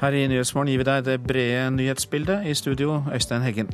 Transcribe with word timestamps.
Her 0.00 0.16
i 0.16 0.22
Nyhetsmorgen 0.32 0.70
gir 0.72 0.80
vi 0.80 0.86
deg 0.88 1.04
det 1.04 1.18
brede 1.20 1.66
nyhetsbildet. 1.74 2.46
I 2.48 2.54
studio, 2.56 3.02
Øystein 3.12 3.42
Heggen. 3.44 3.68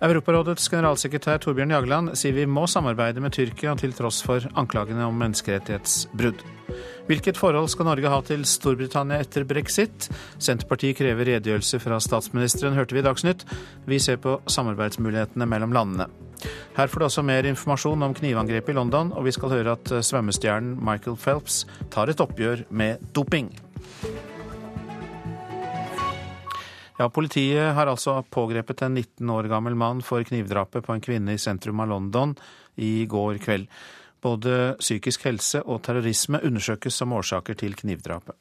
Europarådets 0.00 0.68
generalsekretær 0.72 1.42
Torbjørn 1.44 1.74
Jagland 1.74 2.14
sier 2.16 2.32
vi 2.32 2.46
må 2.48 2.64
samarbeide 2.70 3.20
med 3.20 3.34
Tyrkia 3.36 3.74
til 3.76 3.92
tross 3.92 4.22
for 4.24 4.46
anklagene 4.56 5.04
om 5.04 5.18
menneskerettighetsbrudd. 5.20 6.40
Hvilket 7.08 7.40
forhold 7.40 7.68
skal 7.72 7.88
Norge 7.88 8.12
ha 8.12 8.20
til 8.24 8.46
Storbritannia 8.48 9.20
etter 9.24 9.44
brexit? 9.48 10.08
Senterpartiet 10.38 10.96
krever 11.00 11.28
redegjørelse 11.34 11.80
fra 11.84 12.00
statsministeren, 12.00 12.76
hørte 12.76 12.96
vi 12.96 13.02
i 13.02 13.04
Dagsnytt. 13.04 13.44
Vi 13.88 14.00
ser 14.00 14.20
på 14.24 14.38
samarbeidsmulighetene 14.48 15.48
mellom 15.48 15.76
landene. 15.76 16.08
Her 16.76 16.86
får 16.86 17.00
du 17.00 17.04
også 17.08 17.24
mer 17.26 17.48
informasjon 17.48 18.04
om 18.06 18.14
knivangrepet 18.14 18.72
i 18.72 18.76
London, 18.76 19.10
og 19.12 19.24
vi 19.26 19.32
skal 19.34 19.52
høre 19.56 19.74
at 19.74 19.90
svømmestjernen 20.06 20.76
Michael 20.80 21.16
Phelps 21.18 21.64
tar 21.90 22.12
et 22.12 22.20
oppgjør 22.22 22.68
med 22.70 23.02
doping. 23.16 23.50
Ja, 26.98 27.06
Politiet 27.10 27.74
har 27.74 27.86
altså 27.86 28.16
pågrepet 28.26 28.82
en 28.82 28.96
19 28.96 29.30
år 29.30 29.46
gammel 29.46 29.76
mann 29.78 30.00
for 30.02 30.24
knivdrapet 30.26 30.82
på 30.82 30.96
en 30.96 31.02
kvinne 31.04 31.36
i 31.36 31.38
sentrum 31.38 31.78
av 31.80 31.92
London 31.92 32.34
i 32.74 33.06
går 33.06 33.38
kveld. 33.38 33.68
Både 34.18 34.74
psykisk 34.80 35.28
helse 35.28 35.62
og 35.62 35.84
terrorisme 35.86 36.40
undersøkes 36.42 36.98
som 36.98 37.14
årsaker 37.14 37.54
til 37.60 37.78
knivdrapet. 37.78 38.34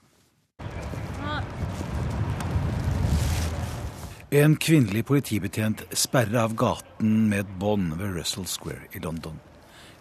En 4.33 4.58
kvinnelig 4.58 5.05
politibetjent 5.05 5.85
sperrer 5.94 6.41
av 6.41 6.58
gaten 6.58 7.27
med 7.30 7.45
et 7.45 7.55
bånd 7.61 7.94
ved 8.02 8.17
Russell 8.17 8.49
Square 8.49 8.89
i 8.97 9.05
London. 9.05 9.38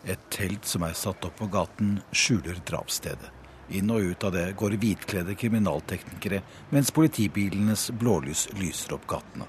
Et 0.09 0.31
telt 0.33 0.65
som 0.65 0.89
er 0.89 0.97
satt 0.97 1.29
opp 1.29 1.37
på 1.37 1.53
gaten, 1.53 1.99
skjuler 2.11 2.65
drapsstedet. 2.65 3.36
Inn 3.69 3.91
og 3.91 4.13
ut 4.13 4.25
av 4.25 4.35
det 4.37 4.53
går 4.59 4.77
hvitkledde 4.79 5.35
kriminalteknikere, 5.35 6.43
mens 6.71 6.93
politibilenes 6.95 7.89
blålys 7.99 8.47
lyser 8.61 8.95
opp 8.95 9.09
gatene. 9.11 9.49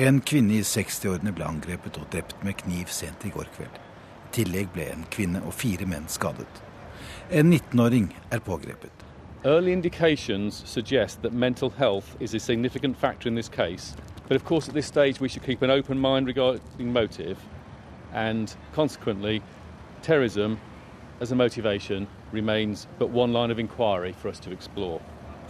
En 0.00 0.18
kvinne 0.26 0.56
i 0.58 0.64
60-årene 0.66 1.30
ble 1.36 1.46
angrepet 1.46 1.98
og 2.00 2.08
drept 2.10 2.42
med 2.46 2.58
kniv 2.64 2.90
sent 2.90 3.26
i 3.26 3.30
går 3.30 3.46
kveld. 3.54 3.78
I 4.30 4.34
tillegg 4.34 4.72
ble 4.74 4.88
en 4.90 5.06
kvinne 5.10 5.42
og 5.46 5.54
fire 5.54 5.86
menn 5.86 6.08
skadet. 6.10 6.62
En 7.30 7.52
19-åring 7.52 8.10
er 8.30 8.42
pågrepet. 8.42 9.06
Early 9.44 9.72
indications 9.72 10.62
suggest 10.66 11.22
that 11.22 11.32
mental 11.32 11.70
health 11.70 12.16
is 12.20 12.34
a 12.34 12.40
significant 12.40 12.96
factor 12.96 13.28
in 13.28 13.36
this 13.36 13.48
case, 13.48 13.94
but 14.28 14.36
of 14.36 14.44
course 14.44 14.68
at 14.68 14.74
this 14.74 14.86
stage 14.86 15.20
we 15.20 15.28
should 15.28 15.46
keep 15.46 15.62
an 15.62 15.70
open 15.70 15.98
mind 15.98 16.26
regarding 16.26 16.92
motive, 16.92 17.38
and 18.12 18.54
consequently, 18.72 19.42
terrorism 20.02 20.58
as 21.20 21.32
a 21.32 21.36
motivation 21.36 22.06
remains 22.32 22.86
but 22.98 23.10
one 23.10 23.32
line 23.32 23.50
of 23.50 23.58
inquiry 23.58 24.12
for 24.12 24.28
us 24.28 24.40
to 24.40 24.52
explore. 24.52 25.00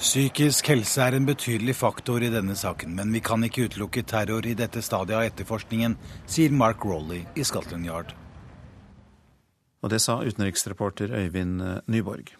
Psykisk 0.01 0.71
helse 0.73 1.03
er 1.05 1.13
en 1.13 1.27
betydelig 1.29 1.75
faktor 1.77 2.25
i 2.25 2.31
denne 2.33 2.55
saken, 2.57 2.95
men 2.97 3.13
vi 3.13 3.21
kan 3.21 3.45
ikke 3.45 3.67
utelukke 3.69 4.03
terror 4.09 4.47
i 4.49 4.57
dette 4.57 4.81
stadiet 4.81 5.19
av 5.19 5.27
etterforskningen, 5.29 5.99
sier 6.25 6.57
Mark 6.57 6.87
Rowley 6.89 7.27
i 7.37 7.45
Scotland 7.45 7.85
Yard. 7.85 8.15
Og 9.85 9.93
det 9.93 10.01
sa 10.01 10.23
utenriksreporter 10.25 11.13
Øyvind 11.13 11.61
Nyborg. 11.89 12.33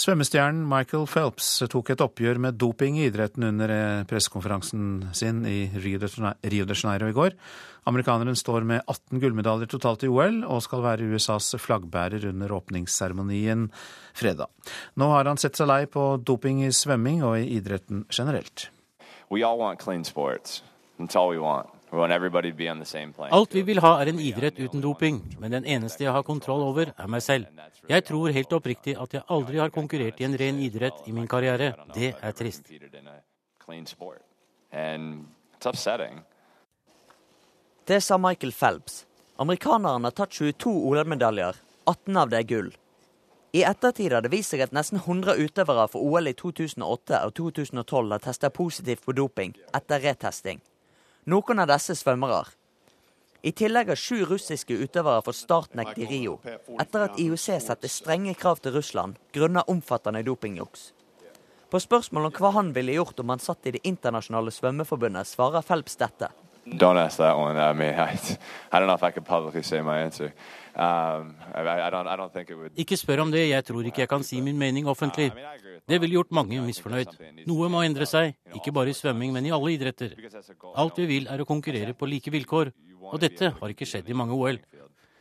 Svømmestjernen 0.00 0.62
Michael 0.64 1.02
Phelps 1.10 1.46
tok 1.68 1.90
et 1.92 2.00
oppgjør 2.00 2.38
med 2.40 2.56
doping 2.56 2.96
i 2.96 3.02
idretten 3.10 3.44
under 3.44 3.72
eh, 3.74 4.04
pressekonferansen 4.08 5.10
sin 5.16 5.42
i 5.44 5.66
Rio 5.82 6.00
de 6.00 6.76
Janeiro 6.78 7.10
i 7.10 7.16
går. 7.16 7.34
Amerikaneren 7.90 8.38
står 8.38 8.64
med 8.64 8.80
18 8.86 9.20
gullmedaljer 9.20 9.68
totalt 9.68 10.06
i 10.06 10.08
OL, 10.08 10.38
og 10.48 10.62
skal 10.64 10.86
være 10.86 11.08
USAs 11.10 11.50
flaggbærer 11.60 12.24
under 12.30 12.54
åpningsseremonien 12.56 13.66
fredag. 14.16 14.48
Nå 14.96 15.10
har 15.12 15.28
han 15.28 15.40
sett 15.42 15.60
seg 15.60 15.68
lei 15.68 15.82
på 15.84 16.14
doping 16.24 16.62
i 16.64 16.72
svømming 16.72 17.20
og 17.26 17.36
i 17.42 17.50
idretten 17.58 18.06
generelt. 18.08 18.70
We 19.28 19.44
all 19.44 19.60
want 19.60 19.84
clean 19.84 20.08
sports. 20.08 20.62
That's 20.96 21.16
all 21.16 21.28
we 21.28 21.42
want. 21.44 21.68
Alt 21.90 23.54
vi 23.54 23.62
vil 23.66 23.80
ha 23.82 23.90
er 23.98 24.10
en 24.12 24.20
idrett 24.22 24.58
uten 24.60 24.82
doping, 24.84 25.18
men 25.42 25.50
den 25.50 25.66
eneste 25.66 26.04
jeg 26.04 26.14
har 26.14 26.22
kontroll 26.22 26.62
over, 26.62 26.92
er 26.94 27.10
meg 27.10 27.22
selv. 27.24 27.48
Jeg 27.90 28.04
tror 28.06 28.30
helt 28.34 28.52
oppriktig 28.54 28.94
at 28.94 29.16
jeg 29.16 29.26
aldri 29.26 29.58
har 29.58 29.72
konkurrert 29.74 30.20
i 30.20 30.28
en 30.28 30.36
ren 30.38 30.60
idrett 30.62 31.02
i 31.10 31.14
min 31.16 31.26
karriere. 31.26 31.72
Det 31.94 32.12
er 32.14 32.36
trist. 32.38 32.70
Det 37.90 38.00
sa 38.02 38.18
Michael 38.18 38.52
Phelps. 38.52 39.04
Amerikaneren 39.36 40.04
har 40.04 40.14
tatt 40.14 40.30
22 40.36 40.70
OL-medaljer. 40.70 41.58
18 41.90 42.16
av 42.16 42.30
det 42.30 42.38
er 42.38 42.48
gull. 42.54 42.70
I 43.50 43.64
ettertid 43.66 44.12
har 44.14 44.22
det 44.22 44.30
vist 44.30 44.52
seg 44.54 44.62
at 44.62 44.74
nesten 44.76 45.00
100 45.00 45.34
utøvere 45.42 45.88
for 45.90 46.06
OL 46.06 46.30
i 46.30 46.36
2008 46.38 47.24
og 47.26 47.32
2012 47.34 48.12
har 48.14 48.22
testa 48.22 48.50
positivt 48.54 49.02
på 49.02 49.16
doping 49.18 49.56
etter 49.74 50.04
retesting. 50.04 50.60
Noen 51.28 51.60
av 51.60 51.68
disse 51.68 51.94
svømmere. 51.98 52.46
I 53.42 53.52
tillegg 53.56 53.88
har 53.92 53.96
sju 54.00 54.22
russiske 54.28 54.76
utøvere 54.76 55.20
fått 55.24 55.36
startnekt 55.36 55.98
i 56.00 56.06
Rio, 56.08 56.38
etter 56.80 57.06
at 57.06 57.20
IOC 57.20 57.46
satte 57.64 57.88
strenge 57.88 58.34
krav 58.36 58.60
til 58.60 58.72
Russland 58.76 59.16
grunnet 59.32 59.68
omfattende 59.68 60.22
dopingjuks. 60.24 60.90
På 61.70 61.80
spørsmål 61.80 62.28
om 62.28 62.36
hva 62.36 62.50
han 62.56 62.72
ville 62.76 62.96
gjort 62.96 63.20
om 63.20 63.32
han 63.32 63.40
satt 63.40 63.68
i 63.68 63.76
Det 63.76 63.84
internasjonale 63.84 64.50
svømmeforbundet, 64.50 65.28
svarer 65.28 65.62
Phelps 65.62 65.96
dette. 65.96 66.28
Don't 66.66 66.98
ask 66.98 67.16
that 67.18 67.36
one. 67.36 67.56
I 67.58 67.72
mean, 67.72 67.94
I, 67.94 68.16
I 68.72 68.78
don't 68.80 68.86
know 68.86 68.94
if 68.94 69.02
I 69.02 69.10
could 69.10 69.24
publicly 69.24 69.62
say 69.62 69.80
my 69.82 70.00
answer. 70.00 70.32
Um, 70.74 71.34
I, 71.54 71.60
I 71.60 71.90
don't, 71.90 72.06
I 72.06 72.16
don't 72.16 72.56
would... 72.56 72.72
Ikke 72.78 72.96
spør 72.96 73.24
om 73.24 73.30
det, 73.32 73.48
jeg 73.48 73.64
tror 73.66 73.84
ikke 73.84 74.04
jeg 74.04 74.08
kan 74.08 74.22
si 74.22 74.40
min 74.40 74.58
mening 74.58 74.86
offentlig. 74.88 75.32
Det 75.88 75.98
ville 76.00 76.14
gjort 76.14 76.30
mange 76.30 76.60
misfornøyd. 76.62 77.16
Noe 77.50 77.70
må 77.72 77.82
endre 77.82 78.06
seg, 78.06 78.36
ikke 78.54 78.72
bare 78.72 78.92
i 78.92 78.96
svømming, 78.96 79.32
men 79.34 79.48
i 79.48 79.54
alle 79.54 79.72
idretter. 79.74 80.14
Alt 80.78 81.00
vi 81.02 81.08
vil 81.10 81.26
er 81.26 81.42
å 81.42 81.48
konkurrere 81.48 81.96
på 81.98 82.06
like 82.06 82.30
vilkår, 82.30 82.70
og 83.10 83.18
dette 83.20 83.50
har 83.56 83.74
ikke 83.74 83.88
skjedd 83.88 84.08
i 84.10 84.16
mange 84.16 84.36
OL. 84.38 84.60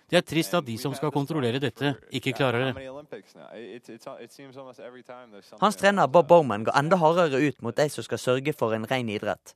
Det 0.09 0.17
er 0.17 0.25
trist 0.25 0.55
at 0.57 0.65
de 0.65 0.75
som 0.81 0.93
skal 0.97 1.11
kontrollere 1.13 1.61
dette, 1.61 1.93
ikke 2.17 2.33
klarer 2.37 2.69
det. 2.69 2.73
Hans 5.61 5.77
trener 5.77 6.09
Bob 6.09 6.29
Bowman 6.29 6.65
går 6.65 6.77
enda 6.81 6.97
hardere 6.97 7.41
ut 7.45 7.61
mot 7.61 7.77
de 7.77 7.89
som 7.93 8.05
skal 8.05 8.21
sørge 8.21 8.53
for 8.57 8.73
en 8.73 8.87
ren 8.89 9.09
idrett. 9.09 9.53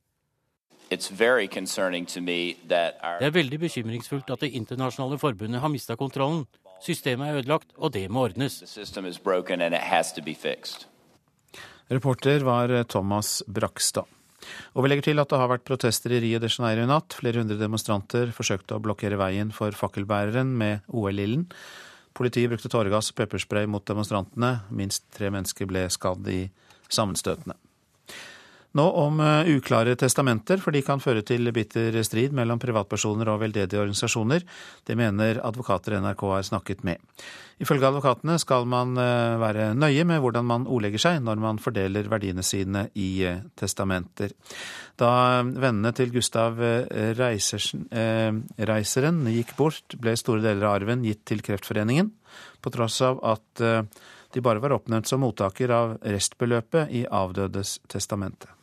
Det 3.19 3.27
er 3.27 3.35
veldig 3.35 3.59
bekymringsfullt 3.65 4.29
at 4.33 4.45
Det 4.45 4.51
internasjonale 4.53 5.19
forbundet 5.21 5.61
har 5.63 5.71
mista 5.73 5.97
kontrollen. 5.99 6.45
Systemet 6.83 7.29
er 7.29 7.39
ødelagt, 7.41 7.71
og 7.77 7.93
det 7.95 8.09
må 8.11 8.27
ordnes. 8.27 8.59
Reporter 11.93 12.43
var 12.43 12.83
Thomas 12.89 13.43
Brakstad. 13.47 14.09
Og 14.75 14.83
vi 14.83 14.91
legger 14.91 15.07
til 15.09 15.21
at 15.23 15.31
det 15.31 15.39
har 15.39 15.51
vært 15.51 15.65
protester 15.67 16.13
i 16.15 16.19
Rio 16.23 16.41
de 16.43 16.51
Janeiro 16.51 16.83
i 16.83 16.89
natt. 16.89 17.15
Flere 17.15 17.43
hundre 17.43 17.57
demonstranter 17.59 18.33
forsøkte 18.35 18.77
å 18.77 18.83
blokkere 18.83 19.19
veien 19.21 19.53
for 19.55 19.75
fakkelbæreren 19.77 20.51
med 20.59 20.83
OL-ilden. 20.91 21.47
Politiet 22.13 22.51
brukte 22.51 22.69
tåregass 22.69 23.13
og 23.13 23.17
pepperspray 23.21 23.69
mot 23.69 23.85
demonstrantene. 23.87 24.57
Minst 24.69 25.07
tre 25.15 25.31
mennesker 25.33 25.69
ble 25.69 25.87
skadd 25.93 26.27
i 26.29 26.43
sammenstøtene. 26.91 27.57
Nå 28.73 28.83
om 28.97 29.19
eh, 29.21 29.49
uklare 29.53 29.93
testamenter, 29.95 30.57
for 30.57 30.73
de 30.73 30.81
kan 30.81 31.01
føre 31.01 31.21
til 31.25 31.45
bitter 31.53 31.93
strid 32.01 32.33
mellom 32.33 32.57
privatpersoner 32.61 33.29
og 33.29 33.43
veldedige 33.43 33.77
organisasjoner. 33.77 34.41
Det 34.81 34.95
mener 34.97 35.37
advokater 35.45 35.99
NRK 36.01 36.23
har 36.31 36.47
snakket 36.47 36.81
med. 36.87 36.97
Ifølge 37.61 37.85
advokatene 37.91 38.39
skal 38.41 38.65
man 38.65 38.97
eh, 38.97 39.37
være 39.37 39.67
nøye 39.77 40.07
med 40.09 40.23
hvordan 40.23 40.47
man 40.49 40.65
ordlegger 40.65 41.03
seg 41.03 41.19
når 41.21 41.43
man 41.43 41.61
fordeler 41.61 42.09
verdiene 42.09 42.41
sine 42.41 42.87
i 42.97 43.21
eh, 43.29 43.43
testamenter. 43.61 44.33
Da 44.97 45.11
vennene 45.45 45.93
til 45.93 46.09
Gustav 46.13 46.57
Reiseren 48.69 49.21
gikk 49.29 49.53
bort, 49.57 49.95
ble 50.01 50.17
store 50.17 50.41
deler 50.47 50.65
av 50.65 50.79
arven 50.79 51.05
gitt 51.05 51.21
til 51.29 51.45
Kreftforeningen, 51.45 52.09
på 52.61 52.73
tross 52.73 53.01
av 53.05 53.21
at 53.35 53.65
de 54.33 54.41
bare 54.41 54.61
var 54.61 54.73
oppnevnt 54.77 55.09
som 55.09 55.21
mottaker 55.25 55.73
av 55.73 55.95
restbeløpet 56.01 56.93
i 56.93 57.05
avdødes 57.09 57.79
testamente 57.89 58.62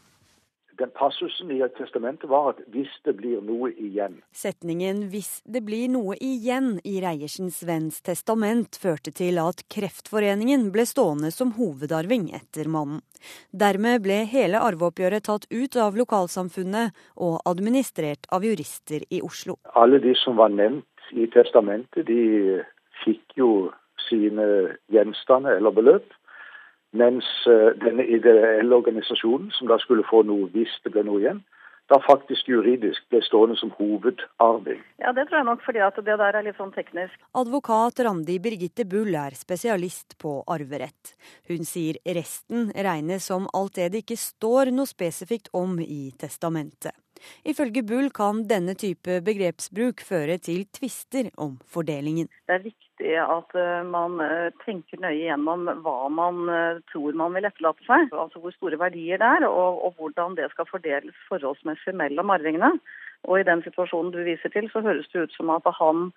den 0.81 0.91
passusen 0.97 1.51
i 1.53 1.61
testamentet 1.77 2.31
var 2.31 2.51
at 2.51 2.61
'hvis 2.73 2.93
det 3.05 3.15
blir 3.17 3.41
noe 3.45 3.71
igjen'. 3.71 4.23
Setningen 4.33 5.11
'hvis 5.11 5.43
det 5.45 5.63
blir 5.65 5.89
noe 5.89 6.17
igjen' 6.17 6.81
i 6.85 7.01
Reiersens 7.05 7.63
venns 7.63 8.01
testament 8.01 8.79
førte 8.81 9.13
til 9.13 9.39
at 9.39 9.63
Kreftforeningen 9.69 10.73
ble 10.73 10.85
stående 10.87 11.31
som 11.33 11.53
hovedarving 11.53 12.33
etter 12.35 12.69
mannen. 12.69 13.03
Dermed 13.53 14.03
ble 14.03 14.25
hele 14.25 14.59
arveoppgjøret 14.59 15.25
tatt 15.29 15.47
ut 15.51 15.77
av 15.77 15.95
lokalsamfunnet 15.95 16.93
og 17.17 17.41
administrert 17.45 18.25
av 18.33 18.43
jurister 18.43 19.05
i 19.11 19.21
Oslo. 19.21 19.59
Alle 19.75 19.99
de 19.99 20.15
som 20.15 20.37
var 20.37 20.49
nevnt 20.49 20.87
i 21.13 21.27
testamentet, 21.27 22.07
de 22.07 22.65
fikk 23.05 23.37
jo 23.37 23.73
sine 24.09 24.77
gjenstander 24.93 25.59
eller 25.59 25.71
beløp. 25.71 26.09
Mens 26.93 27.27
eh, 27.47 27.71
denne 27.85 28.05
ideelle 28.05 28.75
organisasjonen, 28.75 29.51
som 29.55 29.71
da 29.71 29.79
skulle 29.79 30.07
få 30.09 30.25
noe 30.27 30.51
hvis 30.55 30.73
det 30.85 30.93
ble 30.95 31.05
noe 31.07 31.23
igjen, 31.23 31.43
da 31.91 31.99
faktisk 32.05 32.49
juridisk 32.49 33.03
ble 33.11 33.19
stående 33.27 33.57
som 33.59 33.73
hovedarving. 33.75 34.79
Ja, 35.03 35.11
det 35.15 35.27
tror 35.27 35.41
jeg 35.41 35.49
nok, 35.49 35.63
fordi 35.67 35.83
at 35.83 35.99
det 36.07 36.17
der 36.23 36.39
er 36.39 36.47
litt 36.47 36.59
sånn 36.59 36.73
teknisk. 36.75 37.17
Advokat 37.39 38.03
Randi 38.07 38.39
Birgitte 38.43 38.87
Bull 38.91 39.15
er 39.19 39.35
spesialist 39.39 40.15
på 40.23 40.37
arverett. 40.55 41.15
Hun 41.51 41.67
sier 41.67 41.99
resten 42.19 42.71
regnes 42.75 43.27
som 43.27 43.49
alt 43.59 43.79
det 43.81 43.91
det 43.95 44.05
ikke 44.05 44.21
står 44.23 44.71
noe 44.75 44.91
spesifikt 44.91 45.51
om 45.57 45.79
i 45.83 46.13
testamentet. 46.19 46.95
Ifølge 47.45 47.83
Bull 47.85 48.09
kan 48.17 48.47
denne 48.49 48.77
type 48.79 49.19
begrepsbruk 49.27 50.01
føre 50.07 50.39
til 50.41 50.65
tvister 50.73 51.29
om 51.37 51.59
fordelingen. 51.69 52.31
Det 52.47 52.55
er 52.55 52.65
viktig 52.71 52.90
at 53.01 53.55
eh, 53.57 53.83
man 53.87 54.21
eh, 54.21 54.53
tenker 54.65 55.01
nøye 55.01 55.25
gjennom 55.25 55.69
hva 55.85 56.09
man 56.13 56.49
eh, 56.53 56.81
tror 56.93 57.17
man 57.17 57.35
vil 57.37 57.49
etterlate 57.49 57.85
seg. 57.87 58.11
Altså 58.13 58.43
hvor 58.43 58.55
store 58.55 58.79
verdier 58.81 59.21
det 59.21 59.31
er, 59.39 59.47
og, 59.49 59.81
og 59.87 59.95
hvordan 59.99 60.37
det 60.37 60.51
skal 60.53 60.69
fordeles 60.69 61.25
forholdsmessig 61.29 61.95
mellom 61.97 62.31
arvingene. 62.31 62.75
Og 63.29 63.41
i 63.41 63.47
den 63.49 63.63
situasjonen 63.65 64.13
du 64.15 64.23
viser 64.25 64.53
til, 64.53 64.69
så 64.73 64.85
høres 64.85 65.09
det 65.13 65.27
ut 65.27 65.37
som 65.37 65.53
at 65.53 65.67
han 65.81 66.11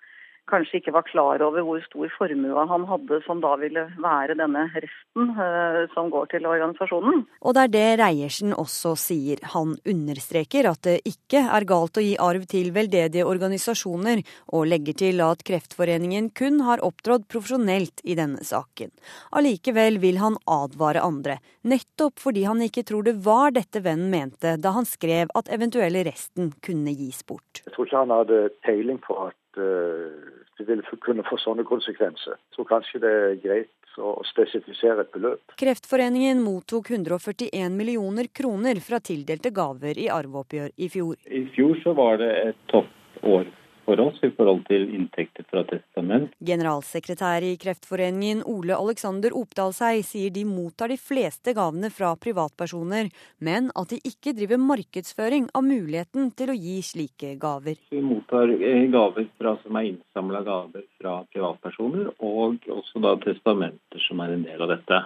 kanskje 0.50 0.80
ikke 0.80 0.94
var 0.94 1.06
klar 1.08 1.42
over 1.44 1.64
hvor 1.64 1.80
stor 1.86 2.10
formue 2.18 2.66
han 2.70 2.86
hadde, 2.88 3.20
som 3.26 3.40
da 3.42 3.54
ville 3.60 3.86
være 4.02 4.36
denne 4.38 4.66
resten 4.72 5.32
uh, 5.38 5.84
som 5.94 6.10
går 6.12 6.30
til 6.34 6.48
organisasjonen. 6.48 7.24
Og 7.40 7.56
det 7.56 7.64
er 7.64 7.72
det 7.74 7.86
Reiersen 8.02 8.54
også 8.56 8.94
sier. 9.00 9.42
Han 9.54 9.76
understreker 9.88 10.68
at 10.70 10.82
det 10.86 10.96
ikke 11.08 11.44
er 11.44 11.68
galt 11.68 12.00
å 12.00 12.04
gi 12.04 12.14
arv 12.20 12.46
til 12.50 12.72
veldedige 12.76 13.26
organisasjoner, 13.28 14.24
og 14.54 14.68
legger 14.70 14.98
til 15.04 15.22
at 15.24 15.44
Kreftforeningen 15.46 16.30
kun 16.36 16.60
har 16.66 16.82
opptrådt 16.84 17.28
profesjonelt 17.30 18.04
i 18.04 18.16
denne 18.18 18.44
saken. 18.44 18.92
Allikevel 19.36 20.00
vil 20.02 20.20
han 20.22 20.38
advare 20.50 21.04
andre, 21.04 21.38
nettopp 21.64 22.20
fordi 22.20 22.44
han 22.48 22.60
ikke 22.64 22.84
tror 22.88 23.06
det 23.06 23.16
var 23.24 23.54
dette 23.56 23.82
vennen 23.84 24.10
mente 24.12 24.56
da 24.60 24.74
han 24.76 24.86
skrev 24.88 25.32
at 25.38 25.48
eventuelle 25.52 26.04
resten 26.06 26.52
kunne 26.64 26.92
gis 26.96 27.24
bort. 27.26 27.64
Jeg 27.64 27.74
tror 27.74 27.88
ikke 27.88 28.04
han 28.04 28.14
hadde 28.14 28.42
peiling 28.66 29.00
på 29.02 29.16
at 29.28 29.36
uh 29.58 30.42
det 30.58 30.64
vil 30.64 30.82
kunne 31.00 31.24
få 31.26 31.38
sånne 31.42 31.64
konsekvenser. 31.66 32.38
Så 32.54 32.64
kanskje 32.68 33.00
det 33.02 33.12
er 33.12 33.34
greit 33.42 33.98
å 33.98 34.14
spesifisere 34.26 35.04
et 35.04 35.12
beløp. 35.14 35.54
Kreftforeningen 35.60 36.42
mottok 36.42 36.90
141 36.90 37.74
millioner 37.74 38.30
kroner 38.34 38.80
fra 38.82 39.00
tildelte 39.02 39.52
gaver 39.54 39.98
i 39.98 40.08
arveoppgjør 40.10 40.74
i 40.76 40.90
fjor. 40.90 41.18
I 41.26 41.44
fjor 41.54 41.78
så 41.82 41.94
var 41.98 42.18
det 42.22 42.30
et 42.48 42.64
toppår 42.72 43.50
for 43.84 44.00
oss 44.02 44.20
i 44.26 44.30
forhold 44.34 44.64
til 44.68 44.86
inntekter 44.96 45.46
fra 45.50 45.62
testament. 45.68 46.32
Generalsekretær 46.44 47.44
i 47.46 47.54
Kreftforeningen 47.60 48.42
Ole 48.50 48.76
Alexander 48.76 49.34
Opdalsei 49.36 50.02
sier 50.06 50.34
de 50.34 50.44
mottar 50.48 50.92
de 50.92 50.98
fleste 51.00 51.54
gavene 51.56 51.90
fra 51.94 52.14
privatpersoner, 52.20 53.10
men 53.44 53.70
at 53.78 53.94
de 53.94 54.00
ikke 54.04 54.34
driver 54.36 54.60
markedsføring 54.62 55.50
av 55.54 55.66
muligheten 55.66 56.30
til 56.38 56.52
å 56.52 56.58
gi 56.58 56.78
slike 56.84 57.34
gaver. 57.42 57.80
Vi 57.92 58.04
mottar 58.04 58.52
eh, 58.54 58.86
gaver 58.92 59.28
fra, 59.38 59.56
som 59.64 59.80
er 59.80 59.90
innsamla 59.92 60.44
gaver 60.46 60.86
fra 61.00 61.20
privatpersoner, 61.32 62.14
og 62.18 62.70
også 62.78 63.04
da 63.04 63.16
testamenter 63.24 64.08
som 64.08 64.22
er 64.24 64.34
en 64.34 64.48
del 64.48 64.64
av 64.64 64.74
dette. 64.76 65.04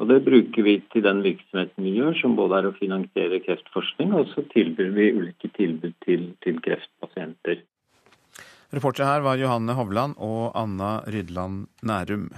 Og 0.00 0.08
Det 0.08 0.22
bruker 0.24 0.64
vi 0.64 0.78
til 0.92 1.02
den 1.04 1.18
virksomheten 1.20 1.84
vi 1.84 1.98
gjør, 1.98 2.14
som 2.22 2.36
både 2.36 2.56
er 2.56 2.68
å 2.70 2.76
finansiere 2.78 3.42
kreftforskning, 3.44 4.14
og 4.16 4.30
så 4.32 4.46
tilbyr 4.54 4.94
vi 4.96 5.10
ulike 5.12 5.50
tilbud 5.58 5.92
til, 6.06 6.30
til 6.40 6.60
kreftpasienter. 6.64 7.60
Reportere 8.70 9.08
her 9.08 9.24
var 9.26 9.40
Johanne 9.40 9.74
Hovland 9.74 10.14
og 10.22 10.52
Anna 10.58 11.00
Rydland 11.10 11.66
Nærum. 11.82 12.28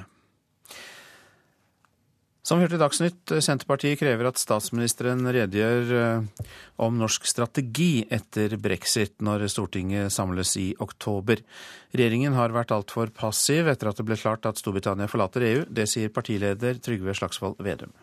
Som 2.43 2.59
vi 2.59 2.65
hørte 2.65 2.75
i 2.75 2.81
Dagsnytt, 2.81 3.33
Senterpartiet 3.45 4.01
krever 4.01 4.27
at 4.27 4.41
statsministeren 4.41 5.23
redegjør 5.31 5.93
eh, 5.95 6.49
om 6.83 6.97
norsk 6.99 7.29
strategi 7.31 8.03
etter 8.11 8.57
brexit 8.59 9.15
når 9.23 9.45
Stortinget 9.53 10.11
samles 10.11 10.57
i 10.59 10.73
oktober. 10.83 11.45
Regjeringen 11.95 12.35
har 12.35 12.55
vært 12.57 12.75
altfor 12.75 13.13
passiv 13.15 13.71
etter 13.71 13.93
at 13.93 14.01
det 14.01 14.09
ble 14.09 14.19
klart 14.19 14.49
at 14.51 14.59
Storbritannia 14.59 15.07
forlater 15.13 15.47
EU. 15.53 15.63
Det 15.71 15.87
sier 15.87 16.11
partileder 16.11 16.83
Trygve 16.83 17.15
Slagsvold 17.15 17.63
Vedum. 17.63 17.95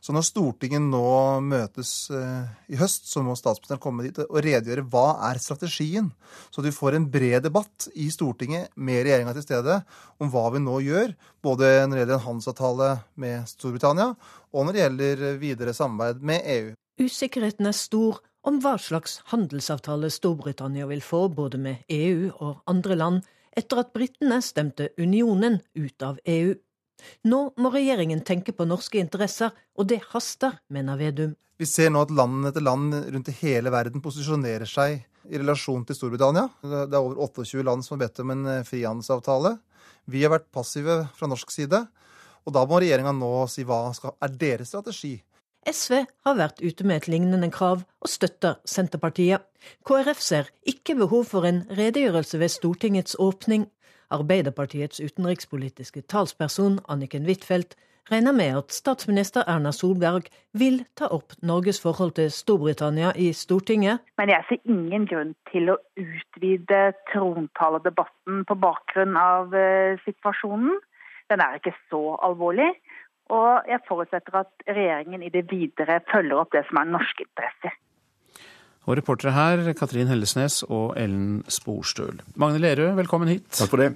Så 0.00 0.14
når 0.16 0.24
Stortinget 0.24 0.82
nå 0.84 1.02
møtes 1.44 1.92
eh, 2.14 2.46
i 2.72 2.78
høst, 2.80 3.10
så 3.10 3.22
må 3.26 3.34
statsministeren 3.38 3.82
komme 3.82 4.06
dit 4.06 4.20
og 4.22 4.38
redegjøre 4.40 4.86
hva 4.92 5.06
er 5.28 5.40
strategien. 5.42 6.08
Så 6.54 6.64
du 6.64 6.70
får 6.72 6.96
en 6.96 7.08
bred 7.10 7.44
debatt 7.48 7.88
i 7.98 8.08
Stortinget 8.12 8.70
med 8.76 9.02
regjeringa 9.04 9.34
til 9.36 9.44
stede 9.44 9.80
om 10.22 10.32
hva 10.32 10.46
vi 10.54 10.62
nå 10.64 10.78
gjør. 10.86 11.14
Både 11.44 11.72
når 11.84 11.96
det 11.96 12.04
gjelder 12.04 12.16
en 12.16 12.26
handelsavtale 12.28 12.90
med 13.20 13.50
Storbritannia, 13.50 14.14
og 14.50 14.66
når 14.66 14.76
det 14.76 14.84
gjelder 14.84 15.26
videre 15.42 15.76
samarbeid 15.76 16.24
med 16.32 16.48
EU. 16.56 16.72
Usikkerheten 17.00 17.68
er 17.68 17.76
stor 17.76 18.22
om 18.46 18.60
hva 18.64 18.76
slags 18.80 19.18
handelsavtale 19.32 20.10
Storbritannia 20.12 20.88
vil 20.88 21.02
få 21.04 21.26
både 21.32 21.60
med 21.60 21.84
EU 21.92 22.30
og 22.32 22.62
andre 22.70 22.96
land, 22.96 23.22
etter 23.56 23.82
at 23.82 23.92
britene 23.92 24.40
stemte 24.44 24.90
unionen 25.00 25.60
ut 25.76 26.06
av 26.06 26.20
EU. 26.24 26.54
Nå 27.28 27.40
må 27.60 27.72
regjeringen 27.74 28.24
tenke 28.26 28.54
på 28.56 28.66
norske 28.68 29.00
interesser, 29.00 29.54
og 29.76 29.88
det 29.90 30.00
haster, 30.12 30.58
mener 30.68 30.98
Vedum. 31.00 31.36
Vi 31.60 31.68
ser 31.68 31.90
nå 31.92 32.00
at 32.06 32.12
land 32.14 32.48
etter 32.48 32.64
land 32.64 32.94
rundt 33.12 33.28
i 33.28 33.36
hele 33.42 33.72
verden 33.72 34.00
posisjonerer 34.00 34.68
seg 34.68 35.02
i 35.28 35.40
relasjon 35.40 35.82
til 35.84 35.98
Storbritannia. 35.98 36.46
Det 36.64 36.86
er 36.88 37.00
over 37.00 37.20
28 37.28 37.64
land 37.66 37.84
som 37.84 37.98
har 37.98 38.06
bedt 38.06 38.22
om 38.22 38.32
en 38.32 38.46
eh, 38.48 38.62
frihandelsavtale. 38.64 39.58
Vi 40.10 40.22
har 40.24 40.32
vært 40.32 40.48
passive 40.54 41.02
fra 41.18 41.28
norsk 41.28 41.52
side, 41.52 41.82
og 42.48 42.54
da 42.56 42.64
må 42.66 42.80
regjeringa 42.80 43.12
nå 43.12 43.32
si 43.52 43.66
hva 43.68 43.82
er 43.92 44.38
deres 44.40 44.72
strategi. 44.72 45.18
SV 45.68 46.06
har 46.24 46.38
vært 46.38 46.62
ute 46.64 46.86
med 46.88 47.02
et 47.02 47.10
lignende 47.12 47.50
krav, 47.52 47.82
og 48.00 48.08
støtter 48.08 48.56
Senterpartiet. 48.64 49.44
KrF 49.84 50.22
ser 50.24 50.48
ikke 50.64 50.96
behov 50.96 51.26
for 51.28 51.44
en 51.44 51.66
redegjørelse 51.68 52.40
ved 52.40 52.52
Stortingets 52.54 53.18
åpning. 53.20 53.68
Arbeiderpartiets 54.10 55.00
utenrikspolitiske 55.00 56.02
talsperson 56.10 56.80
Anniken 56.88 57.28
Huitfeldt 57.28 57.76
regner 58.10 58.32
med 58.34 58.56
at 58.58 58.72
statsminister 58.74 59.44
Erna 59.46 59.72
Solberg 59.72 60.28
vil 60.58 60.80
ta 60.98 61.10
opp 61.14 61.36
Norges 61.46 61.80
forhold 61.82 62.16
til 62.18 62.30
Storbritannia 62.34 63.12
i 63.14 63.30
Stortinget. 63.36 64.02
Men 64.18 64.32
jeg 64.32 64.46
ser 64.48 64.62
ingen 64.64 65.06
grunn 65.10 65.34
til 65.52 65.70
å 65.70 65.78
utvide 66.00 66.80
trontaledebatten 67.12 68.44
på 68.48 68.56
bakgrunn 68.64 69.18
av 69.20 69.54
uh, 69.54 70.00
situasjonen. 70.06 70.80
Den 71.30 71.44
er 71.44 71.60
ikke 71.60 71.76
så 71.92 72.16
alvorlig. 72.26 72.72
Og 73.30 73.70
jeg 73.70 73.86
forutsetter 73.86 74.40
at 74.42 74.66
regjeringen 74.66 75.22
i 75.22 75.30
det 75.30 75.44
videre 75.52 76.00
følger 76.10 76.42
opp 76.42 76.50
det 76.56 76.64
som 76.66 76.80
er 76.82 76.90
norske 76.96 77.28
interesser. 77.28 77.76
Og 78.88 78.96
reportere 78.96 79.34
her, 79.36 79.72
Katrin 79.76 80.08
Hellesnes 80.08 80.62
og 80.66 80.94
Ellen 80.98 81.42
Sporstøl. 81.52 82.22
Magne 82.40 82.62
Lerøe, 82.62 82.94
velkommen 82.96 83.28
hit. 83.28 83.44
Takk 83.52 83.72
for 83.72 83.82
det. 83.82 83.90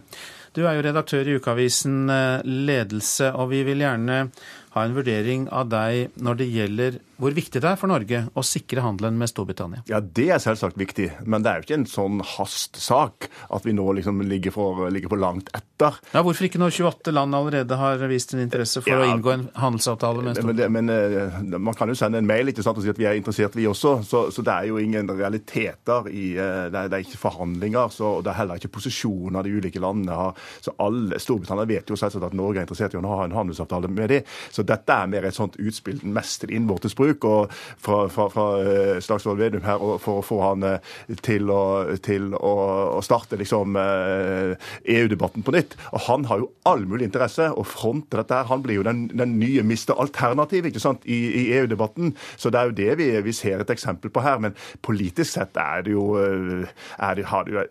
Du 0.54 0.62
er 0.68 0.76
jo 0.76 0.84
redaktør 0.86 1.26
i 1.26 1.38
ukeavisen 1.40 2.10
eh, 2.12 2.44
Ledelse, 2.44 3.32
og 3.34 3.48
vi 3.50 3.64
vil 3.66 3.80
gjerne 3.82 4.28
ha 4.74 4.84
en 4.84 4.96
vurdering 4.96 5.48
av 5.54 5.68
deg 5.72 6.16
når 6.18 6.40
det 6.40 6.50
gjelder 6.50 7.02
hvor 7.14 7.34
viktig 7.34 7.60
det 7.62 7.68
er 7.70 7.78
for 7.78 7.90
Norge 7.90 8.24
å 8.34 8.42
sikre 8.42 8.82
handelen 8.82 9.18
med 9.18 9.30
Storbritannia? 9.30 9.84
Ja, 9.90 10.00
Det 10.00 10.26
er 10.34 10.40
selvsagt 10.42 10.78
viktig, 10.78 11.10
men 11.30 11.44
det 11.44 11.50
er 11.50 11.60
jo 11.60 11.66
ikke 11.66 11.76
en 11.78 11.86
sånn 11.88 12.22
hastsak 12.26 13.28
at 13.54 13.66
vi 13.66 13.74
nå 13.76 13.86
liksom 13.98 14.22
ligger 14.26 14.54
for, 14.54 14.88
ligger 14.90 15.12
for 15.12 15.22
langt 15.22 15.50
etter. 15.54 16.00
Ja, 16.10 16.24
Hvorfor 16.26 16.48
ikke 16.48 16.58
når 16.58 16.74
28 16.74 17.14
land 17.14 17.36
allerede 17.38 17.78
har 17.78 18.02
vist 18.10 18.34
en 18.34 18.42
interesse 18.42 18.82
for 18.82 18.90
ja, 18.90 19.04
å 19.04 19.12
inngå 19.14 19.30
en 19.30 19.46
handelsavtale 19.54 20.24
med 20.26 20.40
Storbritannia? 20.40 20.72
Men, 20.74 20.90
men, 20.90 21.52
eh, 21.54 21.60
man 21.68 21.78
kan 21.78 21.92
jo 21.92 21.96
sende 21.98 22.18
en 22.18 22.26
mail 22.26 22.50
ikke 22.50 22.64
sant, 22.66 22.80
og 22.80 22.84
si 22.86 22.90
at 22.90 22.98
vi 22.98 23.06
er 23.06 23.18
interessert, 23.18 23.54
vi 23.54 23.68
også. 23.70 23.94
Så, 24.06 24.24
så 24.34 24.44
det 24.46 24.56
er 24.56 24.70
jo 24.72 24.82
ingen 24.82 25.10
realiteter 25.14 26.10
i 26.10 26.26
eh, 26.34 26.66
Det 26.74 26.80
er, 26.80 26.90
det 26.90 26.98
er 26.98 27.06
ikke 27.06 27.22
forhandlinger, 27.22 27.94
så, 27.94 28.16
det 28.24 28.32
er 28.32 28.40
heller 28.40 28.58
ikke 28.58 28.72
posisjoner 28.74 29.46
de 29.46 29.54
ulike 29.54 29.82
landene 29.82 30.18
har. 30.18 30.44
Så 30.64 30.74
alle, 30.82 31.22
Storbritannia 31.22 31.68
vet 31.70 31.94
jo 31.94 32.00
selvsagt 32.00 32.26
at 32.32 32.34
Norge 32.34 32.58
er 32.58 32.66
interessert 32.66 32.96
i 32.96 32.98
å 32.98 33.06
ha 33.14 33.22
en 33.28 33.38
handelsavtale 33.38 33.92
med 33.92 34.10
dem. 34.16 34.34
Så 34.50 34.63
dette 34.68 34.94
er 34.94 35.10
mer 35.10 35.26
et 35.28 35.36
sånt 35.36 35.56
utspill 35.60 36.00
mest 36.04 36.42
til 36.42 36.54
innvortes 36.54 36.94
bruk 36.98 37.24
og 37.28 37.52
fra, 37.52 38.04
fra, 38.12 38.28
fra 38.32 38.46
eh, 38.62 39.00
Slagsvold 39.04 39.40
Vedum 39.40 39.64
her 39.64 39.82
for 40.02 40.20
å 40.20 40.24
få 40.24 40.40
han 40.42 40.64
eh, 40.66 40.94
til 41.24 41.50
å, 41.52 41.62
til 42.04 42.32
å, 42.34 42.54
å 42.98 43.02
starte 43.04 43.38
liksom 43.40 43.78
EU-debatten 43.78 45.42
eh, 45.42 45.44
e 45.44 45.46
på 45.46 45.54
nytt. 45.54 45.76
Og 45.92 46.06
Han 46.08 46.26
har 46.30 46.42
jo 46.42 46.50
all 46.68 46.86
mulig 46.88 47.08
interesse 47.08 47.50
å 47.50 47.64
fronte 47.66 48.18
dette. 48.18 48.34
her. 48.34 48.50
Han 48.50 48.64
blir 48.64 48.80
jo 48.80 48.86
den, 48.86 49.06
den 49.12 49.38
nye 49.40 49.64
mister 49.66 49.98
Alternativ 50.00 50.68
ikke 50.68 50.82
sant, 50.82 51.04
i, 51.04 51.20
i 51.42 51.44
EU-debatten. 51.58 52.14
Så 52.36 52.52
det 52.52 52.60
er 52.60 52.70
jo 52.70 52.78
det 52.78 52.98
vi, 53.00 53.10
vi, 53.24 53.34
ser 53.34 53.62
et 53.62 53.70
eksempel 53.70 54.12
på 54.14 54.24
her. 54.24 54.40
Men 54.42 54.56
politisk 54.84 55.32
sett 55.34 55.58
er 55.60 55.84
det 55.86 55.94
jo, 55.94 56.06
er 56.18 57.18
det, 57.18 57.26
har 57.30 57.46
det 57.46 57.56
jo 57.56 57.64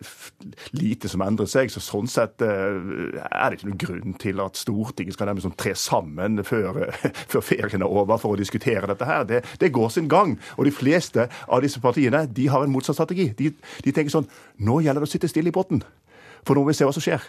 lite 0.76 1.10
som 1.10 1.24
endrer 1.24 1.50
seg. 1.50 1.72
Så 1.72 1.82
sånn 1.84 2.10
sett 2.10 2.42
er 2.44 3.48
det 3.48 3.58
ikke 3.58 3.70
noen 3.70 3.82
grunn 3.84 4.18
til 4.20 4.42
at 4.44 4.58
Stortinget 4.60 5.16
skal 5.16 5.30
nemlig 5.30 5.46
sånn 5.46 5.58
tre 5.58 5.74
sammen 5.78 6.42
før, 6.46 6.83
før 7.32 7.44
ferien 7.44 7.84
er 7.84 7.90
over 7.90 8.20
for 8.20 8.34
å 8.34 8.40
diskutere 8.40 8.88
dette 8.90 9.08
her 9.08 9.24
det, 9.28 9.44
det, 9.60 9.72
går 9.74 9.92
sin 9.94 10.10
gang. 10.10 10.36
Og 10.58 10.68
de 10.68 10.74
fleste 10.74 11.28
av 11.46 11.64
disse 11.64 11.82
partiene 11.82 12.24
de 12.30 12.48
har 12.52 12.64
en 12.64 12.72
motsatt 12.72 12.98
strategi. 12.98 13.30
De, 13.38 13.52
de 13.84 13.94
tenker 13.94 14.12
sånn 14.12 14.28
Nå 14.64 14.80
gjelder 14.84 15.04
det 15.04 15.08
å 15.08 15.14
sitte 15.14 15.30
stille 15.30 15.50
i 15.50 15.54
båten, 15.54 15.82
for 16.44 16.54
nå 16.54 16.62
må 16.62 16.70
vi 16.70 16.78
se 16.78 16.86
hva 16.86 16.94
som 16.94 17.02
skjer. 17.04 17.24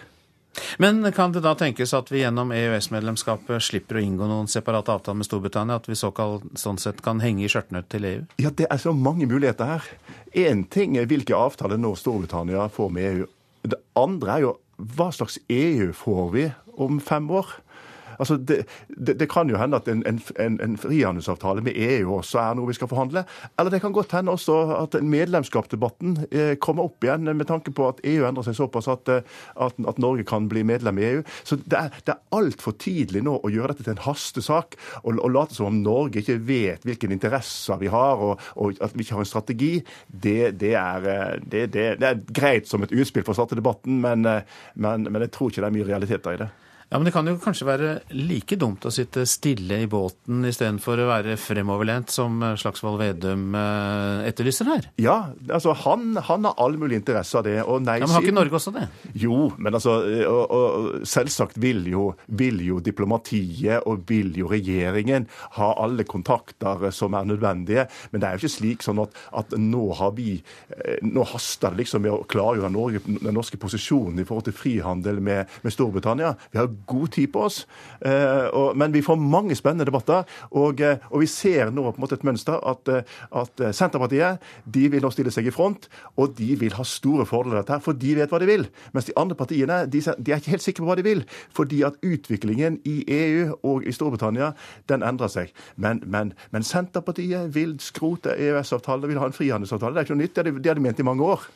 Men 0.80 1.12
kan 1.12 1.32
det 1.32 1.42
da 1.44 1.54
tenkes 1.58 1.92
at 1.96 2.10
vi 2.12 2.22
gjennom 2.22 2.52
EØS-medlemskapet 2.54 3.64
slipper 3.64 3.98
å 3.98 4.04
inngå 4.04 4.28
noen 4.28 4.48
separate 4.48 4.94
avtaler 4.94 5.20
med 5.20 5.28
Storbritannia? 5.28 5.76
At 5.80 5.88
vi 5.88 5.98
såkalt, 5.98 6.46
sånn 6.58 6.80
sett 6.80 7.02
kan 7.04 7.20
henge 7.20 7.44
i 7.44 7.50
skjørtene 7.52 7.82
til 7.92 8.08
EU? 8.08 8.22
Ja, 8.42 8.52
det 8.56 8.68
er 8.70 8.80
så 8.80 8.94
mange 8.96 9.28
muligheter 9.28 9.76
her. 9.76 9.90
Én 10.32 10.64
ting 10.72 10.96
er 10.96 11.08
hvilke 11.10 11.36
avtaler 11.36 11.80
nå 11.80 11.94
Storbritannia 11.98 12.68
får 12.72 12.92
med 12.92 13.10
EU. 13.10 13.28
Det 13.66 13.80
andre 13.98 14.36
er 14.36 14.46
jo 14.46 14.54
hva 14.96 15.10
slags 15.14 15.38
EU 15.48 15.92
får 15.96 16.26
vi 16.34 16.48
om 16.76 17.00
fem 17.00 17.28
år? 17.32 17.48
Altså, 18.18 18.36
det, 18.36 18.62
det, 18.88 19.18
det, 19.20 19.28
kan 19.30 19.50
jo 19.50 19.58
hende 19.60 19.78
at 19.80 19.88
en, 19.88 20.02
en, 20.06 20.58
en 20.62 20.76
frihandelsavtale 20.80 21.64
med 21.64 21.76
EU 21.76 22.16
også 22.18 22.40
er 22.42 22.56
noe 22.56 22.70
vi 22.70 22.76
skal 22.78 22.90
forhandle. 22.90 23.24
Eller 23.58 23.72
det 23.74 23.80
kan 23.84 23.94
godt 23.94 24.14
hende 24.16 24.34
også 24.34 24.58
at 24.76 24.96
medlemskapsdebatten 25.02 26.16
eh, 26.30 26.54
kommer 26.62 26.88
opp 26.88 27.04
igjen 27.04 27.28
med 27.28 27.48
tanke 27.48 27.72
på 27.76 27.88
at 27.90 28.02
EU 28.06 28.26
endrer 28.28 28.46
seg 28.46 28.58
såpass 28.58 28.88
at, 28.92 29.10
eh, 29.12 29.36
at, 29.66 29.78
at 29.88 30.00
Norge 30.02 30.26
kan 30.28 30.48
bli 30.50 30.64
medlem 30.66 31.00
i 31.00 31.08
EU. 31.10 31.22
Så 31.44 31.60
det 31.62 31.80
er, 31.80 32.00
det 32.06 32.16
er 32.16 32.38
altfor 32.38 32.76
tidlig 32.80 33.24
nå 33.26 33.38
å 33.40 33.52
gjøre 33.52 33.74
dette 33.74 33.86
til 33.86 33.96
en 33.96 34.04
hastesak 34.06 34.78
og, 35.02 35.16
og 35.16 35.32
late 35.34 35.56
som 35.56 35.70
om 35.70 35.80
Norge 35.82 36.22
ikke 36.22 36.38
vet 36.46 36.86
hvilke 36.86 37.10
interesser 37.12 37.80
vi 37.80 37.90
har 37.92 38.22
og, 38.22 38.42
og 38.56 38.78
at 38.84 38.94
vi 38.96 39.04
ikke 39.04 39.18
har 39.18 39.24
en 39.24 39.32
strategi. 39.32 39.72
Det, 40.06 40.52
det 40.60 40.74
er, 40.78 41.40
det 41.46 41.66
er, 41.76 42.22
greit 42.36 42.68
som 42.68 42.82
et 42.84 42.92
utspill 42.94 43.24
for 43.24 43.34
å 43.34 43.40
starte 43.40 43.58
debatten, 43.58 44.00
men, 44.02 44.24
men, 44.74 45.08
men 45.08 45.24
jeg 45.24 45.32
tror 45.34 45.50
ikke 45.50 45.62
det 45.62 45.68
er 45.68 45.76
mye 45.76 45.88
realiteter 45.88 46.36
i 46.36 46.40
det. 46.44 46.48
Ja, 46.86 47.00
Men 47.00 47.08
det 47.08 47.16
kan 47.16 47.26
jo 47.26 47.34
kanskje 47.42 47.66
være 47.66 47.88
like 48.14 48.54
dumt 48.62 48.84
å 48.86 48.92
sitte 48.94 49.24
stille 49.26 49.80
i 49.82 49.88
båten 49.90 50.44
istedenfor 50.46 51.00
å 51.02 51.08
være 51.08 51.34
fremoverlent, 51.34 52.12
som 52.14 52.38
Slagsvold 52.54 53.00
Vedum 53.00 53.56
eh, 53.58 54.28
etterlyser 54.28 54.70
her? 54.70 54.86
Ja, 55.02 55.16
altså 55.50 55.74
han, 55.82 56.12
han 56.28 56.46
har 56.46 56.54
all 56.62 56.78
mulig 56.78 57.00
interesse 57.00 57.40
av 57.40 57.42
det. 57.48 57.56
Og 57.64 57.82
nei, 57.82 57.96
ja, 57.98 58.06
men 58.06 58.14
har 58.14 58.22
ikke 58.22 58.36
Norge 58.36 58.58
også 58.60 58.74
det? 58.76 58.84
Jo, 59.18 59.48
men 59.58 59.74
altså 59.74 59.96
og, 60.30 60.54
og, 60.54 60.92
Selvsagt 61.10 61.58
vil 61.62 61.82
jo, 61.90 62.04
vil 62.38 62.62
jo, 62.62 62.78
diplomatiet 62.78 63.82
og 63.90 64.06
vil 64.06 64.30
jo 64.38 64.52
regjeringen 64.54 65.26
ha 65.58 65.72
alle 65.82 66.06
kontakter 66.06 66.86
som 66.94 67.18
er 67.18 67.26
nødvendige. 67.26 67.88
Men 68.12 68.22
det 68.22 68.30
er 68.30 68.38
jo 68.38 68.44
ikke 68.44 68.54
slik 68.60 68.86
sånn 68.86 69.02
at, 69.02 69.18
at 69.34 69.58
nå 69.58 69.88
har 69.98 70.14
vi 70.14 70.36
eh, 70.38 71.02
Nå 71.02 71.26
haster 71.32 71.74
det 71.74 71.82
liksom 71.82 72.06
med 72.06 72.14
å 72.14 72.22
klargjøre 72.30 72.70
Norge, 72.70 73.02
den 73.10 73.34
norske 73.34 73.58
posisjonen 73.58 74.22
i 74.22 74.28
forhold 74.28 74.46
til 74.52 74.58
frihandel 74.62 75.18
med, 75.18 75.50
med 75.66 75.74
Storbritannia. 75.74 76.36
Vi 76.54 76.62
har 76.62 76.75
god 76.86 77.12
tid 77.16 77.32
på 77.32 77.44
oss. 77.46 77.66
Eh, 78.00 78.72
men 78.74 78.92
vi 78.92 79.02
får 79.02 79.16
mange 79.16 79.56
spennende 79.58 79.86
debatter. 79.88 80.24
Og, 80.50 80.80
eh, 80.80 80.98
og 81.10 81.22
vi 81.22 81.28
ser 81.30 81.70
nå 81.70 81.86
på 81.90 81.96
en 81.96 82.04
måte 82.04 82.18
et 82.18 82.26
mønster 82.26 82.60
at, 82.60 82.88
eh, 82.88 83.02
at, 83.32 83.64
Senterpartiet 83.76 84.42
de 84.64 84.88
vil 84.92 85.02
nå 85.02 85.10
stille 85.10 85.32
seg 85.32 85.46
i 85.46 85.54
front, 85.54 85.88
og 86.16 86.36
de 86.38 86.54
vil 86.56 86.74
ha 86.76 86.84
store 86.84 87.26
fordeler 87.26 87.58
av 87.58 87.64
dette, 87.64 87.80
for 87.84 87.92
de 87.92 88.14
vet 88.14 88.30
hva 88.30 88.40
de 88.42 88.50
vil. 88.50 88.66
Mens 88.92 89.08
de 89.08 89.16
andre 89.16 89.36
partiene 89.38 89.82
de, 89.90 90.00
de 90.00 90.32
er 90.32 90.40
ikke 90.40 90.54
helt 90.56 90.66
sikre 90.66 90.84
på 90.84 90.90
hva 90.90 90.98
de 90.98 91.06
vil, 91.06 91.24
fordi 91.56 91.82
at 91.86 91.98
utviklingen 92.04 92.80
i 92.84 93.02
EU 93.06 93.56
og 93.62 93.86
i 93.86 93.94
Storbritannia 93.94 94.52
den 94.88 95.02
endrer 95.06 95.32
seg. 95.32 95.52
Men, 95.76 96.02
men, 96.06 96.34
men 96.50 96.66
Senterpartiet 96.66 97.54
vil 97.54 97.76
skrote 97.80 98.36
EØS-avtalen, 98.36 99.08
vil 99.08 99.22
ha 99.22 99.30
en 99.30 99.36
frihandelsavtale. 99.36 99.94
Det 99.94 100.02
er 100.02 100.08
ikke 100.08 100.16
noe 100.16 100.24
nytt, 100.24 100.42
det 100.62 100.70
har 100.70 100.80
de 100.80 100.88
ment 100.88 101.00
i 101.00 101.06
mange 101.06 101.24
år. 101.24 101.46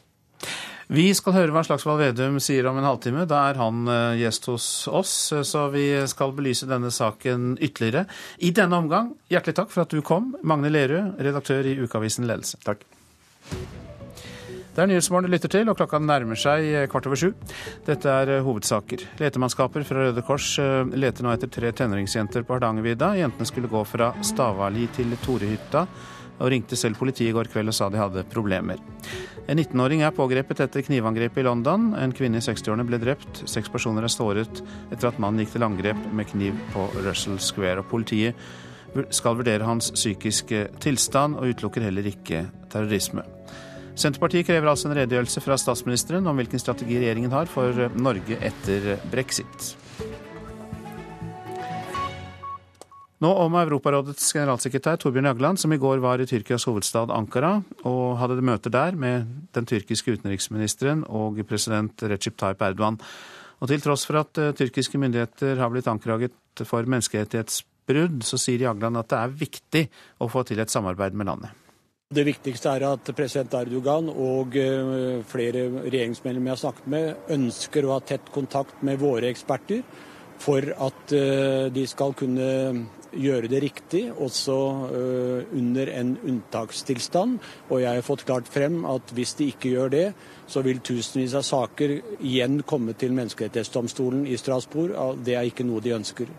Vi 0.90 1.04
skal 1.14 1.36
høre 1.36 1.52
hva 1.54 1.60
Slagsvold 1.62 2.00
Vedum 2.02 2.40
sier 2.42 2.66
om 2.66 2.78
en 2.80 2.86
halvtime. 2.88 3.22
Da 3.30 3.44
er 3.52 3.60
han 3.60 3.84
eh, 3.86 4.16
gjest 4.24 4.48
hos 4.50 4.64
oss, 4.90 5.12
så 5.46 5.68
vi 5.70 5.84
skal 6.10 6.34
belyse 6.34 6.66
denne 6.66 6.90
saken 6.90 7.52
ytterligere. 7.62 8.08
I 8.42 8.50
denne 8.56 8.80
omgang, 8.82 9.12
hjertelig 9.30 9.54
takk 9.60 9.70
for 9.70 9.84
at 9.84 9.94
du 9.94 10.02
kom, 10.02 10.32
Magne 10.42 10.72
Lerud, 10.72 11.14
redaktør 11.22 11.68
i 11.70 11.76
ukeavisen 11.78 12.26
Ledelse. 12.26 12.58
Takk. 12.66 12.82
Det 14.70 14.82
er 14.82 14.90
Nyhetsmorgen 14.90 15.30
du 15.30 15.34
lytter 15.36 15.50
til, 15.54 15.70
og 15.70 15.78
klokka 15.78 15.98
nærmer 16.02 16.38
seg 16.38 16.66
kvart 16.90 17.06
over 17.06 17.22
sju. 17.22 17.30
Dette 17.86 18.10
er 18.10 18.36
eh, 18.40 18.42
hovedsaker. 18.42 19.06
Letemannskaper 19.22 19.86
fra 19.86 20.08
Røde 20.08 20.26
Kors 20.26 20.56
eh, 20.58 20.82
leter 20.90 21.22
nå 21.22 21.30
etter 21.36 21.54
tre 21.54 21.70
tenåringsjenter 21.70 22.42
på 22.42 22.58
Hardangervidda. 22.58 23.14
Jentene 23.22 23.46
skulle 23.46 23.70
gå 23.70 23.86
fra 23.86 24.10
Stavali 24.26 24.90
til 24.98 25.14
Torehytta 25.22 25.86
og 26.40 26.50
ringte 26.52 26.78
selv 26.78 26.98
politiet 26.98 27.30
i 27.30 27.34
går 27.36 27.50
kveld 27.52 27.70
og 27.70 27.76
sa 27.76 27.90
de 27.92 28.00
hadde 28.00 28.24
problemer. 28.32 28.80
En 29.50 29.58
19-åring 29.58 30.04
er 30.06 30.14
pågrepet 30.14 30.62
etter 30.64 30.84
knivangrepet 30.86 31.42
i 31.42 31.46
London. 31.46 31.90
En 31.98 32.14
kvinne 32.16 32.40
i 32.40 32.44
60-årene 32.44 32.86
ble 32.88 33.00
drept. 33.02 33.42
Seks 33.50 33.70
personer 33.72 34.06
er 34.06 34.12
såret 34.12 34.62
etter 34.92 35.10
at 35.10 35.20
mannen 35.22 35.42
gikk 35.42 35.56
til 35.56 35.66
angrep 35.66 36.04
med 36.14 36.28
kniv 36.30 36.58
på 36.74 36.86
Russell 37.04 37.40
Square. 37.42 37.82
Og 37.82 37.90
politiet 37.90 38.38
skal 39.14 39.36
vurdere 39.38 39.66
hans 39.66 39.92
psykiske 39.94 40.64
tilstand, 40.82 41.36
og 41.38 41.52
utelukker 41.52 41.84
heller 41.86 42.06
ikke 42.10 42.44
terrorisme. 42.72 43.26
Senterpartiet 43.98 44.46
krever 44.48 44.70
altså 44.70 44.88
en 44.88 44.96
redegjørelse 44.96 45.42
fra 45.44 45.58
statsministeren 45.60 46.26
om 46.30 46.38
hvilken 46.38 46.62
strategi 46.62 46.98
regjeringen 47.02 47.34
har 47.34 47.50
for 47.50 47.90
Norge 48.00 48.38
etter 48.40 48.94
brexit. 49.12 49.74
Nå 53.20 53.30
om 53.36 53.52
Europarådets 53.60 54.30
generalsekretær 54.32 54.96
Torbjørn 54.96 55.26
Jagland, 55.28 55.60
som 55.60 55.72
i 55.74 55.78
går 55.80 56.00
var 56.00 56.22
i 56.22 56.26
Tyrkias 56.28 56.64
hovedstad 56.64 57.10
Ankara 57.12 57.58
og 57.84 58.14
hadde 58.16 58.40
møter 58.40 58.72
der 58.72 58.94
med 58.96 59.26
den 59.52 59.66
tyrkiske 59.68 60.14
utenriksministeren 60.16 61.02
og 61.04 61.42
president 61.44 62.00
Recep 62.00 62.38
Tayyip 62.40 62.62
Erdogan. 62.64 62.96
Og 63.60 63.68
til 63.68 63.82
tross 63.84 64.06
for 64.08 64.22
at 64.22 64.40
uh, 64.40 64.54
tyrkiske 64.56 64.96
myndigheter 64.96 65.60
har 65.60 65.68
blitt 65.68 65.90
anklaget 65.92 66.32
for 66.64 66.88
menneskerettighetsbrudd, 66.88 68.22
så 68.24 68.40
sier 68.40 68.64
Jagland 68.64 68.96
at 68.96 69.10
det 69.12 69.18
er 69.18 69.34
viktig 69.42 69.82
å 70.24 70.28
få 70.32 70.46
til 70.48 70.62
et 70.64 70.72
samarbeid 70.72 71.12
med 71.12 71.28
landet. 71.28 71.58
Det 72.16 72.24
viktigste 72.24 72.72
er 72.72 72.86
at 72.88 73.10
president 73.12 73.52
Erdogan 73.58 74.08
og 74.14 74.56
uh, 74.56 75.20
flere 75.28 75.66
regjeringsmedlemmer 75.82 76.54
jeg 76.54 76.56
har 76.56 76.62
snakket 76.62 76.88
med, 76.96 77.20
ønsker 77.36 77.84
å 77.84 77.92
ha 77.98 78.00
tett 78.00 78.32
kontakt 78.32 78.80
med 78.80 78.96
våre 79.04 79.28
eksperter 79.28 79.84
for 80.40 80.72
at 80.88 81.12
uh, 81.12 81.68
de 81.68 81.84
skal 81.84 82.16
kunne 82.16 82.48
gjøre 83.12 83.50
det 83.50 83.62
riktig, 83.64 84.02
også 84.12 84.58
uh, 84.90 85.56
under 85.56 85.90
en 85.94 86.12
unntakstilstand. 86.18 87.38
Og 87.70 87.82
jeg 87.82 88.00
har 88.00 88.06
fått 88.06 88.26
klart 88.28 88.50
frem 88.50 88.82
at 88.88 89.14
hvis 89.16 89.36
de 89.38 89.50
ikke 89.52 89.74
gjør 89.74 89.94
det, 89.94 90.04
så 90.50 90.62
vil 90.66 90.82
tusenvis 90.84 91.36
av 91.38 91.46
saker 91.46 91.96
igjen 92.18 92.60
komme 92.66 92.94
til 92.98 93.14
Menneskerettighetsdomstolen 93.16 94.26
i 94.26 94.38
Strasbourg. 94.40 94.96
Det 95.24 95.38
er 95.38 95.50
ikke 95.50 95.66
noe 95.66 95.82
de 95.84 95.94
ønsker. 95.96 96.30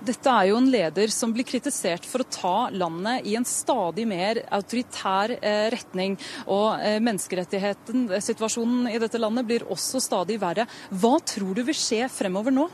Dette 0.00 0.32
er 0.32 0.46
jo 0.48 0.56
en 0.56 0.68
leder 0.72 1.10
som 1.12 1.32
blir 1.34 1.44
kritisert 1.44 2.06
for 2.08 2.24
å 2.24 2.28
ta 2.32 2.54
landet 2.72 3.26
i 3.28 3.34
en 3.36 3.44
stadig 3.44 4.06
mer 4.08 4.38
autoritær 4.48 5.34
eh, 5.36 5.66
retning. 5.74 6.16
Og 6.48 6.80
eh, 6.80 6.96
menneskerettigheten, 7.04 8.06
i 8.08 9.02
dette 9.02 9.20
landet 9.20 9.48
blir 9.48 9.66
også 9.68 10.00
stadig 10.00 10.38
verre. 10.40 10.64
Hva 10.88 11.18
tror 11.20 11.52
du 11.58 11.66
vil 11.68 11.76
skje 11.76 12.08
fremover 12.08 12.56
nå? 12.56 12.70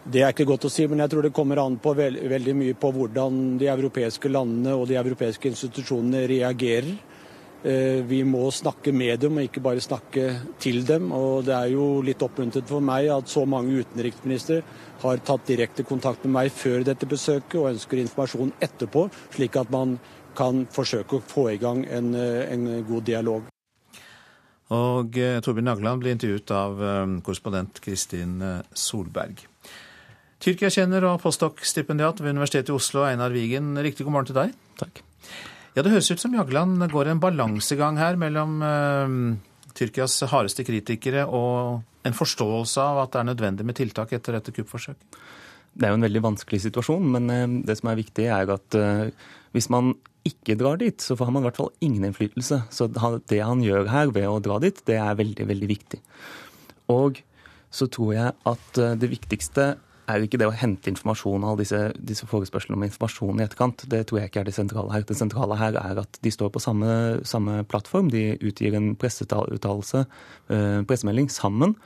Det 0.00 0.22
er 0.24 0.32
ikke 0.32 0.48
godt 0.48 0.64
å 0.64 0.72
si, 0.72 0.86
men 0.88 1.02
jeg 1.02 1.12
tror 1.12 1.26
det 1.26 1.34
kommer 1.36 1.60
an 1.60 1.76
på 1.82 1.92
veld, 1.98 2.22
veldig 2.30 2.54
mye 2.56 2.76
på 2.80 2.88
hvordan 2.96 3.58
de 3.60 3.68
europeiske 3.68 4.30
landene 4.32 4.72
og 4.78 4.86
de 4.88 4.96
europeiske 4.96 5.50
institusjonene 5.50 6.24
reagerer. 6.30 6.94
Eh, 7.60 8.00
vi 8.08 8.22
må 8.24 8.46
snakke 8.50 8.92
med 8.96 9.20
dem, 9.20 9.36
og 9.36 9.44
ikke 9.44 9.60
bare 9.60 9.82
snakke 9.84 10.24
til 10.62 10.80
dem. 10.88 11.10
Og 11.12 11.44
det 11.44 11.52
er 11.56 11.74
jo 11.74 12.00
litt 12.04 12.22
oppmuntret 12.24 12.68
for 12.70 12.80
meg 12.84 13.10
at 13.12 13.28
så 13.28 13.44
mange 13.44 13.82
utenriksministre 13.82 14.62
har 15.02 15.20
tatt 15.24 15.44
direkte 15.48 15.84
kontakt 15.84 16.24
med 16.24 16.36
meg 16.38 16.54
før 16.56 16.86
dette 16.88 17.08
besøket, 17.08 17.58
og 17.60 17.74
ønsker 17.74 18.00
informasjon 18.00 18.56
etterpå, 18.64 19.06
slik 19.36 19.60
at 19.60 19.72
man 19.72 19.98
kan 20.38 20.64
forsøke 20.72 21.18
å 21.18 21.24
få 21.26 21.50
i 21.52 21.60
gang 21.60 21.84
en, 21.84 22.14
eh, 22.14 22.48
en 22.48 22.66
god 22.88 23.04
dialog. 23.04 23.52
Og 24.72 25.16
eh, 25.18 25.40
Torbjørn 25.44 25.72
Nagland 25.74 26.00
blir 26.00 26.16
intervjuet 26.16 26.56
av 26.56 26.84
korrespondent 27.26 27.84
Kristin 27.84 28.38
Solberg. 28.72 29.49
Tyrkia-kjenner 30.40 31.04
og 31.04 31.18
postdok-stipendiat 31.20 32.22
ved 32.22 32.32
Universitetet 32.32 32.70
i 32.72 32.76
Oslo, 32.78 33.02
Einar 33.04 33.32
Wigen. 33.34 33.74
Riktig 33.84 34.06
god 34.06 34.14
morgen 34.14 34.28
til 34.30 34.38
deg. 34.38 34.54
Takk. 34.80 35.02
Ja, 35.74 35.82
Det 35.84 35.90
høres 35.92 36.08
ut 36.08 36.22
som 36.22 36.32
Jagland 36.32 36.80
går 36.88 37.10
en 37.10 37.20
balansegang 37.20 37.98
her 38.00 38.16
mellom 38.16 38.54
uh, 38.64 39.36
Tyrkias 39.76 40.16
hardeste 40.32 40.64
kritikere 40.64 41.26
og 41.28 41.82
en 42.08 42.16
forståelse 42.16 42.80
av 42.80 43.02
at 43.02 43.12
det 43.12 43.20
er 43.20 43.26
nødvendig 43.28 43.66
med 43.68 43.76
tiltak 43.76 44.14
etter 44.16 44.38
dette 44.38 44.54
kuppforsøket? 44.56 45.18
Det 45.76 45.86
er 45.86 45.92
jo 45.92 45.98
en 46.00 46.06
veldig 46.08 46.24
vanskelig 46.24 46.62
situasjon, 46.64 47.04
men 47.18 47.28
uh, 47.28 47.44
det 47.68 47.76
som 47.76 47.92
er 47.92 48.00
viktig, 48.00 48.26
er 48.32 48.54
at 48.56 48.78
uh, 48.80 49.12
hvis 49.52 49.68
man 49.68 49.92
ikke 50.24 50.56
drar 50.56 50.80
dit, 50.80 51.04
så 51.04 51.18
har 51.20 51.34
man 51.36 51.44
i 51.44 51.50
hvert 51.50 51.60
fall 51.60 51.70
ingen 51.84 52.08
innflytelse. 52.08 52.62
Så 52.72 52.88
det 52.88 53.44
han 53.44 53.60
gjør 53.64 53.92
her 53.92 54.16
ved 54.16 54.24
å 54.28 54.40
dra 54.40 54.56
dit, 54.64 54.80
det 54.88 54.96
er 54.96 55.20
veldig, 55.20 55.46
veldig 55.52 55.68
viktig. 55.68 56.00
Og 56.96 57.20
så 57.72 57.92
tror 57.92 58.16
jeg 58.16 58.34
at 58.48 58.82
det 59.00 59.08
viktigste 59.12 59.70
er 60.10 60.20
jo 60.20 60.26
ikke 60.28 60.38
det 60.40 60.48
å 60.48 60.54
hente 60.56 60.90
informasjon 60.92 61.44
av 61.46 61.58
disse, 61.60 61.78
disse 61.96 62.26
forespørslene 62.28 62.76
om 62.78 62.84
informasjon 62.86 63.40
i 63.40 63.44
etterkant. 63.46 63.84
Det 63.90 64.02
tror 64.08 64.20
jeg 64.20 64.30
ikke 64.30 64.42
er 64.42 64.48
det 64.48 64.54
sentrale 64.56 64.94
her. 64.94 65.04
Det 65.06 65.16
sentrale 65.18 65.58
her 65.60 65.78
er 65.80 66.00
at 66.02 66.20
de 66.24 66.32
står 66.34 66.52
på 66.54 66.62
samme, 66.62 66.92
samme 67.28 67.60
plattform. 67.70 68.10
De 68.12 68.24
utgir 68.36 68.76
en 68.78 68.92
presseuttalelse, 69.00 70.04
uh, 70.52 70.80
pressemelding, 70.88 71.30
sammen. 71.32 71.76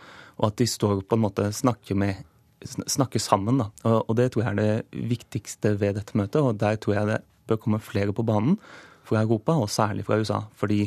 Og 0.40 0.48
at 0.50 0.58
de 0.60 0.68
står 0.68 1.04
på 1.06 1.18
en 1.18 1.24
måte 1.24 1.48
snakker, 1.54 1.98
med, 1.98 2.24
snakker 2.64 3.22
sammen. 3.22 3.62
Da. 3.62 3.70
Og, 3.94 4.14
det 4.18 4.32
tror 4.34 4.44
jeg 4.44 4.52
er 4.54 4.60
det 4.62 5.06
viktigste 5.14 5.76
ved 5.80 6.00
dette 6.00 6.18
møtet. 6.18 6.42
Og 6.42 6.58
der 6.60 6.80
tror 6.82 6.98
jeg 6.98 7.10
det 7.12 7.20
bør 7.48 7.60
komme 7.62 7.82
flere 7.82 8.14
på 8.16 8.26
banen 8.26 8.58
fra 9.04 9.20
Europa, 9.20 9.56
og 9.60 9.68
særlig 9.70 10.06
fra 10.06 10.16
USA. 10.18 10.40
Fordi 10.56 10.86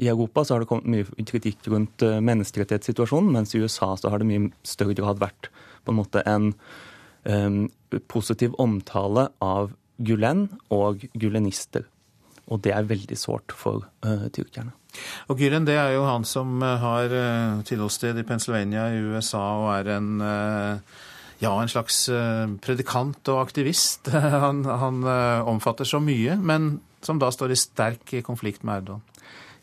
I 0.00 0.08
Europa 0.08 0.44
så 0.44 0.54
har 0.54 0.62
det 0.62 0.70
kommet 0.70 0.88
mye 0.88 1.24
kritikk 1.28 1.66
rundt 1.68 2.00
menneskerettighetssituasjonen, 2.24 3.32
mens 3.34 3.52
i 3.52 3.60
USA 3.60 3.90
så 3.98 4.08
har 4.08 4.22
det 4.22 4.30
mye 4.30 4.52
større 4.64 4.94
grad 4.96 5.20
vært 5.20 5.50
på 5.84 5.92
en 5.92 6.00
måte 6.00 6.24
en 6.28 6.52
um, 7.24 7.68
positiv 8.10 8.56
omtale 8.62 9.28
av 9.44 9.72
Gulen 10.00 10.46
og 10.72 11.04
gulenister. 11.12 11.86
Og 12.50 12.62
det 12.64 12.72
er 12.74 12.88
veldig 12.88 13.18
sårt 13.18 13.54
for 13.54 13.86
uh, 14.06 14.26
tyrkerne. 14.34 14.72
Og 15.30 15.38
Gülen 15.38 15.68
det 15.68 15.76
er 15.78 15.94
jo 15.94 16.06
han 16.08 16.26
som 16.26 16.62
har 16.62 17.12
uh, 17.12 17.60
tilholdssted 17.66 18.18
i 18.18 18.26
Pennsylvania 18.26 18.88
i 18.90 19.04
USA 19.12 19.44
og 19.60 19.70
er 19.78 19.94
en 19.98 20.10
ja, 21.40 21.54
en 21.56 21.70
slags 21.72 22.02
predikant 22.60 23.28
og 23.32 23.38
aktivist. 23.40 24.10
Han, 24.44 24.58
han 24.68 24.98
omfatter 25.48 25.88
så 25.88 25.96
mye, 26.04 26.34
men 26.36 26.74
som 27.00 27.16
da 27.16 27.30
står 27.32 27.54
i 27.54 27.56
sterk 27.56 28.12
konflikt 28.26 28.60
med 28.60 28.82
Erdogan. 28.82 29.19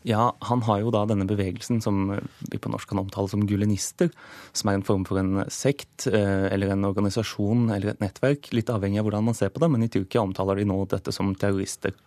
Ja, 0.08 0.30
han 0.48 0.62
har 0.64 0.80
jo 0.80 0.92
da 0.94 1.02
denne 1.10 1.26
bevegelsen 1.28 1.82
som 1.84 2.14
vi 2.48 2.60
på 2.62 2.70
norsk 2.72 2.88
kan 2.94 3.02
omtale 3.02 3.28
som 3.28 3.44
gulenister, 3.50 4.08
som 4.56 4.70
er 4.72 4.78
en 4.78 4.86
form 4.88 5.04
for 5.08 5.20
en 5.20 5.42
sekt 5.52 6.06
eh, 6.08 6.46
eller 6.48 6.72
en 6.72 6.88
organisasjon 6.88 7.66
eller 7.76 7.92
et 7.92 8.04
nettverk, 8.04 8.48
litt 8.56 8.72
avhengig 8.72 9.02
av 9.02 9.10
hvordan 9.10 9.28
man 9.28 9.36
ser 9.36 9.52
på 9.52 9.60
det, 9.60 9.70
men 9.74 9.84
i 9.84 9.90
Tyrkia 9.92 10.24
omtaler 10.24 10.62
de 10.62 10.68
nå 10.70 10.80
dette 10.94 11.12
som 11.16 11.34
terrorister. 11.36 11.98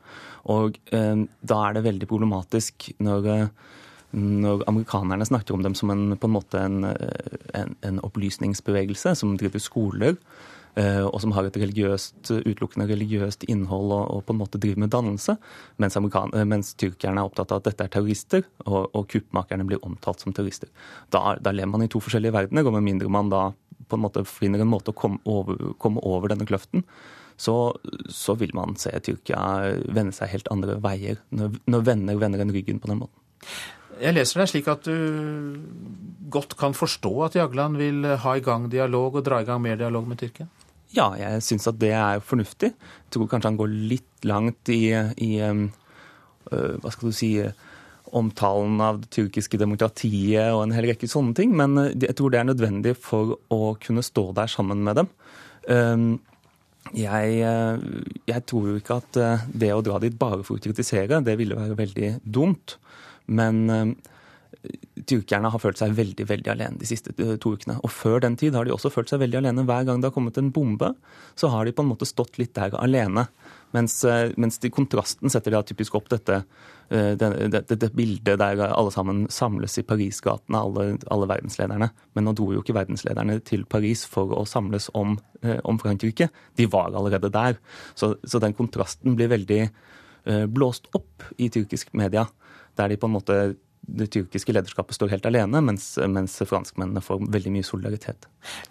Og 0.48 0.80
eh, 0.96 1.26
da 1.44 1.58
er 1.66 1.76
det 1.76 1.84
veldig 1.90 2.08
problematisk 2.08 2.88
når, 3.04 3.28
eh, 3.34 3.76
når 4.16 4.64
amerikanerne 4.72 5.28
snakker 5.28 5.58
om 5.58 5.66
dem 5.68 5.76
som 5.76 5.92
en, 5.92 6.14
på 6.16 6.30
en 6.30 6.36
måte 6.38 6.64
en, 6.64 6.86
eh, 6.94 7.36
en, 7.60 7.76
en 7.84 8.00
opplysningsbevegelse 8.08 9.12
som 9.20 9.36
driver 9.36 9.60
skoler 9.60 10.16
Eh, 10.16 10.59
og 10.78 11.18
som 11.22 11.32
har 11.34 11.48
et 11.48 11.56
religiøst, 11.58 12.30
utelukkende 12.30 12.86
religiøst 12.90 13.46
innhold 13.50 13.90
og, 13.90 14.04
og, 14.14 14.24
på 14.26 14.34
en 14.34 14.40
måte 14.40 14.60
driver 14.62 14.84
med 14.84 14.92
dannelse, 14.94 15.36
mens, 15.82 15.96
eh, 15.96 16.44
mens, 16.44 16.74
tyrkerne 16.78 17.20
er 17.20 17.30
opptatt 17.30 17.52
av 17.52 17.62
at 17.62 17.70
dette 17.70 17.86
er 17.86 17.94
terrorister, 17.96 18.44
og, 18.66 18.90
og 18.94 19.08
kuppmakerne 19.10 19.66
blir 19.66 19.82
omtalt 19.86 20.22
som 20.22 20.34
terrorister. 20.36 20.70
Da, 21.10 21.36
da 21.40 21.54
lever 21.54 21.72
man 21.72 21.86
i 21.86 21.90
to 21.90 22.02
forskjellige 22.02 22.36
verdener, 22.36 22.66
og 22.66 22.76
med 22.78 22.86
mindre 22.86 23.10
man 23.12 23.32
da 23.32 23.48
på 23.90 23.98
en 23.98 24.04
måte 24.04 24.22
finner 24.28 24.62
en 24.62 24.70
måte 24.70 24.92
å 24.92 24.96
komme 24.96 25.18
over, 25.28 25.74
komme 25.82 26.02
over 26.06 26.30
denne 26.30 26.46
kløften, 26.46 26.84
så, 27.40 27.56
så, 28.12 28.36
vil 28.36 28.52
man 28.54 28.76
se 28.76 28.92
Tyrkia 29.00 29.40
vende 29.88 30.12
seg 30.12 30.28
helt 30.34 30.50
andre 30.52 30.76
veier, 30.84 31.22
når, 31.32 31.56
når 31.72 31.86
venner 31.88 32.20
vender 32.20 32.44
en 32.44 32.52
ryggen 32.52 32.82
på 32.82 32.90
den 32.90 33.00
måten. 33.00 33.16
Jeg 34.00 34.16
leser 34.16 34.40
deg 34.40 34.50
slik 34.52 34.68
at 34.70 34.86
du 34.86 35.56
godt 36.32 36.54
kan 36.60 36.76
forstå 36.76 37.12
at 37.26 37.36
Jagland 37.36 37.80
vil 37.80 38.04
ha 38.22 38.36
i 38.36 38.44
gang 38.44 38.68
dialog 38.72 39.18
og 39.18 39.24
dra 39.26 39.40
i 39.42 39.48
gang 39.48 39.60
mer 39.64 39.80
dialog 39.80 40.06
med 40.08 40.20
Tyrkia? 40.20 40.46
Ja, 40.96 41.12
jeg 41.18 41.42
syns 41.46 41.68
at 41.70 41.78
det 41.78 41.92
er 41.94 42.22
fornuftig. 42.24 42.72
Jeg 42.74 43.14
tror 43.14 43.28
kanskje 43.30 43.52
han 43.52 43.58
går 43.60 43.74
litt 43.92 44.26
langt 44.26 44.70
i, 44.74 44.90
i 45.22 45.30
hva 46.50 46.90
skal 46.90 47.10
du 47.10 47.14
si 47.14 47.34
omtalen 48.10 48.80
av 48.82 48.98
det 49.04 49.10
tyrkiske 49.14 49.58
demokratiet 49.60 50.50
og 50.50 50.64
en 50.64 50.74
hel 50.74 50.88
rekke 50.90 51.06
sånne 51.10 51.36
ting, 51.38 51.52
men 51.54 51.78
jeg 51.94 52.16
tror 52.18 52.32
det 52.32 52.40
er 52.40 52.48
nødvendig 52.48 52.96
for 52.98 53.36
å 53.54 53.76
kunne 53.78 54.02
stå 54.02 54.32
der 54.34 54.50
sammen 54.50 54.82
med 54.82 54.98
dem. 54.98 55.10
Jeg, 56.96 57.38
jeg 58.26 58.44
tror 58.50 58.66
jo 58.66 58.78
ikke 58.80 58.98
at 58.98 59.20
det 59.54 59.70
å 59.76 59.82
dra 59.86 60.00
dit 60.02 60.16
bare 60.18 60.42
for 60.42 60.58
å 60.58 60.64
kritisere, 60.64 61.22
det 61.22 61.36
ville 61.38 61.58
være 61.58 61.78
veldig 61.78 62.10
dumt. 62.26 62.80
Men 63.30 63.94
tyrkerne 65.08 65.50
har 65.52 65.62
følt 65.62 65.80
seg 65.80 65.94
veldig 65.96 66.26
veldig 66.28 66.50
alene 66.52 66.80
de 66.80 66.88
siste 66.88 67.12
eh, 67.18 67.36
to 67.40 67.54
ukene. 67.56 67.78
Og 67.84 67.92
før 67.92 68.20
den 68.24 68.36
tid 68.40 68.56
har 68.56 68.66
de 68.66 68.74
også 68.74 68.92
følt 68.92 69.10
seg 69.10 69.22
veldig 69.22 69.40
alene. 69.40 69.64
Hver 69.68 69.86
gang 69.88 70.02
det 70.02 70.10
har 70.10 70.16
kommet 70.16 70.38
en 70.40 70.52
bombe, 70.54 70.92
så 71.38 71.50
har 71.52 71.66
de 71.66 71.74
på 71.76 71.84
en 71.84 71.90
måte 71.90 72.08
stått 72.08 72.38
litt 72.40 72.52
der 72.58 72.74
alene. 72.78 73.26
Mens, 73.76 74.00
eh, 74.04 74.34
mens 74.40 74.60
de, 74.62 74.72
kontrasten 74.74 75.32
setter 75.32 75.54
de 75.54 75.62
typisk 75.70 75.96
opp 75.98 76.10
dette, 76.12 76.42
eh, 76.90 77.12
dette, 77.18 77.62
dette, 77.70 77.90
bildet 77.96 78.40
der 78.42 78.64
alle 78.68 78.92
sammen 78.94 79.24
samles 79.32 79.78
i 79.80 79.86
Paris-gatene, 79.86 80.60
alle, 80.60 80.98
alle, 81.08 81.30
verdenslederne. 81.30 81.90
Men 82.14 82.28
nå 82.28 82.34
dro 82.36 82.50
jo 82.54 82.64
ikke 82.64 82.76
verdenslederne 82.76 83.38
til 83.46 83.64
Paris 83.70 84.04
for 84.10 84.34
å 84.36 84.44
samles 84.48 84.90
om, 84.98 85.16
om 85.64 85.80
Frankrike. 85.80 86.28
De 86.58 86.68
var 86.70 86.92
allerede 86.92 87.32
der. 87.32 87.56
Så, 87.94 88.16
så 88.26 88.42
den 88.42 88.56
kontrasten 88.58 89.16
blir 89.16 89.32
veldig 89.32 89.64
blåst 90.52 90.90
opp 90.92 91.24
i 91.40 91.46
tyrkisk 91.48 91.94
media, 91.96 92.26
der 92.76 92.90
de 92.92 92.98
på 93.00 93.08
en 93.08 93.14
måte 93.14 93.36
det 93.96 94.06
tyrkiske 94.14 94.52
lederskapet 94.52 94.96
står 94.96 95.12
helt 95.14 95.26
alene, 95.26 95.60
mens, 95.64 95.92
mens, 96.08 96.36
franskmennene 96.48 97.02
får 97.04 97.24
veldig 97.32 97.52
mye 97.54 97.66
solidaritet. 97.66 98.28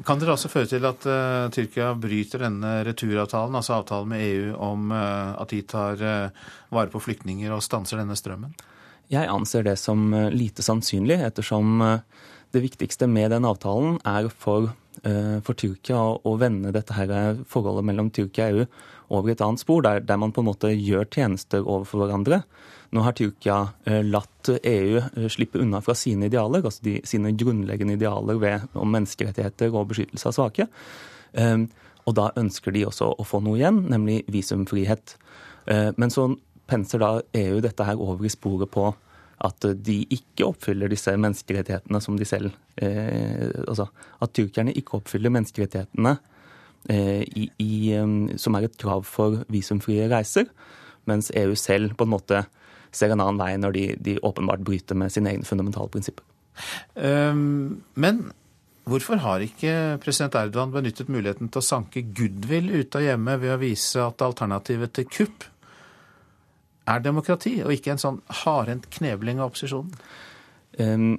Kan 0.07 0.21
det 0.21 0.29
også 0.31 0.51
føre 0.51 0.69
til 0.71 0.85
at 0.87 1.05
uh, 1.09 1.49
Tyrkia 1.53 1.91
bryter 1.99 2.45
denne 2.45 2.79
returavtalen, 2.87 3.57
altså 3.59 3.77
avtalen 3.79 4.11
med 4.13 4.25
EU 4.25 4.51
om 4.55 4.91
uh, 4.93 5.35
at 5.41 5.53
de 5.53 5.61
tar 5.67 6.03
uh, 6.03 6.51
vare 6.73 6.91
på 6.93 7.01
flyktninger 7.03 7.53
og 7.55 7.63
stanser 7.65 8.01
denne 8.01 8.17
strømmen? 8.19 8.53
Jeg 9.09 9.25
anser 9.31 9.65
det 9.65 9.79
som 9.81 10.11
lite 10.29 10.61
sannsynlig, 10.61 11.17
ettersom 11.25 11.81
det 12.53 12.61
viktigste 12.61 13.07
med 13.09 13.31
den 13.33 13.47
avtalen 13.49 13.95
er 14.05 14.27
for, 14.29 14.67
for 15.01 15.57
Tyrkia 15.57 15.97
å, 15.97 16.19
å 16.29 16.35
vende 16.37 16.69
dette 16.75 16.93
her 16.93 17.39
forholdet 17.49 17.87
mellom 17.89 18.11
Tyrkia 18.13 18.51
og 18.51 18.59
EU 18.59 18.67
over 19.09 19.33
et 19.33 19.41
annet 19.41 19.61
spor, 19.61 19.83
der, 19.85 20.01
der 20.05 20.19
man 20.21 20.33
på 20.35 20.43
en 20.43 20.49
måte 20.49 20.71
gjør 20.73 21.07
tjenester 21.09 21.65
overfor 21.65 22.03
hverandre. 22.03 22.43
Nå 22.95 23.03
har 23.05 23.13
Tyrkia 23.17 23.59
eh, 23.85 24.01
latt 24.05 24.49
EU 24.57 24.97
eh, 25.01 25.27
slippe 25.29 25.61
unna 25.61 25.81
fra 25.85 25.95
sine 25.97 26.29
idealer, 26.29 26.63
altså 26.65 26.85
de, 26.85 26.95
sine 27.07 27.33
grunnleggende 27.37 27.97
idealer 27.99 28.39
ved, 28.41 28.69
om 28.73 28.89
menneskerettigheter 28.95 29.73
og 29.73 29.91
beskyttelse 29.91 30.31
av 30.31 30.37
svake. 30.37 30.69
Ehm, 31.37 31.67
og 32.09 32.15
da 32.17 32.29
ønsker 32.39 32.73
de 32.73 32.87
også 32.87 33.11
å 33.13 33.27
få 33.27 33.41
noe 33.45 33.59
igjen, 33.59 33.83
nemlig 33.91 34.23
visumfrihet. 34.33 35.17
Eh, 35.69 35.91
men 35.97 36.13
så 36.13 36.31
penser 36.69 37.01
da 37.01 37.11
EU 37.37 37.61
dette 37.65 37.85
her 37.85 38.01
over 38.01 38.25
i 38.25 38.33
sporet 38.33 38.71
på 38.73 38.89
at 39.39 39.69
de 39.85 40.01
ikke 40.11 40.49
oppfyller 40.49 40.91
disse 40.91 41.13
menneskerettighetene 41.15 42.01
som 42.03 42.17
de 42.19 42.25
selv 42.27 42.51
eh, 42.75 43.47
Altså 43.63 43.85
at 44.19 44.33
tyrkerne 44.35 44.73
ikke 44.75 44.97
oppfyller 44.99 45.31
menneskerettighetene 45.31 46.17
i, 46.89 47.49
i, 47.59 47.71
som 48.39 48.55
er 48.55 48.65
et 48.65 48.77
krav 48.79 49.03
for 49.05 49.43
visumfrie 49.51 50.07
reiser, 50.09 50.47
mens 51.09 51.31
EU 51.37 51.57
selv 51.59 51.97
på 51.99 52.07
en 52.07 52.13
måte 52.13 52.43
ser 52.95 53.13
en 53.13 53.21
annen 53.21 53.39
vei 53.39 53.53
når 53.59 53.75
de, 53.75 53.85
de 54.01 54.17
åpenbart 54.25 54.63
bryter 54.65 54.97
med 54.97 55.13
sine 55.13 55.33
egne 55.33 55.47
fundamentale 55.47 55.91
prinsipper. 55.93 56.25
Um, 56.95 57.83
men 57.99 58.29
hvorfor 58.89 59.21
har 59.23 59.43
ikke 59.45 59.99
president 60.03 60.35
Erdogan 60.39 60.73
benyttet 60.73 61.11
muligheten 61.11 61.51
til 61.51 61.61
å 61.61 61.67
sanke 61.67 62.03
goodwill 62.03 62.71
ute 62.73 62.99
av 62.99 63.05
hjemmet 63.05 63.43
ved 63.43 63.53
å 63.53 63.61
vise 63.61 64.01
at 64.03 64.25
alternativet 64.25 64.95
til 64.97 65.07
kupp 65.09 65.47
er 66.89 67.05
demokrati, 67.05 67.59
og 67.61 67.73
ikke 67.75 67.93
en 67.93 68.01
sånn 68.01 68.21
hardhendt 68.43 68.89
knebling 68.95 69.41
av 69.41 69.51
opposisjonen? 69.51 69.93
Um, 70.79 71.11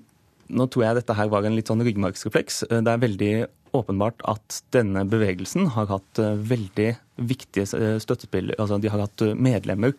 nå 0.50 0.66
tror 0.66 0.82
jeg 0.82 0.98
dette 0.98 1.14
her 1.14 1.30
var 1.30 1.46
en 1.46 1.54
litt 1.54 1.70
sånn 1.70 1.84
ryggmargsrefleks. 1.86 2.64
Det 2.72 2.90
er 2.90 3.04
veldig 3.04 3.34
åpenbart 3.76 4.22
at 4.28 4.60
denne 4.74 5.04
bevegelsen 5.08 5.70
har 5.76 5.90
hatt 5.90 6.20
eh, 6.22 6.38
veldig 6.52 6.90
viktige 7.30 7.66
eh, 7.78 7.98
støttespillere. 8.02 8.58
Altså 8.58 8.80
de 8.80 8.90
har 8.92 9.04
hatt 9.06 9.26
eh, 9.26 9.36
medlemmer 9.36 9.94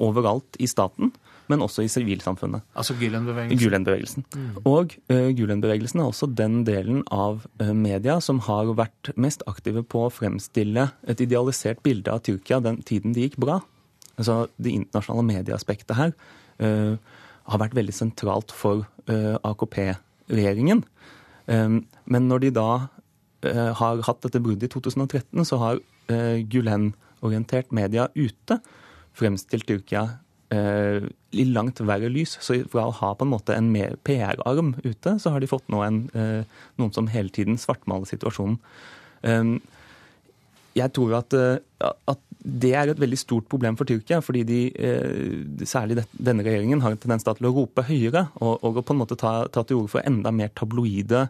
overalt 0.00 0.56
i 0.56 0.64
staten, 0.64 1.10
men 1.52 1.60
også 1.60 1.82
i 1.84 1.90
sivilsamfunnet. 1.92 2.64
Altså 2.72 2.94
Gülen-bevegelsen? 2.96 3.60
Gülen-bevegelsen. 3.60 4.24
Mm. 4.32 4.54
Og 4.64 4.94
uh, 5.12 5.28
Gülen-bevegelsen 5.36 6.00
er 6.00 6.08
også 6.08 6.30
den 6.32 6.62
delen 6.64 7.02
av 7.12 7.44
uh, 7.60 7.72
media 7.76 8.16
som 8.24 8.40
har 8.46 8.72
vært 8.78 9.12
mest 9.20 9.44
aktive 9.50 9.84
på 9.84 10.06
å 10.06 10.12
fremstille 10.12 10.88
et 11.04 11.20
idealisert 11.20 11.82
bilde 11.84 12.08
av 12.14 12.24
Tyrkia 12.24 12.62
den 12.64 12.80
tiden 12.88 13.12
det 13.12 13.28
gikk 13.28 13.38
bra. 13.44 13.60
Altså 14.16 14.46
Det 14.56 14.72
internasjonale 14.72 15.28
medieaspektet 15.28 15.98
her 15.98 16.16
uh, 16.64 16.96
har 17.46 17.62
vært 17.62 17.76
veldig 17.78 17.94
sentralt 17.94 18.50
for 18.50 18.88
AKP-regjeringen. 19.06 20.80
Um, 21.46 21.84
men 22.04 22.28
når 22.30 22.46
de 22.46 22.54
da 22.58 22.70
har 23.46 24.00
hatt 24.02 24.24
dette 24.24 24.40
bruddet 24.42 24.66
i 24.66 24.72
2013, 24.72 25.44
så 25.46 25.58
har 25.60 25.76
Gulen-orientert 26.50 27.68
media 27.76 28.08
ute 28.16 28.56
fremstilt 29.16 29.68
Tyrkia 29.68 30.02
eh, 30.54 31.06
i 31.36 31.46
langt 31.48 31.80
verre 31.86 32.10
lys. 32.12 32.36
Så 32.44 32.58
fra 32.72 32.88
å 32.88 32.96
ha 33.00 33.12
på 33.16 33.26
en 33.26 33.32
måte 33.32 33.56
en 33.56 33.70
mer 33.72 33.96
PR-arm 34.06 34.74
ute, 34.84 35.16
så 35.22 35.32
har 35.32 35.42
de 35.42 35.50
fått 35.50 35.66
nå 35.72 35.82
en, 35.86 36.02
eh, 36.14 36.60
noen 36.80 36.94
som 36.94 37.10
hele 37.12 37.32
tiden 37.32 37.58
svartmaler 37.60 38.08
situasjonen. 38.08 38.58
Um, 39.22 39.58
jeg 40.76 40.92
tror 40.92 41.16
at, 41.18 41.32
eh, 41.34 41.58
at, 41.80 42.20
det 42.46 42.72
er 42.78 42.92
et 42.92 43.00
veldig 43.02 43.18
stort 43.18 43.48
problem 43.50 43.74
for 43.78 43.88
Tyrkia, 43.88 44.20
fordi 44.22 44.44
de, 44.46 44.60
eh, 44.70 45.66
særlig 45.66 46.04
denne 46.14 46.46
regjeringen 46.46 46.82
har 46.84 46.94
en 46.94 47.02
tendens 47.02 47.26
til 47.26 47.48
å 47.48 47.54
rope 47.56 47.82
høyere 47.88 48.28
og, 48.38 48.62
og 48.62 48.80
på 48.84 48.94
en 48.94 49.00
måte 49.02 49.18
ta, 49.18 49.48
ta 49.50 49.64
til 49.66 49.80
orde 49.80 49.96
for 49.96 50.06
enda 50.06 50.30
mer 50.30 50.52
tabloide 50.54 51.26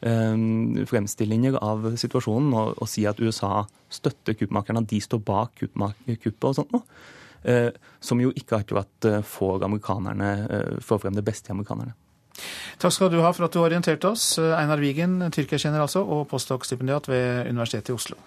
um, 0.00 0.78
fremstillinger 0.86 1.58
av 1.58 1.90
situasjonen 2.00 2.54
og, 2.54 2.76
og, 2.78 2.88
si 2.90 3.06
at 3.08 3.20
USA 3.20 3.64
støtter 3.90 4.38
kuppmakerne, 4.38 4.84
at 4.84 4.92
de 4.92 5.00
står 5.02 5.24
bak 5.26 5.64
kuppet 5.64 6.46
og 6.46 6.54
sånt 6.60 6.76
noe. 6.76 6.86
Eh, 7.42 7.70
som 8.00 8.20
jo 8.20 8.32
ikke 8.36 8.58
akkurat 8.60 9.06
eh, 9.08 9.22
får 9.24 9.64
amerikanerne, 9.64 10.30
eh, 10.44 10.80
får 10.84 10.98
frem 11.06 11.16
det 11.16 11.24
beste 11.24 11.48
i 11.48 11.54
amerikanerne. 11.54 11.96
Takk 12.80 12.92
skal 12.92 13.10
du 13.12 13.20
ha 13.24 13.30
for 13.32 13.46
at 13.48 13.56
du 13.56 13.62
orienterte 13.62 14.12
oss. 14.12 14.34
Einar 14.38 14.80
Wigen, 14.80 15.18
tyrkerkjenner 15.32 15.80
altså, 15.84 16.04
og 16.04 16.26
postdoc-stipendiat 16.28 17.08
ved 17.08 17.48
Universitetet 17.48 17.92
i 17.92 17.96
Oslo. 17.96 18.20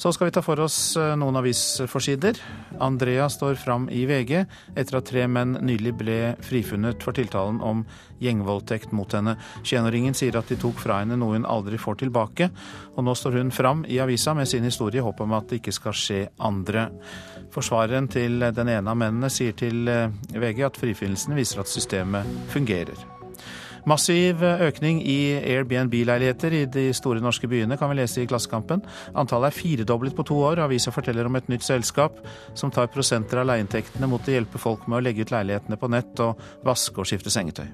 Så 0.00 0.12
skal 0.12 0.30
vi 0.30 0.32
ta 0.32 0.40
for 0.40 0.56
oss 0.64 0.96
eh, 0.96 1.10
noen 1.20 1.36
avisforsider. 1.36 2.38
Andrea 2.80 3.26
står 3.28 3.58
fram 3.60 3.84
i 3.92 4.06
VG 4.08 4.30
etter 4.40 4.96
at 4.96 5.10
tre 5.10 5.26
menn 5.28 5.58
nylig 5.60 5.92
ble 6.00 6.16
frifunnet 6.40 7.04
for 7.04 7.12
tiltalen 7.12 7.58
om 7.60 7.82
gjengvoldtekt 8.24 8.94
mot 8.96 9.12
henne. 9.12 9.36
Tjeneringen 9.60 10.16
sier 10.16 10.40
at 10.40 10.48
de 10.48 10.56
tok 10.56 10.80
fra 10.80 11.02
henne 11.02 11.20
noe 11.20 11.36
hun 11.36 11.44
aldri 11.44 11.76
får 11.76 12.00
tilbake, 12.06 12.48
og 12.96 13.04
nå 13.04 13.12
står 13.12 13.42
hun 13.42 13.52
fram 13.52 13.84
i 13.84 14.00
avisa 14.00 14.32
med 14.32 14.48
sin 14.48 14.64
historie 14.64 15.04
i 15.04 15.04
håp 15.04 15.20
om 15.20 15.36
at 15.36 15.52
det 15.52 15.60
ikke 15.60 15.76
skal 15.76 16.00
skje 16.06 16.20
andre. 16.48 16.88
Forsvareren 17.52 18.08
til 18.08 18.40
den 18.40 18.72
ene 18.72 18.96
av 18.96 18.96
mennene 19.04 19.28
sier 19.28 19.52
til 19.52 19.84
eh, 19.84 20.08
VG 20.32 20.64
at 20.72 20.80
frifinnelsen 20.80 21.36
viser 21.36 21.60
at 21.60 21.76
systemet 21.76 22.48
fungerer. 22.56 23.19
Massiv 23.88 24.42
økning 24.44 25.00
i 25.06 25.18
Airbnb-leiligheter 25.38 26.56
i 26.56 26.64
de 26.70 26.88
store 26.96 27.22
norske 27.24 27.48
byene, 27.48 27.78
kan 27.80 27.90
vi 27.92 28.00
lese 28.00 28.22
i 28.22 28.28
Klassekampen. 28.28 28.82
Antallet 29.14 29.50
er 29.50 29.56
firedoblet 29.56 30.16
på 30.16 30.26
to 30.28 30.36
år. 30.50 30.60
Avisa 30.66 30.92
forteller 30.94 31.28
om 31.28 31.38
et 31.40 31.48
nytt 31.52 31.64
selskap 31.66 32.20
som 32.54 32.72
tar 32.74 32.90
prosenter 32.92 33.40
av 33.40 33.48
leieinntektene 33.50 34.10
mot 34.10 34.28
å 34.28 34.36
hjelpe 34.36 34.60
folk 34.60 34.86
med 34.88 35.00
å 35.00 35.04
legge 35.04 35.24
ut 35.24 35.34
leilighetene 35.34 35.80
på 35.80 35.90
nett 35.92 36.24
og 36.24 36.40
vaske 36.66 37.00
og 37.00 37.08
skifte 37.08 37.32
sengetøy. 37.32 37.68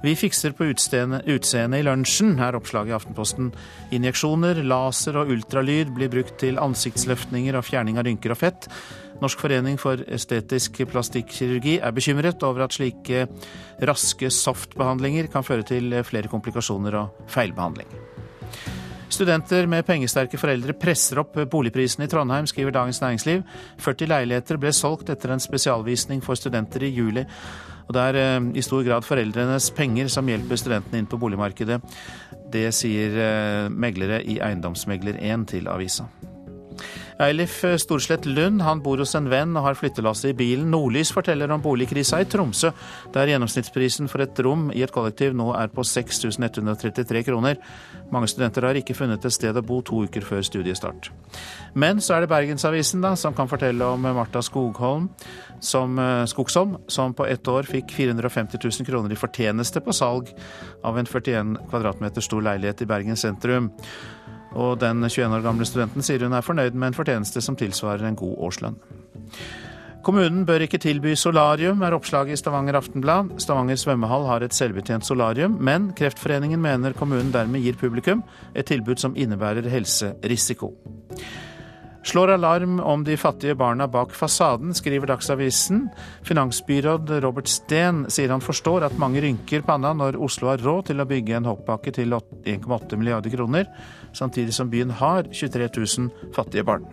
Vi 0.00 0.14
fikser 0.16 0.54
på 0.56 0.64
utseendet 0.70 1.26
i 1.76 1.84
lunsjen, 1.84 2.38
er 2.40 2.56
oppslaget 2.56 2.94
i 2.94 2.96
Aftenposten. 2.96 3.50
Injeksjoner, 3.92 4.62
laser 4.64 5.18
og 5.20 5.28
ultralyd 5.34 5.92
blir 5.92 6.08
brukt 6.12 6.38
til 6.40 6.56
ansiktsløftninger 6.62 7.58
og 7.58 7.66
fjerning 7.68 8.00
av 8.00 8.08
rynker 8.08 8.32
og 8.32 8.40
fett. 8.40 8.70
Norsk 9.20 9.44
forening 9.44 9.76
for 9.80 10.00
estetisk 10.08 10.80
plastikkirurgi 10.88 11.76
er 11.84 11.92
bekymret 11.92 12.40
over 12.48 12.64
at 12.64 12.78
slike 12.78 13.26
raske 13.84 14.32
softbehandlinger 14.32 15.28
kan 15.32 15.44
føre 15.44 15.68
til 15.68 15.92
flere 16.08 16.32
komplikasjoner 16.32 16.96
og 17.02 17.20
feilbehandling. 17.28 17.92
Studenter 19.10 19.66
med 19.68 19.84
pengesterke 19.84 20.38
foreldre 20.40 20.72
presser 20.80 21.18
opp 21.20 21.34
boligprisene 21.52 22.06
i 22.06 22.08
Trondheim, 22.08 22.46
skriver 22.48 22.72
Dagens 22.72 23.02
Næringsliv. 23.02 23.42
40 23.82 24.08
leiligheter 24.08 24.56
ble 24.62 24.72
solgt 24.72 25.10
etter 25.12 25.34
en 25.34 25.42
spesialvisning 25.42 26.22
for 26.24 26.38
studenter 26.38 26.86
i 26.86 26.92
juli. 26.94 27.26
Og 27.90 27.96
det 27.96 28.02
er 28.06 28.16
eh, 28.22 28.50
i 28.54 28.62
stor 28.62 28.84
grad 28.86 29.02
foreldrenes 29.02 29.72
penger 29.74 30.06
som 30.14 30.28
hjelper 30.30 30.60
studentene 30.60 31.02
inn 31.02 31.10
på 31.10 31.18
boligmarkedet. 31.18 31.80
Det 32.54 32.68
sier 32.76 33.16
eh, 33.18 33.66
meglere 33.66 34.20
i 34.22 34.38
Eiendomsmegler1 34.38 35.48
til 35.50 35.66
avisa. 35.72 36.06
Eilif 37.20 37.58
Storslett 37.82 38.24
Lund 38.26 38.62
han 38.64 38.80
bor 38.84 39.00
hos 39.02 39.14
en 39.18 39.28
venn 39.30 39.56
og 39.58 39.66
har 39.66 39.78
flyttelasset 39.78 40.30
i 40.32 40.36
bilen. 40.36 40.70
Nordlys 40.72 41.12
forteller 41.12 41.50
om 41.52 41.62
boligkrisa 41.62 42.22
i 42.22 42.28
Tromsø, 42.30 42.70
der 43.14 43.32
gjennomsnittsprisen 43.32 44.08
for 44.08 44.24
et 44.24 44.38
rom 44.44 44.70
i 44.72 44.84
et 44.84 44.92
kollektiv 44.94 45.36
nå 45.36 45.50
er 45.58 45.72
på 45.72 45.84
6133 45.84 47.24
kroner. 47.26 47.58
Mange 48.10 48.30
studenter 48.30 48.66
har 48.66 48.78
ikke 48.78 48.96
funnet 48.96 49.24
et 49.24 49.34
sted 49.34 49.56
å 49.56 49.64
bo 49.66 49.80
to 49.86 50.04
uker 50.06 50.24
før 50.24 50.42
studiestart. 50.46 51.10
Men 51.74 52.00
så 52.02 52.16
er 52.16 52.24
det 52.24 52.32
Bergensavisen 52.32 53.04
da, 53.04 53.12
som 53.18 53.36
kan 53.36 53.50
fortelle 53.50 53.86
om 53.86 54.08
Marta 54.16 54.42
Skogholm, 54.42 55.10
som, 55.60 55.98
eh, 55.98 56.24
Skogsholm, 56.26 56.78
som 56.88 57.14
på 57.14 57.26
ett 57.28 57.46
år 57.48 57.68
fikk 57.68 57.92
450 57.94 58.58
000 58.64 58.86
kroner 58.86 59.12
i 59.12 59.20
fortjeneste 59.20 59.80
på 59.84 59.92
salg 59.92 60.32
av 60.82 60.98
en 60.98 61.06
41 61.06 61.56
kvadratmeter 61.68 62.20
stor 62.20 62.42
leilighet 62.42 62.82
i 62.82 62.86
Bergen 62.86 63.16
sentrum. 63.16 63.70
Og 64.58 64.78
den 64.82 65.02
21 65.06 65.36
år 65.36 65.44
gamle 65.44 65.66
studenten 65.68 66.04
sier 66.04 66.24
hun 66.26 66.34
er 66.36 66.46
fornøyd 66.46 66.74
med 66.74 66.90
en 66.90 66.96
fortjeneste 66.96 67.42
som 67.44 67.58
tilsvarer 67.58 68.08
en 68.08 68.18
god 68.18 68.38
årslønn. 68.48 68.78
Kommunen 70.00 70.46
bør 70.48 70.62
ikke 70.64 70.80
tilby 70.80 71.12
solarium, 71.18 71.82
er 71.84 71.92
oppslaget 71.92 72.32
i 72.32 72.40
Stavanger 72.40 72.78
Aftenblad. 72.78 73.34
Stavanger 73.42 73.76
svømmehall 73.76 74.24
har 74.30 74.46
et 74.46 74.56
selvbetjent 74.56 75.04
solarium, 75.04 75.58
men 75.60 75.90
Kreftforeningen 75.96 76.62
mener 76.62 76.96
kommunen 76.96 77.34
dermed 77.34 77.60
gir 77.60 77.76
publikum 77.76 78.22
et 78.54 78.70
tilbud 78.70 78.96
som 79.02 79.12
innebærer 79.12 79.68
helserisiko. 79.68 80.72
Slår 82.02 82.28
alarm 82.28 82.80
om 82.80 83.04
de 83.04 83.16
fattige 83.16 83.54
barna 83.54 83.88
bak 83.88 84.14
fasaden, 84.16 84.72
skriver 84.74 85.06
Dagsavisen. 85.10 85.82
Finansbyråd 86.24 87.10
Robert 87.20 87.48
Steen 87.48 88.06
sier 88.08 88.32
han 88.32 88.40
forstår 88.40 88.86
at 88.88 88.96
mange 88.98 89.20
rynker 89.20 89.60
panna 89.66 89.92
når 89.92 90.16
Oslo 90.16 90.48
har 90.48 90.64
råd 90.64 90.88
til 90.88 91.02
å 91.02 91.08
bygge 91.10 91.36
en 91.36 91.48
hoppbakke 91.50 91.92
til 91.92 92.16
1,8 92.16 92.96
milliarder 92.96 93.34
kroner, 93.34 93.68
samtidig 94.16 94.56
som 94.56 94.72
byen 94.72 94.94
har 94.96 95.28
23 95.28 95.68
000 95.76 96.32
fattige 96.36 96.64
barn. 96.64 96.88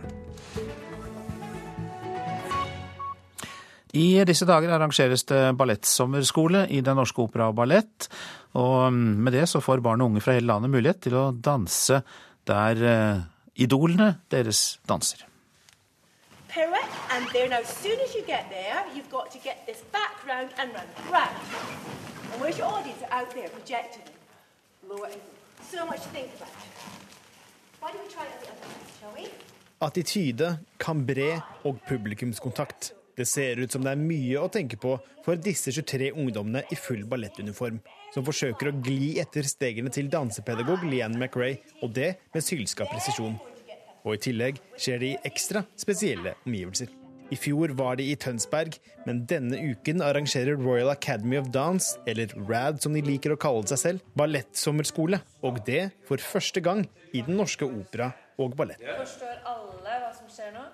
I 3.96 4.20
disse 4.28 4.44
dager 4.44 4.74
arrangeres 4.76 5.24
det 5.30 5.40
ballettsommerskole 5.56 6.66
i 6.68 6.82
Den 6.84 7.00
norske 7.00 7.24
opera 7.24 7.48
og 7.48 7.56
ballett. 7.56 8.10
Og 8.60 8.92
med 8.92 9.32
det 9.32 9.48
så 9.48 9.64
får 9.64 9.80
barn 9.80 10.04
og 10.04 10.12
unge 10.12 10.20
fra 10.24 10.36
hele 10.36 10.52
landet 10.52 10.74
mulighet 10.74 11.00
til 11.08 11.16
å 11.16 11.30
danse 11.32 12.02
der 12.48 12.84
eh, 12.84 13.26
idolene 13.58 14.14
deres 14.30 14.80
danser. 14.88 15.26
Pirouette, 16.48 16.96
and 17.14 17.26
then 17.34 17.52
as 17.52 17.68
soon 17.68 17.98
as 18.00 18.14
you 18.14 18.22
get 18.26 18.44
there, 18.50 18.84
you've 18.94 19.10
got 19.10 19.30
to 19.30 19.38
get 19.38 19.66
this 19.66 19.80
back 19.92 20.14
round 20.26 20.50
and 20.58 20.72
round. 20.72 20.88
Round. 21.12 21.36
And 22.32 22.40
where's 22.40 22.58
your 22.58 22.68
audience 22.68 23.02
out 23.10 23.30
there 23.34 23.48
projecting? 23.48 24.06
Lower 24.88 25.10
So 25.70 25.84
much 25.86 26.00
to 26.00 26.08
think 26.08 26.30
about. 26.36 26.48
Why 27.80 27.90
don't 27.92 28.02
we 28.02 28.08
try 28.08 28.24
it 28.24 28.32
on 28.32 28.40
the 28.40 28.48
other 28.48 28.64
side, 28.64 28.88
shall 29.00 29.12
we? 29.16 29.28
Attityde, 29.80 30.58
kambré 30.78 31.40
og 31.64 31.78
publikumskontakt. 31.88 32.92
Det 33.16 33.26
ser 33.28 33.58
ut 33.58 33.72
som 33.72 33.82
det 33.82 33.92
er 33.92 34.00
mye 34.00 34.40
å 34.40 34.48
tenke 34.48 34.78
på 34.80 34.96
for 35.24 35.36
disse 35.36 35.72
23 35.74 36.12
ungdommene 36.14 36.62
i 36.70 36.78
full 36.78 37.04
ballettuniform, 37.04 37.80
som 38.14 38.26
forsøker 38.26 38.70
å 38.70 38.76
gli 38.82 39.16
etter 39.22 39.46
stegene 39.48 39.92
til 39.94 40.10
dansepedagog 40.12 40.86
Leanne 40.88 41.20
McRae, 41.20 41.58
og 41.82 41.92
det 41.96 42.14
med 42.34 42.44
sylska 42.44 42.88
presisjon. 42.90 43.36
Og 44.06 44.14
i 44.16 44.22
tillegg 44.28 44.62
skjer 44.78 45.02
det 45.02 45.12
i 45.12 45.20
ekstra 45.28 45.64
spesielle 45.76 46.36
omgivelser. 46.46 46.90
I 47.28 47.36
fjor 47.36 47.74
var 47.76 47.98
de 48.00 48.06
i 48.08 48.16
Tønsberg, 48.16 48.78
men 49.04 49.20
denne 49.28 49.58
uken 49.60 50.00
arrangerer 50.00 50.56
Royal 50.56 50.88
Academy 50.88 51.36
of 51.36 51.50
Dance, 51.52 51.98
eller 52.08 52.32
RAD 52.48 52.80
som 52.80 52.96
de 52.96 53.02
liker 53.04 53.34
å 53.34 53.40
kalle 53.40 53.68
seg 53.68 53.82
selv, 53.82 54.06
ballettsommerskole. 54.16 55.20
Og 55.44 55.60
det 55.66 55.90
for 56.08 56.24
første 56.24 56.64
gang 56.64 56.86
i 57.12 57.20
Den 57.26 57.36
norske 57.36 57.68
opera 57.68 58.14
og 58.40 58.56
ballett. 58.56 58.80
Forstår 58.80 59.42
alle 59.44 60.00
hva 60.00 60.10
som 60.16 60.32
skjer 60.32 60.54
nå? 60.56 60.64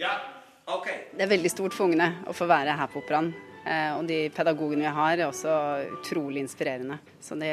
Ja, 0.00 0.16
ok. 0.64 0.88
Det 1.12 1.26
er 1.26 1.32
veldig 1.34 1.52
stort 1.52 1.76
for 1.76 1.90
ungene 1.90 2.22
å 2.24 2.32
få 2.32 2.48
være 2.48 2.78
her 2.80 2.88
på 2.88 3.02
operaen. 3.02 3.34
Eh, 3.60 3.92
og 3.98 4.06
de 4.08 4.22
pedagogene 4.32 4.86
vi 4.86 4.94
har, 4.96 5.18
er 5.18 5.28
også 5.28 5.54
utrolig 5.98 6.44
inspirerende. 6.44 7.00
Så 7.20 7.36
de, 7.36 7.50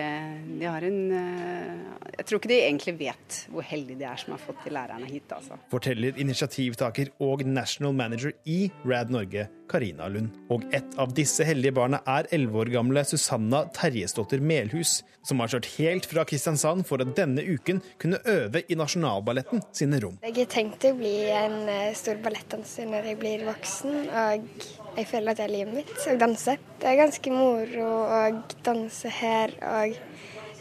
de 0.60 0.66
har 0.66 0.84
en 0.88 1.00
eh, 1.12 1.74
Jeg 2.18 2.28
tror 2.28 2.40
ikke 2.40 2.52
de 2.52 2.60
egentlig 2.64 2.94
vet 3.02 3.40
hvor 3.52 3.66
heldige 3.68 4.00
de 4.00 4.08
er 4.08 4.22
som 4.22 4.34
har 4.34 4.42
fått 4.42 4.64
de 4.64 4.72
lærerne 4.74 5.10
hit, 5.10 5.28
altså. 5.36 5.58
Forteller 5.72 6.18
initiativtaker 6.20 7.12
og 7.24 7.44
national 7.46 7.96
manager 7.96 8.34
i 8.48 8.72
Rad 8.88 9.12
Norge, 9.14 9.48
Karina 9.70 10.08
Lund. 10.12 10.32
Og 10.54 10.64
et 10.76 10.98
av 11.00 11.12
disse 11.16 11.46
heldige 11.48 11.76
barna 11.76 12.00
er 12.08 12.30
elleve 12.36 12.64
år 12.64 12.72
gamle 12.78 13.04
Susanna 13.08 13.66
Terjesdotter 13.76 14.42
Melhus, 14.42 15.02
som 15.28 15.44
har 15.44 15.52
kjørt 15.52 15.70
helt 15.76 16.08
fra 16.10 16.24
Kristiansand 16.28 16.88
for 16.88 17.04
å 17.04 17.10
denne 17.20 17.44
uken 17.44 17.84
kunne 18.02 18.22
øve 18.32 18.64
i 18.72 18.80
Nasjonalballetten 18.80 19.66
sine 19.76 20.00
rom. 20.04 20.18
Jeg 20.24 20.40
har 20.40 20.52
tenkt 20.56 20.88
å 20.88 20.96
bli 20.98 21.16
en 21.36 21.60
eh, 21.68 21.94
stor 21.98 22.20
ballettdanser 22.24 22.88
når 22.90 23.12
jeg 23.12 23.22
blir 23.24 23.48
voksen. 23.52 23.98
og 24.08 24.52
jeg 24.98 25.06
føler 25.12 25.30
at 25.30 25.38
det 25.38 25.44
er 25.46 25.52
livet 25.54 25.76
mitt 25.78 26.06
å 26.10 26.14
danse. 26.18 26.56
Det 26.82 26.88
er 26.90 26.96
ganske 26.98 27.34
moro 27.34 27.90
å 28.10 28.22
danse 28.66 29.12
her. 29.14 29.54
Og 29.62 29.98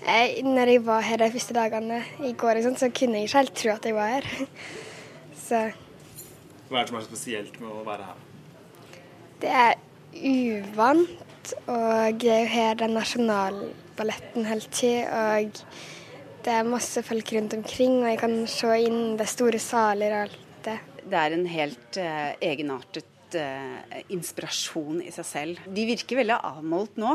jeg, 0.07 0.43
når 0.47 0.71
jeg 0.71 0.85
var 0.87 1.03
her 1.03 1.19
de 1.23 1.31
første 1.35 1.55
dagene 1.57 2.03
i 2.25 2.33
går, 2.39 2.61
sånt, 2.63 2.81
så 2.81 2.91
kunne 2.95 3.19
jeg 3.19 3.29
ikke 3.29 3.43
helt 3.43 3.57
tro 3.59 3.73
at 3.75 3.89
jeg 3.89 3.97
var 3.97 4.15
her. 4.17 4.29
Så 5.47 5.59
Hva 6.67 6.81
er 6.81 6.87
det 6.87 6.91
som 6.91 6.97
er 6.99 7.05
så 7.05 7.07
spesielt 7.07 7.61
med 7.63 7.71
å 7.71 7.85
være 7.87 8.07
her? 8.09 8.23
Det 9.43 9.51
er 9.55 9.77
uvant, 10.27 11.53
og 11.71 12.17
det 12.19 12.33
er 12.33 12.41
jo 12.41 12.49
her 12.51 12.81
den 12.81 12.97
nasjonalballetten 12.97 14.49
holder 14.49 14.73
til. 14.75 15.05
Og 15.07 15.61
det 16.47 16.55
er 16.57 16.67
masse 16.67 17.03
folk 17.07 17.31
rundt 17.37 17.55
omkring, 17.55 18.01
og 18.01 18.11
jeg 18.11 18.21
kan 18.25 18.37
se 18.51 18.73
inn 18.89 19.15
det 19.21 19.29
store 19.31 19.63
saler 19.63 20.17
og 20.17 20.25
alt 20.27 20.67
det. 20.67 20.77
Det 21.07 21.23
er 21.23 21.37
en 21.37 21.47
helt 21.51 21.99
eh, 22.03 22.33
egenartet 22.43 23.39
eh, 23.39 24.03
inspirasjon 24.15 25.05
i 25.05 25.15
seg 25.15 25.29
selv. 25.31 25.67
De 25.71 25.87
virker 25.87 26.25
veldig 26.25 26.41
avmålt 26.51 26.99
nå. 27.03 27.15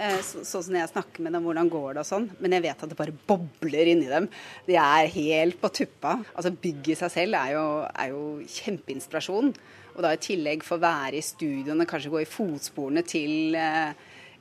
Så, 0.00 0.40
sånn 0.48 0.62
som 0.64 0.76
jeg 0.78 0.88
snakker 0.88 1.24
med 1.24 1.34
dem, 1.36 1.44
hvordan 1.44 1.68
går 1.68 1.98
det 1.98 2.00
og 2.00 2.08
sånn. 2.08 2.30
Men 2.40 2.54
jeg 2.56 2.64
vet 2.64 2.84
at 2.86 2.92
det 2.92 2.96
bare 2.96 3.12
bobler 3.28 3.90
inni 3.92 4.08
dem. 4.08 4.30
De 4.64 4.78
er 4.80 5.10
helt 5.12 5.58
på 5.60 5.68
tuppa. 5.76 6.14
Altså 6.32 6.54
Bygget 6.54 6.94
i 6.94 7.00
seg 7.02 7.12
selv 7.12 7.36
er 7.36 7.52
jo, 7.58 7.66
er 7.92 8.14
jo 8.14 8.22
kjempeinspirasjon. 8.48 9.52
Og 9.96 10.00
da 10.04 10.14
i 10.14 10.22
tillegg 10.22 10.64
få 10.64 10.78
være 10.80 11.18
i 11.18 11.24
studioene, 11.24 11.84
kanskje 11.88 12.12
gå 12.14 12.22
i 12.22 12.28
fotsporene 12.28 13.04
til 13.04 13.56
eh, 13.58 13.92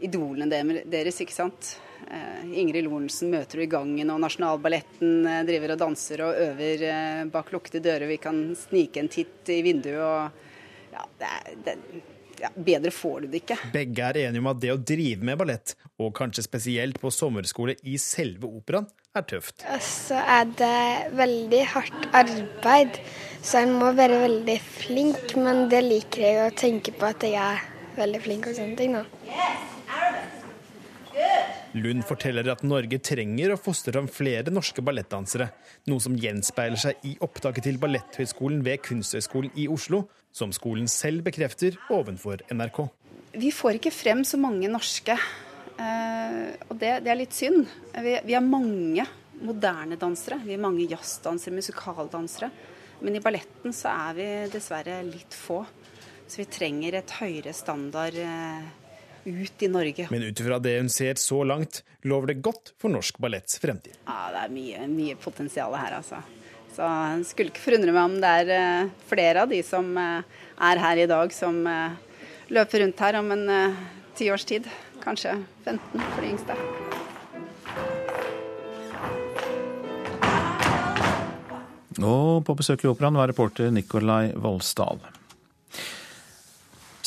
idolene 0.06 0.48
deres, 0.88 1.19
ikke 1.24 1.36
sant. 1.36 1.74
Eh, 2.08 2.54
Ingrid 2.62 2.86
Lorentzen 2.86 3.34
møter 3.34 3.60
du 3.60 3.65
i 3.65 3.72
gangen, 3.72 4.13
og 4.13 4.22
Nasjonalballetten 4.24 5.26
eh, 5.28 5.41
driver 5.50 5.76
og 5.76 5.82
danser 5.82 6.24
og 6.26 6.39
øver 6.45 6.86
uh, 6.88 7.26
bak 7.34 7.52
lukkede 7.56 7.84
dører. 7.84 8.08
Vi 8.13 8.22
kan 8.24 8.39
snike 8.58 9.02
en 9.02 9.12
titt 9.12 9.52
i 9.52 9.60
vinduet 9.65 10.00
og 10.00 10.48
ja, 10.93 11.04
det 11.19 11.34
er, 11.36 11.60
det, 11.65 11.76
ja, 12.39 12.49
bedre 12.56 12.91
får 12.93 13.25
du 13.25 13.28
det 13.34 13.43
ikke. 13.43 13.58
Begge 13.73 14.06
er 14.10 14.21
enige 14.25 14.43
om 14.43 14.49
at 14.52 14.62
det 14.63 14.71
å 14.73 14.80
drive 14.91 15.25
med 15.28 15.39
ballett, 15.41 15.75
og 15.99 16.13
kanskje 16.17 16.45
spesielt 16.45 16.99
på 17.02 17.12
sommerskole 17.13 17.75
i 17.84 17.97
selve 18.02 18.49
operaen, 18.49 18.88
er 19.17 19.25
tøft. 19.28 19.65
Og 19.65 19.82
så 19.84 20.19
er 20.21 20.52
det 20.60 21.15
veldig 21.17 21.63
hardt 21.73 22.08
arbeid, 22.15 22.99
så 23.41 23.63
en 23.63 23.73
må 23.82 23.91
være 23.97 24.21
veldig 24.23 24.60
flink. 24.63 25.36
Men 25.39 25.67
det 25.71 25.82
liker 25.88 26.25
jeg 26.25 26.43
å 26.45 26.56
tenke 26.56 26.93
på 26.95 27.10
at 27.10 27.25
jeg 27.25 27.39
er 27.39 27.65
veldig 27.97 28.21
flink 28.23 28.52
og 28.52 28.60
sånne 28.60 28.80
ting, 28.80 28.99
da. 28.99 29.06
Lund 31.78 32.02
forteller 32.08 32.47
at 32.49 32.63
Norge 32.65 32.97
trenger 33.06 33.54
å 33.54 33.60
fostre 33.62 33.93
fram 33.93 34.08
flere 34.10 34.54
norske 34.54 34.82
ballettdansere, 34.86 35.52
noe 35.89 36.02
som 36.02 36.15
gjenspeiler 36.17 36.80
seg 36.82 37.06
i 37.06 37.12
opptaket 37.25 37.67
til 37.67 37.78
Balletthøgskolen 37.82 38.63
ved 38.65 38.82
Kunsthøgskolen 38.88 39.54
i 39.60 39.67
Oslo, 39.69 40.08
som 40.39 40.54
skolen 40.56 40.88
selv 40.91 41.25
bekrefter 41.28 41.78
ovenfor 41.93 42.43
NRK. 42.54 42.82
Vi 43.39 43.52
får 43.54 43.78
ikke 43.78 43.93
frem 43.93 44.23
så 44.25 44.39
mange 44.41 44.71
norske, 44.71 45.15
eh, 45.78 46.43
og 46.67 46.75
det, 46.80 46.95
det 47.06 47.13
er 47.13 47.19
litt 47.19 47.36
synd. 47.36 47.67
Vi, 47.93 48.15
vi 48.25 48.38
er 48.38 48.45
mange 48.45 49.06
moderne 49.39 49.99
dansere. 49.99 50.39
Vi 50.43 50.56
er 50.56 50.63
mange 50.63 50.88
jazzdansere, 50.89 51.56
musikaldansere. 51.56 52.49
Men 52.99 53.15
i 53.15 53.21
balletten 53.23 53.75
så 53.75 53.93
er 53.93 54.17
vi 54.17 54.28
dessverre 54.52 54.99
litt 55.08 55.36
få. 55.36 55.62
Så 56.30 56.41
vi 56.41 56.49
trenger 56.52 56.99
et 56.99 57.13
høyere 57.21 57.54
standard 57.56 58.17
eh, 58.19 58.65
ut 59.25 59.63
i 59.63 59.69
Norge. 59.71 60.10
Men 60.12 60.25
ut 60.28 60.41
ifra 60.41 60.60
det 60.62 60.75
hun 60.82 60.91
ser 60.93 61.21
så 61.21 61.41
langt, 61.47 61.82
lover 62.08 62.34
det 62.34 62.41
godt 62.45 62.73
for 62.80 62.91
norsk 62.93 63.17
balletts 63.21 63.62
fremtid. 63.62 63.95
Ja, 64.06 64.19
det 64.34 64.43
er 64.43 64.54
mye, 64.54 64.89
mye 64.91 65.17
potensial 65.19 65.73
her, 65.80 65.99
altså. 66.02 66.21
Så 66.80 66.88
jeg 66.88 67.24
skulle 67.28 67.52
ikke 67.52 67.60
forundre 67.65 67.92
meg 67.92 68.06
om 68.08 68.13
det 68.24 68.30
er 68.39 68.50
eh, 68.56 68.92
flere 69.10 69.42
av 69.44 69.50
de 69.52 69.58
som 69.68 69.89
eh, 70.00 70.38
er 70.63 70.80
her 70.80 71.02
i 71.04 71.08
dag, 71.12 71.34
som 71.36 71.58
eh, 71.68 71.98
løper 72.56 72.86
rundt 72.86 73.04
her 73.04 73.18
om 73.20 73.34
en 73.36 73.44
ti 74.15 74.30
års 74.32 74.48
tid. 74.48 74.70
Kanskje 75.04 75.36
15 75.65 76.00
for 76.00 76.24
de 76.24 76.32
yngste. 76.32 76.56
Og 82.00 82.48
på 82.48 82.56
besøk 82.63 82.88
i 82.88 82.94
operaen 82.94 83.20
var 83.20 83.28
reporter 83.28 83.76
Nikolai 83.76 84.32
Volsdal. 84.39 85.04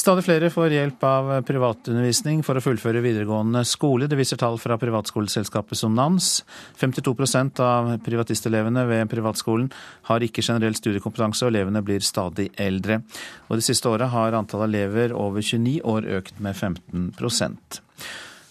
Stadig 0.02 0.24
flere 0.26 0.48
får 0.50 0.72
hjelp 0.74 1.04
av 1.06 1.28
privatundervisning 1.46 2.40
for 2.42 2.58
å 2.58 2.62
fullføre 2.64 2.98
videregående 3.04 3.60
skole. 3.62 4.08
Det 4.10 4.16
viser 4.18 4.40
tall 4.40 4.56
fra 4.58 4.74
privatskoleselskapet 4.74 5.78
Somnans. 5.78 6.40
52% 6.80 7.60
av 7.62 7.92
privatistelevene 8.02 8.82
ved 8.88 9.06
privatskolen 9.12 9.68
har 10.08 10.24
ikke 10.26 10.42
generell 10.42 10.74
studiekompetanse, 10.74 11.44
og 11.46 11.52
elevene 11.52 11.84
blir 11.86 12.02
stadig 12.02 12.48
eldre. 12.58 12.98
Og 13.46 13.60
Det 13.60 13.68
siste 13.68 13.92
året 13.92 14.10
har 14.10 14.34
antallet 14.34 14.72
elever 14.72 15.14
over 15.14 15.38
29 15.38 15.78
år 15.86 16.08
økt 16.18 16.40
med 16.42 16.56
15% 16.58 17.78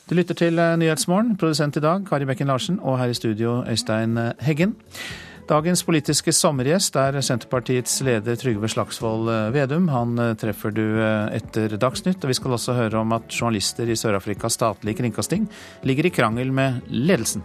Du 0.07 0.15
lytter 0.15 0.39
til 0.39 0.55
Nyhetsmorgen, 0.55 1.35
produsent 1.35 1.75
i 1.75 1.83
dag 1.83 2.07
Kari 2.07 2.29
Bekken 2.31 2.47
Larsen, 2.47 2.79
og 2.79 2.95
her 2.97 3.11
i 3.11 3.19
studio 3.19 3.59
Øystein 3.67 4.15
Heggen. 4.39 4.77
Dagens 5.49 5.81
politiske 5.83 6.33
sommergjest 6.35 6.95
er 7.01 7.17
Senterpartiets 7.25 7.97
leder 8.05 8.37
Trygve 8.39 8.69
Slagsvold 8.71 9.31
Vedum. 9.55 9.89
Han 9.91 10.19
eh, 10.21 10.35
treffer 10.39 10.73
du 10.75 10.83
eh, 11.01 11.31
etter 11.39 11.77
Dagsnytt, 11.81 12.21
og 12.21 12.31
vi 12.31 12.37
skal 12.37 12.57
også 12.57 12.77
høre 12.77 13.01
om 13.01 13.15
at 13.17 13.31
journalister 13.31 13.89
i 13.89 13.97
Sør-Afrikas 13.99 14.59
statlige 14.59 15.01
kringkasting 15.01 15.49
ligger 15.87 16.07
i 16.07 16.13
krangel 16.13 16.53
med 16.55 16.85
ledelsen. 16.91 17.43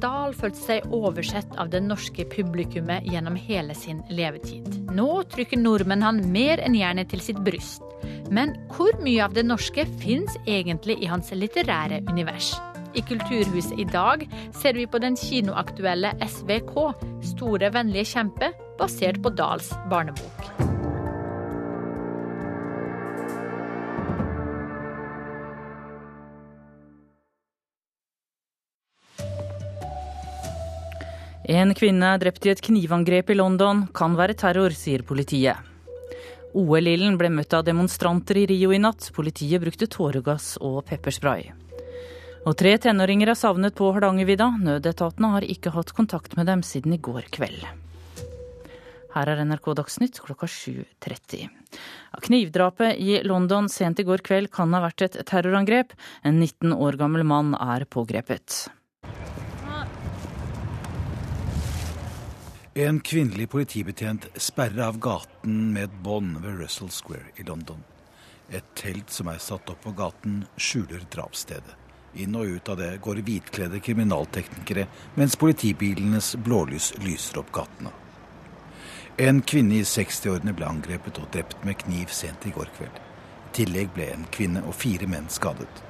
Dahl 0.00 0.32
følte 0.36 0.60
seg 0.60 0.94
oversett 0.96 1.52
av 1.60 1.68
det 1.72 1.82
norske 1.84 2.24
publikummet 2.32 3.04
gjennom 3.10 3.36
hele 3.36 3.76
sin 3.76 4.00
levetid. 4.08 4.68
Nå 4.96 5.08
trykker 5.32 5.60
nordmenn 5.60 6.04
han 6.06 6.22
mer 6.32 6.62
enn 6.64 6.78
gjerne 6.78 7.04
til 7.10 7.20
sitt 7.24 7.42
bryst. 7.44 7.84
Men 8.32 8.54
hvor 8.72 8.96
mye 9.04 9.24
av 9.26 9.36
det 9.36 9.44
norske 9.44 9.84
fins 10.00 10.38
egentlig 10.46 11.00
i 11.02 11.10
hans 11.10 11.32
litterære 11.36 12.00
univers? 12.08 12.54
I 12.94 13.04
Kulturhuset 13.06 13.78
i 13.78 13.86
dag 13.86 14.24
ser 14.62 14.74
vi 14.78 14.88
på 14.90 14.98
den 15.02 15.18
kinoaktuelle 15.18 16.16
SVK, 16.26 16.74
Store 17.34 17.70
vennlige 17.74 18.16
kjempe, 18.16 18.50
basert 18.80 19.22
på 19.22 19.34
Dahls 19.36 19.70
barnebok. 19.92 20.79
En 31.50 31.72
kvinne 31.74 32.12
drept 32.22 32.44
i 32.46 32.52
et 32.52 32.60
knivangrep 32.62 33.32
i 33.32 33.34
London. 33.34 33.80
Kan 33.90 34.12
være 34.14 34.36
terror, 34.38 34.70
sier 34.70 35.02
politiet. 35.02 35.58
OL-ilden 36.54 37.16
ble 37.18 37.26
møtt 37.34 37.56
av 37.58 37.64
demonstranter 37.66 38.38
i 38.38 38.44
Rio 38.46 38.70
i 38.70 38.78
natt. 38.78 39.08
Politiet 39.16 39.58
brukte 39.64 39.90
tåregass 39.90 40.52
og 40.62 40.84
pepperspray. 40.86 41.50
Og 42.46 42.54
tre 42.54 42.76
tenåringer 42.78 43.34
er 43.34 43.40
savnet 43.42 43.74
på 43.74 43.90
Hardangervidda. 43.90 44.46
Nødetatene 44.62 45.34
har 45.34 45.50
ikke 45.56 45.74
hatt 45.74 45.90
kontakt 45.98 46.38
med 46.38 46.46
dem 46.46 46.62
siden 46.62 46.94
i 46.94 47.02
går 47.02 47.26
kveld. 47.34 47.66
Her 49.10 49.34
er 49.34 49.42
NRK 49.42 49.72
Dagsnytt 49.74 50.22
klokka 50.22 50.46
7.30. 50.46 51.48
Knivdrapet 52.30 52.94
i 53.02 53.24
London 53.26 53.66
sent 53.66 53.98
i 53.98 54.06
går 54.06 54.22
kveld 54.22 54.54
kan 54.54 54.70
ha 54.70 54.86
vært 54.86 55.02
et 55.08 55.24
terrorangrep. 55.26 55.98
En 56.22 56.38
19 56.38 56.78
år 56.78 57.00
gammel 57.00 57.26
mann 57.26 57.56
er 57.58 57.90
pågrepet. 57.90 58.68
En 62.74 63.00
kvinnelig 63.00 63.48
politibetjent 63.50 64.28
sperrer 64.38 64.84
av 64.84 64.98
gaten 65.02 65.72
med 65.74 65.88
et 65.88 65.94
bånd 66.04 66.36
ved 66.38 66.60
Russell 66.60 66.90
Square 66.94 67.32
i 67.34 67.42
London. 67.42 67.80
Et 68.46 68.64
telt 68.78 69.10
som 69.10 69.26
er 69.26 69.40
satt 69.42 69.72
opp 69.72 69.80
på 69.82 69.90
gaten, 69.98 70.44
skjuler 70.54 71.02
drapsstedet. 71.10 71.74
Inn 72.22 72.36
og 72.38 72.46
ut 72.46 72.70
av 72.70 72.78
det 72.78 72.92
går 73.02 73.24
hvitkledde 73.26 73.82
kriminalteknikere, 73.82 74.86
mens 75.18 75.34
politibilenes 75.34 76.36
blålys 76.46 76.92
lyser 77.02 77.42
opp 77.42 77.50
gatene. 77.58 77.90
En 79.18 79.42
kvinne 79.42 79.80
i 79.80 79.82
60-årene 79.82 80.54
ble 80.54 80.70
angrepet 80.70 81.18
og 81.18 81.26
drept 81.34 81.66
med 81.66 81.82
kniv 81.82 82.14
sent 82.14 82.46
i 82.46 82.54
går 82.54 82.70
kveld. 82.78 83.02
I 83.50 83.54
tillegg 83.58 83.90
ble 83.98 84.12
en 84.14 84.30
kvinne 84.30 84.62
og 84.62 84.78
fire 84.78 85.10
menn 85.10 85.26
skadet. 85.26 85.82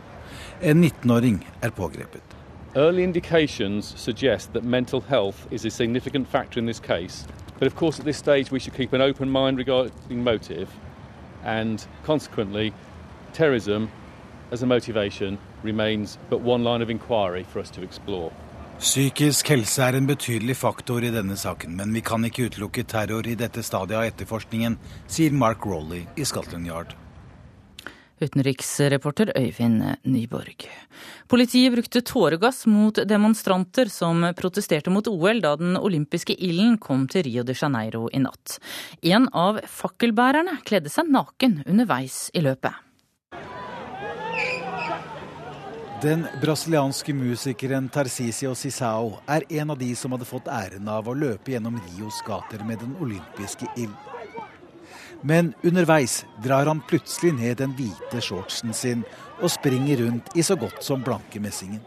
En 0.65 0.81
19-åring 0.81 1.43
er 1.61 1.77
pågrepet. 1.77 2.30
Early 2.77 3.03
indications 3.03 3.95
suggest 3.99 4.53
that 4.53 4.63
mental 4.63 5.01
health 5.01 5.49
is 5.51 5.65
a 5.65 5.71
significant 5.71 6.29
factor 6.29 6.61
in 6.61 6.67
this 6.67 6.79
case, 6.79 7.27
but 7.59 7.67
of 7.67 7.75
course, 7.75 7.99
at 7.99 8.05
this 8.05 8.17
stage, 8.17 8.53
we 8.53 8.61
should 8.61 8.75
keep 8.75 8.93
an 8.93 9.01
open 9.01 9.29
mind 9.29 9.59
regarding 9.59 10.23
motive, 10.23 10.71
and 11.43 11.85
consequently, 12.05 12.73
terrorism 13.33 13.91
as 14.53 14.63
a 14.63 14.67
motivation 14.67 15.37
remains 15.65 16.17
but 16.29 16.43
one 16.43 16.63
line 16.63 16.81
of 16.81 16.91
inquiry 16.91 17.43
for 17.43 17.59
us 17.59 17.71
to 17.71 17.83
explore. 17.83 18.31
Psykisk 18.79 19.49
helse 19.49 19.83
er 19.83 19.99
en 19.99 20.07
betydelig 20.07 20.57
faktor 20.57 21.03
i 21.03 21.11
denne 21.11 21.35
saken, 21.37 21.75
men 21.77 21.91
vi 21.93 22.01
kan 22.07 22.23
ikke 22.25 22.47
utelukke 22.53 22.87
terror 22.87 23.27
i 23.27 23.35
dette 23.35 23.67
stadiet 23.67 23.99
av 23.99 24.07
etterforskningen, 24.15 24.79
sier 25.11 25.35
Mark 25.35 25.67
Rowley 25.67 26.07
i 26.17 26.25
Scotland 26.25 26.71
Yard. 26.71 27.00
Utenriksreporter 28.21 29.33
Øyvind 29.39 29.83
Nyborg. 30.05 30.67
Politiet 31.29 31.73
brukte 31.73 32.03
tåregass 32.05 32.67
mot 32.69 33.01
demonstranter 33.09 33.89
som 33.89 34.27
protesterte 34.37 34.93
mot 34.93 35.09
OL 35.09 35.41
da 35.41 35.55
den 35.57 35.79
olympiske 35.81 36.37
ilden 36.37 36.77
kom 36.79 37.09
til 37.09 37.25
Rio 37.29 37.47
de 37.47 37.57
Janeiro 37.57 38.09
i 38.13 38.21
natt. 38.21 38.59
En 39.03 39.29
av 39.33 39.63
fakkelbærerne 39.65 40.61
kledde 40.69 40.93
seg 40.93 41.09
naken 41.09 41.63
underveis 41.67 42.29
i 42.35 42.45
løpet. 42.45 42.87
Den 46.01 46.23
brasilianske 46.41 47.13
musikeren 47.13 47.91
Tarcisio 47.93 48.55
Sisao 48.57 49.19
er 49.29 49.45
en 49.61 49.75
av 49.75 49.77
de 49.79 49.91
som 49.97 50.15
hadde 50.17 50.25
fått 50.25 50.49
æren 50.49 50.89
av 50.89 51.11
å 51.11 51.17
løpe 51.17 51.53
gjennom 51.53 51.77
Rios 51.77 52.23
gater 52.25 52.65
med 52.65 52.81
den 52.81 52.95
olympiske 53.05 53.69
ild. 53.77 53.99
Men 55.23 55.53
underveis 55.63 56.27
drar 56.43 56.67
han 56.67 56.81
plutselig 56.89 57.35
ned 57.37 57.59
den 57.61 57.75
hvite 57.77 58.23
shortsen 58.25 58.73
sin 58.77 59.03
og 59.41 59.51
springer 59.53 60.01
rundt 60.05 60.33
i 60.37 60.43
så 60.43 60.57
godt 60.57 60.83
som 60.85 61.05
blanke 61.05 61.41
messingen. 61.41 61.81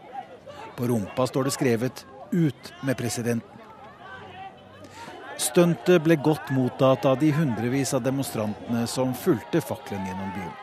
På 0.76 0.86
rumpa 0.90 1.26
står 1.26 1.44
det 1.44 1.52
skrevet 1.52 2.06
'Ut 2.32 2.72
med 2.82 2.96
presidenten'. 2.96 3.54
Stuntet 5.38 6.02
ble 6.04 6.16
godt 6.16 6.50
mottatt 6.50 7.04
av 7.04 7.18
de 7.18 7.32
hundrevis 7.32 7.94
av 7.94 8.02
demonstrantene 8.02 8.86
som 8.86 9.14
fulgte 9.14 9.60
fakkelen 9.60 10.06
gjennom 10.06 10.30
byen. 10.34 10.54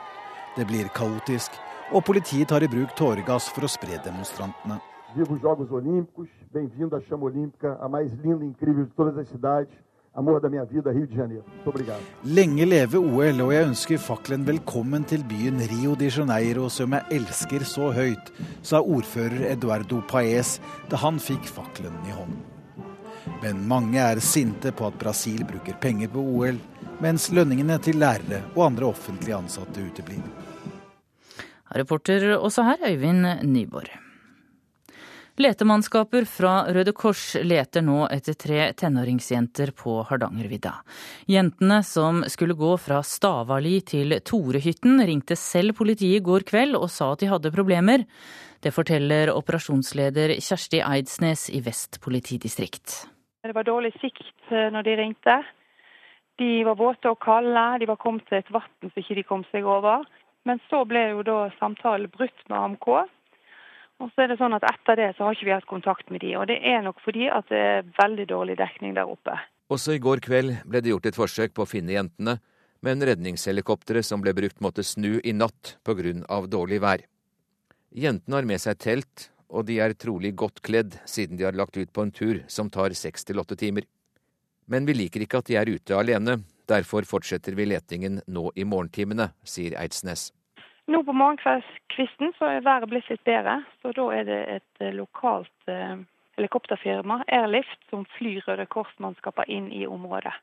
Det 0.56 0.68
blir 0.68 0.88
kaotisk, 0.96 1.52
og 1.92 2.06
politiet 2.06 2.48
tar 2.48 2.64
i 2.64 2.68
bruk 2.72 2.96
tåregass 2.96 3.50
for 3.50 3.68
å 3.68 3.72
spre 3.72 4.00
demonstrantene. 4.06 4.80
Viva 5.16 5.36
os 5.36 5.42
Jogos 5.42 5.72
Olímpicos, 5.72 6.30
bem-vindo 6.54 6.96
à 6.96 7.02
chama 7.02 7.26
olímpica, 7.26 7.78
a 7.82 7.90
mais 7.90 8.12
linda 8.24 8.46
e 8.46 8.48
incrível 8.48 8.86
de 8.86 8.92
todas 8.96 9.18
as 9.18 9.28
cidades. 9.28 9.74
Amor 10.14 10.42
da 10.42 10.50
minha 10.50 10.66
vida, 10.66 10.92
Rio 10.92 11.08
de 11.08 11.16
Janeiro. 11.16 11.44
Muito 11.48 11.70
obrigado. 11.70 12.02
Lenge 12.24 12.66
leve 12.66 12.98
OL, 12.98 13.42
og 13.42 13.54
jeg 13.54 13.68
ønsker 13.68 14.02
fakkelen 14.02 14.46
velkommen 14.48 15.06
til 15.08 15.24
byen 15.24 15.62
Rio 15.72 15.96
de 15.96 16.10
Janeiro, 16.12 16.70
som 16.70 16.94
jeg 16.94 17.22
elsker 17.22 17.64
så 17.64 17.92
høyt, 17.96 18.32
sa 18.62 18.82
ordfører 18.82 19.48
Eduardo 19.52 20.02
Paez 20.08 20.60
da 20.92 21.00
han 21.02 21.20
fikk 21.20 21.48
fakkelen 21.48 21.96
i 22.08 22.16
hånden. 22.16 22.44
Men 23.42 23.64
mange 23.70 24.02
er 24.02 24.20
sinte 24.22 24.74
på 24.74 24.86
at 24.90 25.00
Brasil 25.00 25.46
bruker 25.48 25.78
penger 25.82 26.12
på 26.14 26.22
OL, 26.22 26.60
mens 27.02 27.32
lønningene 27.34 27.80
til 27.82 27.98
lærere 28.02 28.44
og 28.56 28.66
andre 28.68 28.92
offentlige 28.92 29.38
ansatte 29.38 29.82
uteblir. 29.82 30.22
Reporter 31.72 32.36
også 32.36 32.66
her, 32.68 32.82
Øyvind 32.92 33.48
Nyborg. 33.48 34.11
Letemannskaper 35.40 36.26
fra 36.28 36.66
Røde 36.76 36.92
Kors 36.92 37.38
leter 37.40 37.84
nå 37.86 38.04
etter 38.12 38.36
tre 38.36 38.66
tenåringsjenter 38.78 39.72
på 39.78 40.02
Hardangervidda. 40.10 40.74
Jentene 41.32 41.80
som 41.88 42.20
skulle 42.28 42.58
gå 42.60 42.74
fra 42.82 43.00
Stavali 43.06 43.78
til 43.88 44.18
Torehytten, 44.28 45.00
ringte 45.08 45.38
selv 45.40 45.78
politiet 45.80 46.20
i 46.20 46.26
går 46.26 46.44
kveld 46.50 46.76
og 46.76 46.90
sa 46.92 47.14
at 47.14 47.24
de 47.24 47.32
hadde 47.32 47.54
problemer. 47.56 48.04
Det 48.62 48.74
forteller 48.76 49.32
operasjonsleder 49.34 50.36
Kjersti 50.44 50.84
Eidsnes 50.84 51.48
i 51.50 51.64
Vest 51.64 52.02
politidistrikt. 52.04 53.08
Det 53.42 53.56
var 53.56 53.66
dårlig 53.66 53.96
sikt 54.02 54.28
eh, 54.52 54.68
når 54.70 54.86
de 54.86 54.98
ringte. 55.00 55.38
De 56.44 56.52
var 56.68 56.78
våte 56.78 57.10
og 57.10 57.22
kalde, 57.24 57.64
de 57.80 57.88
var 57.90 57.98
kommet 58.04 58.28
til 58.28 58.42
et 58.42 58.52
vann 58.54 58.70
som 58.84 59.00
ikke 59.00 59.18
de 59.18 59.26
kom 59.26 59.48
seg 59.50 59.66
over. 59.66 60.04
Men 60.46 60.62
så 60.70 60.84
ble 60.90 61.08
jo 61.16 61.24
da 61.26 61.40
samtalen 61.58 62.12
brutt 62.12 62.46
med 62.50 62.58
AMK. 62.58 62.88
Og 64.02 64.10
så 64.12 64.24
er 64.24 64.32
det 64.32 64.40
sånn 64.40 64.56
at 64.58 64.66
Etter 64.66 64.98
det 64.98 65.10
så 65.18 65.28
har 65.28 65.36
ikke 65.36 65.48
vi 65.48 65.54
hatt 65.54 65.70
kontakt 65.70 66.10
med 66.10 66.24
de, 66.24 66.34
og 66.40 66.48
det 66.50 66.58
er 66.66 66.82
nok 66.82 67.02
fordi 67.06 67.28
at 67.30 67.50
det 67.52 67.60
er 67.62 67.90
veldig 68.00 68.26
dårlig 68.32 68.56
dekning 68.58 68.96
der 68.98 69.10
oppe. 69.10 69.36
Også 69.72 69.94
i 69.96 70.02
går 70.02 70.24
kveld 70.26 70.56
ble 70.68 70.82
det 70.82 70.92
gjort 70.92 71.06
et 71.12 71.20
forsøk 71.20 71.54
på 71.56 71.64
å 71.64 71.70
finne 71.70 71.94
jentene, 71.94 72.40
men 72.82 73.06
redningshelikopteret 73.06 74.08
som 74.08 74.24
ble 74.24 74.34
brukt 74.34 74.58
måtte 74.66 74.84
snu 74.84 75.20
i 75.22 75.36
natt 75.38 75.78
pga. 75.86 76.42
dårlig 76.50 76.82
vær. 76.82 77.06
Jentene 77.94 78.36
har 78.36 78.50
med 78.50 78.60
seg 78.60 78.80
telt, 78.80 79.30
og 79.50 79.68
de 79.68 79.78
er 79.80 79.94
trolig 79.94 80.34
godt 80.36 80.62
kledd 80.66 80.98
siden 81.06 81.38
de 81.38 81.46
har 81.46 81.54
lagt 81.54 81.78
ut 81.78 81.94
på 81.94 82.02
en 82.02 82.12
tur 82.12 82.42
som 82.48 82.70
tar 82.70 82.96
seks 82.98 83.24
til 83.24 83.40
åtte 83.40 83.56
timer. 83.56 83.86
Men 84.66 84.86
vi 84.86 84.94
liker 84.94 85.22
ikke 85.22 85.44
at 85.44 85.48
de 85.52 85.60
er 85.60 85.70
ute 85.70 85.94
alene, 85.94 86.42
derfor 86.68 87.06
fortsetter 87.06 87.54
vi 87.54 87.68
letingen 87.68 88.22
nå 88.28 88.50
i 88.56 88.64
morgentimene, 88.64 89.34
sier 89.44 89.76
Eidsnes. 89.78 90.32
Nå 90.92 91.04
på 91.08 91.14
morgenkvisten 91.16 92.34
så 92.36 92.48
er 92.52 92.66
været 92.66 92.90
blitt 92.92 93.08
litt 93.08 93.24
bedre, 93.24 93.62
så 93.80 93.94
da 93.96 94.08
er 94.12 94.26
det 94.28 94.40
et 94.58 94.82
eh, 94.84 94.96
lokalt 94.96 95.72
eh, 95.72 96.02
helikopterfirma, 96.36 97.22
Airlift, 97.32 97.80
som 97.90 98.04
flyr 98.18 98.42
Røde 98.48 98.66
Kors-mannskaper 98.68 99.48
inn 99.48 99.70
i 99.72 99.86
området. 99.88 100.34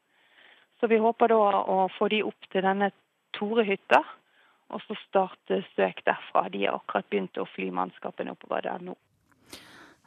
Så 0.81 0.89
vi 0.89 1.01
håper 1.03 1.35
da 1.35 1.61
å 1.69 1.77
få 1.99 2.09
de 2.09 2.23
opp 2.25 2.49
til 2.53 2.65
denne 2.65 2.93
Torehytta, 3.37 4.01
og 4.73 4.81
så 4.87 4.97
starte 5.03 5.61
søk 5.75 6.01
derfra. 6.07 6.47
De 6.53 6.65
har 6.65 6.79
akkurat 6.79 7.09
begynt 7.11 7.41
å 7.41 7.49
fly 7.53 7.69
mannskapene 7.75 8.33
oppover 8.33 8.65
der 8.71 8.89
nå. 8.89 8.97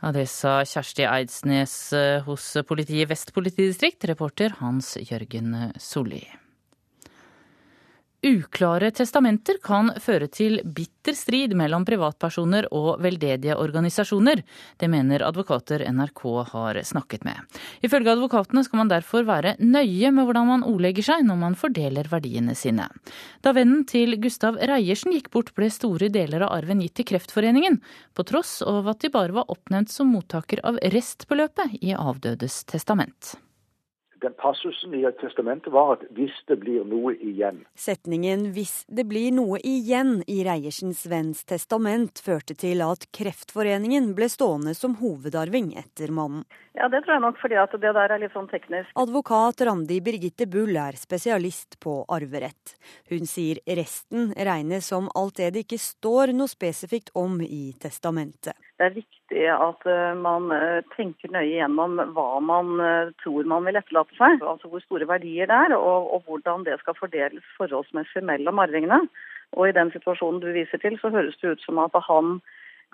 Ja, 0.01 0.09
Det 0.15 0.25
sa 0.31 0.61
Kjersti 0.65 1.05
Eidsnes 1.05 1.75
eh, 1.93 2.21
hos 2.25 2.55
politiet 2.65 3.13
Vest 3.13 3.35
politidistrikt, 3.35 4.09
reporter 4.09 4.57
Hans 4.63 4.95
Jørgen 4.97 5.75
Solli. 5.77 6.23
Uklare 8.21 8.91
testamenter 8.93 9.57
kan 9.65 9.87
føre 9.97 10.27
til 10.29 10.59
bitter 10.61 11.15
strid 11.17 11.55
mellom 11.57 11.81
privatpersoner 11.89 12.67
og 12.69 13.01
veldedige 13.01 13.55
organisasjoner. 13.57 14.43
Det 14.77 14.89
mener 14.93 15.25
advokater 15.25 15.81
NRK 15.89 16.21
har 16.51 16.79
snakket 16.85 17.25
med. 17.25 17.57
Ifølge 17.81 18.13
advokatene 18.13 18.61
skal 18.67 18.83
man 18.83 18.93
derfor 18.93 19.25
være 19.25 19.55
nøye 19.57 20.13
med 20.13 20.29
hvordan 20.29 20.51
man 20.51 20.67
ordlegger 20.69 21.09
seg 21.09 21.25
når 21.25 21.41
man 21.47 21.57
fordeler 21.57 22.13
verdiene 22.13 22.53
sine. 22.53 22.91
Da 23.41 23.57
vennen 23.57 23.87
til 23.89 24.13
Gustav 24.21 24.61
Reiersen 24.69 25.17
gikk 25.17 25.33
bort, 25.33 25.55
ble 25.57 25.73
store 25.73 26.13
deler 26.13 26.45
av 26.45 26.53
arven 26.61 26.85
gitt 26.85 26.99
til 27.01 27.09
Kreftforeningen, 27.15 27.81
på 28.13 28.29
tross 28.29 28.59
av 28.61 28.85
at 28.93 29.01
de 29.01 29.09
bare 29.09 29.33
var 29.33 29.49
oppnevnt 29.49 29.89
som 29.89 30.13
mottaker 30.13 30.61
av 30.61 30.77
restbeløpet 30.93 31.79
i 31.81 31.97
avdødes 31.97 32.67
testament 32.69 33.33
den 34.21 34.33
passusen 34.37 34.93
i 34.93 35.01
testamentet 35.21 35.73
var 35.73 35.93
at 35.93 36.03
'hvis 36.11 36.35
det 36.47 36.59
blir 36.59 36.83
noe 36.85 37.13
igjen'. 37.15 37.65
Setningen 37.75 38.53
'hvis 38.53 38.85
det 38.87 39.05
blir 39.09 39.31
noe 39.31 39.57
igjen' 39.59 40.23
i 40.27 40.43
Reiersens 40.43 41.05
venns 41.05 41.43
testament 41.43 42.21
førte 42.21 42.55
til 42.55 42.81
at 42.81 43.07
Kreftforeningen 43.11 44.13
ble 44.15 44.29
stående 44.29 44.75
som 44.75 44.95
hovedarving 44.95 45.73
etter 45.77 46.11
mannen. 46.11 46.45
Ja, 46.73 46.87
det 46.87 47.03
tror 47.03 47.13
jeg 47.15 47.21
nok 47.21 47.37
fordi 47.41 47.55
at 47.55 47.71
det 47.71 47.93
der 47.93 48.11
er 48.11 48.19
litt 48.19 48.33
sånn 48.33 48.49
teknisk. 48.49 48.89
Advokat 48.95 49.61
Randi 49.61 49.99
Birgitte 49.99 50.47
Bull 50.47 50.75
er 50.77 50.93
spesialist 50.93 51.79
på 51.79 52.05
arverett. 52.07 52.75
Hun 53.09 53.25
sier 53.25 53.57
resten 53.67 54.33
regnes 54.33 54.85
som 54.85 55.09
alt 55.15 55.35
det 55.35 55.53
det 55.53 55.65
ikke 55.65 55.79
står 55.79 56.33
noe 56.33 56.47
spesifikt 56.47 57.11
om 57.15 57.41
i 57.41 57.73
testamentet. 57.79 58.55
Det 58.77 58.85
er 58.85 58.95
viktig 58.95 59.20
at 59.31 59.85
eh, 59.87 60.13
man 60.19 60.51
eh, 60.51 60.83
tenker 60.95 61.31
nøye 61.31 61.55
gjennom 61.55 61.99
hva 62.15 62.39
man 62.43 62.79
eh, 62.83 63.11
tror 63.23 63.47
man 63.47 63.65
vil 63.67 63.79
etterlate 63.79 64.15
seg. 64.17 64.41
Altså 64.43 64.67
hvor 64.71 64.83
store 64.83 65.07
verdier 65.07 65.47
det 65.47 65.59
er, 65.67 65.75
og, 65.77 66.09
og 66.13 66.23
hvordan 66.27 66.65
det 66.67 66.79
skal 66.81 66.97
fordeles 66.99 67.53
forholdsmessig 67.57 68.23
mellom 68.27 68.59
arvingene. 68.59 69.05
Og 69.55 69.69
i 69.69 69.75
den 69.75 69.91
situasjonen 69.91 70.41
du 70.43 70.51
viser 70.55 70.79
til, 70.83 70.97
så 70.99 71.11
høres 71.11 71.37
det 71.41 71.55
ut 71.55 71.63
som 71.65 71.79
at 71.83 71.95
han 72.07 72.39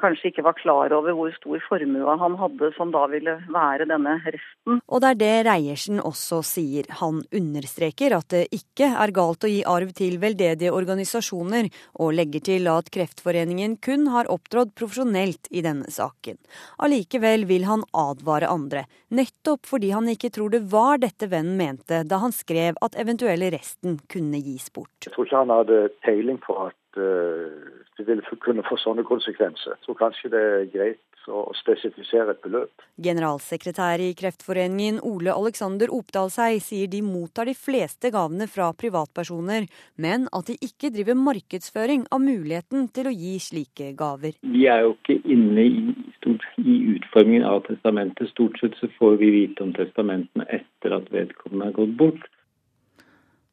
kanskje 0.02 0.32
ikke 0.32 0.46
var 0.46 0.56
klar 0.58 0.94
over 0.96 1.16
hvor 1.18 1.32
stor 1.36 1.62
formue 1.68 2.18
han 2.22 2.36
hadde 2.40 2.70
som 2.78 2.92
da 2.94 3.06
ville 3.12 3.38
være 3.54 3.88
denne 3.90 4.18
resten. 4.26 4.82
Og 4.88 5.02
det 5.04 5.12
er 5.14 5.20
det 5.22 5.34
Reiersen 5.48 6.02
også 6.02 6.42
sier. 6.46 6.88
Han 7.02 7.24
understreker 7.36 8.16
at 8.18 8.30
det 8.34 8.44
ikke 8.56 8.90
er 8.94 9.14
galt 9.16 9.48
å 9.48 9.52
gi 9.52 9.64
arv 9.68 9.94
til 9.98 10.20
veldedige 10.22 10.74
organisasjoner, 10.76 11.70
og 12.02 12.14
legger 12.18 12.46
til 12.52 12.70
at 12.72 12.92
Kreftforeningen 12.94 13.78
kun 13.84 14.08
har 14.14 14.30
opptrådt 14.32 14.76
profesjonelt 14.78 15.50
i 15.52 15.64
denne 15.66 15.90
saken. 15.94 16.38
Allikevel 16.84 17.48
vil 17.50 17.68
han 17.70 17.86
advare 17.98 18.52
andre, 18.52 18.86
nettopp 19.10 19.66
fordi 19.68 19.92
han 19.96 20.10
ikke 20.14 20.32
tror 20.36 20.54
det 20.54 20.66
var 20.72 21.02
dette 21.02 21.30
vennen 21.32 21.58
mente 21.58 22.04
da 22.08 22.22
han 22.22 22.36
skrev 22.36 22.78
at 22.86 22.98
eventuelle 23.00 23.50
resten 23.54 23.98
kunne 24.12 24.42
gis 24.44 24.70
bort. 24.74 24.94
Jeg 25.06 25.16
tror 25.16 25.28
ikke 25.28 25.44
han 25.44 25.54
hadde 25.54 25.82
peiling 26.06 26.42
på 26.44 26.58
at 26.68 27.02
uh 27.02 27.77
det 27.98 28.08
vil 28.10 28.24
kunne 28.44 28.66
få 28.68 28.78
sånne 28.82 29.06
konsekvenser. 29.08 29.80
Så 29.86 29.96
kanskje 29.98 30.32
det 30.34 30.44
er 30.54 30.72
greit 30.74 31.04
å 31.28 31.42
spesifisere 31.60 32.34
et 32.34 32.44
beløp. 32.44 32.84
Generalsekretær 33.04 34.02
i 34.04 34.14
Kreftforeningen 34.18 35.02
Ole 35.08 35.34
Alexander 35.34 35.92
Opdalsei 35.94 36.62
sier 36.64 36.88
de 36.92 37.02
mottar 37.04 37.50
de 37.50 37.56
fleste 37.58 38.12
gavene 38.14 38.48
fra 38.52 38.70
privatpersoner, 38.78 39.68
men 40.00 40.28
at 40.36 40.52
de 40.52 40.58
ikke 40.64 40.92
driver 40.96 41.20
markedsføring 41.20 42.08
av 42.12 42.24
muligheten 42.24 42.88
til 42.96 43.12
å 43.12 43.16
gi 43.16 43.36
slike 43.44 43.92
gaver. 44.00 44.38
Vi 44.42 44.68
er 44.72 44.86
jo 44.86 44.96
ikke 44.96 45.20
inne 45.28 45.68
i, 45.68 45.84
stort, 46.20 46.48
i 46.64 46.80
utformingen 46.96 47.48
av 47.48 47.66
testamentet. 47.68 48.32
Stort 48.32 48.60
sett 48.62 48.80
så 48.80 48.90
får 48.98 49.20
vi 49.22 49.34
vite 49.42 49.66
om 49.66 49.76
testamentene 49.76 50.48
etter 50.48 50.96
at 50.96 51.12
vedkommende 51.14 51.72
er 51.72 51.80
gått 51.82 51.96
bort. 52.00 52.32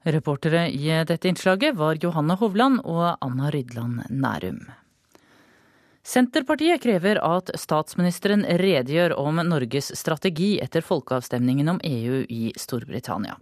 Reportere 0.05 0.69
i 0.69 0.89
dette 1.09 1.29
innslaget 1.29 1.77
var 1.81 1.97
Johanne 1.97 2.37
Hovland 2.37 2.83
og 2.85 3.17
Anna 3.25 3.49
Rydland 3.51 4.03
Nærum. 4.13 4.67
Senterpartiet 6.05 6.83
krever 6.85 7.17
at 7.25 7.49
statsministeren 7.57 8.43
redegjør 8.61 9.15
om 9.17 9.41
Norges 9.49 9.89
strategi 9.97 10.59
etter 10.61 10.85
folkeavstemningen 10.85 11.73
om 11.73 11.81
EU 11.89 12.21
i 12.29 12.53
Storbritannia. 12.61 13.39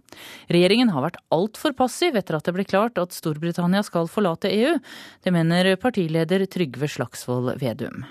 Regjeringen 0.47 0.93
har 0.95 1.03
vært 1.03 1.19
altfor 1.35 1.75
passiv 1.75 2.15
etter 2.15 2.39
at 2.39 2.47
det 2.47 2.55
ble 2.55 2.63
klart 2.63 3.01
at 3.01 3.11
Storbritannia 3.11 3.83
skal 3.83 4.07
forlate 4.07 4.47
EU. 4.55 4.77
Det 5.19 5.35
mener 5.35 5.75
partileder 5.75 6.47
Trygve 6.47 6.87
Slagsvold 6.87 7.57
Vedum. 7.59 8.05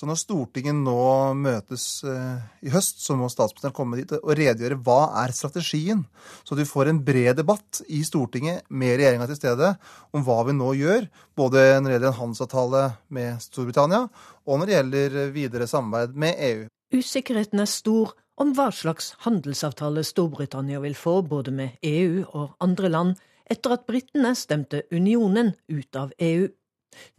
Så 0.00 0.06
når 0.08 0.16
Stortinget 0.16 0.78
nå 0.80 1.00
møtes 1.36 1.82
eh, 2.08 2.36
i 2.64 2.70
høst, 2.72 3.02
så 3.04 3.12
må 3.20 3.26
statsministeren 3.28 3.74
komme 3.76 3.98
dit 3.98 4.14
og 4.16 4.30
redegjøre 4.32 4.78
hva 4.80 5.10
er 5.20 5.34
strategien. 5.36 6.06
Så 6.40 6.56
du 6.56 6.62
får 6.64 6.88
en 6.88 7.02
bred 7.04 7.36
debatt 7.36 7.82
i 7.84 7.98
Stortinget 8.08 8.64
med 8.72 8.94
regjeringa 8.94 9.26
til 9.28 9.36
stede 9.36 9.74
om 10.16 10.24
hva 10.24 10.38
vi 10.48 10.54
nå 10.56 10.70
gjør. 10.78 11.04
Både 11.36 11.66
når 11.76 11.84
det 11.84 11.92
gjelder 11.98 12.08
en 12.14 12.18
handelsavtale 12.22 12.84
med 13.12 13.44
Storbritannia, 13.44 14.06
og 14.48 14.62
når 14.62 14.70
det 14.70 14.76
gjelder 14.78 15.18
videre 15.34 15.68
samarbeid 15.68 16.16
med 16.24 16.40
EU. 16.48 16.62
Usikkerheten 16.96 17.60
er 17.60 17.68
stor 17.68 18.14
om 18.40 18.54
hva 18.56 18.70
slags 18.72 19.12
handelsavtale 19.26 20.06
Storbritannia 20.08 20.80
vil 20.80 20.96
få 20.96 21.18
både 21.28 21.52
med 21.52 21.76
EU 21.84 22.24
og 22.24 22.56
andre 22.64 22.88
land, 22.88 23.20
etter 23.52 23.76
at 23.76 23.84
britene 23.84 24.32
stemte 24.38 24.86
unionen 24.96 25.52
ut 25.68 26.00
av 26.00 26.16
EU. 26.24 26.48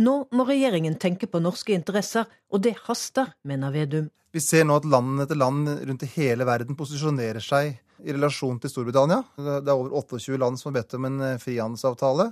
Nå 0.04 0.16
må 0.36 0.46
regjeringen 0.48 0.98
tenke 1.02 1.30
på 1.32 1.42
norske 1.44 1.76
interesser, 1.76 2.28
og 2.52 2.64
det 2.66 2.76
haster, 2.88 3.34
mener 3.48 3.74
Vedum. 3.76 4.10
Vi 4.32 4.40
ser 4.40 4.64
nå 4.64 4.78
at 4.80 4.88
land 4.88 5.24
etter 5.24 5.40
land 5.40 5.68
rundt 5.88 6.04
i 6.08 6.12
hele 6.14 6.48
verden 6.48 6.78
posisjonerer 6.80 7.44
seg 7.44 7.74
i 8.02 8.14
relasjon 8.16 8.62
til 8.62 8.72
Storbritannia. 8.72 9.22
Det 9.36 9.68
er 9.68 9.74
over 9.76 9.98
28 10.00 10.40
land 10.40 10.60
som 10.60 10.72
har 10.72 10.80
bedt 10.80 10.96
om 10.98 11.08
en 11.10 11.18
eh, 11.26 11.40
frihandelsavtale. 11.42 12.30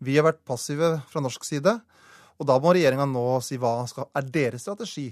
Vi 0.00 0.14
har 0.16 0.28
vært 0.28 0.44
passive 0.46 0.94
fra 1.10 1.22
norsk 1.24 1.44
side. 1.44 1.74
Og 2.40 2.48
da 2.48 2.56
må 2.62 2.72
regjeringa 2.72 3.04
nå 3.10 3.24
si 3.44 3.58
hva 3.60 3.82
er 3.84 4.30
deres 4.32 4.64
strategi. 4.64 5.10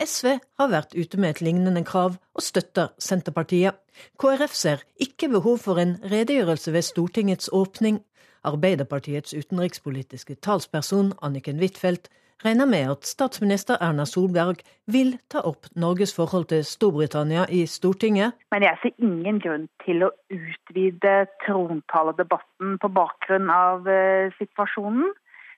SV 0.00 0.38
har 0.56 0.70
vært 0.72 0.94
ute 0.96 1.18
med 1.20 1.34
et 1.34 1.42
lignende 1.44 1.82
krav, 1.84 2.14
og 2.32 2.44
støtter 2.44 2.94
Senterpartiet. 2.96 3.76
KrF 4.16 4.54
ser 4.56 4.84
ikke 4.96 5.28
behov 5.28 5.58
for 5.66 5.80
en 5.82 5.98
redegjørelse 6.08 6.72
ved 6.72 6.86
Stortingets 6.86 7.50
åpning. 7.52 8.00
Arbeiderpartiets 8.46 9.34
utenrikspolitiske 9.36 10.38
talsperson 10.44 11.12
Anniken 11.20 11.60
Huitfeldt 11.60 12.08
regner 12.44 12.66
med 12.66 12.90
at 12.94 13.08
statsminister 13.08 13.76
Erna 13.84 14.06
Solberg 14.08 14.62
vil 14.90 15.14
ta 15.32 15.42
opp 15.44 15.68
Norges 15.76 16.14
forhold 16.16 16.48
til 16.52 16.64
Storbritannia 16.64 17.46
i 17.52 17.66
Stortinget. 17.68 18.36
Men 18.54 18.64
jeg 18.64 18.80
ser 18.82 19.04
ingen 19.04 19.40
grunn 19.44 19.66
til 19.84 20.06
å 20.06 20.12
utvide 20.32 21.16
trontaledebatten 21.44 22.78
på 22.80 22.92
bakgrunn 22.96 23.52
av 23.52 23.84
uh, 23.88 24.32
situasjonen. 24.38 25.12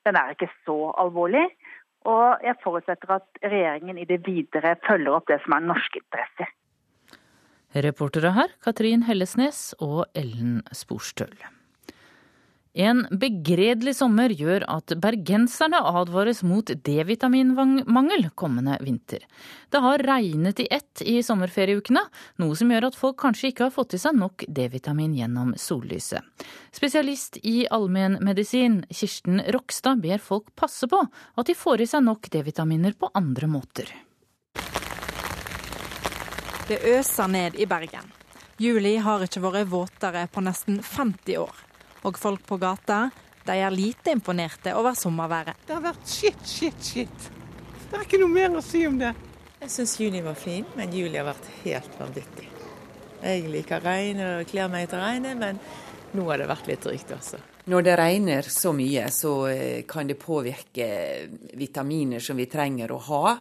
Den 0.07 0.19
er 0.19 0.35
ikke 0.35 0.51
så 0.67 0.91
alvorlig. 0.99 1.47
Og 2.11 2.43
jeg 2.43 2.59
forutsetter 2.65 3.15
at 3.21 3.45
regjeringen 3.47 4.01
i 4.03 4.09
det 4.09 4.25
videre 4.27 4.75
følger 4.89 5.21
opp 5.21 5.31
det 5.31 5.39
som 5.45 5.55
er 5.55 5.69
norske 5.71 6.03
interesser. 6.03 6.51
Reportere 7.73 8.35
her 8.37 8.51
Katrin 8.65 9.07
Hellesnes 9.07 9.71
og 9.79 10.03
Ellen 10.19 10.61
Sporstøl. 10.75 11.31
En 12.73 13.03
begredelig 13.11 13.99
sommer 13.99 14.33
gjør 14.33 14.65
at 14.65 14.95
bergenserne 14.97 15.77
advares 15.77 16.39
mot 16.41 16.65
D-vitaminmangel 16.65 18.31
kommende 18.35 18.79
vinter. 18.81 19.27
Det 19.69 19.81
har 19.85 20.01
regnet 20.09 20.63
i 20.65 20.69
ett 20.73 21.03
i 21.05 21.19
sommerferieukene, 21.21 22.01
noe 22.41 22.57
som 22.57 22.71
gjør 22.73 22.87
at 22.89 22.97
folk 22.97 23.19
kanskje 23.21 23.51
ikke 23.51 23.67
har 23.67 23.75
fått 23.75 23.93
i 23.93 24.01
seg 24.01 24.17
nok 24.17 24.47
D-vitamin 24.49 25.13
gjennom 25.19 25.51
sollyset. 25.61 26.25
Spesialist 26.73 27.37
i 27.45 27.67
allmennmedisin 27.69 28.87
Kirsten 28.89 29.43
Rokstad 29.53 30.01
ber 30.01 30.23
folk 30.23 30.49
passe 30.57 30.89
på 30.89 31.03
at 31.05 31.51
de 31.51 31.57
får 31.57 31.85
i 31.85 31.89
seg 31.91 32.07
nok 32.07 32.31
D-vitaminer 32.33 32.97
på 32.97 33.11
andre 33.13 33.51
måter. 33.53 33.93
Det 36.71 36.81
øser 36.89 37.29
ned 37.29 37.61
i 37.61 37.69
Bergen. 37.69 38.09
Juli 38.57 38.95
har 38.97 39.27
ikke 39.27 39.45
vært 39.45 39.69
våtere 39.69 40.25
på 40.33 40.41
nesten 40.41 40.81
50 40.81 41.37
år. 41.43 41.53
Og 42.09 42.19
folk 42.19 42.47
på 42.47 42.59
gata 42.63 43.05
de 43.47 43.59
er 43.59 43.75
lite 43.75 44.15
imponerte 44.15 44.75
over 44.79 44.95
sommerværet. 44.99 45.59
Det 45.67 45.75
har 45.75 45.83
vært 45.83 46.09
shit, 46.09 46.47
shit, 46.47 46.79
shit. 46.83 47.29
Det 47.91 47.99
er 47.99 48.07
ikke 48.07 48.21
noe 48.23 48.33
mer 48.33 48.55
å 48.57 48.63
si 48.65 48.85
om 48.87 48.99
det. 49.01 49.13
Jeg 49.63 49.71
syns 49.71 49.99
juni 50.01 50.23
var 50.25 50.39
fin, 50.39 50.67
men 50.79 50.95
juli 50.95 51.19
har 51.19 51.27
vært 51.29 51.49
helt 51.63 51.99
vanvittig. 52.01 52.49
Jeg 53.23 53.47
liker 53.51 53.83
regn 53.85 54.23
og 54.25 54.49
kler 54.51 54.71
meg 54.71 54.89
etter 54.89 55.03
regnet, 55.03 55.39
men 55.39 55.61
nå 56.17 56.27
har 56.31 56.43
det 56.43 56.49
vært 56.51 56.71
litt 56.71 56.83
drygt 56.83 57.13
også. 57.15 57.39
Når 57.71 57.85
det 57.87 57.95
regner 58.01 58.49
så 58.51 58.73
mye, 58.75 59.07
så 59.15 59.33
eh, 59.53 59.85
kan 59.87 60.09
det 60.11 60.19
påvirke 60.19 60.89
vitaminer 61.55 62.23
som 62.23 62.41
vi 62.41 62.49
trenger 62.51 62.91
å 62.91 62.99
ha. 63.07 63.37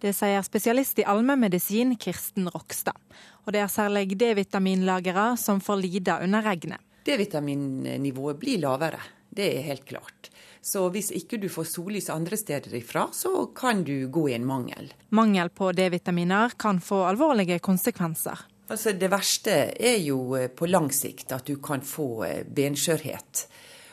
Det 0.00 0.14
sier 0.16 0.44
spesialist 0.44 1.02
i 1.02 1.04
allmennmedisin 1.08 1.92
Kirsten 2.00 2.48
Rokstad. 2.52 2.96
Og 3.44 3.52
det 3.52 3.60
er 3.64 3.72
særlig 3.72 4.16
D-vitaminlagere 4.16 5.34
som 5.40 5.60
får 5.60 5.80
lide 5.82 6.16
under 6.24 6.44
regnet. 6.44 6.85
D-vitaminnivået 7.06 8.40
blir 8.40 8.58
lavere, 8.64 9.00
det 9.30 9.46
er 9.54 9.68
helt 9.68 9.86
klart. 9.86 10.30
Så 10.66 10.88
hvis 10.90 11.12
ikke 11.14 11.38
du 11.38 11.46
får 11.52 11.68
sollys 11.70 12.08
andre 12.10 12.36
steder 12.38 12.74
ifra, 12.74 13.06
så 13.14 13.46
kan 13.54 13.84
du 13.86 14.08
gå 14.10 14.24
i 14.32 14.34
en 14.34 14.46
mangel. 14.48 14.90
Mangel 15.14 15.52
på 15.54 15.70
D-vitaminer 15.76 16.56
kan 16.58 16.80
få 16.82 17.04
alvorlige 17.06 17.60
konsekvenser. 17.62 18.40
Altså 18.66 18.96
Det 18.98 19.10
verste 19.12 19.54
er 19.78 20.00
jo 20.02 20.34
eh, 20.34 20.48
på 20.50 20.66
lang 20.66 20.90
sikt 20.90 21.30
at 21.36 21.46
du 21.46 21.60
kan 21.62 21.84
få 21.86 22.24
eh, 22.26 22.42
benskjørhet. 22.42 23.46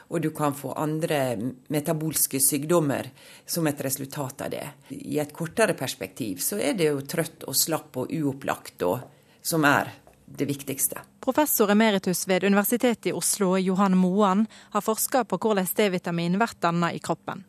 Og 0.10 0.22
du 0.22 0.32
kan 0.34 0.58
få 0.58 0.74
andre 0.78 1.38
metabolske 1.74 2.42
sykdommer 2.42 3.12
som 3.46 3.70
et 3.70 3.82
resultat 3.86 4.42
av 4.46 4.50
det. 4.54 4.66
I 4.94 5.20
et 5.22 5.34
kortere 5.34 5.78
perspektiv 5.78 6.42
så 6.42 6.58
er 6.58 6.74
det 6.78 6.90
jo 6.90 7.06
trøtt 7.06 7.46
og 7.46 7.58
slapp 7.58 8.02
og 8.02 8.14
uopplagt 8.14 8.86
og, 8.90 9.06
som 9.42 9.66
er 9.70 9.94
det 10.38 10.46
viktigste. 10.50 11.02
Professor 11.24 11.72
emeritus 11.72 12.28
ved 12.28 12.44
Universitetet 12.44 13.12
i 13.12 13.14
Oslo, 13.14 13.58
Johan 13.58 13.98
Moan, 13.98 14.46
har 14.74 14.82
forska 14.82 15.24
på 15.30 15.38
hvordan 15.38 15.70
D-vitamin 15.78 16.38
blir 16.40 16.56
danna 16.62 16.92
i 16.94 17.00
kroppen. 17.00 17.46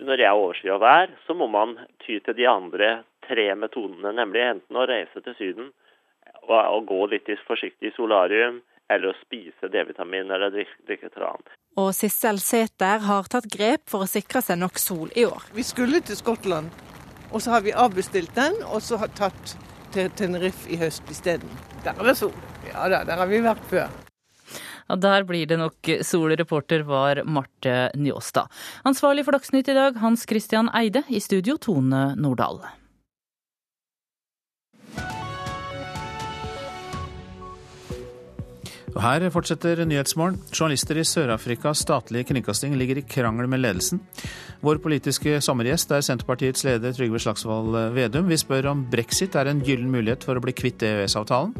Når 0.00 0.16
det 0.16 0.26
er 0.26 0.38
overskyet 0.38 0.80
vær, 0.80 1.12
så 1.26 1.36
må 1.36 1.50
man 1.50 1.76
ty 2.06 2.18
til 2.24 2.36
de 2.38 2.46
andre 2.48 3.02
tre 3.28 3.52
metodene, 3.54 4.14
nemlig 4.16 4.42
enten 4.46 4.78
å 4.78 4.86
reise 4.88 5.22
til 5.24 5.36
Syden 5.38 5.72
og, 6.48 6.58
og 6.58 6.86
gå 6.88 7.00
litt 7.12 7.28
forsiktig 7.46 7.90
i 7.90 7.96
solarium, 7.96 8.62
eller 8.90 9.12
å 9.12 9.18
spise 9.20 9.70
D-vitamin 9.70 10.30
eller 10.34 10.50
drikke, 10.54 10.78
drikke 10.88 11.10
tran. 11.14 11.44
Og 11.78 11.92
Sissel 11.94 12.40
Sæther 12.42 13.04
har 13.06 13.28
tatt 13.30 13.46
grep 13.52 13.84
for 13.90 14.02
å 14.02 14.10
sikre 14.10 14.42
seg 14.42 14.58
nok 14.58 14.80
sol 14.82 15.12
i 15.14 15.26
år. 15.28 15.44
Vi 15.54 15.62
skulle 15.66 16.02
til 16.02 16.18
Skottland, 16.18 16.72
og 17.30 17.38
så 17.44 17.54
har 17.54 17.62
vi 17.66 17.76
avbestilt 17.76 18.34
den, 18.34 18.56
og 18.66 18.82
så 18.82 18.98
har 18.98 19.12
tatt 19.14 19.54
til 19.94 20.10
Tenerife 20.16 20.70
i 20.70 20.78
høst 20.80 21.02
isteden. 21.10 21.50
Der 21.84 21.92
er 21.96 22.10
det 22.10 22.16
sol. 22.18 22.34
Ja 22.70 22.88
da, 22.92 23.02
der 23.08 23.20
har 23.20 23.30
vi 23.30 23.42
vært 23.44 23.62
før. 23.70 23.88
Ja, 24.90 24.96
Der 24.96 25.22
blir 25.22 25.46
det 25.46 25.58
nok 25.58 25.90
sol. 26.02 26.34
Reporter 26.34 26.82
var 26.82 27.22
Marte 27.24 27.90
Njåstad. 27.94 28.50
Ansvarlig 28.84 29.24
for 29.24 29.38
Dagsnytt 29.38 29.70
i 29.70 29.74
dag, 29.74 29.96
Hans 30.02 30.26
Christian 30.26 30.70
Eide. 30.74 31.04
I 31.08 31.20
studio, 31.20 31.56
Tone 31.56 32.14
Nordahl. 32.16 32.79
Og 38.90 39.02
her 39.04 39.22
fortsetter 39.30 39.84
Nyhetsmorgen. 39.86 40.40
Journalister 40.50 40.98
i 40.98 41.04
Sør-Afrikas 41.06 41.84
statlige 41.84 42.26
kringkasting 42.32 42.74
ligger 42.78 42.98
i 42.98 43.04
krangel 43.06 43.46
med 43.50 43.62
ledelsen. 43.62 44.00
Vår 44.64 44.80
politiske 44.82 45.36
sommergjest 45.44 45.94
er 45.94 46.02
Senterpartiets 46.02 46.66
leder 46.66 46.96
Trygve 46.96 47.20
Slagsvold 47.22 47.78
Vedum. 47.94 48.26
Vi 48.28 48.40
spør 48.40 48.72
om 48.72 48.82
brexit 48.90 49.38
er 49.38 49.52
en 49.52 49.62
gyllen 49.62 49.92
mulighet 49.94 50.26
for 50.26 50.34
å 50.34 50.42
bli 50.42 50.56
kvitt 50.56 50.82
EØS-avtalen, 50.82 51.54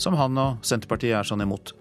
som 0.00 0.16
han 0.16 0.40
og 0.40 0.64
Senterpartiet 0.64 1.18
er 1.20 1.28
sånn 1.28 1.44
imot. 1.44 1.74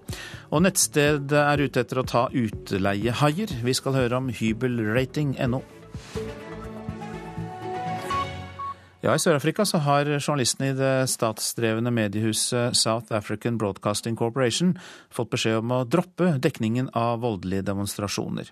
Og 0.51 0.65
nettstedet 0.67 1.45
er 1.45 1.63
ute 1.63 1.85
etter 1.85 2.03
å 2.03 2.07
ta 2.09 2.27
utleiehaier. 2.27 3.59
Vi 3.63 3.77
skal 3.79 4.01
høre 4.01 4.19
om 4.19 4.31
hybelrating.no. 4.35 5.63
Ja, 8.99 9.13
I 9.15 9.19
Sør-Afrika 9.23 9.63
så 9.63 9.79
har 9.79 10.09
journalistene 10.17 10.73
i 10.73 10.75
det 10.75 11.07
statsdrevne 11.07 11.91
mediehuset 11.95 12.75
South 12.75 13.13
African 13.15 13.55
Broadcasting 13.55 14.17
Corporation 14.19 14.73
fått 15.07 15.29
beskjed 15.31 15.61
om 15.61 15.71
å 15.71 15.85
droppe 15.87 16.33
dekningen 16.43 16.89
av 16.99 17.21
voldelige 17.23 17.63
demonstrasjoner. 17.69 18.51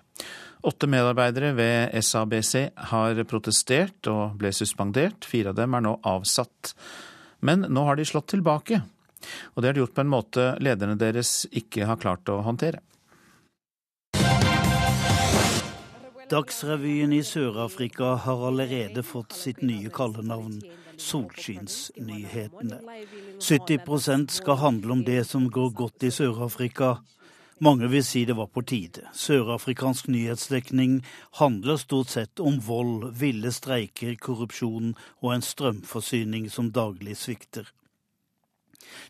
Åtte 0.64 0.88
medarbeidere 0.88 1.52
ved 1.52 1.92
SABC 2.00 2.54
har 2.94 3.20
protestert 3.28 4.08
og 4.08 4.40
ble 4.40 4.54
suspendert. 4.56 5.28
Fire 5.28 5.52
av 5.52 5.60
dem 5.60 5.76
er 5.76 5.84
nå 5.84 5.98
avsatt. 6.08 6.72
Men 7.44 7.68
nå 7.68 7.84
har 7.84 8.00
de 8.00 8.08
slått 8.08 8.32
tilbake. 8.32 8.80
Og 9.52 9.60
det 9.60 9.68
har 9.68 9.76
de 9.76 9.84
gjort 9.84 9.98
på 10.00 10.06
en 10.06 10.14
måte 10.16 10.50
lederne 10.64 10.96
deres 10.96 11.42
ikke 11.52 11.92
har 11.92 12.00
klart 12.00 12.32
å 12.32 12.40
håndtere. 12.48 12.80
Dagsrevyen 16.28 17.12
i 17.12 17.22
Sør-Afrika 17.24 18.04
har 18.04 18.46
allerede 18.46 19.02
fått 19.02 19.32
sitt 19.32 19.62
nye 19.64 19.88
kallenavn, 19.88 20.58
Solskinnsnyhetene. 21.00 22.80
70% 23.40 24.34
skal 24.36 24.58
handle 24.60 24.92
om 24.92 25.04
det 25.06 25.22
som 25.24 25.46
går 25.50 25.70
godt 25.78 26.04
i 26.04 26.10
Sør-Afrika. 26.12 26.98
Mange 27.64 27.88
vil 27.88 28.04
si 28.04 28.26
det 28.28 28.36
var 28.36 28.50
på 28.52 28.60
tide. 28.62 29.06
Sørafrikansk 29.16 30.10
nyhetsdekning 30.12 31.00
handler 31.40 31.80
stort 31.80 32.12
sett 32.12 32.44
om 32.44 32.60
vold, 32.60 33.08
ville 33.16 33.52
streiker, 33.52 34.12
korrupsjon 34.20 34.92
og 35.22 35.32
en 35.34 35.48
strømforsyning 35.48 36.50
som 36.52 36.68
daglig 36.76 37.16
svikter. 37.16 37.72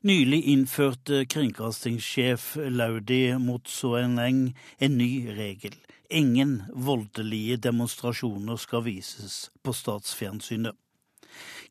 Nylig 0.07 0.45
innførte 0.55 1.25
kringkastingssjef 1.27 2.55
Laudi 2.71 3.35
Motsoeneng 3.43 4.53
en 4.79 4.99
ny 4.99 5.13
regel. 5.35 5.75
Ingen 6.09 6.63
voldelige 6.73 7.59
demonstrasjoner 7.61 8.57
skal 8.57 8.85
vises 8.87 9.51
på 9.63 9.75
statsfjernsynet. 9.77 10.77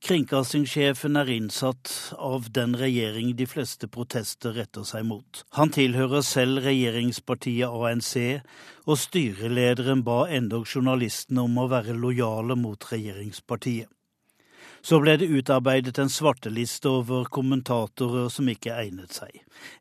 Kringkastingssjefen 0.05 1.17
er 1.17 1.31
innsatt 1.33 1.89
av 2.21 2.51
den 2.53 2.75
regjering 2.77 3.31
de 3.39 3.47
fleste 3.49 3.89
protester 3.89 4.53
retter 4.53 4.85
seg 4.85 5.07
mot. 5.09 5.41
Han 5.57 5.73
tilhører 5.73 6.21
selv 6.21 6.61
regjeringspartiet 6.67 7.65
ANC, 7.65 8.13
og 8.85 9.01
styrelederen 9.01 10.05
ba 10.05 10.27
endog 10.29 10.69
journalistene 10.69 11.47
om 11.49 11.57
å 11.57 11.69
være 11.73 11.97
lojale 11.97 12.59
mot 12.61 12.91
regjeringspartiet. 12.91 13.89
Så 14.87 15.01
ble 15.03 15.17
det 15.19 15.27
utarbeidet 15.27 15.97
en 15.99 16.07
svarteliste 16.07 16.87
over 16.87 17.25
kommentatorer 17.35 18.29
som 18.31 18.47
ikke 18.47 18.71
egnet 18.71 19.17
seg. 19.17 19.33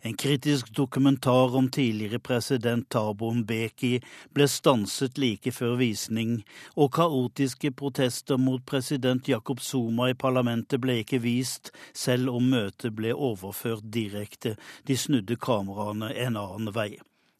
En 0.03 0.17
kritisk 0.19 0.73
dokumentar 0.75 1.55
om 1.55 1.69
tidligere 1.71 2.19
president 2.19 2.89
Thabo 2.91 3.29
Mbeki 3.39 3.93
ble 4.35 4.49
stanset 4.51 5.21
like 5.23 5.53
før 5.55 5.77
visning, 5.79 6.41
og 6.75 6.91
kaotiske 6.99 7.71
protester 7.79 8.41
mot 8.49 8.67
president 8.67 9.31
Jacob 9.31 9.63
Zuma 9.63 10.11
i 10.11 10.19
parlamentet 10.19 10.83
ble 10.83 10.99
ikke 11.05 11.23
vist, 11.23 11.71
selv 11.95 12.35
om 12.35 12.51
møtet 12.57 12.99
ble 12.99 13.15
overført 13.15 13.87
direkte. 13.95 14.57
De 14.91 14.99
snudde 14.99 15.39
kameraene 15.39 16.11
en 16.27 16.41
annen 16.43 16.75
vei. 16.75 16.97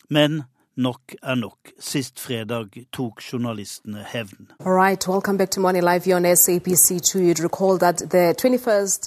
Men 0.07 0.45
Nok 0.77 1.15
er 1.23 1.35
nok. 1.41 1.71
Sist 1.81 2.21
fredag 2.21 2.75
tok 2.93 3.23
journalistene 3.25 4.03
hevn. 4.05 4.51
Right, 4.61 5.07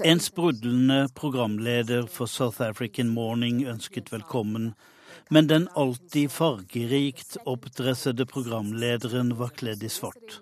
En 0.01 0.19
sprudlende 0.19 1.07
programleder 1.15 2.07
for 2.07 2.25
South 2.25 2.61
African 2.61 3.09
Morning 3.13 3.61
ønsket 3.69 4.09
velkommen, 4.11 4.73
men 5.29 5.49
den 5.49 5.67
alltid 5.75 6.31
fargerikt 6.33 7.37
oppdressede 7.45 8.25
programlederen 8.25 9.35
var 9.37 9.53
kledd 9.53 9.85
i 9.85 9.93
svart. 9.93 10.39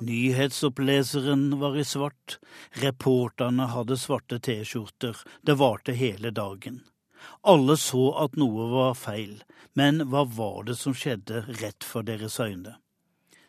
Nyhetsoppleseren 0.00 1.60
var 1.60 1.76
i 1.76 1.84
svart, 1.84 2.38
reporterne 2.80 3.68
hadde 3.76 4.00
svarte 4.00 4.40
T-skjorter, 4.40 5.20
det 5.44 5.60
varte 5.60 5.92
hele 5.92 6.32
dagen. 6.32 6.80
Alle 7.42 7.76
så 7.80 8.10
at 8.24 8.38
noe 8.40 8.70
var 8.72 8.96
feil, 8.98 9.42
men 9.74 10.06
hva 10.10 10.24
var 10.24 10.64
det 10.68 10.78
som 10.80 10.96
skjedde 10.96 11.44
rett 11.60 11.84
for 11.84 12.06
deres 12.06 12.40
øyne? 12.40 12.78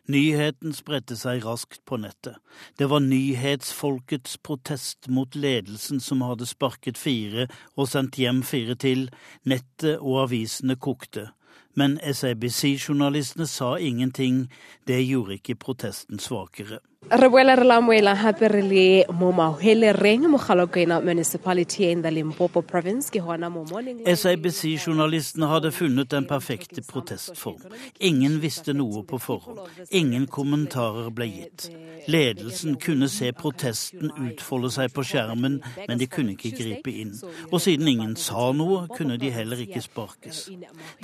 Nyheten 0.06 0.74
spredte 0.78 1.16
seg 1.18 1.42
raskt 1.46 1.80
på 1.90 1.98
nettet. 1.98 2.36
Det 2.78 2.86
var 2.92 3.02
nyhetsfolkets 3.02 4.38
protest 4.38 5.08
mot 5.10 5.34
ledelsen 5.36 6.00
som 6.00 6.22
hadde 6.22 6.46
sparket 6.46 7.00
fire 7.02 7.48
og 7.74 7.90
sendt 7.90 8.20
hjem 8.22 8.44
fire 8.46 8.76
til. 8.78 9.08
Nettet 9.50 9.98
og 9.98 10.28
avisene 10.28 10.78
kokte. 10.78 11.32
Men 11.76 11.98
SABC-journalistene 12.06 13.48
sa 13.50 13.76
ingenting. 13.82 14.46
Det 14.88 15.02
gjorde 15.08 15.40
ikke 15.40 15.58
protesten 15.66 16.22
svakere. 16.22 16.80
Re 17.12 17.30
boela 17.30 17.56
re 17.56 17.64
lamoela 17.64 18.16
gape 18.16 18.48
re 18.50 18.62
le 18.64 19.06
mo 19.14 19.32
mahelereng 19.32 20.26
mogalokwena 20.26 21.00
municipality 21.04 21.92
in 21.92 22.02
the 22.02 22.10
Limpopo 22.10 22.64
province 22.64 23.12
ke 23.12 23.22
hona 23.22 23.48
mo 23.48 23.64
morning 23.70 24.00
SABC-journalistene 24.04 25.46
hadde 25.46 25.72
funnet 25.72 26.10
den 26.10 26.26
perfekte 26.26 26.82
protestform. 26.82 27.62
Ingen 28.00 28.40
visste 28.42 28.74
noe 28.74 29.04
på 29.04 29.20
forhånd. 29.22 29.60
Ingen 29.92 30.26
kommentarer 30.26 31.12
ble 31.12 31.28
gitt. 31.30 31.68
Ledelsen 32.08 32.80
kunne 32.82 33.08
se 33.10 33.30
protesten 33.38 34.10
utfolde 34.26 34.74
seg 34.74 34.90
på 34.94 35.06
skjermen, 35.06 35.60
men 35.88 36.02
de 36.02 36.10
kunne 36.10 36.34
ikke 36.34 36.56
gripe 36.58 36.90
inn. 36.90 37.14
Og 37.52 37.62
siden 37.62 37.88
ingen 37.88 38.18
sa 38.18 38.50
noe, 38.50 38.88
kunne 38.98 39.20
de 39.22 39.30
heller 39.30 39.62
ikke 39.62 39.84
sparkes. 39.86 40.48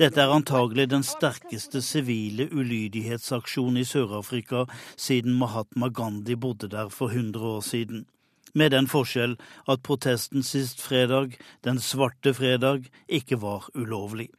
Dette 0.02 0.22
er 0.26 0.34
antagelig 0.34 0.90
den 0.90 1.06
sterkeste 1.06 1.82
sivile 1.86 2.50
ulydighetsaksjonen 2.50 3.82
i 3.82 3.86
Sør-Afrika 3.86 4.66
siden 4.98 5.38
Mahatma 5.38 5.91
Gandhi 5.94 6.36
bodde 6.36 6.68
der 6.72 6.90
for 6.90 7.14
100 7.14 7.46
år 7.46 7.62
siden. 7.62 8.06
Med 8.54 8.72
den 8.72 8.88
forskjell 8.88 9.38
at 9.70 9.84
protesten 9.84 10.44
sist 10.44 10.82
fredag, 10.82 11.38
den 11.64 11.80
svarte 11.80 12.34
fredag, 12.34 12.90
ikke 13.08 13.42
var 13.42 13.70
ulovlig. 13.76 14.30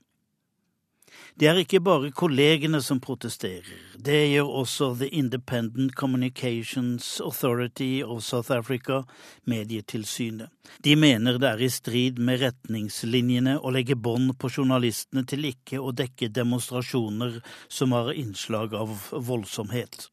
Det 1.41 1.49
er 1.49 1.59
ikke 1.63 1.81
bare 1.81 2.11
kollegene 2.13 2.83
som 2.85 3.01
protesterer. 3.01 3.69
Det 3.97 4.19
gjør 4.35 4.51
også 4.63 4.91
The 5.01 5.09
Independent 5.09 5.95
Communications 5.97 7.21
Authority 7.25 8.03
of 8.05 8.23
South 8.23 8.53
Africa, 8.53 9.03
Medietilsynet. 9.45 10.51
De 10.85 10.97
mener 10.97 11.41
det 11.41 11.49
er 11.49 11.65
i 11.65 11.71
strid 11.73 12.21
med 12.21 12.43
retningslinjene 12.45 13.59
å 13.61 13.73
legge 13.73 13.97
bånd 13.97 14.37
på 14.39 14.53
journalistene 14.53 15.25
til 15.29 15.49
ikke 15.49 15.81
å 15.81 15.95
dekke 15.97 16.29
demonstrasjoner 16.29 17.41
som 17.69 17.97
har 17.97 18.13
innslag 18.13 18.77
av 18.77 19.09
voldsomhet. 19.13 20.12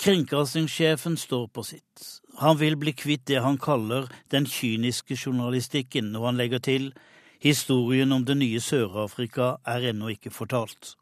Kringkastingssjefen 0.00 1.16
står 1.16 1.48
på 1.52 1.62
sitt. 1.62 2.04
Han 2.40 2.56
vil 2.56 2.78
bli 2.80 2.94
kvitt 2.96 3.26
det 3.28 3.42
han 3.44 3.58
kaller 3.60 4.06
den 4.32 4.46
kyniske 4.48 5.12
journalistikken, 5.12 6.14
og 6.16 6.24
han 6.30 6.38
legger 6.40 6.62
til 6.64 6.86
historien 7.44 8.12
om 8.16 8.24
det 8.24 8.38
nye 8.40 8.62
Sør-Afrika 8.64 9.58
er 9.68 9.90
ennå 9.90 10.08
ikke 10.14 10.32
fortalt. 10.32 10.94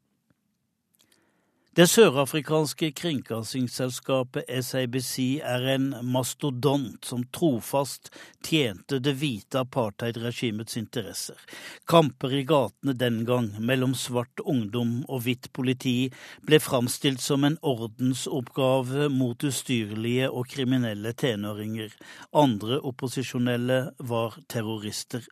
Det 1.79 1.85
sørafrikanske 1.87 2.89
kringkastingsselskapet 2.99 4.49
SABC 4.67 5.13
er 5.47 5.67
en 5.77 5.85
mastodont 6.11 7.07
som 7.07 7.21
trofast 7.31 8.11
tjente 8.43 8.99
det 8.99 9.13
hvite 9.21 9.61
apartheidregimets 9.61 10.75
interesser. 10.81 11.39
Kamper 11.87 12.35
i 12.35 12.43
gatene 12.51 12.97
den 12.99 13.21
gang 13.29 13.53
mellom 13.63 13.95
svart 13.95 14.43
ungdom 14.43 15.05
og 15.07 15.23
hvitt 15.29 15.53
politi 15.55 16.11
ble 16.43 16.59
framstilt 16.59 17.23
som 17.23 17.47
en 17.47 17.61
ordensoppgave 17.63 19.07
mot 19.15 19.47
ustyrlige 19.47 20.33
og 20.35 20.51
kriminelle 20.51 21.15
tenåringer. 21.15 21.95
Andre 22.35 22.83
opposisjonelle 22.83 23.85
var 24.03 24.43
terrorister. 24.51 25.23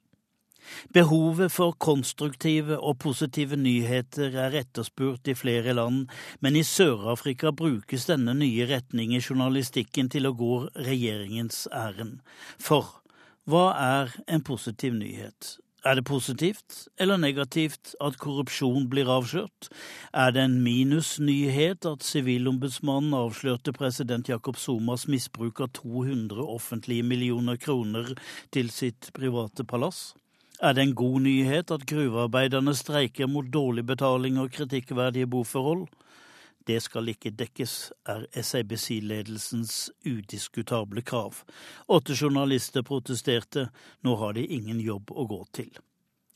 Behovet 0.94 1.52
for 1.52 1.76
konstruktive 1.78 2.78
og 2.78 2.98
positive 3.02 3.58
nyheter 3.60 4.36
er 4.46 4.56
etterspurt 4.62 5.28
i 5.28 5.36
flere 5.38 5.74
land, 5.76 6.06
men 6.40 6.56
i 6.56 6.64
Sør-Afrika 6.66 7.52
brukes 7.56 8.08
denne 8.10 8.34
nye 8.38 8.68
retning 8.70 9.14
i 9.16 9.22
journalistikken 9.22 10.10
til 10.12 10.30
å 10.30 10.36
gå 10.36 10.54
regjeringens 10.88 11.66
ærend. 11.74 12.22
For 12.58 13.00
hva 13.46 13.68
er 13.78 14.18
en 14.26 14.42
positiv 14.42 14.96
nyhet? 14.98 15.56
Er 15.86 15.94
det 15.94 16.06
positivt 16.08 16.88
eller 16.98 17.20
negativt 17.22 17.92
at 18.02 18.16
korrupsjon 18.18 18.88
blir 18.90 19.06
avslørt? 19.12 19.68
Er 20.10 20.32
det 20.34 20.42
en 20.42 20.56
minusnyhet 20.64 21.86
at 21.86 22.02
Sivilombudsmannen 22.02 23.14
avslørte 23.14 23.70
president 23.76 24.26
Jakob 24.26 24.58
Somas 24.58 25.06
misbruk 25.06 25.62
av 25.62 25.70
200 25.78 26.42
offentlige 26.42 27.06
millioner 27.06 27.60
kroner 27.62 28.16
til 28.50 28.74
sitt 28.74 29.12
private 29.14 29.62
palass? 29.62 30.16
Er 30.61 30.72
det 30.72 30.82
en 30.82 30.94
god 30.94 31.20
nyhet 31.20 31.70
at 31.70 31.84
gruvearbeiderne 31.88 32.72
streiker 32.74 33.28
mot 33.28 33.44
dårlig 33.52 33.84
betaling 33.86 34.38
og 34.40 34.54
kritikkverdige 34.57 35.28
boforhold? 35.28 35.84
Det 36.66 36.80
skal 36.82 37.12
ikke 37.12 37.30
dekkes, 37.30 37.92
er 38.09 38.24
SABC-ledelsens 38.34 39.90
udiskutable 40.07 41.02
krav. 41.02 41.44
Åtte 41.88 42.16
journalister 42.16 42.82
protesterte, 42.82 43.68
nå 44.02 44.16
har 44.16 44.34
de 44.34 44.46
ingen 44.46 44.80
jobb 44.80 45.12
å 45.12 45.28
gå 45.30 45.44
til. 45.54 45.70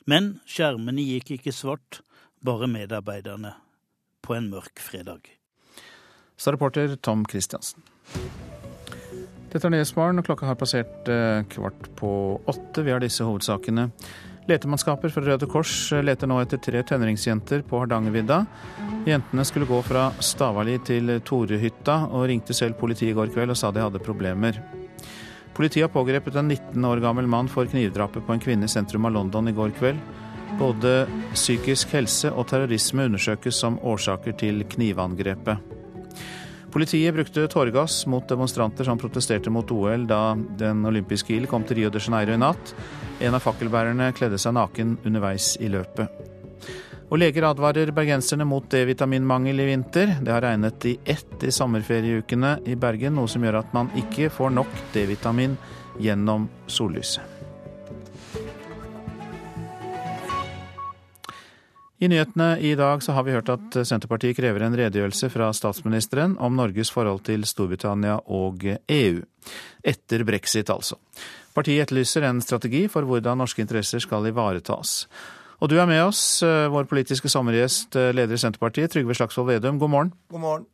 Men 0.06 0.36
skjermene 0.46 1.02
gikk 1.02 1.34
ikke 1.38 1.56
svart, 1.56 2.02
bare 2.44 2.68
medarbeiderne, 2.70 3.56
på 4.22 4.36
en 4.36 4.52
mørk 4.52 4.84
fredag. 4.84 5.32
Sa 6.36 6.52
reporter 6.52 6.94
Tom 7.00 7.24
Christiansen. 7.26 7.82
Dette 9.50 9.66
er 9.66 9.72
Nyhetsmorgen, 9.74 10.20
og 10.20 10.26
klokka 10.28 10.46
har 10.46 10.58
passert 10.58 11.08
eh, 11.10 11.42
kvart 11.50 11.88
på 11.98 12.10
åtte. 12.46 12.84
Vi 12.86 12.92
har 12.94 13.02
disse 13.02 13.26
hovedsakene. 13.26 13.88
Letemannskaper 14.46 15.10
fra 15.10 15.24
Røde 15.26 15.48
Kors 15.50 15.72
eh, 15.90 16.04
leter 16.06 16.30
nå 16.30 16.38
etter 16.38 16.60
tre 16.62 16.84
tenåringsjenter 16.86 17.64
på 17.66 17.80
Hardangervidda. 17.82 18.44
Jentene 19.10 19.46
skulle 19.48 19.66
gå 19.66 19.80
fra 19.82 20.12
Stavali 20.22 20.76
til 20.86 21.16
Torehytta, 21.26 22.04
og 22.14 22.28
ringte 22.30 22.54
selv 22.54 22.78
politiet 22.78 23.10
i 23.10 23.16
går 23.18 23.32
kveld 23.34 23.56
og 23.56 23.58
sa 23.58 23.72
de 23.74 23.82
hadde 23.82 24.02
problemer. 24.06 24.62
Politiet 25.56 25.88
har 25.88 25.92
pågrepet 25.96 26.38
en 26.38 26.46
19 26.46 26.86
år 26.86 27.02
gammel 27.02 27.26
mann 27.26 27.50
for 27.50 27.66
knivdrapet 27.66 28.22
på 28.26 28.36
en 28.36 28.42
kvinne 28.46 28.70
i 28.70 28.70
sentrum 28.70 29.10
av 29.10 29.16
London 29.18 29.50
i 29.50 29.56
går 29.56 29.74
kveld. 29.80 29.98
Både 30.62 30.94
psykisk 31.34 31.90
helse 31.98 32.30
og 32.30 32.46
terrorisme 32.52 33.10
undersøkes 33.10 33.58
som 33.66 33.82
årsaker 33.82 34.38
til 34.38 34.62
knivangrepet. 34.70 35.79
Politiet 36.70 37.14
brukte 37.14 37.48
tåregass 37.48 38.06
mot 38.06 38.28
demonstranter 38.28 38.84
som 38.84 38.98
protesterte 38.98 39.50
mot 39.50 39.70
OL 39.70 40.06
da 40.06 40.36
Den 40.58 40.84
olympiske 40.86 41.34
ild 41.34 41.48
kom 41.50 41.64
til 41.66 41.80
Rio 41.80 41.90
de 41.90 41.98
Janeiro 41.98 42.36
i 42.36 42.38
natt. 42.38 42.74
En 43.20 43.34
av 43.34 43.42
fakkelbærerne 43.42 44.12
kledde 44.14 44.38
seg 44.38 44.54
naken 44.54 44.94
underveis 45.04 45.56
i 45.60 45.68
løpet. 45.72 46.30
Og 47.10 47.18
leger 47.18 47.48
advarer 47.48 47.90
bergenserne 47.90 48.46
mot 48.46 48.68
D-vitaminmangel 48.70 49.64
i 49.64 49.66
vinter. 49.72 50.14
Det 50.22 50.30
har 50.30 50.46
regnet 50.46 50.86
i 50.86 50.94
ett 51.02 51.42
i 51.42 51.50
sommerferieukene 51.50 52.60
i 52.70 52.78
Bergen, 52.78 53.18
noe 53.18 53.28
som 53.28 53.42
gjør 53.42 53.64
at 53.64 53.74
man 53.74 53.90
ikke 53.98 54.30
får 54.30 54.54
nok 54.54 54.80
D-vitamin 54.94 55.58
gjennom 55.98 56.46
sollyset. 56.70 57.49
I 62.00 62.08
nyhetene 62.08 62.54
i 62.64 62.70
dag 62.80 63.02
så 63.04 63.12
har 63.12 63.26
vi 63.26 63.32
hørt 63.34 63.50
at 63.52 63.74
Senterpartiet 63.84 64.38
krever 64.38 64.62
en 64.64 64.76
redegjørelse 64.78 65.28
fra 65.34 65.50
statsministeren 65.52 66.38
om 66.40 66.54
Norges 66.56 66.88
forhold 66.94 67.26
til 67.26 67.44
Storbritannia 67.44 68.14
og 68.24 68.64
EU. 68.64 69.18
Etter 69.84 70.24
brexit, 70.24 70.72
altså. 70.72 70.96
Partiet 71.52 71.84
etterlyser 71.84 72.24
en 72.24 72.40
strategi 72.40 72.86
for 72.88 73.04
hvordan 73.04 73.42
norske 73.42 73.60
interesser 73.60 74.00
skal 74.00 74.30
ivaretas. 74.30 75.02
Og 75.60 75.68
du 75.68 75.76
er 75.76 75.84
med 75.90 76.00
oss, 76.06 76.42
eh, 76.42 76.70
vår 76.72 76.88
politiske 76.88 77.28
sommergjest, 77.28 77.92
eh, 77.96 78.14
leder 78.16 78.32
i 78.32 78.40
Senterpartiet, 78.40 78.90
Trygve 78.94 79.14
Slagsvold 79.14 79.52
Vedum. 79.52 79.78
God 79.78 79.90
morgen. 79.90 80.12
God 80.32 80.40
morgen. 80.40 80.66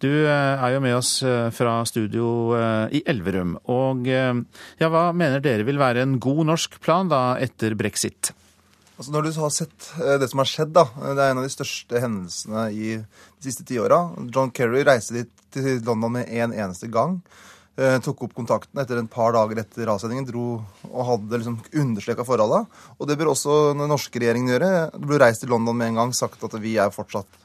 Du 0.00 0.08
eh, 0.08 0.64
er 0.64 0.74
jo 0.74 0.80
med 0.80 0.96
oss 0.96 1.20
fra 1.54 1.84
studio 1.84 2.56
i 2.90 3.04
Elverum. 3.06 3.56
Og 3.68 4.06
ja, 4.06 4.88
hva 4.88 5.14
mener 5.14 5.38
dere 5.38 5.62
vil 5.62 5.78
være 5.78 6.02
en 6.02 6.18
god 6.18 6.46
norsk 6.46 6.80
plan 6.80 7.06
da 7.06 7.36
etter 7.38 7.76
brexit? 7.76 8.32
Altså 9.00 9.14
Når 9.14 9.22
du 9.24 9.36
har 9.40 9.52
sett 9.56 9.86
eh, 9.96 10.16
det 10.20 10.26
som 10.28 10.42
har 10.42 10.48
skjedd, 10.50 10.74
da, 10.76 10.82
det 11.16 11.22
er 11.24 11.30
en 11.32 11.38
av 11.40 11.46
de 11.46 11.52
største 11.54 12.02
hendelsene 12.02 12.66
i 12.68 12.98
de 13.00 13.46
siste 13.46 13.64
tiåra. 13.64 14.02
John 14.28 14.52
Kerry 14.52 14.82
reiste 14.84 15.16
dit 15.16 15.30
til 15.56 15.78
London 15.86 16.18
med 16.18 16.28
en 16.28 16.52
eneste 16.52 16.90
gang. 16.92 17.16
eh, 17.80 17.96
tok 18.04 18.26
opp 18.26 18.34
kontakten 18.36 18.82
etter 18.82 19.00
en 19.00 19.08
par 19.08 19.32
dager 19.32 19.62
etter 19.62 19.88
avsendingen. 19.88 20.28
Dro 20.28 20.44
og 20.90 21.08
hadde 21.14 21.40
liksom 21.40 21.56
understreka 21.80 22.28
forholda. 22.28 22.66
Og 22.98 23.08
det 23.08 23.16
bør 23.16 23.32
også 23.32 23.72
den 23.72 23.88
norske 23.88 24.20
regjeringen 24.20 24.52
gjøre. 24.52 24.90
Det 24.92 25.08
ble 25.08 25.22
reist 25.24 25.46
til 25.46 25.54
London 25.54 25.80
med 25.80 25.94
en 25.94 26.02
gang, 26.02 26.12
sagt 26.12 26.44
at 26.44 26.60
vi 26.60 26.76
er 26.76 26.92
fortsatt 26.92 27.40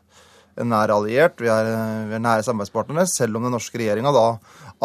en 0.60 0.72
nær 0.72 0.92
alliert, 0.92 1.42
vi 1.44 1.50
er, 1.52 1.68
vi 2.08 2.16
er 2.16 2.22
nære 2.24 2.44
samarbeidspartnere, 2.48 3.04
selv 3.12 3.36
om 3.36 3.44
den 3.44 3.52
norske 3.56 3.80
regjeringa 3.80 4.12
da 4.16 4.28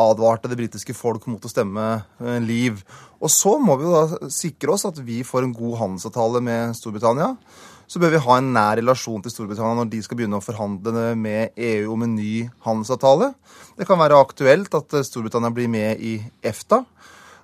advarte 0.00 0.50
det 0.50 0.58
britiske 0.58 0.94
folk 0.98 1.26
mot 1.30 1.44
å 1.44 1.50
stemme 1.50 1.86
eh, 2.22 2.38
Liv. 2.42 2.82
Og 3.20 3.32
så 3.32 3.56
må 3.60 3.76
vi 3.76 3.84
jo 3.84 3.92
da 3.92 4.30
sikre 4.32 4.72
oss 4.74 4.86
at 4.88 5.00
vi 5.04 5.20
får 5.26 5.44
en 5.44 5.56
god 5.56 5.76
handelsavtale 5.82 6.40
med 6.44 6.76
Storbritannia. 6.78 7.34
Så 7.90 8.00
bør 8.00 8.14
vi 8.14 8.22
ha 8.22 8.36
en 8.38 8.52
nær 8.54 8.78
relasjon 8.78 9.22
til 9.24 9.32
Storbritannia 9.34 9.80
når 9.80 9.90
de 9.92 10.00
skal 10.04 10.16
begynne 10.20 10.38
å 10.38 10.44
forhandle 10.44 11.10
med 11.18 11.56
EU 11.58 11.90
om 11.96 12.06
en 12.06 12.14
ny 12.16 12.46
handelsavtale. 12.64 13.32
Det 13.76 13.88
kan 13.88 14.00
være 14.00 14.20
aktuelt 14.22 14.76
at 14.78 14.94
Storbritannia 15.08 15.52
blir 15.52 15.68
med 15.72 16.00
i 16.00 16.14
EFTA. 16.46 16.84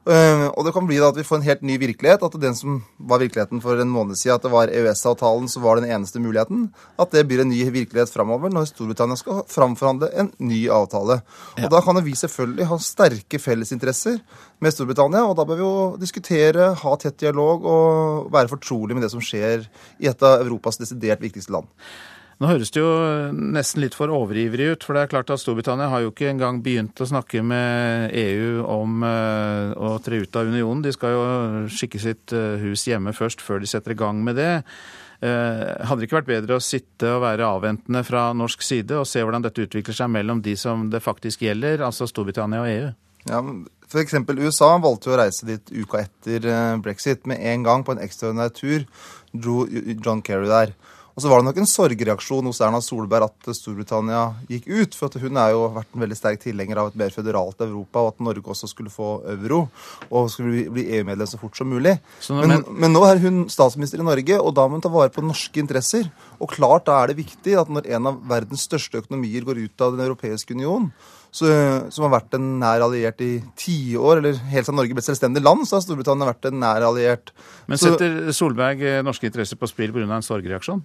Eh, 0.06 0.44
og 0.54 0.62
det 0.62 0.70
kan 0.70 0.86
bli 0.86 1.00
da 1.02 1.08
at 1.10 1.16
vi 1.18 1.24
får 1.26 1.40
en 1.40 1.46
helt 1.48 1.64
ny 1.66 1.76
virkelighet. 1.82 2.22
At 2.22 2.38
den 2.38 2.54
som 2.54 2.78
var 3.10 3.20
virkeligheten 3.22 3.62
for 3.62 3.80
en 3.82 3.90
måned 3.90 4.18
siden, 4.18 4.38
at 4.38 4.46
det 4.46 4.52
var 4.52 4.70
EØS-avtalen 4.70 5.48
som 5.50 5.64
var 5.66 5.80
den 5.80 5.90
eneste 5.90 6.22
muligheten, 6.22 6.68
at 6.98 7.14
det 7.14 7.24
blir 7.26 7.42
en 7.42 7.50
ny 7.50 7.64
virkelighet 7.64 8.12
framover 8.14 8.52
når 8.54 8.70
Storbritannia 8.70 9.18
skal 9.18 9.42
framforhandle 9.50 10.12
en 10.14 10.30
ny 10.38 10.66
avtale. 10.70 11.20
Og 11.58 11.70
Da 11.72 11.82
kan 11.82 12.02
vi 12.04 12.14
selvfølgelig 12.14 12.70
ha 12.70 12.78
sterke 12.78 13.42
fellesinteresser 13.42 14.20
med 14.62 14.74
Storbritannia, 14.74 15.26
og 15.26 15.36
da 15.36 15.44
bør 15.44 15.58
vi 15.58 15.66
jo 15.66 15.76
diskutere, 16.00 16.74
ha 16.78 16.96
tett 16.96 17.18
dialog 17.18 17.66
og 17.66 18.32
være 18.32 18.52
fortrolig 18.54 18.94
med 18.94 19.02
det 19.02 19.10
som 19.14 19.22
skjer 19.24 19.66
i 19.98 20.06
et 20.06 20.22
av 20.22 20.44
Europas 20.44 20.78
desidert 20.78 21.24
viktigste 21.24 21.52
land. 21.52 21.66
Nå 22.36 22.50
høres 22.50 22.68
det 22.74 22.82
jo 22.82 22.88
nesten 23.32 23.80
litt 23.80 23.94
for 23.96 24.12
overivrig 24.12 24.66
ut, 24.74 24.84
for 24.84 24.92
det 24.92 25.06
er 25.06 25.12
klart 25.14 25.30
at 25.32 25.40
Storbritannia 25.40 25.88
har 25.88 26.02
jo 26.04 26.10
ikke 26.10 26.28
engang 26.28 26.58
begynt 26.64 27.00
å 27.00 27.08
snakke 27.08 27.40
med 27.40 28.12
EU 28.12 28.60
om 28.68 29.04
uh, 29.06 29.72
å 29.72 29.94
tre 30.04 30.18
ut 30.20 30.36
av 30.36 30.50
unionen. 30.50 30.82
De 30.84 30.92
skal 30.92 31.14
jo 31.14 31.22
skikke 31.72 32.00
sitt 32.02 32.34
uh, 32.36 32.58
hus 32.60 32.84
hjemme 32.90 33.14
først, 33.16 33.40
før 33.40 33.62
de 33.62 33.70
setter 33.70 33.94
i 33.94 33.96
gang 33.96 34.20
med 34.24 34.36
det. 34.36 34.50
Uh, 35.24 35.80
hadde 35.88 36.02
det 36.02 36.10
ikke 36.10 36.18
vært 36.18 36.28
bedre 36.28 36.58
å 36.58 36.64
sitte 36.64 37.08
og 37.14 37.22
være 37.24 37.48
avventende 37.48 38.02
fra 38.04 38.26
norsk 38.36 38.66
side 38.66 38.98
og 39.00 39.08
se 39.08 39.22
hvordan 39.24 39.46
dette 39.46 39.64
utvikler 39.64 39.96
seg 39.96 40.12
mellom 40.12 40.42
de 40.44 40.58
som 40.60 40.90
det 40.92 41.00
faktisk 41.00 41.46
gjelder, 41.46 41.86
altså 41.86 42.04
Storbritannia 42.10 42.60
og 42.66 42.68
EU? 42.74 42.90
Ja, 43.30 43.40
F.eks. 43.88 44.18
USA 44.28 44.68
valgte 44.82 45.14
å 45.14 45.16
reise 45.22 45.48
dit 45.48 45.72
uka 45.72 46.04
etter 46.04 46.44
brexit. 46.84 47.24
Med 47.26 47.40
en 47.40 47.64
gang 47.64 47.86
på 47.86 47.96
en 47.96 48.02
ekstraordinær 48.04 48.52
tur 48.52 48.84
dro 49.32 49.64
John 50.04 50.20
Kerry 50.26 50.52
der. 50.52 50.76
Og 51.16 51.22
så 51.24 51.30
var 51.32 51.40
det 51.40 51.46
nok 51.46 51.58
en 51.62 51.68
sorgreaksjon 51.70 52.44
hos 52.44 52.58
Erna 52.60 52.82
Solberg 52.84 53.24
at 53.24 53.46
Storbritannia 53.56 54.34
gikk 54.52 54.66
ut. 54.68 54.96
For 54.98 55.22
hun 55.22 55.38
har 55.40 55.54
jo 55.54 55.62
vært 55.72 55.94
en 55.96 56.02
veldig 56.02 56.18
sterk 56.18 56.42
tilhenger 56.42 56.76
av 56.82 56.90
et 56.90 56.98
mer 57.00 57.14
føderalt 57.14 57.62
Europa, 57.64 58.02
og 58.02 58.10
at 58.10 58.24
Norge 58.26 58.50
også 58.52 58.68
skulle 58.68 58.92
få 58.92 59.14
euro 59.32 59.62
og 60.10 60.28
skulle 60.28 60.66
bli 60.74 60.84
EU-medlem 60.98 61.30
så 61.30 61.40
fort 61.40 61.56
som 61.56 61.70
mulig. 61.72 61.94
Men, 62.28 62.52
men, 62.52 62.66
men, 62.68 62.92
nå 62.92 63.00
er 63.08 63.22
hun 63.22 63.46
statsminister 63.48 64.02
i 64.02 64.04
Norge, 64.04 64.36
og 64.36 64.52
da 64.58 64.66
må 64.68 64.76
hun 64.76 64.84
ta 64.84 64.90
vare 64.92 65.14
på 65.14 65.24
norske 65.24 65.62
interesser. 65.62 66.10
Og 66.36 66.52
klart 66.52 66.84
da 66.90 66.98
er 67.00 67.14
det 67.14 67.22
viktig 67.22 67.56
at 67.62 67.70
når 67.72 67.88
en 67.96 68.10
av 68.12 68.18
verdens 68.28 68.66
største 68.68 69.00
økonomier 69.00 69.46
går 69.48 69.62
ut 69.64 69.86
av 69.86 69.96
Den 69.96 70.04
europeiske 70.04 70.52
union, 70.52 70.90
så, 71.32 71.48
som 71.92 72.04
har 72.06 72.12
vært 72.18 72.36
en 72.36 72.44
nær 72.60 72.84
alliert 72.84 73.24
i 73.24 73.38
tiår, 73.56 74.20
eller 74.20 74.36
helt 74.52 74.68
siden 74.68 74.76
Norge 74.82 75.00
ble 75.00 75.04
selvstendig 75.04 75.40
land, 75.40 75.64
så 75.64 75.78
har 75.78 75.86
Storbritannia 75.86 76.28
vært 76.28 76.50
en 76.52 76.60
nær 76.60 76.84
alliert. 76.90 77.32
Men 77.72 77.80
setter 77.80 78.20
Solberg 78.36 78.84
norske 79.04 79.32
interesser 79.32 79.56
på 79.56 79.72
spill 79.72 79.96
pga. 79.96 80.04
en 80.04 80.28
sorgreaksjon? 80.28 80.84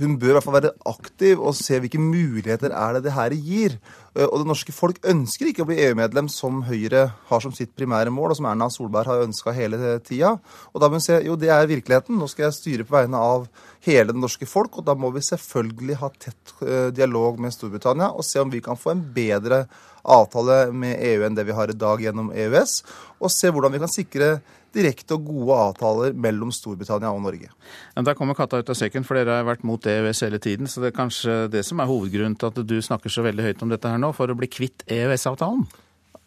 Hun 0.00 0.16
bør 0.18 0.32
i 0.32 0.34
hvert 0.36 0.46
fall 0.46 0.56
være 0.56 0.72
aktiv 0.90 1.42
og 1.42 1.54
se 1.58 1.78
hvilke 1.82 2.00
muligheter 2.02 2.72
er 2.74 2.96
det 2.96 3.04
det 3.06 3.14
her 3.14 3.34
gir. 3.36 3.76
Eh, 4.14 4.26
og 4.26 4.40
det 4.42 4.48
norske 4.48 4.74
folk 4.74 4.98
ønsker 5.06 5.50
ikke 5.50 5.64
å 5.64 5.68
bli 5.68 5.78
EU-medlem 5.84 6.28
som 6.32 6.62
Høyre 6.66 7.06
har 7.28 7.44
som 7.44 7.54
sitt 7.54 7.74
primære 7.78 8.12
mål, 8.14 8.32
og 8.32 8.40
som 8.40 8.48
Erna 8.50 8.68
Solberg 8.72 9.10
har 9.10 9.24
ønska 9.26 9.54
hele 9.54 9.96
tida. 10.06 10.34
Og 10.72 10.82
da 10.82 10.90
må 10.90 10.98
hun 10.98 11.06
se 11.06 11.20
jo, 11.26 11.38
det 11.38 11.52
er 11.54 11.70
virkeligheten. 11.70 12.18
Nå 12.18 12.28
skal 12.30 12.48
jeg 12.48 12.58
styre 12.58 12.88
på 12.88 12.96
vegne 12.96 13.20
av 13.20 13.46
hele 13.86 14.10
det 14.12 14.20
norske 14.20 14.48
folk, 14.48 14.80
og 14.80 14.88
da 14.88 14.96
må 14.98 15.12
vi 15.14 15.24
selvfølgelig 15.24 16.00
ha 16.02 16.10
tett 16.18 16.54
eh, 16.66 16.90
dialog 16.94 17.40
med 17.42 17.54
Storbritannia 17.54 18.10
og 18.14 18.26
se 18.26 18.42
om 18.42 18.52
vi 18.52 18.62
kan 18.64 18.80
få 18.80 18.94
en 18.94 19.04
bedre 19.14 19.64
avtale 20.04 20.68
med 20.76 20.98
EU 21.00 21.24
enn 21.24 21.36
det 21.36 21.46
vi 21.48 21.56
har 21.56 21.70
i 21.70 21.78
dag 21.78 22.02
gjennom 22.02 22.28
EØS, 22.34 22.76
og 23.24 23.32
se 23.32 23.48
hvordan 23.48 23.72
vi 23.72 23.80
kan 23.80 23.92
sikre 23.92 24.28
direkte 24.74 25.16
og 25.16 25.28
gode 25.28 25.58
avtaler 25.68 26.16
mellom 26.18 26.50
Storbritannia 26.54 27.12
og 27.14 27.22
Norge. 27.24 27.48
Men 27.94 28.04
Der 28.04 28.18
kommer 28.18 28.34
katta 28.34 28.58
ut 28.58 28.70
av 28.70 28.78
sekken, 28.78 29.06
for 29.06 29.18
dere 29.18 29.38
har 29.38 29.46
vært 29.48 29.64
mot 29.64 29.80
EØS 29.80 30.24
hele 30.26 30.38
tiden. 30.42 30.66
Så 30.66 30.82
det 30.82 30.92
er 30.92 30.98
kanskje 30.98 31.38
det 31.50 31.64
som 31.64 31.80
er 31.80 31.90
hovedgrunnen 31.90 32.36
til 32.38 32.50
at 32.50 32.60
du 32.66 32.76
snakker 32.82 33.12
så 33.12 33.24
veldig 33.24 33.46
høyt 33.46 33.62
om 33.62 33.72
dette 33.72 33.88
her 33.88 33.98
nå, 33.98 34.12
for 34.12 34.30
å 34.30 34.38
bli 34.38 34.50
kvitt 34.50 34.86
EØS-avtalen? 34.90 35.64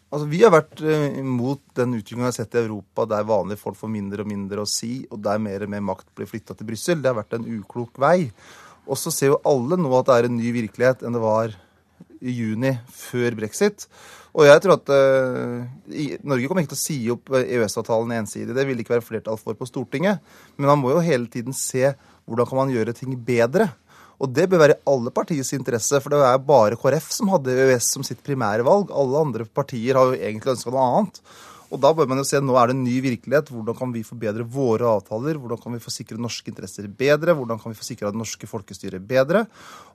Altså, 0.08 0.26
Vi 0.26 0.40
har 0.42 0.52
vært 0.54 0.80
mot 0.80 1.18
imot 1.20 1.60
den 1.76 1.98
utviklingen 1.98 2.24
vi 2.24 2.30
har 2.30 2.36
sett 2.38 2.54
i 2.56 2.62
Europa, 2.62 3.04
der 3.04 3.28
vanlige 3.28 3.60
folk 3.60 3.76
får 3.76 3.92
mindre 3.92 4.24
og 4.24 4.30
mindre 4.30 4.64
å 4.64 4.68
si, 4.68 5.06
og 5.12 5.20
der 5.20 5.38
mer 5.38 5.66
og 5.66 5.72
mer 5.74 5.84
makt 5.84 6.08
blir 6.16 6.28
flytta 6.30 6.56
til 6.56 6.68
Brussel. 6.70 7.02
Det 7.02 7.10
har 7.10 7.18
vært 7.20 7.36
en 7.36 7.48
uklok 7.58 8.00
vei. 8.00 8.30
Og 8.88 8.96
så 8.96 9.12
ser 9.12 9.34
jo 9.34 9.42
alle 9.44 9.76
nå 9.76 9.92
at 9.98 10.08
det 10.08 10.16
er 10.16 10.28
en 10.28 10.38
ny 10.38 10.52
virkelighet 10.56 11.04
enn 11.04 11.12
det 11.12 11.20
var 11.20 11.52
i 12.24 12.32
juni 12.32 12.72
før 12.88 13.36
brexit. 13.38 13.84
Og 14.36 14.44
jeg 14.44 14.60
tror 14.62 14.76
at 14.76 14.90
uh, 14.92 15.64
Norge 16.28 16.48
kommer 16.50 16.64
ikke 16.64 16.74
til 16.74 16.78
å 16.78 16.84
si 16.84 16.98
opp 17.14 17.32
EØS-avtalen 17.38 18.12
ensidig. 18.20 18.54
Det 18.56 18.66
vil 18.68 18.82
ikke 18.82 18.98
være 18.98 19.06
flertall 19.06 19.40
for 19.40 19.56
på 19.58 19.68
Stortinget. 19.68 20.20
Men 20.56 20.72
man 20.72 20.82
må 20.82 20.92
jo 20.92 21.04
hele 21.04 21.30
tiden 21.32 21.56
se 21.56 21.94
hvordan 22.28 22.48
kan 22.48 22.60
man 22.60 22.72
gjøre 22.74 22.96
ting 22.96 23.16
bedre. 23.24 23.70
Og 24.18 24.32
det 24.34 24.48
bør 24.50 24.64
være 24.64 24.76
i 24.76 24.82
alle 24.90 25.12
partiers 25.14 25.52
interesse, 25.54 26.00
for 26.02 26.10
det 26.12 26.18
er 26.26 26.40
bare 26.42 26.78
KrF 26.78 27.12
som 27.14 27.30
hadde 27.30 27.54
EØS 27.54 27.92
som 27.94 28.06
sitt 28.06 28.20
primære 28.26 28.66
valg. 28.66 28.90
Alle 28.90 29.22
andre 29.22 29.46
partier 29.46 29.98
har 29.98 30.10
jo 30.10 30.18
egentlig 30.18 30.56
ønska 30.56 30.74
noe 30.74 30.86
annet. 30.88 31.20
Og 31.68 31.80
da 31.82 31.90
bør 31.92 32.08
man 32.08 32.20
jo 32.20 32.24
se 32.24 32.40
nå 32.40 32.54
er 32.56 32.70
det 32.70 32.76
en 32.76 32.84
ny 32.86 32.96
virkelighet. 33.04 33.50
Hvordan 33.52 33.76
kan 33.76 33.92
vi 33.92 34.04
forbedre 34.06 34.46
våre 34.48 34.88
avtaler? 34.88 35.36
Hvordan 35.36 35.60
kan 35.60 35.74
vi 35.76 35.82
få 35.84 35.92
sikre 35.92 36.20
norske 36.20 36.48
interesser 36.48 36.88
bedre? 36.88 37.34
Hvordan 37.36 37.60
kan 37.60 37.74
vi 37.74 37.78
få 37.78 37.84
sikra 37.90 38.12
det 38.12 38.20
norske 38.20 38.48
folkestyret 38.48 39.04
bedre? 39.08 39.44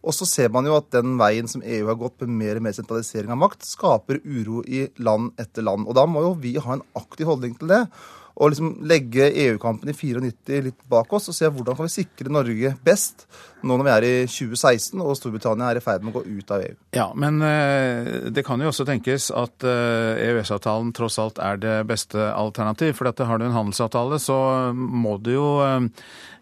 Og 0.06 0.14
så 0.14 0.28
ser 0.30 0.54
man 0.54 0.70
jo 0.70 0.78
at 0.78 0.92
den 0.94 1.18
veien 1.22 1.50
som 1.50 1.66
EU 1.66 1.88
har 1.90 1.98
gått 1.98 2.22
med 2.22 2.36
mer 2.44 2.62
og 2.62 2.68
mer 2.68 2.78
sentralisering 2.78 3.34
av 3.34 3.42
makt, 3.42 3.66
skaper 3.66 4.22
uro 4.22 4.62
i 4.70 4.86
land 5.02 5.34
etter 5.42 5.66
land. 5.66 5.90
Og 5.90 5.98
da 5.98 6.06
må 6.06 6.28
jo 6.28 6.36
vi 6.44 6.58
ha 6.62 6.78
en 6.78 6.86
aktiv 7.00 7.32
holdning 7.32 7.58
til 7.58 7.74
det 7.74 7.88
og 8.34 8.50
liksom 8.50 8.70
legge 8.90 9.28
EU-kampen 9.46 9.92
i 9.92 9.94
94 9.94 10.62
litt 10.66 10.86
bak 10.90 11.12
oss 11.14 11.30
og 11.30 11.36
se 11.38 11.50
hvordan 11.50 11.78
kan 11.78 11.86
vi 11.86 11.94
sikre 11.94 12.32
Norge 12.34 12.74
best 12.86 13.28
nå 13.62 13.78
når 13.78 13.86
vi 13.86 13.92
er 13.94 14.08
i 14.08 14.14
2016 14.26 15.04
og 15.04 15.14
Storbritannia 15.16 15.70
er 15.70 15.80
i 15.80 15.84
ferd 15.84 16.04
med 16.04 16.12
å 16.12 16.20
gå 16.20 16.40
ut 16.40 16.50
av 16.52 16.64
EU. 16.66 16.74
Ja, 16.98 17.06
men 17.16 17.38
uh, 17.46 18.32
det 18.34 18.44
kan 18.48 18.62
jo 18.62 18.72
også 18.72 18.88
tenkes 18.90 19.30
at 19.32 19.64
EØS-avtalen 19.64 20.92
tross 20.98 21.20
alt 21.22 21.40
er 21.40 21.62
det 21.62 21.78
beste 21.88 22.26
alternativ. 22.34 22.98
For 22.98 23.08
har 23.08 23.40
du 23.40 23.48
en 23.48 23.56
handelsavtale, 23.56 24.20
så 24.20 24.38
må 24.74 25.16
du 25.24 25.32
jo 25.38 25.48
uh, 25.62 25.88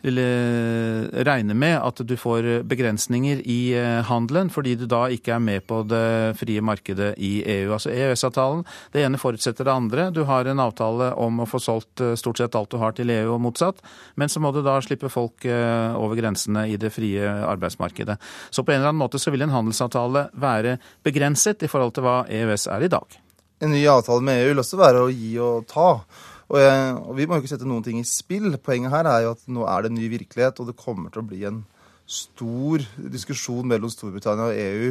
regne 0.02 1.54
med 1.54 1.78
at 1.78 2.02
du 2.08 2.16
får 2.18 2.64
begrensninger 2.68 3.42
i 3.46 3.74
eh, 3.78 4.02
handelen, 4.08 4.50
fordi 4.50 4.76
du 4.76 4.86
da 4.90 5.06
ikke 5.14 5.36
er 5.36 5.44
med 5.44 5.66
på 5.70 5.82
det 5.88 6.38
frie 6.40 6.62
markedet 6.62 7.14
i 7.18 7.44
EU. 7.46 7.74
Altså 7.76 7.92
EØS-avtalen, 7.94 8.64
det 8.94 9.06
ene 9.06 9.22
forutsetter 9.22 9.68
det 9.68 9.74
andre. 9.74 10.10
Du 10.12 10.24
har 10.30 10.46
en 10.46 10.64
avtale 10.64 11.12
om 11.14 11.42
å 11.44 11.50
få 11.50 11.62
solgt 11.62 12.02
eh, 12.02 12.16
stort 12.20 12.42
sett 12.42 12.58
alt 12.58 12.72
du 12.72 12.80
har 12.82 12.96
til 12.98 13.14
EU 13.14 13.36
og 13.36 13.42
motsatt, 13.46 13.82
men 14.16 14.32
så 14.32 14.42
må 14.42 14.54
du 14.56 14.62
da 14.66 14.80
slippe 14.82 15.12
folk 15.12 15.46
eh, 15.46 15.98
over 15.98 16.18
grensene 16.20 16.68
i 16.72 16.78
det 16.82 16.94
frie 16.94 17.26
arbeidsmarkedet. 17.26 18.18
Så 18.50 18.66
på 18.66 18.74
en 18.74 18.82
eller 18.82 18.94
annen 18.94 19.04
måte 19.04 19.22
så 19.22 19.34
vil 19.34 19.46
en 19.46 19.54
handelsavtale 19.54 20.30
være 20.34 20.78
begrenset 21.06 21.64
i 21.64 21.72
forhold 21.72 21.96
til 21.96 22.08
hva 22.08 22.24
EØS 22.30 22.68
er 22.72 22.88
i 22.88 22.92
dag. 22.92 23.22
En 23.62 23.70
ny 23.70 23.84
avtale 23.86 24.26
med 24.26 24.42
EU 24.42 24.52
vil 24.52 24.64
også 24.64 24.78
være 24.80 25.02
å 25.06 25.10
gi 25.14 25.36
og 25.38 25.68
ta. 25.70 25.90
Og, 26.52 26.60
jeg, 26.60 26.96
og, 27.00 27.14
Vi 27.16 27.26
må 27.28 27.38
jo 27.38 27.44
ikke 27.44 27.54
sette 27.54 27.68
noen 27.68 27.84
ting 27.86 28.02
i 28.02 28.08
spill. 28.08 28.58
Poenget 28.60 28.92
her 28.92 29.08
er 29.08 29.26
jo 29.26 29.36
at 29.38 29.44
nå 29.48 29.64
er 29.72 29.84
det 29.86 29.92
en 29.92 30.00
ny 30.02 30.10
virkelighet, 30.12 30.60
og 30.60 30.68
det 30.68 30.80
kommer 30.80 31.14
til 31.14 31.24
å 31.24 31.30
bli 31.30 31.46
en 31.48 31.62
stor 32.12 32.84
diskusjon 33.14 33.70
mellom 33.72 33.92
Storbritannia 33.92 34.50
og 34.50 34.58
EU 34.60 34.90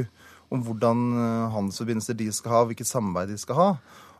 om 0.50 0.62
hvordan 0.66 1.02
eh, 1.14 1.50
handelsforbindelser 1.54 2.16
de 2.18 2.30
skal 2.34 2.54
ha, 2.54 2.62
hvilket 2.70 2.88
samarbeid 2.88 3.34
de 3.34 3.36
skal 3.38 3.58
ha. 3.58 3.68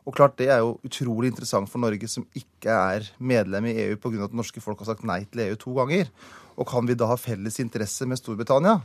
Og 0.05 0.15
klart 0.17 0.37
Det 0.39 0.49
er 0.53 0.61
jo 0.63 0.79
utrolig 0.85 1.31
interessant 1.31 1.69
for 1.69 1.81
Norge, 1.83 2.09
som 2.09 2.27
ikke 2.37 2.73
er 2.73 3.09
medlem 3.19 3.69
i 3.69 3.77
EU 3.87 3.97
pga. 3.97 4.25
at 4.25 4.37
norske 4.37 4.61
folk 4.61 4.79
har 4.81 4.93
sagt 4.93 5.05
nei 5.05 5.25
til 5.25 5.45
EU 5.49 5.57
to 5.57 5.75
ganger. 5.77 6.09
Og 6.57 6.69
kan 6.69 6.87
vi 6.87 6.95
da 6.95 7.09
ha 7.09 7.17
felles 7.17 7.61
interesse 7.61 8.07
med 8.07 8.21
Storbritannia? 8.21 8.81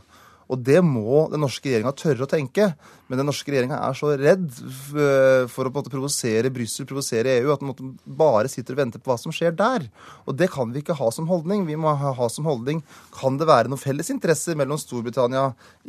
Og 0.46 0.60
det 0.62 0.78
må 0.84 1.24
den 1.32 1.42
norske 1.42 1.66
regjeringa 1.66 1.90
tørre 1.98 2.26
å 2.26 2.30
tenke. 2.30 2.68
Men 3.10 3.18
den 3.18 3.26
norske 3.26 3.50
regjeringa 3.50 3.80
er 3.82 3.96
så 3.98 4.12
redd 4.18 4.46
eh, 4.46 5.44
for 5.50 5.66
å 5.66 5.72
på 5.72 5.74
en 5.74 5.80
måte 5.80 5.92
provosere 5.92 6.52
Brussel, 6.54 6.86
provosere 6.86 7.34
EU, 7.40 7.50
at 7.54 7.64
den 7.64 7.92
bare 8.18 8.50
sitter 8.50 8.76
og 8.76 8.80
venter 8.84 9.02
på 9.02 9.10
hva 9.10 9.18
som 9.18 9.34
skjer 9.34 9.56
der. 9.58 9.88
Og 10.26 10.38
det 10.38 10.50
kan 10.54 10.70
vi 10.70 10.84
ikke 10.84 10.98
ha 10.98 11.10
som 11.14 11.26
holdning. 11.30 11.66
Vi 11.66 11.78
må 11.80 11.94
ha 11.98 12.28
som 12.30 12.46
holdning 12.46 12.84
kan 13.14 13.40
det 13.40 13.48
være 13.50 13.72
noen 13.72 13.82
felles 13.82 14.10
interesser 14.14 14.58
mellom 14.58 14.78
Storbritannia, 14.78 15.48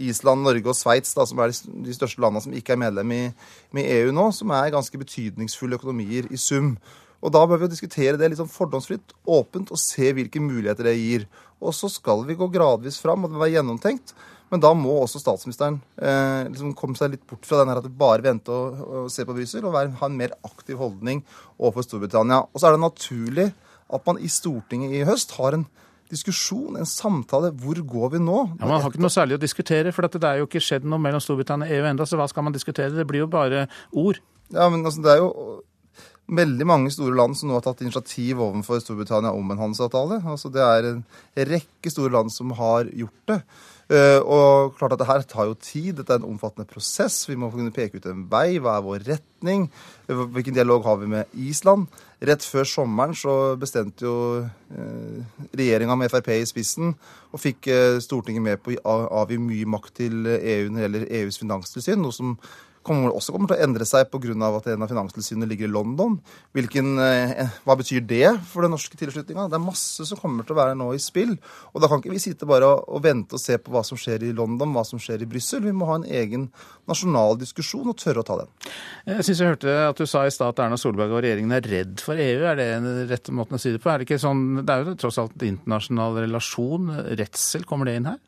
Island, 0.10 0.46
Norge 0.48 0.74
og 0.74 0.78
Sveits, 0.78 1.14
som 1.18 1.42
er 1.44 1.54
de 1.54 1.98
største 1.98 2.24
landene 2.24 2.48
som 2.48 2.56
ikke 2.58 2.74
er 2.74 2.86
medlem 2.88 3.14
i, 3.14 3.24
med 3.78 3.92
EU 4.00 4.16
nå, 4.16 4.32
som 4.34 4.54
er 4.58 4.74
ganske 4.74 5.02
betydningsfulle 5.06 5.78
økonomier 5.78 6.32
i 6.34 6.42
sum. 6.42 6.76
Og 7.22 7.34
Da 7.34 7.44
bør 7.50 7.64
vi 7.64 7.70
diskutere 7.72 8.18
det 8.18 8.30
litt 8.30 8.42
sånn 8.42 8.50
fordomsfritt, 8.50 9.14
åpent, 9.26 9.72
og 9.74 9.82
se 9.82 10.12
hvilke 10.14 10.42
muligheter 10.42 10.90
det 10.90 10.98
gir. 10.98 11.28
Og 11.58 11.74
så 11.74 11.90
skal 11.90 12.22
vi 12.28 12.38
gå 12.38 12.50
gradvis 12.54 13.00
fram, 13.02 13.24
og 13.24 13.32
det 13.32 13.38
må 13.38 13.46
være 13.46 13.58
gjennomtenkt. 13.58 14.14
Men 14.52 14.64
da 14.64 14.72
må 14.78 14.94
også 15.02 15.20
statsministeren 15.20 15.80
eh, 16.00 16.48
liksom 16.48 16.76
komme 16.78 16.96
seg 17.00 17.12
litt 17.14 17.26
bort 17.28 17.48
fra 17.48 17.60
den 17.62 17.72
her 17.72 17.82
at 17.82 17.88
du 17.88 17.92
bare 17.92 18.24
venter 18.24 18.54
og, 18.54 18.84
og 18.88 19.10
ser 19.12 19.28
på 19.28 19.36
Brussel, 19.36 19.66
og 19.68 19.76
være, 19.76 19.96
ha 20.00 20.08
en 20.08 20.20
mer 20.20 20.36
aktiv 20.48 20.80
holdning 20.80 21.24
overfor 21.58 21.88
Storbritannia. 21.88 22.46
Og 22.48 22.62
så 22.62 22.70
er 22.70 22.78
det 22.78 22.86
naturlig 22.86 23.50
at 23.94 24.08
man 24.08 24.22
i 24.24 24.32
Stortinget 24.32 24.96
i 24.96 25.04
høst 25.08 25.36
har 25.40 25.58
en 25.58 25.68
diskusjon, 26.12 26.78
en 26.80 26.88
samtale. 26.88 27.52
Hvor 27.60 27.80
går 27.84 28.16
vi 28.16 28.24
nå? 28.24 28.40
Ja, 28.60 28.66
Man 28.66 28.82
har 28.82 28.92
ikke 28.92 29.04
noe 29.04 29.14
særlig 29.14 29.38
å 29.38 29.44
diskutere, 29.44 29.92
for 29.96 30.08
det 30.08 30.24
er 30.24 30.42
jo 30.42 30.48
ikke 30.48 30.64
skjedd 30.64 30.88
noe 30.88 31.02
mellom 31.04 31.24
Storbritannia 31.24 31.68
og 31.68 31.78
EU 31.78 31.88
ennå, 31.92 32.08
så 32.08 32.20
hva 32.20 32.28
skal 32.32 32.48
man 32.48 32.56
diskutere? 32.56 32.96
Det 32.96 33.08
blir 33.10 33.26
jo 33.26 33.32
bare 33.32 33.68
ord. 33.92 34.22
Ja, 34.54 34.70
men 34.72 34.86
altså, 34.88 35.04
det 35.04 35.12
er 35.12 35.24
jo 35.24 35.32
veldig 36.28 36.68
mange 36.68 36.92
store 36.92 37.16
land 37.16 37.38
som 37.40 37.50
nå 37.50 37.56
har 37.56 37.64
tatt 37.64 37.84
initiativ 37.84 38.42
overfor 38.44 38.82
Storbritannia 38.84 39.32
om 39.36 39.52
en 39.52 39.62
handelsavtale. 39.62 40.22
Altså, 40.28 40.52
det 40.52 40.64
er 40.64 40.90
en 40.92 41.02
rekke 41.52 41.92
store 41.92 42.16
land 42.16 42.32
som 42.36 42.52
har 42.60 42.92
gjort 42.92 43.32
det. 43.32 43.42
Uh, 43.88 44.20
og 44.20 44.74
klart 44.76 44.98
at 44.98 45.00
det 45.00 45.08
her 45.08 45.24
tar 45.24 45.48
jo 45.48 45.54
tid. 45.64 45.94
Dette 45.96 46.12
er 46.12 46.20
en 46.20 46.34
omfattende 46.34 46.68
prosess. 46.68 47.22
Vi 47.30 47.38
må 47.40 47.48
kunne 47.54 47.72
peke 47.72 48.02
ut 48.02 48.10
en 48.10 48.26
vei. 48.32 48.58
Hva 48.60 48.78
er 48.78 48.84
vår 48.84 49.06
retning? 49.08 49.70
Hvilken 50.08 50.58
dialog 50.58 50.84
har 50.84 51.00
vi 51.00 51.08
med 51.14 51.32
Island? 51.40 51.88
Rett 52.28 52.44
før 52.44 52.68
sommeren 52.68 53.16
så 53.16 53.56
bestemte 53.60 54.04
jo 54.04 54.18
uh, 54.44 55.48
regjeringa 55.56 55.96
med 55.96 56.12
Frp 56.12 56.34
i 56.36 56.44
spissen 56.50 56.96
og 57.32 57.42
fikk 57.44 57.68
Stortinget 58.02 58.44
med 58.44 58.62
på 58.64 58.74
å 58.82 58.98
avgi 59.22 59.38
mye 59.40 59.68
makt 59.70 59.98
til 60.00 60.26
EU 60.26 60.70
når 60.72 60.78
det 60.78 60.86
gjelder 60.86 61.10
EUs 61.20 61.40
finanstilsyn, 61.42 62.00
noe 62.02 62.16
som 62.16 62.38
kommer, 62.88 63.12
også 63.12 63.36
kommer 63.36 63.52
til 63.52 63.58
å 63.58 63.66
endre 63.68 63.86
seg 63.88 64.08
pga. 64.12 64.34
at 64.58 64.68
en 64.72 64.84
av 64.84 64.90
finanstilsynene 64.90 65.48
ligger 65.50 65.68
i 65.68 65.72
London. 65.72 66.18
Hvilken, 66.56 66.98
eh, 67.00 67.50
hva 67.66 67.76
betyr 67.78 68.06
det 68.08 68.40
for 68.48 68.64
den 68.64 68.72
norske 68.72 68.98
tilslutninga? 68.98 69.50
Det 69.50 69.60
er 69.60 69.66
masse 69.66 70.06
som 70.08 70.18
kommer 70.18 70.46
til 70.46 70.56
å 70.56 70.60
være 70.62 70.78
nå 70.78 70.94
i 70.96 71.02
spill. 71.02 71.38
Og 71.74 71.82
da 71.82 71.88
kan 71.88 72.02
ikke 72.02 72.16
vi 72.16 72.24
sitte 72.24 72.48
bare 72.48 72.66
og, 72.66 72.88
og 72.88 73.04
vente 73.04 73.36
og 73.36 73.44
se 73.44 73.58
på 73.58 73.72
hva 73.72 73.84
som 73.86 73.98
skjer 73.98 74.24
i 74.24 74.34
London, 74.34 74.74
hva 74.74 74.86
som 74.88 75.00
skjer 75.00 75.22
i 75.22 75.30
Brussel. 75.30 75.62
Vi 75.62 75.76
må 75.76 75.86
ha 75.90 76.00
en 76.00 76.08
egen 76.08 76.50
nasjonal 76.88 77.38
diskusjon 77.38 77.88
og 77.92 77.98
tørre 78.00 78.24
å 78.24 78.28
ta 78.28 78.40
den. 78.42 78.52
Jeg 79.06 79.28
syns 79.28 79.44
jeg 79.44 79.54
hørte 79.54 79.78
at 79.90 80.00
du 80.00 80.08
sa 80.08 80.26
i 80.26 80.34
stad 80.34 80.56
at 80.56 80.64
Erna 80.66 80.80
Solberg 80.80 81.12
og 81.12 81.24
regjeringen 81.26 81.56
er 81.58 81.68
redd 81.68 82.02
for 82.04 82.16
EU. 82.16 82.42
Er 82.48 82.60
det 82.60 82.68
den 82.72 83.08
rette 83.12 83.36
måten 83.36 83.60
å 83.60 83.62
si 83.62 83.74
det 83.76 83.84
på? 83.84 83.92
Er 83.92 84.02
det 84.02 84.08
ikke 84.08 84.22
sånn, 84.24 84.64
det 84.64 84.74
er 84.74 84.88
jo 84.88 84.98
tross 85.04 85.20
alt 85.22 85.36
internasjonal 85.44 86.22
relasjon. 86.24 86.92
Redsel, 87.20 87.68
kommer 87.68 87.90
det 87.90 88.00
inn 88.00 88.12
her? 88.12 88.20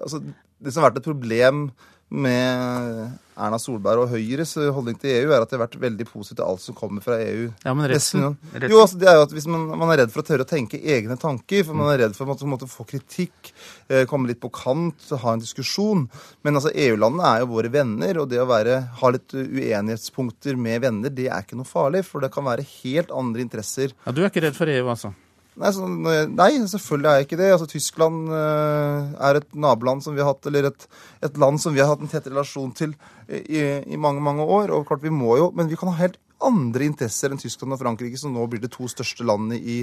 Altså, 0.00 0.22
det 0.60 0.72
som 0.72 0.82
har 0.82 0.90
vært 0.90 1.02
et 1.02 1.10
problem 1.10 1.68
med 2.10 3.10
Erna 3.40 3.58
Solberg 3.60 4.02
og 4.02 4.10
Høyres 4.12 4.56
holdning 4.74 4.96
til 5.00 5.12
EU 5.14 5.30
er 5.30 5.44
at 5.44 5.50
de 5.50 5.56
har 5.56 5.62
vært 5.62 5.78
veldig 5.80 6.06
positive 6.08 6.40
til 6.40 6.46
alt 6.46 6.62
som 6.64 6.76
kommer 6.76 7.04
fra 7.04 7.16
EU. 7.22 7.46
Ja, 7.64 7.72
men 7.76 7.88
redselen? 7.88 8.36
Jo, 8.66 8.82
altså, 8.82 8.98
det 9.00 9.08
er 9.08 9.16
jo 9.16 9.24
at 9.24 9.34
Hvis 9.34 9.46
man, 9.50 9.68
man, 9.70 9.92
er 9.94 10.02
redd 10.02 10.12
for 10.12 10.24
å 10.24 10.26
tørre 10.26 10.44
å 10.44 10.50
tenke 10.50 10.80
egne 10.80 11.16
tanker, 11.20 11.62
for 11.66 11.78
man 11.78 11.92
er 11.92 12.02
redd 12.04 12.18
for 12.18 12.26
å 12.26 12.32
måtte, 12.32 12.48
måtte 12.50 12.68
få 12.70 12.84
kritikk, 12.90 13.52
eh, 13.88 14.04
komme 14.10 14.28
litt 14.30 14.42
på 14.42 14.50
kant, 14.52 15.08
ha 15.22 15.34
en 15.34 15.42
diskusjon 15.42 16.06
Men 16.44 16.58
altså, 16.58 16.74
EU-landene 16.74 17.30
er 17.30 17.44
jo 17.44 17.52
våre 17.54 17.72
venner, 17.72 18.20
og 18.20 18.28
det 18.32 18.42
å 18.42 18.50
være, 18.50 18.82
ha 19.00 19.14
litt 19.14 19.34
uenighetspunkter 19.36 20.58
med 20.60 20.84
venner, 20.84 21.14
det 21.14 21.30
er 21.30 21.46
ikke 21.46 21.58
noe 21.58 21.68
farlig, 21.68 22.04
for 22.08 22.24
det 22.24 22.32
kan 22.34 22.48
være 22.48 22.66
helt 22.82 23.14
andre 23.14 23.46
interesser. 23.46 23.94
Ja, 24.04 24.12
Du 24.12 24.24
er 24.24 24.32
ikke 24.32 24.44
redd 24.44 24.58
for 24.58 24.70
EU, 24.70 24.86
altså? 24.90 25.14
Nei, 25.58 25.70
så, 25.74 25.86
nei, 26.30 26.50
selvfølgelig 26.70 27.08
er 27.10 27.18
jeg 27.18 27.26
ikke 27.26 27.38
det. 27.40 27.48
Altså, 27.54 27.66
Tyskland 27.70 28.30
uh, 28.30 29.10
er 29.28 29.40
et 29.40 29.48
naboland 29.58 30.04
som 30.04 30.14
vi 30.14 30.22
har 30.22 30.30
hatt, 30.30 30.46
eller 30.46 30.70
et, 30.70 30.86
et, 31.26 31.40
land 31.40 31.60
som 31.60 31.74
vi 31.74 31.82
har 31.82 31.90
hatt 31.90 32.04
en 32.04 32.10
tett 32.10 32.28
relasjon 32.30 32.70
til 32.76 32.94
i, 33.26 33.60
i, 33.82 33.98
mange 34.00 34.22
mange 34.24 34.46
år. 34.46 34.70
og 34.74 34.86
klart 34.88 35.02
vi 35.04 35.12
må 35.12 35.36
jo, 35.40 35.50
Men 35.56 35.68
vi 35.70 35.78
kan 35.78 35.90
ha 35.90 35.98
helt 35.98 36.20
andre 36.46 36.86
interesser 36.88 37.32
enn 37.32 37.40
Tyskland 37.40 37.74
og 37.74 37.80
Frankrike, 37.82 38.18
som 38.18 38.32
nå 38.34 38.46
blir 38.50 38.62
de 38.62 38.70
to 38.72 38.88
største 38.90 39.26
landene 39.26 39.58
i, 39.58 39.76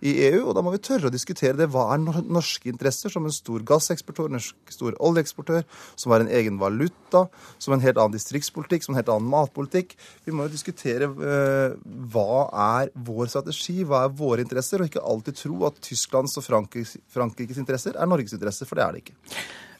i, 0.00 0.12
EU. 0.28 0.42
Og 0.44 0.56
da 0.56 0.62
må 0.64 0.72
vi 0.74 0.80
tørre 0.84 1.08
å 1.08 1.12
diskutere 1.12 1.56
det. 1.58 1.68
Hva 1.72 1.86
er 1.94 2.02
norske 2.02 2.70
interesser 2.70 3.12
som 3.12 3.26
en 3.28 3.34
stor 3.34 3.64
gasseksportør, 3.68 4.28
en 4.32 4.44
stor 4.72 4.96
oljeeksportør, 5.08 5.64
som 5.96 6.14
har 6.14 6.24
en 6.24 6.32
egen 6.32 6.60
valuta, 6.60 7.24
som 7.62 7.76
en 7.76 7.84
helt 7.84 7.98
annen 7.98 8.16
distriktspolitikk, 8.16 8.84
som 8.84 8.94
en 8.94 9.00
helt 9.00 9.12
annen 9.14 9.32
matpolitikk? 9.32 9.96
Vi 10.26 10.36
må 10.36 10.46
jo 10.46 10.54
diskutere 10.54 11.08
uh, 11.08 11.76
hva 12.12 12.46
er 12.78 12.94
vår 13.08 13.32
strategi, 13.32 13.80
hva 13.88 14.04
er 14.06 14.16
våre 14.22 14.44
interesser, 14.44 14.82
og 14.82 14.92
ikke 14.92 15.04
alltid 15.14 15.42
tro 15.44 15.58
at 15.70 15.82
Tysklands 15.88 16.38
og 16.40 16.48
Frankrikes, 16.48 16.98
Frankrikes 17.12 17.60
interesser 17.62 17.96
er 17.96 18.10
Norges 18.10 18.36
interesser, 18.36 18.68
for 18.68 18.78
det 18.78 18.86
er 18.86 18.96
det 18.96 19.06
ikke. 19.06 19.20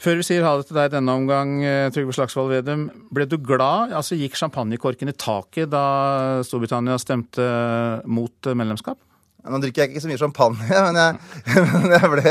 Før 0.02 0.18
vi 0.18 0.24
sier 0.26 0.42
ha 0.42 0.56
det 0.58 0.66
til 0.66 0.74
deg 0.74 0.90
denne 0.96 1.14
omgang, 1.14 1.60
eh, 1.62 1.88
Trygve 1.94 2.14
Slagsvold 2.16 2.50
Vedum. 2.50 2.88
Ble 3.14 3.22
du 3.30 3.36
glad? 3.38 3.92
Altså 3.94 4.18
Gikk 4.18 4.34
champagnekorken 4.34 5.12
i 5.12 5.14
taket 5.14 5.70
da 5.70 6.42
Storbritannia 6.42 6.98
stemte 6.98 7.46
mot 8.10 8.50
medlemskap? 8.50 8.98
Nå 9.42 9.58
drikker 9.58 9.82
jeg 9.82 9.90
ikke 9.90 10.02
så 10.04 10.10
mye 10.10 10.20
champagne, 10.20 10.66
men 10.86 10.98
jeg, 11.00 11.62
men 11.74 11.94
jeg 11.96 12.10
ble 12.12 12.22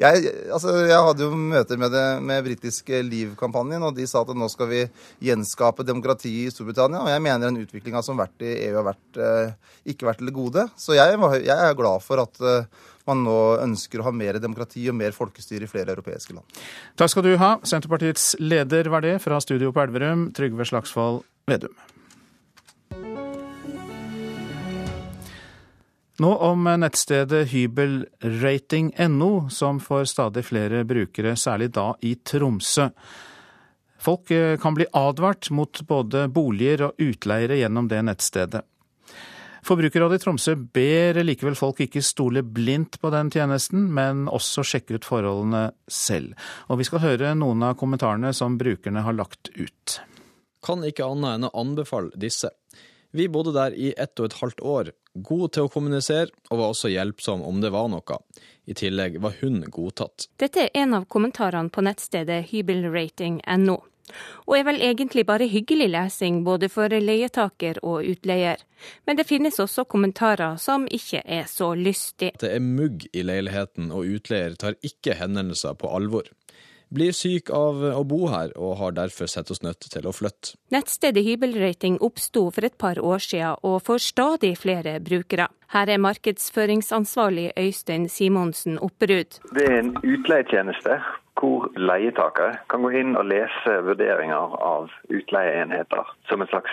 jeg, 0.00 0.30
altså, 0.48 0.72
jeg, 0.80 1.00
hadde 1.08 1.26
jo 1.26 1.36
møter 1.36 1.80
med, 1.80 1.92
det, 1.92 2.04
med 2.24 2.46
britiske 2.46 3.02
Liv-kampanjen, 3.04 3.84
og 3.84 3.92
de 3.98 4.06
sa 4.08 4.22
at 4.24 4.32
nå 4.32 4.48
skal 4.52 4.70
vi 4.70 4.80
gjenskape 5.28 5.84
demokrati 5.84 6.32
i 6.46 6.48
Storbritannia. 6.52 7.02
Og 7.04 7.12
jeg 7.12 7.24
mener 7.26 7.50
den 7.50 7.60
utviklinga 7.66 8.00
som 8.04 8.16
har 8.16 8.30
vært 8.30 8.46
i 8.48 8.54
EU, 8.70 8.78
har 8.80 8.88
vært, 8.88 9.20
eh, 9.20 9.78
ikke 9.92 10.08
vært 10.08 10.22
til 10.22 10.32
det 10.32 10.36
gode. 10.36 10.66
Så 10.80 10.96
jeg, 10.96 11.20
jeg 11.44 11.54
er 11.54 11.78
glad 11.78 12.04
for 12.06 12.24
at 12.24 12.40
eh, 12.40 12.90
man 13.08 13.24
nå 13.26 13.38
ønsker 13.60 14.00
å 14.00 14.08
ha 14.08 14.14
mer 14.16 14.40
demokrati 14.40 14.86
og 14.88 14.96
mer 14.96 15.16
folkestyre 15.16 15.68
i 15.68 15.70
flere 15.70 15.92
europeiske 15.92 16.36
land. 16.36 16.62
Takk 17.00 17.12
skal 17.12 17.28
du 17.28 17.34
ha. 17.40 17.56
Senterpartiets 17.60 18.32
leder 18.40 18.88
var 18.92 19.04
det, 19.04 19.18
fra 19.24 19.40
studio 19.44 19.74
på 19.74 19.84
Elverum, 19.84 20.30
Trygve 20.36 20.68
Slagsvold 20.68 21.26
Vedum. 21.50 21.76
Nå 26.22 26.30
om 26.46 26.68
nettstedet 26.78 27.48
hybelrating.no, 27.50 29.48
som 29.50 29.80
får 29.82 30.04
stadig 30.04 30.44
flere 30.46 30.84
brukere, 30.86 31.32
særlig 31.36 31.72
da 31.74 31.88
i 32.06 32.14
Tromsø. 32.14 32.86
Folk 34.04 34.30
eh, 34.30 34.54
kan 34.60 34.76
bli 34.76 34.86
advart 34.92 35.50
mot 35.50 35.80
både 35.88 36.28
boliger 36.30 36.86
og 36.86 37.02
utleiere 37.02 37.58
gjennom 37.58 37.90
det 37.90 38.04
nettstedet. 38.06 38.62
Forbrukerrådet 39.64 40.20
i 40.20 40.22
Tromsø 40.22 40.54
ber 40.76 41.18
likevel 41.24 41.56
folk 41.56 41.78
ikke 41.80 42.02
stole 42.04 42.44
blindt 42.44 43.00
på 43.00 43.10
den 43.10 43.30
tjenesten, 43.32 43.86
men 43.96 44.26
også 44.28 44.62
sjekke 44.62 44.98
ut 44.98 45.08
forholdene 45.08 45.70
selv. 45.88 46.34
Og 46.68 46.78
vi 46.78 46.86
skal 46.86 47.02
høre 47.02 47.34
noen 47.38 47.64
av 47.64 47.78
kommentarene 47.80 48.30
som 48.36 48.58
brukerne 48.60 49.02
har 49.06 49.16
lagt 49.16 49.48
ut. 49.56 50.00
Kan 50.64 50.84
ikke 50.84 51.08
annet 51.08 51.38
enn 51.38 51.48
å 51.48 51.56
anbefale 51.64 52.12
disse. 52.14 52.52
Vi 53.16 53.26
bodde 53.32 53.54
der 53.56 53.74
i 53.74 53.94
ett 53.96 54.20
og 54.20 54.28
et 54.28 54.38
halvt 54.42 54.62
år, 54.62 54.92
god 55.14 55.54
til 55.54 55.66
å 55.66 55.72
kommunisere, 55.72 56.30
og 56.50 56.60
var 56.60 56.74
også 56.74 56.90
hjelpsom 56.92 57.42
om 57.46 57.62
det 57.62 57.72
var 57.74 57.88
noe. 57.92 58.20
I 58.66 58.74
tillegg 58.74 59.20
var 59.22 59.36
hun 59.40 59.62
godtatt. 59.70 60.28
Dette 60.40 60.66
er 60.66 60.84
en 60.84 60.94
av 60.98 61.08
kommentarene 61.12 61.70
på 61.70 61.84
nettstedet 61.84 62.46
hybelrating.no 62.52 63.82
og 64.44 64.56
er 64.58 64.66
vel 64.66 64.82
egentlig 64.84 65.24
bare 65.28 65.48
hyggelig 65.48 65.88
lesing 65.92 66.42
både 66.46 66.68
for 66.72 66.92
leietaker 66.92 67.80
og 67.86 68.04
utleier. 68.04 68.60
Men 69.08 69.18
det 69.18 69.26
finnes 69.28 69.58
også 69.62 69.86
kommentarer 69.88 70.58
som 70.60 70.86
ikke 70.92 71.22
er 71.24 71.48
så 71.50 71.72
lystig. 71.78 72.34
Det 72.40 72.52
er 72.52 72.64
mugg 72.64 73.06
i 73.12 73.24
leiligheten, 73.24 73.90
og 73.92 74.10
utleier 74.18 74.56
tar 74.60 74.76
ikke 74.84 75.16
hendelser 75.20 75.76
på 75.80 75.90
alvor. 75.96 76.28
Blir 76.94 77.14
syk 77.16 77.50
av 77.50 77.80
å 77.90 78.04
bo 78.06 78.28
her, 78.30 78.52
og 78.54 78.76
har 78.78 78.94
derfor 78.94 79.26
sett 79.30 79.50
oss 79.50 79.64
nødt 79.64 79.88
til 79.90 80.06
å 80.06 80.12
flytte. 80.14 80.54
Nettstedet 80.74 81.24
Hybelrating 81.26 81.98
oppsto 82.04 82.46
for 82.54 82.66
et 82.66 82.76
par 82.78 83.00
år 83.02 83.22
siden, 83.24 83.58
og 83.66 83.82
får 83.88 84.04
stadig 84.04 84.54
flere 84.62 85.00
brukere. 85.02 85.48
Her 85.74 85.90
er 85.90 85.98
markedsføringsansvarlig 85.98 87.50
Øystein 87.58 88.06
Simonsen 88.08 88.78
Opperud. 88.78 89.40
Det 89.58 89.66
er 89.66 89.80
en 89.82 89.94
utleietjeneste 89.98 91.00
hvor 91.44 91.68
leietaker 91.76 92.58
kan 92.70 92.84
gå 92.84 92.92
inn 93.00 93.16
og 93.18 93.28
lese 93.28 93.76
vurderinger 93.84 94.56
av 94.64 94.92
utleieenheter 95.12 96.12
som 96.28 96.42
en 96.42 96.50
slags 96.50 96.72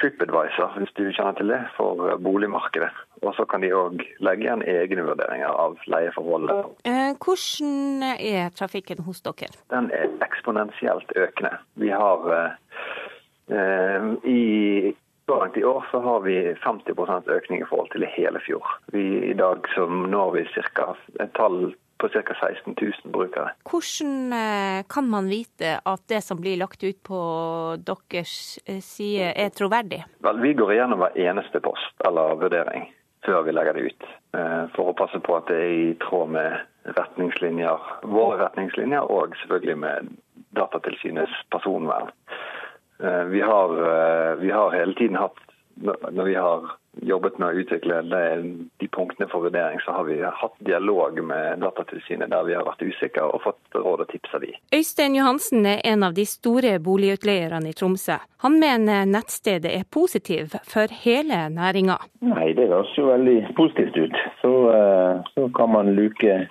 TripAdvisor, 0.00 0.76
hvis 0.78 0.92
du 0.98 1.06
kjenner 1.16 1.36
til 1.38 1.52
det, 1.52 1.60
for 1.76 2.12
boligmarkedet. 2.22 2.90
Og 3.22 3.34
så 3.38 3.46
kan 3.48 3.62
de 3.62 3.70
òg 3.72 4.02
legge 4.24 4.44
igjen 4.46 4.64
egne 4.68 5.06
vurderinger 5.06 5.52
av 5.64 5.78
leieforholdet. 5.88 6.72
Eh, 6.88 7.12
hvordan 7.22 8.02
er 8.18 8.50
trafikken 8.58 9.04
hos 9.06 9.22
dere? 9.24 9.52
Den 9.72 9.88
er 9.94 10.10
eksponentielt 10.26 11.14
økende. 11.16 11.54
Vi 11.80 11.92
har 11.94 12.28
eh, 12.36 12.50
eh 13.56 14.10
i 14.28 14.42
så 15.26 15.38
langt 15.38 15.56
i 15.56 15.64
år 15.64 15.86
så 15.90 16.00
har 16.00 16.20
vi 16.20 16.36
50% 16.64 17.30
økning 17.30 17.62
i 17.62 17.68
forhold 17.70 17.90
til 17.92 18.04
hele 18.16 18.40
fjor. 18.46 18.66
Vi, 18.92 19.30
I 19.30 19.34
dag 19.38 19.68
så 19.74 19.86
når 19.86 20.30
vi 20.34 20.42
ca. 20.74 20.92
et 21.20 21.32
tall 21.38 21.74
på 22.02 22.08
ca. 22.08 22.34
16 22.40 22.74
000 22.80 23.12
brukere. 23.14 23.52
Hvordan 23.70 24.32
eh, 24.32 24.84
kan 24.88 25.08
man 25.08 25.28
vite 25.30 25.76
at 25.84 26.02
det 26.10 26.20
som 26.26 26.40
blir 26.40 26.58
lagt 26.58 26.82
ut 26.82 26.98
på 27.06 27.20
deres 27.78 28.58
eh, 28.66 28.82
side 28.82 29.30
er 29.36 29.54
troverdig? 29.54 30.02
Vel, 30.26 30.42
Vi 30.42 30.54
går 30.58 30.74
igjennom 30.74 31.04
hver 31.04 31.14
eneste 31.28 31.62
post 31.62 32.06
eller 32.08 32.34
vurdering 32.42 32.90
før 33.22 33.44
vi 33.46 33.54
legger 33.54 33.78
det 33.78 33.86
ut. 33.92 34.08
Eh, 34.34 34.64
for 34.74 34.90
å 34.90 34.98
passe 34.98 35.22
på 35.22 35.38
at 35.38 35.46
det 35.52 35.60
er 35.62 35.76
i 35.78 35.88
tråd 36.02 36.34
med 36.34 36.58
retningslinjer, 36.98 37.88
våre 38.10 38.40
retningslinjer 38.42 39.06
og 39.06 39.38
selvfølgelig 39.44 39.78
med 39.86 40.12
Datatilsynets 40.58 41.32
personvern. 41.54 42.10
Vi 43.02 43.40
har, 43.40 43.72
vi 44.38 44.50
har 44.52 44.74
hele 44.76 44.92
tiden 44.94 45.16
hatt 45.18 45.38
når 45.80 46.26
vi 46.28 46.34
har 46.36 46.66
jobbet 47.00 47.38
med 47.38 47.48
å 47.48 47.60
utvikle 47.62 48.00
de 48.78 48.88
punktene 48.92 49.28
for 49.30 49.46
vurdering, 49.46 49.80
så 49.80 49.94
har 49.96 50.04
vi 50.04 50.18
hatt 50.22 50.56
dialog 50.66 51.18
med 51.24 51.62
Datatilsynet 51.64 52.30
der 52.30 52.44
vi 52.44 52.54
har 52.56 52.66
vært 52.66 52.84
usikre 52.84 53.24
og 53.32 53.42
fått 53.46 53.78
råd 53.78 54.04
og 54.04 54.10
tips 54.12 54.34
av 54.36 54.44
de. 54.44 54.52
Øystein 54.76 55.16
Johansen 55.16 55.66
er 55.66 55.80
en 55.88 56.04
av 56.04 56.14
de 56.16 56.26
store 56.28 56.76
boligutleierne 56.84 57.72
i 57.72 57.76
Tromsø. 57.76 58.18
Han 58.44 58.58
mener 58.60 59.06
nettstedet 59.08 59.72
er 59.72 59.88
positiv 59.88 60.56
for 60.68 60.92
hele 61.04 61.46
næringa. 61.54 61.98
Nei, 62.28 62.52
det 62.58 62.68
høres 62.68 62.92
jo 62.98 63.08
veldig 63.08 63.38
positivt 63.56 63.96
ut. 63.96 64.22
Så, 64.42 64.52
eh, 64.76 65.32
så 65.34 65.48
kan 65.56 65.72
man 65.72 65.94
luke, 65.96 66.46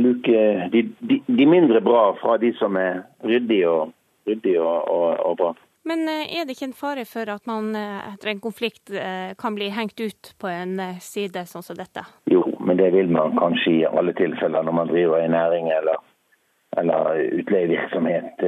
luke 0.00 0.42
de, 0.72 0.84
de, 1.00 1.20
de, 1.26 1.46
mindre 1.46 1.84
bra 1.84 2.12
fra 2.22 2.38
de 2.40 2.54
som 2.56 2.76
er 2.80 3.02
ryddige 3.24 3.68
og, 3.68 3.92
ryddig 4.28 4.60
og, 4.60 4.88
og, 4.88 5.08
og 5.26 5.40
bra. 5.42 5.54
Men 5.84 6.08
eh, 6.08 6.38
er 6.38 6.44
det 6.44 6.56
ikke 6.56 6.70
en 6.70 6.76
fare 6.76 7.04
for 7.08 7.30
at 7.32 7.46
man 7.48 7.72
eh, 7.78 8.12
etter 8.12 8.32
en 8.32 8.42
konflikt 8.44 8.92
eh, 8.92 9.34
kan 9.38 9.56
bli 9.56 9.70
hengt 9.72 10.00
ut 10.00 10.34
på 10.40 10.50
en 10.50 10.76
side 11.00 11.46
sånn 11.48 11.64
som 11.64 11.78
dette? 11.78 12.04
Jo, 12.30 12.44
men 12.60 12.80
det 12.80 12.90
vil 12.96 13.10
man 13.14 13.38
kanskje 13.38 13.78
i 13.78 13.86
alle 13.88 14.16
tilfeller 14.18 14.66
når 14.66 14.80
man 14.82 14.92
driver 14.92 15.22
en 15.22 15.36
næring 15.36 15.70
eller, 15.72 16.02
eller 16.76 17.22
utleievirksomhet. 17.40 18.44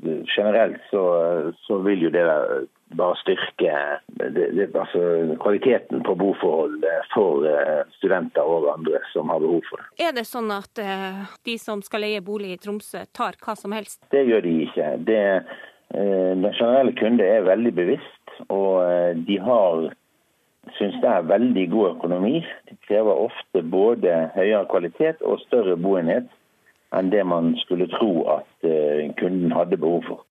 Generelt 0.00 0.80
så, 0.88 1.02
så, 1.66 1.76
vil 1.84 2.06
jo 2.06 2.10
det 2.14 2.22
bare 2.96 3.18
styrke 3.20 3.74
det, 4.16 4.30
det, 4.32 4.70
altså 4.72 5.02
kvaliteten 5.42 6.00
på 6.06 6.14
boforhold 6.16 6.86
for 7.12 7.44
studenter 7.98 8.48
og 8.48 8.70
andre 8.72 9.02
som 9.12 9.28
har 9.28 9.44
behov 9.44 9.60
for 9.68 9.82
det. 9.82 9.90
Er 10.08 10.16
det 10.16 10.24
sånn 10.24 10.48
at 10.56 10.80
de 11.44 11.58
som 11.60 11.84
skal 11.84 12.06
leie 12.06 12.24
bolig 12.24 12.54
i 12.54 12.62
Tromsø 12.64 13.04
tar 13.12 13.36
hva 13.44 13.52
som 13.60 13.76
helst? 13.76 14.00
Det 14.08 14.24
gjør 14.24 14.48
de 14.48 14.54
ikke. 14.64 14.88
Det 15.04 15.20
den 15.94 16.52
generelle 16.54 16.92
kunde 16.98 17.24
er 17.26 17.48
veldig 17.48 17.74
bevisst, 17.74 18.34
og 18.48 18.82
eh, 18.84 19.16
de 19.26 19.38
har 19.42 19.90
syns 20.76 20.98
det 21.02 21.10
er 21.10 21.28
veldig 21.28 21.66
god 21.70 21.90
økonomi. 21.96 22.40
De 22.70 22.76
krever 22.86 23.24
ofte 23.26 23.62
både 23.62 24.30
høyere 24.34 24.66
kvalitet 24.70 25.22
og 25.26 25.40
større 25.46 25.76
boenhet 25.76 26.28
enn 26.96 27.10
det 27.12 27.22
man 27.26 27.54
skulle 27.62 27.86
tro 27.90 28.12
at 28.38 28.66
eh, 28.66 29.10
kunden 29.18 29.54
hadde 29.54 29.78
behov 29.78 30.04
for. 30.08 30.26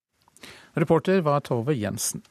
Reporter 0.76 1.20
var 1.24 1.40
Tove 1.44 1.74
Jensen. 1.76 2.22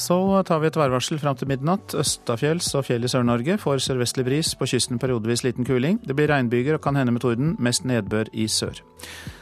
Så 0.00 0.16
tar 0.48 0.60
vi 0.62 0.68
et 0.70 0.76
værvarsel 0.78 1.18
fram 1.20 1.36
til 1.36 1.48
midnatt. 1.50 1.92
Østafjells 1.98 2.70
og 2.78 2.86
fjell 2.86 3.04
i 3.04 3.10
Sør-Norge 3.10 3.58
får 3.60 3.82
sørvestlig 3.84 4.24
bris, 4.24 4.54
på 4.56 4.68
kysten 4.70 5.00
periodevis 5.02 5.42
liten 5.44 5.66
kuling. 5.68 5.98
Det 6.06 6.16
blir 6.16 6.30
regnbyger 6.30 6.78
og 6.78 6.84
kan 6.84 6.96
hende 6.96 7.12
med 7.12 7.24
torden, 7.24 7.56
mest 7.60 7.84
nedbør 7.84 8.30
i 8.32 8.46
sør. 8.48 8.80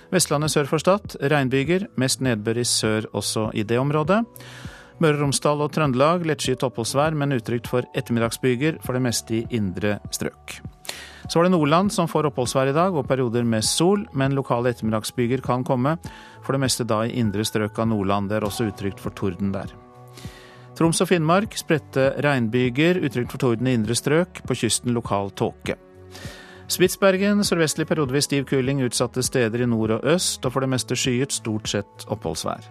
Vestlandet 0.08 0.54
sør 0.54 0.68
for 0.70 0.80
Stad 0.80 1.18
regnbyger, 1.28 1.82
mest 2.00 2.22
nedbør 2.24 2.62
i 2.62 2.64
sør 2.64 3.10
også 3.18 3.50
i 3.52 3.64
det 3.68 3.76
området. 3.76 4.22
Møre 4.98 5.18
og 5.18 5.26
Romsdal 5.26 5.60
og 5.60 5.74
Trøndelag 5.74 6.24
lettskyet 6.26 6.64
oppholdsvær, 6.64 7.12
men 7.14 7.36
utrygt 7.36 7.68
for 7.68 7.84
ettermiddagsbyger, 7.92 8.80
for 8.82 8.96
det 8.96 9.02
meste 9.04 9.36
i 9.36 9.42
indre 9.54 9.98
strøk. 10.10 10.56
Så 11.28 11.36
var 11.36 11.44
det 11.44 11.52
Nordland 11.52 11.92
som 11.92 12.08
får 12.08 12.30
oppholdsvær 12.30 12.72
i 12.72 12.74
dag, 12.74 12.96
og 12.96 13.06
perioder 13.06 13.44
med 13.44 13.66
sol, 13.68 14.06
men 14.16 14.34
lokale 14.34 14.72
ettermiddagsbyger 14.72 15.44
kan 15.44 15.66
komme, 15.68 15.98
for 16.40 16.56
det 16.56 16.62
meste 16.64 16.88
da 16.88 17.02
i 17.04 17.12
indre 17.20 17.44
strøk 17.44 17.78
av 17.78 17.92
Nordland. 17.92 18.32
Det 18.32 18.40
er 18.40 18.48
også 18.48 18.70
utrygt 18.72 19.04
for 19.04 19.12
torden 19.12 19.52
der. 19.52 19.76
Troms 20.78 21.02
og 21.04 21.12
Finnmark 21.12 21.52
spredte 21.58 22.14
regnbyger, 22.24 23.02
utrygt 23.04 23.34
for 23.34 23.44
torden 23.44 23.68
i 23.68 23.76
indre 23.76 23.98
strøk, 23.98 24.40
på 24.48 24.56
kysten 24.56 24.96
lokal 24.96 25.34
tåke. 25.36 25.76
Spitsbergen 26.68 27.40
sørvestlig 27.48 27.86
periodevis 27.88 28.26
stiv 28.28 28.44
kuling 28.50 28.82
utsatte 28.84 29.22
steder 29.24 29.62
i 29.64 29.68
nord 29.68 29.94
og 29.94 30.04
øst, 30.12 30.44
og 30.44 30.52
for 30.52 30.60
det 30.60 30.68
meste 30.68 30.96
skyet, 31.00 31.32
stort 31.32 31.70
sett 31.72 32.04
oppholdsvær. 32.12 32.66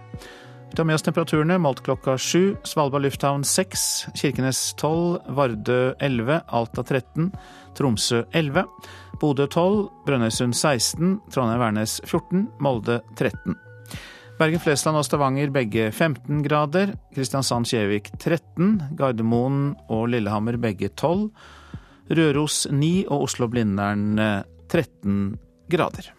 Vi 0.68 0.76
tar 0.76 0.86
med 0.86 0.98
oss 0.98 1.06
temperaturene. 1.06 1.58
Målt 1.64 1.80
klokka 1.86 2.18
sju. 2.20 2.58
Svalbard 2.68 3.06
lufthavn 3.08 3.46
seks. 3.48 4.06
Kirkenes 4.20 4.60
tolv. 4.78 5.22
Vardø 5.34 5.96
elleve. 6.04 6.42
Alta 6.54 6.84
13. 6.84 7.32
Tromsø 7.80 8.26
11. 8.36 8.66
Bodø 9.22 9.48
12. 9.48 9.88
Brønnøysund 10.06 10.54
16. 10.54 11.18
Trondheim-Værnes 11.34 12.02
14. 12.06 12.50
Molde 12.60 13.00
13. 13.16 13.56
Bergen-Flesland 14.38 15.00
og 15.00 15.08
Stavanger 15.08 15.50
begge 15.56 15.88
15 15.92 16.44
grader. 16.46 16.94
Kristiansand-Kjevik 17.16 18.12
13. 18.20 18.92
Gardermoen 19.00 19.72
og 19.90 20.10
Lillehammer 20.12 20.60
begge 20.62 20.92
12. 20.94 21.32
Røros 22.08 22.68
9 22.72 23.08
og 23.12 23.26
Oslo-Blindern 23.28 24.16
13 24.70 25.36
grader. 25.68 26.14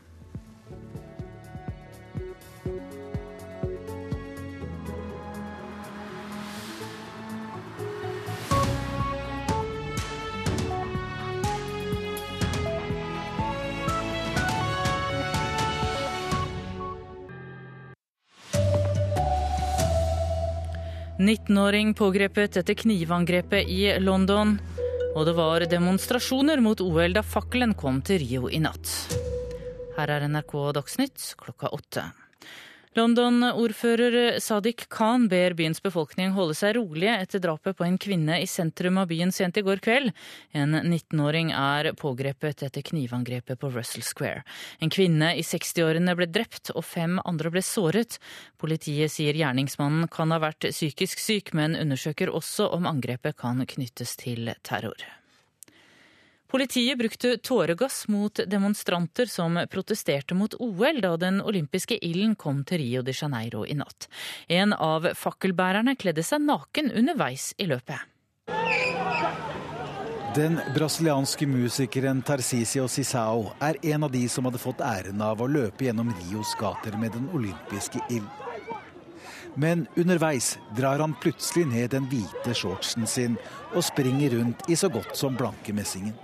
«19-åring 21.19 21.97
pågrepet 21.99 22.61
etter 22.61 22.77
knivangrepet 22.79 23.67
i 23.69 23.89
London. 23.99 24.55
Og 25.19 25.25
det 25.27 25.33
var 25.35 25.65
demonstrasjoner 25.67 26.61
mot 26.63 26.79
OL 26.79 27.17
da 27.17 27.25
fakkelen 27.27 27.73
kom 27.75 27.99
til 28.07 28.23
Rio 28.23 28.51
i 28.55 28.61
natt. 28.63 28.87
Her 29.97 30.13
er 30.15 30.29
NRK 30.31 30.53
Dagsnytt 30.77 31.33
klokka 31.41 31.73
åtte. 31.75 32.05
London-ordfører 32.99 34.41
Sadiq 34.43 34.89
Khan 34.91 35.29
ber 35.31 35.55
byens 35.55 35.79
befolkning 35.85 36.33
holde 36.35 36.57
seg 36.59 36.75
rolige 36.75 37.13
etter 37.23 37.43
drapet 37.45 37.77
på 37.79 37.85
en 37.87 37.99
kvinne 38.01 38.41
i 38.43 38.49
sentrum 38.51 38.99
av 38.99 39.07
byen 39.13 39.31
sent 39.35 39.61
i 39.61 39.63
går 39.63 39.79
kveld. 39.85 40.11
En 40.57 40.75
19-åring 40.81 41.53
er 41.55 41.93
pågrepet 42.01 42.65
etter 42.67 42.83
knivangrepet 42.89 43.61
på 43.61 43.71
Russell 43.71 44.03
Square. 44.07 44.43
En 44.83 44.91
kvinne 44.91 45.31
i 45.39 45.45
60-årene 45.47 46.17
ble 46.19 46.27
drept 46.33 46.73
og 46.75 46.83
fem 46.89 47.21
andre 47.23 47.53
ble 47.55 47.63
såret. 47.63 48.19
Politiet 48.59 49.15
sier 49.15 49.39
gjerningsmannen 49.39 50.11
kan 50.11 50.35
ha 50.35 50.41
vært 50.43 50.67
psykisk 50.73 51.23
syk, 51.23 51.55
men 51.55 51.79
undersøker 51.79 52.35
også 52.35 52.67
om 52.75 52.91
angrepet 52.91 53.39
kan 53.39 53.63
knyttes 53.77 54.19
til 54.19 54.51
terror. 54.67 55.07
Politiet 56.49 56.99
brukte 56.99 57.37
tåregass 57.37 58.09
mot 58.09 58.41
demonstranter 58.47 59.27
som 59.27 59.67
protesterte 59.71 60.35
mot 60.35 60.55
OL 60.55 61.01
da 61.05 61.17
den 61.21 61.43
olympiske 61.45 61.99
ilden 62.01 62.39
kom 62.41 62.63
til 62.65 62.81
Rio 62.81 63.03
de 63.05 63.13
Janeiro 63.13 63.67
i 63.67 63.75
natt. 63.77 64.07
En 64.49 64.73
av 64.73 65.11
fakkelbærerne 65.13 65.93
kledde 66.01 66.25
seg 66.25 66.41
naken 66.41 66.89
underveis 66.97 67.51
i 67.61 67.67
løpet. 67.69 68.01
Den 70.39 70.57
brasilianske 70.73 71.45
musikeren 71.51 72.23
Tarcisio 72.25 72.87
Sisao 72.89 73.51
er 73.61 73.77
en 73.93 74.07
av 74.09 74.13
de 74.13 74.23
som 74.33 74.49
hadde 74.49 74.61
fått 74.63 74.81
æren 74.81 75.21
av 75.21 75.43
å 75.45 75.49
løpe 75.53 75.85
gjennom 75.85 76.15
Rios 76.17 76.55
gater 76.57 76.97
med 76.97 77.13
den 77.13 77.29
olympiske 77.37 78.01
ild. 78.09 78.29
Men 79.59 79.85
underveis 80.01 80.55
drar 80.77 81.05
han 81.05 81.17
plutselig 81.21 81.67
ned 81.69 81.93
den 81.93 82.09
hvite 82.09 82.57
shortsen 82.57 83.05
sin 83.05 83.37
og 83.75 83.85
springer 83.85 84.39
rundt 84.39 84.65
i 84.71 84.79
så 84.81 84.89
godt 84.89 85.13
som 85.19 85.37
blanke 85.37 85.77
messingen. 85.77 86.17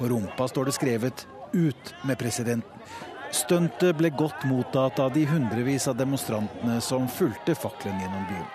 På 0.00 0.08
rumpa 0.08 0.48
står 0.48 0.64
det 0.64 0.72
skrevet 0.72 1.26
'Ut 1.52 1.94
med 2.04 2.18
presidenten'. 2.18 2.80
Stuntet 3.32 3.96
ble 3.96 4.08
godt 4.10 4.44
mottatt 4.44 4.98
av 4.98 5.12
de 5.12 5.26
hundrevis 5.26 5.88
av 5.88 5.96
demonstrantene 5.96 6.80
som 6.80 7.08
fulgte 7.08 7.54
fakkelen 7.54 8.00
gjennom 8.00 8.24
byen. 8.30 8.48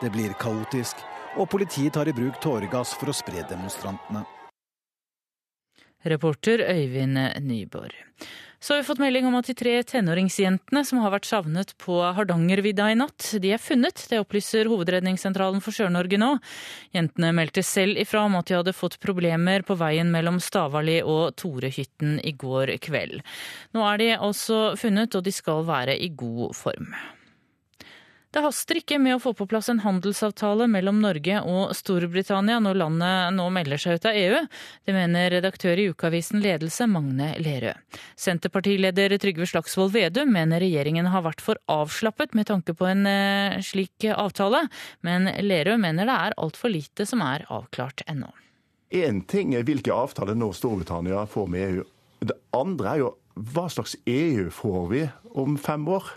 Det 0.00 0.10
blir 0.10 0.32
kaotisk, 0.40 0.96
og 1.36 1.50
politiet 1.50 1.92
tar 1.92 2.08
i 2.08 2.12
bruk 2.16 2.40
tåregass 2.40 2.94
for 2.94 3.12
å 3.12 3.14
spre 3.14 3.44
demonstrantene. 3.50 4.24
Reporter 6.04 6.64
Øyvind 6.64 7.18
Nyborg. 7.40 7.92
Så 8.60 8.74
har 8.74 8.80
vi 8.80 8.86
fått 8.88 8.98
melding 8.98 9.26
om 9.28 9.36
at 9.38 9.46
de 9.46 9.54
tre 9.54 9.76
tenåringsjentene 9.86 10.80
som 10.86 10.98
har 11.04 11.12
vært 11.14 11.28
savnet 11.28 11.76
på 11.78 12.00
Hardangervidda 12.16 12.88
i 12.90 12.96
natt, 12.98 13.28
de 13.38 13.52
er 13.54 13.62
funnet. 13.62 14.02
Det 14.10 14.18
opplyser 14.18 14.66
Hovedredningssentralen 14.66 15.62
for 15.62 15.76
Sør-Norge 15.76 16.18
nå. 16.18 16.32
Jentene 16.96 17.30
meldte 17.38 17.62
selv 17.62 18.00
ifra 18.02 18.24
om 18.26 18.34
at 18.40 18.50
de 18.50 18.56
hadde 18.58 18.74
fått 18.74 18.98
problemer 19.04 19.62
på 19.66 19.78
veien 19.78 20.10
mellom 20.10 20.40
Stavali 20.42 20.98
og 21.04 21.36
Torehytten 21.38 22.18
i 22.26 22.34
går 22.34 22.74
kveld. 22.82 23.22
Nå 23.78 23.86
er 23.92 24.02
de 24.02 24.10
altså 24.16 24.74
funnet, 24.80 25.14
og 25.14 25.22
de 25.22 25.34
skal 25.38 25.62
være 25.68 25.94
i 25.94 26.10
god 26.18 26.58
form. 26.58 26.90
Det 28.28 28.42
haster 28.44 28.76
ikke 28.76 28.98
med 29.00 29.14
å 29.16 29.20
få 29.22 29.30
på 29.32 29.46
plass 29.48 29.70
en 29.72 29.78
handelsavtale 29.80 30.66
mellom 30.68 30.98
Norge 31.00 31.38
og 31.48 31.70
Storbritannia 31.76 32.58
når 32.60 32.76
landet 32.82 33.36
nå 33.38 33.46
melder 33.54 33.80
seg 33.80 33.96
ut 33.96 34.08
av 34.10 34.18
EU. 34.20 34.42
Det 34.84 34.92
mener 34.92 35.30
redaktør 35.32 35.80
i 35.80 35.86
ukeavisen 35.88 36.42
Ledelse, 36.44 36.84
Magne 36.92 37.30
Lerøe. 37.40 37.72
Senterpartileder 38.20 39.16
Trygve 39.22 39.48
Slagsvold 39.48 39.94
Vedum 39.96 40.34
mener 40.36 40.60
regjeringen 40.60 41.08
har 41.08 41.24
vært 41.24 41.40
for 41.40 41.56
avslappet 41.72 42.36
med 42.36 42.50
tanke 42.52 42.76
på 42.76 42.90
en 42.90 43.08
eh, 43.08 43.56
slik 43.64 44.04
avtale, 44.12 44.66
men 45.00 45.30
Lerøe 45.40 45.80
mener 45.80 46.04
det 46.04 46.18
er 46.28 46.36
altfor 46.36 46.74
lite 46.74 47.08
som 47.08 47.24
er 47.24 47.48
avklart 47.48 48.04
ennå. 48.12 48.28
Én 48.92 49.22
ting 49.24 49.56
er 49.56 49.64
hvilke 49.64 49.96
avtaler 49.96 50.36
nå 50.36 50.52
Storbritannia 50.52 51.24
får 51.32 51.48
med 51.48 51.64
EU. 51.70 51.88
Det 52.28 52.36
andre 52.52 52.92
er 52.92 53.02
jo 53.06 53.10
hva 53.54 53.68
slags 53.70 53.94
EU 54.04 54.48
får 54.52 54.86
vi 54.92 55.02
om 55.38 55.56
fem 55.60 55.84
år? 55.88 56.08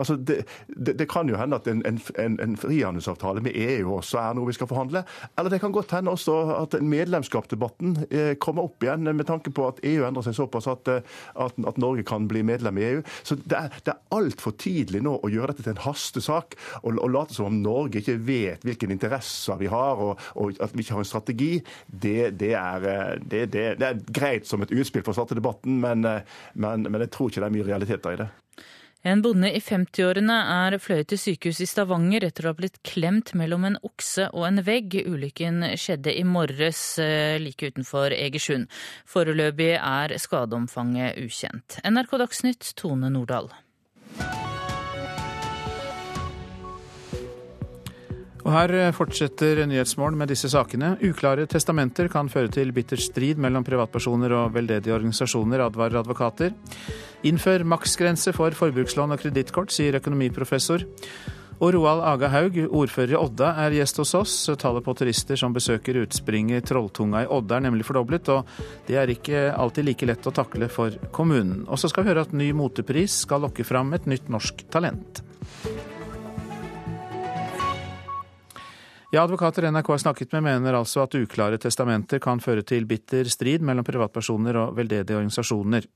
Altså, 0.00 0.16
det, 0.16 0.42
det, 0.66 0.96
det, 0.98 1.06
kan 1.10 1.28
jo 1.28 1.36
hende 1.36 1.58
at 1.60 1.68
en, 1.68 1.82
en, 1.86 2.36
en 2.40 2.56
frihandelsavtale 2.56 3.42
med 3.44 3.56
EU 3.56 3.96
også 3.98 4.20
er 4.22 4.36
noe 4.36 4.48
vi 4.48 4.56
skal 4.56 4.70
forhandle. 4.70 5.02
Eller 5.38 5.52
det 5.52 5.60
kan 5.60 5.74
godt 5.74 5.92
hende 5.96 6.14
også 6.14 6.36
at 6.56 6.76
medlemskapsdebatten 6.80 7.96
eh, 8.08 8.32
kommer 8.40 8.68
opp 8.68 8.84
igjen 8.84 9.04
med 9.10 9.26
tanke 9.28 9.52
på 9.54 9.66
at 9.68 9.82
EU 9.86 10.06
endrer 10.08 10.24
seg 10.26 10.38
såpass 10.38 10.70
at, 10.72 10.88
eh, 10.88 11.18
at, 11.44 11.60
at 11.68 11.80
Norge 11.82 12.06
kan 12.08 12.28
bli 12.30 12.42
medlem 12.46 12.80
i 12.80 12.86
EU. 12.94 13.04
Så 13.22 13.36
det 13.42 13.58
er, 13.58 13.76
det 13.84 13.94
er 13.94 14.16
altfor 14.16 14.56
tidlig 14.60 15.04
nå 15.04 15.18
å 15.20 15.32
gjøre 15.32 15.52
dette 15.52 15.66
til 15.68 15.74
en 15.74 15.84
hastesak 15.84 16.56
og, 16.82 16.96
og 16.96 17.12
late 17.12 17.36
som 17.36 17.50
om 17.50 17.60
Norge 17.60 18.00
ikke 18.00 18.16
vet 18.24 18.64
hvilke 18.66 18.88
interesser 18.90 19.60
vi 19.60 19.68
har 19.70 20.00
og, 20.00 20.20
og 20.40 20.56
at 20.64 20.72
vi 20.74 20.84
ikke 20.84 20.96
har 20.96 21.04
en 21.04 21.12
strategi. 21.12 21.52
Det, 21.86 22.32
det, 22.40 22.54
er, 22.56 22.90
eh, 22.94 23.14
det, 23.20 23.60
er, 23.76 24.04
greit 24.10 24.48
som 24.48 24.64
et 24.64 24.72
utspill 24.72 25.04
for 25.04 25.12
å 25.12 25.20
starte 25.20 25.36
debatten, 25.36 25.76
men, 25.82 26.06
men, 26.54 26.86
men 26.88 27.04
jeg 27.04 27.12
tror 27.12 27.30
ikke 27.30 27.44
det 27.44 27.50
er 27.50 27.58
mye 27.58 27.68
realiteter 27.68 28.16
i 28.16 28.22
det. 28.24 28.30
En 29.00 29.22
bonde 29.24 29.48
i 29.48 29.60
50-årene 29.64 30.34
er 30.52 30.74
fløyet 30.76 31.08
til 31.08 31.20
sykehus 31.22 31.62
i 31.64 31.68
Stavanger 31.70 32.26
etter 32.26 32.44
å 32.44 32.50
ha 32.52 32.58
blitt 32.58 32.76
klemt 32.84 33.32
mellom 33.38 33.64
en 33.64 33.78
okse 33.86 34.26
og 34.36 34.44
en 34.44 34.60
vegg. 34.66 34.98
Ulykken 35.08 35.64
skjedde 35.80 36.12
i 36.12 36.26
morges 36.28 36.82
eh, 37.00 37.38
like 37.40 37.72
utenfor 37.72 38.12
Egersund. 38.12 38.68
Foreløpig 39.08 39.72
er 39.78 40.12
skadeomfanget 40.20 41.16
ukjent. 41.24 41.80
NRK 41.80 42.18
Dagsnytt, 42.26 42.74
Tone 42.76 43.08
Nordahl. 43.16 43.48
Og 48.44 48.52
her 48.54 48.72
eh, 48.76 48.92
fortsetter 48.96 49.62
Nyhetsmorgen 49.68 50.18
med 50.20 50.30
disse 50.32 50.48
sakene. 50.52 50.94
Uklare 51.04 51.46
testamenter 51.50 52.08
kan 52.12 52.30
føre 52.32 52.52
til 52.52 52.72
bitter 52.76 53.00
strid 53.00 53.40
mellom 53.42 53.66
privatpersoner 53.66 54.32
og 54.36 54.54
veldedige 54.56 54.96
organisasjoner, 54.96 55.64
advarer 55.66 56.00
advokater. 56.00 56.54
Innfør 57.28 57.66
maksgrense 57.68 58.32
for 58.36 58.56
forbrukslån 58.56 59.12
og 59.16 59.20
kredittkort, 59.20 59.74
sier 59.74 60.00
økonomiprofessor. 60.00 60.86
Og 61.60 61.74
Roald 61.74 62.00
Aga 62.08 62.30
Haug, 62.32 62.54
ordfører 62.72 63.12
i 63.12 63.18
Odda, 63.20 63.50
er 63.60 63.74
gjest 63.76 64.00
hos 64.00 64.14
oss. 64.16 64.36
Tallet 64.56 64.84
på 64.86 64.94
turister 64.96 65.36
som 65.36 65.52
besøker 65.52 65.98
utspringet 66.00 66.70
Trolltunga 66.70 67.26
i 67.26 67.28
Odda 67.28 67.58
er 67.58 67.66
nemlig 67.66 67.84
fordoblet, 67.84 68.32
og 68.32 68.48
det 68.88 68.96
er 68.96 69.12
ikke 69.12 69.50
alltid 69.52 69.90
like 69.90 70.08
lett 70.08 70.30
å 70.30 70.32
takle 70.32 70.70
for 70.72 70.96
kommunen. 71.12 71.66
Og 71.68 71.76
så 71.82 71.92
skal 71.92 72.06
vi 72.06 72.14
høre 72.14 72.24
at 72.24 72.32
ny 72.32 72.48
motepris 72.56 73.26
skal 73.26 73.44
lokke 73.44 73.68
fram 73.68 73.92
et 73.92 74.08
nytt 74.08 74.32
norsk 74.32 74.64
talent. 74.72 75.20
Ja, 79.10 79.24
Advokater 79.24 79.66
NRK 79.66 79.88
har 79.88 79.98
snakket 79.98 80.32
med 80.32 80.44
mener 80.46 80.76
altså 80.78 81.02
at 81.02 81.14
uklare 81.18 81.58
testamenter 81.58 82.20
kan 82.22 82.38
føre 82.38 82.62
til 82.62 82.84
bitter 82.86 83.26
strid 83.26 83.64
mellom 83.66 83.82
privatpersoner 83.82 84.54
og 84.60 84.76
veldedige 84.78 85.18
organisasjoner. 85.18 85.88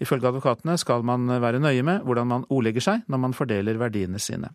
Ifølge 0.00 0.30
advokatene 0.30 0.78
skal 0.80 1.04
man 1.04 1.28
være 1.44 1.60
nøye 1.60 1.84
med 1.84 2.08
hvordan 2.08 2.30
man 2.30 2.48
ordlegger 2.48 2.86
seg 2.88 3.04
når 3.04 3.20
man 3.26 3.36
fordeler 3.36 3.76
verdiene 3.76 4.16
sine. 4.16 4.48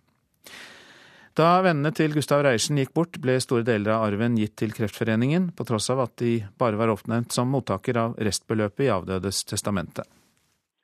Da 1.37 1.51
vennene 1.61 1.93
til 1.93 2.17
Gustav 2.17 2.41
Reiersen 2.41 2.81
gikk 2.81 2.95
bort, 2.97 3.21
ble 3.21 3.37
store 3.45 3.67
deler 3.67 3.93
av 3.93 4.09
arven 4.09 4.41
gitt 4.41 4.57
til 4.57 4.73
Kreftforeningen, 4.73 5.51
på 5.53 5.69
tross 5.69 5.93
av 5.93 6.01
at 6.09 6.17
de 6.17 6.39
bare 6.57 6.81
var 6.81 6.89
oppnevnt 6.89 7.29
som 7.31 7.53
mottaker 7.53 8.01
av 8.07 8.17
restbeløpet 8.17 8.89
i 8.89 8.95
avdødes 8.97 9.45
testamente 9.53 10.09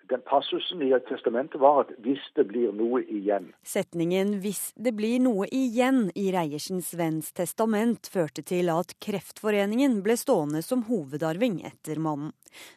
den 0.10 0.22
passusen 0.22 0.82
i 0.82 0.92
testamentet 1.10 1.60
var 1.62 1.82
at 1.82 1.92
'hvis 1.98 2.24
det 2.36 2.48
blir 2.48 2.72
noe 2.72 3.02
igjen'. 3.02 3.54
Setningen 3.64 4.40
'hvis 4.42 4.74
det 4.76 4.96
blir 4.96 5.20
noe 5.20 5.46
igjen' 5.48 6.12
i 6.16 6.32
Reiersens 6.32 6.94
venns 6.94 7.32
testament 7.32 8.10
førte 8.14 8.44
til 8.44 8.70
at 8.70 8.94
Kreftforeningen 9.00 10.02
ble 10.04 10.16
stående 10.18 10.62
som 10.62 10.84
hovedarving 10.84 11.66
etter 11.66 12.00
mannen. 12.00 12.34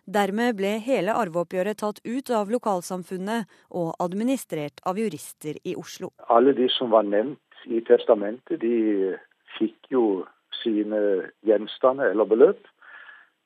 Dermed 0.07 0.57
ble 0.57 0.79
hele 0.79 1.13
arveoppgjøret 1.13 1.79
tatt 1.79 2.01
ut 2.05 2.31
av 2.31 2.49
lokalsamfunnet 2.51 3.47
og 3.71 3.95
administrert 4.01 4.81
av 4.85 4.97
jurister 4.97 5.55
i 5.65 5.75
Oslo. 5.75 6.11
Alle 6.29 6.53
de 6.53 6.69
som 6.69 6.91
var 6.91 7.03
nevnt 7.03 7.39
i 7.67 7.81
testamentet, 7.81 8.61
de 8.61 9.17
fikk 9.59 9.91
jo 9.91 10.27
sine 10.63 11.31
gjenstander 11.47 12.11
eller 12.11 12.25
beløp. 12.25 12.67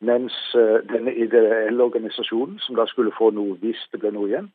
Mens 0.03 0.35
eh, 0.59 0.81
denne 0.91 1.15
ideelle 1.15 1.85
organisasjonen, 1.85 2.59
som 2.65 2.79
da 2.79 2.89
skulle 2.91 3.15
få 3.15 3.31
noe 3.35 3.55
hvis 3.63 3.81
det 3.93 4.03
ble 4.03 4.11
noe 4.15 4.31
igjen, 4.31 4.51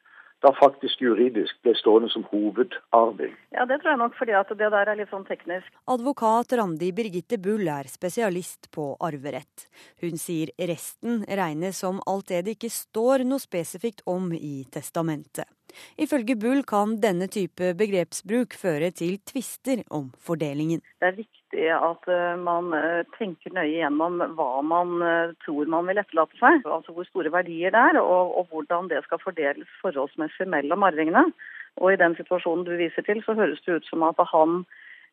da 0.46 0.52
faktisk 0.54 1.02
juridisk 1.02 1.58
ble 1.66 1.74
stående 1.80 2.10
som 2.14 2.26
hovedarving. 2.30 3.34
Ja, 3.56 3.66
Det 3.66 3.80
tror 3.82 3.94
jeg 3.94 4.02
nok 4.04 4.18
fordi 4.20 4.36
at 4.38 4.52
det 4.54 4.70
der 4.74 4.92
er 4.92 5.00
litt 5.00 5.10
sånn 5.10 5.26
teknisk. 5.26 5.72
Advokat 5.90 6.54
Randi 6.60 6.92
Birgitte 6.94 7.40
Bull 7.42 7.66
er 7.74 7.90
spesialist 7.90 8.70
på 8.76 8.92
arverett. 9.02 9.66
Hun 10.04 10.20
sier 10.22 10.54
resten 10.70 11.24
regnes 11.26 11.82
som 11.82 12.02
alt 12.06 12.30
det 12.30 12.44
det 12.46 12.58
ikke 12.58 12.74
står 12.74 13.26
noe 13.26 13.42
spesifikt 13.42 14.06
om 14.06 14.30
i 14.36 14.62
testamentet. 14.72 15.50
Ifølge 15.98 16.38
Bull 16.40 16.64
kan 16.68 16.96
denne 17.02 17.28
type 17.32 17.74
begrepsbruk 17.78 18.56
føre 18.58 18.92
til 18.96 19.18
tvister 19.26 19.84
om 19.90 20.12
fordelingen. 20.22 20.86
Det 21.02 21.12
er 21.12 21.18
viktig 21.18 21.37
at 21.56 22.08
eh, 22.12 22.36
man 22.40 22.74
eh, 22.74 23.06
tenker 23.18 23.54
nøye 23.56 23.80
gjennom 23.80 24.20
hva 24.36 24.62
man 24.62 25.02
eh, 25.02 25.36
tror 25.46 25.66
man 25.72 25.88
vil 25.88 25.98
etterlate 25.98 26.36
seg. 26.40 26.66
Altså 26.66 26.92
hvor 26.92 27.08
store 27.08 27.32
verdier 27.32 27.72
det 27.72 27.80
er, 27.80 28.00
og, 28.02 28.36
og 28.38 28.48
hvordan 28.52 28.90
det 28.90 29.04
skal 29.06 29.20
fordeles 29.24 29.68
forholdsmessig 29.82 30.48
mellom 30.48 30.84
arvingene. 30.84 31.32
Og 31.78 31.94
i 31.94 32.00
den 32.02 32.16
situasjonen 32.18 32.66
du 32.66 32.76
viser 32.76 33.02
til, 33.06 33.24
så 33.24 33.34
høres 33.38 33.62
det 33.66 33.80
ut 33.80 33.88
som 33.88 34.04
at 34.04 34.20
han 34.34 34.66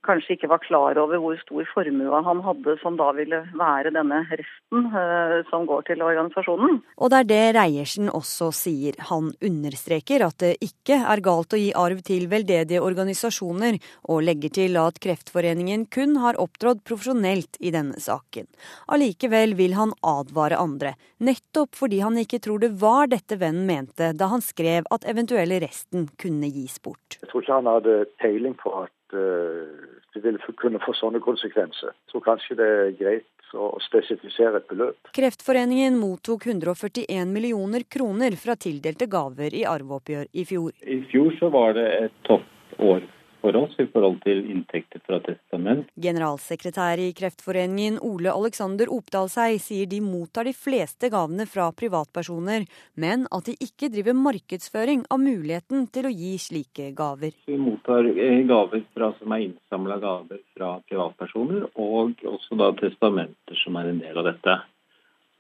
kanskje 0.05 0.37
ikke 0.37 0.51
var 0.53 0.63
klar 0.63 0.99
over 1.01 1.21
hvor 1.23 1.37
stor 1.41 1.67
formue 1.73 2.23
han 2.29 2.43
hadde, 2.45 2.77
som 2.83 2.99
da 3.01 3.11
ville 3.17 3.41
være 3.57 3.93
denne 3.95 4.21
resten 4.31 4.89
eh, 4.91 5.37
som 5.51 5.67
går 5.69 5.87
til 5.89 6.05
organisasjonen. 6.05 6.81
Og 6.99 7.13
det 7.13 7.21
er 7.23 7.31
det 7.31 7.43
Reiersen 7.59 8.11
også 8.13 8.51
sier. 8.55 8.99
Han 9.11 9.33
understreker 9.45 10.27
at 10.27 10.39
det 10.43 10.55
ikke 10.65 11.01
er 11.01 11.25
galt 11.25 11.57
å 11.57 11.61
gi 11.61 11.73
arv 11.79 12.03
til 12.07 12.29
veldedige 12.33 12.83
organisasjoner, 12.85 13.81
og 14.11 14.25
legger 14.27 14.55
til 14.61 14.79
at 14.81 15.01
Kreftforeningen 15.03 15.87
kun 15.93 16.19
har 16.23 16.39
opptrådt 16.41 16.85
profesjonelt 16.87 17.59
i 17.61 17.73
denne 17.75 18.01
saken. 18.01 18.49
Allikevel 18.95 19.57
vil 19.59 19.77
han 19.79 19.95
advare 20.05 20.61
andre, 20.61 20.95
nettopp 21.25 21.77
fordi 21.79 22.03
han 22.05 22.19
ikke 22.21 22.43
tror 22.45 22.63
det 22.63 22.75
var 22.81 23.09
dette 23.13 23.39
vennen 23.41 23.67
mente 23.69 24.13
da 24.17 24.29
han 24.33 24.45
skrev 24.45 24.89
at 24.95 25.07
eventuelle 25.09 25.61
resten 25.65 26.09
kunne 26.21 26.51
gis 26.53 26.81
bort. 26.83 27.19
Jeg 27.23 27.31
tror 27.31 27.45
ikke 27.45 27.59
han 27.61 27.71
hadde 27.71 27.97
peiling 28.21 28.57
på 28.59 28.73
at 28.85 28.93
det 29.15 30.23
vil 30.23 30.39
kunne 30.61 30.81
få 30.83 30.95
sånne 30.99 31.21
konsekvenser. 31.25 31.95
Så 32.13 32.21
kanskje 32.25 32.59
det 32.59 32.69
er 32.75 32.93
greit 32.99 33.31
å 33.55 33.71
spesifisere 33.83 34.59
et 34.59 34.69
beløp. 34.71 35.11
Kreftforeningen 35.15 35.97
mottok 35.99 36.47
141 36.51 37.31
millioner 37.31 37.87
kroner 37.91 38.35
fra 38.41 38.57
tildelte 38.59 39.07
gaver 39.11 39.55
i 39.55 39.65
arveoppgjør 39.69 40.31
i 40.33 40.47
fjor. 40.49 40.73
I 40.83 41.01
fjor 41.11 41.35
så 41.39 41.51
var 41.55 41.77
det 41.79 41.87
et 42.07 42.17
toppår 42.29 43.05
for 43.45 43.57
oss 43.61 43.77
i 43.83 43.87
forhold 43.93 44.23
til 44.25 44.41
inntekter 44.49 45.03
fra 45.05 45.19
testament. 45.25 45.91
Generalsekretær 46.01 47.03
i 47.03 47.11
Kreftforeningen 47.17 48.01
Ole 48.09 48.33
Alexander 48.33 48.89
Opdalsei 48.95 49.59
sier 49.61 49.91
de 49.91 50.01
mottar 50.05 50.49
de 50.49 50.55
fleste 50.57 51.11
gavene 51.13 51.45
fra 51.51 51.69
privatpersoner, 51.77 52.65
men 53.01 53.29
at 53.35 53.51
de 53.51 53.57
ikke 53.67 53.93
driver 53.93 54.17
markedsføring 54.17 55.05
av 55.13 55.21
muligheten 55.21 55.89
til 55.93 56.09
å 56.09 56.15
gi 56.15 56.35
slike 56.41 56.93
gaver. 56.97 57.37
Vi 57.45 57.61
mottar 57.61 58.09
eh, 58.15 58.41
gaver 58.49 58.87
fra, 58.97 59.13
som 59.21 59.37
er 59.37 59.49
innsamla 59.51 60.01
gaver 60.01 60.41
fra 60.57 60.79
privatpersoner, 60.89 61.69
og 61.75 62.25
også 62.25 62.61
da 62.61 62.73
testamenter 62.81 63.61
som 63.61 63.77
er 63.81 63.93
en 63.93 64.01
del 64.01 64.23
av 64.23 64.33
dette. 64.33 64.61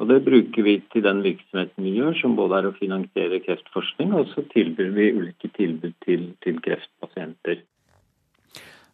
Og 0.02 0.08
Det 0.10 0.24
bruker 0.26 0.64
vi 0.66 0.80
til 0.92 1.04
den 1.06 1.20
virksomheten 1.22 1.86
vi 1.86 1.92
gjør, 1.96 2.16
som 2.18 2.34
både 2.36 2.58
er 2.58 2.66
å 2.68 2.74
finansiere 2.76 3.38
kreftforskning, 3.44 4.10
og 4.18 4.26
så 4.32 4.42
tilbyr 4.50 4.90
vi 4.96 5.12
ulike 5.14 5.50
tilbud 5.54 5.94
til, 6.04 6.32
til 6.42 6.58
kreftpasienter. 6.64 7.62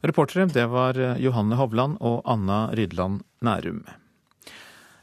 Reportere 0.01 0.49
det 0.49 0.67
var 0.73 0.99
eh, 0.99 1.19
Johanne 1.21 1.59
Hovland 1.61 1.99
og 2.01 2.23
Anna 2.25 2.69
Rydland 2.77 3.21
Nærum. 3.45 3.83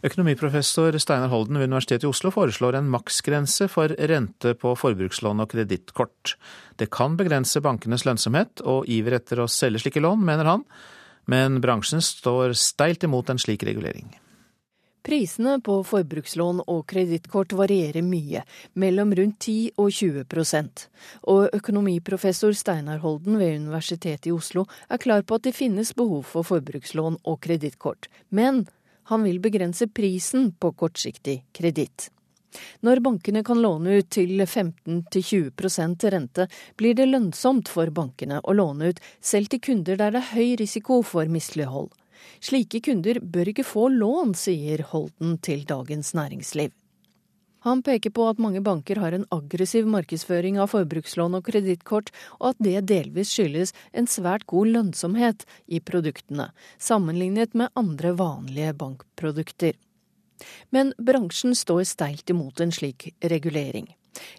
Økonomiprofessor 0.08 0.98
Steinar 1.02 1.32
Holden 1.34 1.58
ved 1.58 1.70
Universitetet 1.72 2.06
i 2.06 2.10
Oslo 2.12 2.30
foreslår 2.34 2.78
en 2.78 2.90
maksgrense 2.94 3.66
for 3.72 3.94
rente 4.10 4.54
på 4.58 4.76
forbrukslån 4.78 5.42
og 5.42 5.50
kredittkort. 5.54 6.36
Det 6.78 6.92
kan 6.94 7.18
begrense 7.18 7.62
bankenes 7.66 8.06
lønnsomhet 8.06 8.62
og 8.66 8.86
iver 8.90 9.18
etter 9.18 9.42
å 9.42 9.50
selge 9.50 9.82
slike 9.84 10.04
lån, 10.06 10.22
mener 10.26 10.50
han, 10.50 10.64
men 11.26 11.60
bransjen 11.62 12.04
står 12.06 12.54
steilt 12.58 13.04
imot 13.04 13.34
en 13.34 13.42
slik 13.42 13.66
regulering. 13.68 14.14
Prisene 15.08 15.54
på 15.64 15.78
forbrukslån 15.88 16.58
og 16.68 16.82
kredittkort 16.92 17.54
varierer 17.56 18.04
mye, 18.04 18.42
mellom 18.76 19.14
rundt 19.16 19.38
10 19.40 19.78
og 19.80 19.94
20% 19.96 20.82
og 21.32 21.54
økonomiprofessor 21.56 22.52
Steinar 22.60 23.00
Holden 23.00 23.38
ved 23.40 23.54
Universitetet 23.62 24.28
i 24.28 24.34
Oslo 24.36 24.66
er 24.92 25.00
klar 25.00 25.24
på 25.24 25.38
at 25.38 25.46
det 25.48 25.54
finnes 25.56 25.94
behov 25.96 26.26
for 26.28 26.44
forbrukslån 26.50 27.22
og 27.24 27.40
kredittkort, 27.46 28.10
men 28.36 28.66
han 29.08 29.24
vil 29.24 29.40
begrense 29.40 29.88
prisen 29.88 30.50
på 30.60 30.74
kortsiktig 30.76 31.38
kreditt. 31.56 32.10
Når 32.84 33.00
bankene 33.06 33.46
kan 33.48 33.62
låne 33.64 34.02
ut 34.02 34.10
til 34.12 34.44
15-20% 34.44 36.04
rente, 36.12 36.50
blir 36.76 37.00
det 37.00 37.08
lønnsomt 37.08 37.72
for 37.72 37.96
bankene 37.96 38.42
å 38.44 38.58
låne 38.60 38.92
ut 38.92 39.00
selv 39.22 39.56
til 39.56 39.64
kunder 39.70 39.96
der 40.04 40.12
det 40.18 40.26
er 40.26 40.34
høy 40.34 40.60
risiko 40.60 41.00
for 41.00 41.32
mislighold. 41.32 41.94
Slike 42.44 42.82
kunder 42.86 43.20
bør 43.22 43.54
ikke 43.54 43.66
få 43.68 43.88
lån, 43.94 44.36
sier 44.38 44.84
Holden 44.92 45.38
til 45.44 45.66
Dagens 45.68 46.14
Næringsliv. 46.18 46.74
Han 47.66 47.82
peker 47.84 48.14
på 48.14 48.28
at 48.30 48.40
mange 48.40 48.62
banker 48.64 49.00
har 49.02 49.16
en 49.16 49.26
aggressiv 49.34 49.88
markedsføring 49.90 50.60
av 50.62 50.70
forbrukslån 50.72 51.40
og 51.40 51.48
kredittkort, 51.50 52.14
og 52.40 52.54
at 52.54 52.62
det 52.64 52.86
delvis 52.92 53.34
skyldes 53.34 53.74
en 53.98 54.08
svært 54.08 54.46
god 54.48 54.72
lønnsomhet 54.76 55.44
i 55.68 55.82
produktene, 55.84 56.52
sammenlignet 56.80 57.58
med 57.58 57.74
andre 57.76 58.14
vanlige 58.20 58.76
bankprodukter. 58.78 59.76
Men 60.72 60.94
bransjen 61.02 61.58
står 61.58 61.84
steilt 61.90 62.30
imot 62.30 62.62
en 62.62 62.72
slik 62.72 63.10
regulering. 63.26 63.90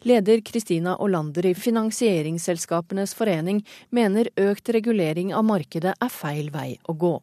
Leder 0.09 0.43
Kristina 0.45 0.97
Olander 1.03 1.47
i 1.47 1.55
Finansieringsselskapenes 1.55 3.15
forening 3.19 3.63
mener 3.95 4.31
økt 4.39 4.73
regulering 4.75 5.35
av 5.37 5.47
markedet 5.49 5.95
er 5.95 6.13
feil 6.13 6.53
vei 6.55 6.77
å 6.89 6.97
gå. 6.99 7.15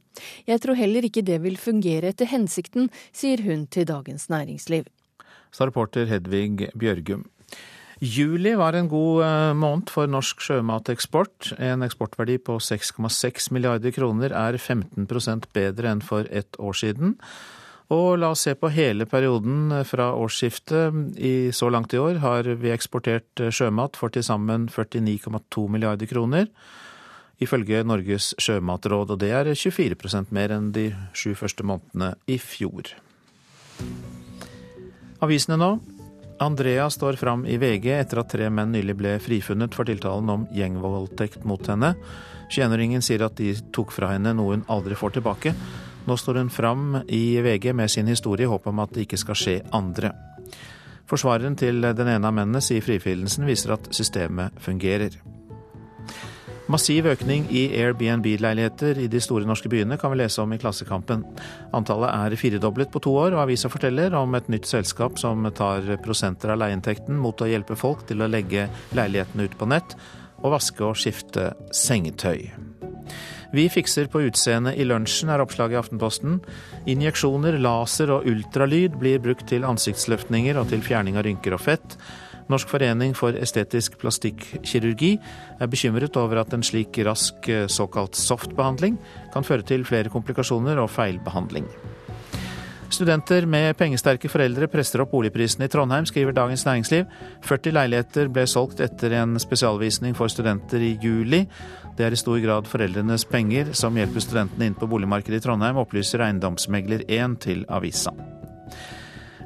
Jeg 0.48 0.64
tror 0.64 0.80
heller 0.80 1.08
ikke 1.08 1.26
det 1.26 1.42
vil 1.44 1.58
fungere 1.60 2.14
etter 2.14 2.30
hensikten, 2.32 2.90
sier 3.12 3.44
hun 3.46 3.68
til 3.68 3.88
Dagens 3.90 4.30
Næringsliv. 4.32 4.88
Sa 5.56 5.68
reporter 5.68 6.10
Hedvig 6.10 6.70
Bjørgum. 6.76 7.26
Juli 8.04 8.52
var 8.60 8.76
en 8.76 8.90
god 8.92 9.24
eh, 9.24 9.54
måned 9.56 9.92
for 9.94 10.10
norsk 10.12 10.42
sjømateksport. 10.44 11.54
En 11.64 11.86
eksportverdi 11.86 12.38
på 12.44 12.58
6,6 12.60 13.54
milliarder 13.56 13.94
kroner 13.96 14.36
er 14.36 14.60
15% 14.60 15.48
bedre 15.56 15.94
enn 15.94 16.04
for 16.04 16.28
ett 16.28 16.60
år 16.60 16.76
siden. 16.76 17.16
Og 17.94 18.18
la 18.18 18.32
oss 18.34 18.48
se 18.48 18.56
på 18.58 18.72
hele 18.74 19.06
perioden 19.06 19.70
fra 19.86 20.10
årsskiftet. 20.18 21.18
I 21.22 21.52
så 21.54 21.70
langt 21.70 21.94
i 21.94 22.02
år 22.02 22.18
har 22.24 22.50
vi 22.58 22.74
eksportert 22.74 23.44
sjømat 23.54 24.00
for 24.00 24.10
til 24.14 24.26
sammen 24.26 24.66
49,2 24.74 25.68
milliarder 25.70 26.10
kroner, 26.10 26.50
ifølge 27.38 27.84
Norges 27.86 28.34
sjømatråd, 28.42 29.14
og 29.14 29.20
det 29.22 29.32
er 29.38 29.52
24% 29.54 30.34
mer 30.34 30.56
enn 30.56 30.72
de 30.74 30.88
sju 31.14 31.36
første 31.38 31.66
månedene 31.68 32.16
i 32.26 32.40
fjor. 32.42 32.96
Avisene 35.22 35.60
nå. 35.60 35.76
Andrea 36.42 36.90
står 36.92 37.16
fram 37.16 37.46
i 37.48 37.56
VG 37.56 37.94
etter 37.96 38.20
at 38.20 38.34
tre 38.34 38.50
menn 38.52 38.74
nylig 38.76 38.98
ble 39.00 39.14
frifunnet 39.24 39.76
for 39.78 39.88
tiltalen 39.88 40.32
om 40.34 40.48
gjengvoldtekt 40.52 41.46
mot 41.48 41.62
henne. 41.72 41.94
21-åringen 42.50 43.04
sier 43.06 43.24
at 43.24 43.38
de 43.40 43.54
tok 43.74 43.94
fra 43.96 44.10
henne 44.12 44.34
noe 44.36 44.58
hun 44.58 44.66
aldri 44.74 44.98
får 45.00 45.16
tilbake. 45.16 45.54
Nå 46.06 46.18
står 46.18 46.42
hun 46.44 46.50
fram 46.54 47.00
i 47.08 47.42
VG 47.42 47.72
med 47.74 47.92
sin 47.92 48.08
historie 48.08 48.46
i 48.46 48.50
håp 48.50 48.68
om 48.70 48.84
at 48.84 48.94
det 48.94 49.08
ikke 49.08 49.22
skal 49.22 49.40
skje 49.40 49.56
andre. 49.74 50.14
Forsvareren 51.10 51.58
til 51.58 51.82
den 51.82 52.10
ene 52.10 52.30
av 52.30 52.34
mennene 52.34 52.62
sier 52.66 52.86
frifinnelsen 52.86 53.46
viser 53.46 53.76
at 53.76 53.90
systemet 53.94 54.58
fungerer. 54.62 55.18
Massiv 56.66 57.06
økning 57.06 57.44
i 57.54 57.68
Airbnb-leiligheter 57.78 58.98
i 59.04 59.06
de 59.12 59.20
store 59.22 59.46
norske 59.46 59.70
byene 59.70 60.00
kan 60.02 60.10
vi 60.10 60.18
lese 60.24 60.42
om 60.42 60.54
i 60.54 60.58
Klassekampen. 60.58 61.22
Antallet 61.78 62.10
er 62.10 62.38
firedoblet 62.42 62.90
på 62.90 63.04
to 63.06 63.14
år, 63.22 63.36
og 63.36 63.44
avisa 63.44 63.70
forteller 63.70 64.18
om 64.18 64.34
et 64.34 64.50
nytt 64.50 64.66
selskap 64.66 65.22
som 65.22 65.46
tar 65.54 65.86
prosenter 66.02 66.56
av 66.56 66.64
leieinntekten 66.64 67.22
mot 67.22 67.38
å 67.38 67.50
hjelpe 67.52 67.78
folk 67.78 68.08
til 68.10 68.26
å 68.26 68.30
legge 68.32 68.66
leilighetene 68.98 69.46
ut 69.46 69.58
på 69.60 69.70
nett 69.70 69.94
og 70.46 70.54
vaske 70.54 70.86
og 70.86 70.98
skifte 71.00 71.50
sengetøy. 71.74 72.46
Vi 73.56 73.68
fikser 73.72 74.10
på 74.12 74.24
utseendet 74.28 74.76
i 74.76 74.86
lunsjen, 74.88 75.30
er 75.32 75.40
oppslaget 75.44 75.78
i 75.78 75.80
Aftenposten. 75.80 76.40
Injeksjoner, 76.92 77.56
laser 77.62 78.12
og 78.12 78.28
ultralyd 78.28 78.98
blir 79.00 79.22
brukt 79.24 79.48
til 79.52 79.68
ansiktsløftninger 79.68 80.60
og 80.60 80.72
til 80.74 80.84
fjerning 80.84 81.16
av 81.20 81.28
rynker 81.28 81.56
og 81.56 81.64
fett. 81.64 81.98
Norsk 82.52 82.70
forening 82.70 83.16
for 83.18 83.38
estetisk 83.40 83.96
plastikkirurgi 84.02 85.16
er 85.58 85.72
bekymret 85.72 86.18
over 86.20 86.44
at 86.44 86.54
en 86.54 86.66
slik 86.66 87.00
rask 87.08 87.50
såkalt 87.74 88.20
softbehandling 88.20 89.00
kan 89.34 89.48
føre 89.48 89.66
til 89.66 89.88
flere 89.88 90.14
komplikasjoner 90.14 90.82
og 90.82 90.92
feilbehandling. 90.94 91.70
Studenter 92.94 93.46
med 93.50 93.74
pengesterke 93.80 94.30
foreldre 94.30 94.68
presser 94.72 95.02
opp 95.02 95.12
boligprisene 95.16 95.66
i 95.66 95.72
Trondheim, 95.72 96.06
skriver 96.06 96.36
Dagens 96.38 96.66
Næringsliv. 96.68 97.08
40 97.44 97.74
leiligheter 97.74 98.30
ble 98.32 98.46
solgt 98.48 98.84
etter 98.86 99.16
en 99.20 99.40
spesialvisning 99.42 100.16
for 100.18 100.32
studenter 100.32 100.84
i 100.86 100.94
juli. 101.02 101.44
Det 101.98 102.06
er 102.06 102.14
i 102.14 102.20
stor 102.20 102.38
grad 102.44 102.70
foreldrenes 102.70 103.26
penger 103.26 103.74
som 103.74 103.98
hjelper 103.98 104.24
studentene 104.24 104.70
inn 104.70 104.78
på 104.78 104.90
boligmarkedet 104.92 105.42
i 105.42 105.48
Trondheim, 105.48 105.82
opplyser 105.82 106.24
eiendomsmegler 106.28 107.08
1 107.10 107.40
til 107.48 107.66
avisa. 107.74 108.14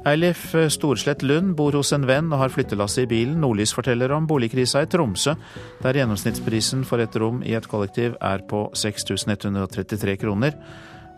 Eilif 0.08 0.54
Storslett 0.72 1.20
Lund 1.22 1.56
bor 1.58 1.74
hos 1.76 1.90
en 1.92 2.06
venn 2.08 2.30
og 2.32 2.40
har 2.40 2.52
flyttelasset 2.52 3.04
i 3.04 3.10
bilen. 3.10 3.40
Nordlys 3.42 3.74
forteller 3.76 4.14
om 4.16 4.28
boligkrisa 4.28 4.84
i 4.84 4.88
Tromsø, 4.88 5.34
der 5.82 5.98
gjennomsnittsprisen 6.00 6.86
for 6.88 7.04
et 7.04 7.16
rom 7.20 7.42
i 7.44 7.52
et 7.56 7.68
kollektiv 7.68 8.16
er 8.16 8.46
på 8.48 8.62
6133 8.72 10.16
kroner. 10.22 10.56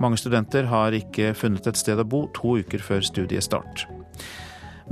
Mange 0.02 0.18
studenter 0.18 0.66
har 0.66 0.94
ikke 0.96 1.30
funnet 1.38 1.68
et 1.70 1.78
sted 1.78 2.00
å 2.00 2.06
bo 2.08 2.26
to 2.34 2.56
uker 2.62 2.82
før 2.82 3.04
studiestart. 3.06 3.86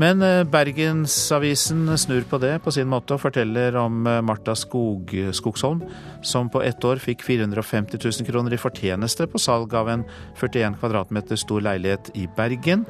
Men 0.01 0.23
eh, 0.23 0.45
Bergensavisen 0.49 1.83
snur 1.99 2.23
på 2.31 2.39
det 2.41 2.53
på 2.65 2.73
sin 2.73 2.89
måte 2.89 3.17
og 3.17 3.23
forteller 3.25 3.75
om 3.81 4.07
eh, 4.07 4.21
Marta 4.25 4.55
Skog, 4.57 5.11
Skogsholm, 5.37 5.83
som 6.23 6.49
på 6.53 6.63
ett 6.65 6.85
år 6.87 7.03
fikk 7.03 7.25
450 7.27 7.99
000 7.99 8.29
kroner 8.29 8.55
i 8.55 8.61
fortjeneste 8.61 9.27
på 9.31 9.41
salg 9.43 9.75
av 9.77 9.91
en 9.93 10.07
41 10.39 10.79
kvadratmeter 10.81 11.41
stor 11.41 11.65
leilighet 11.67 12.13
i 12.15 12.29
Bergen. 12.37 12.87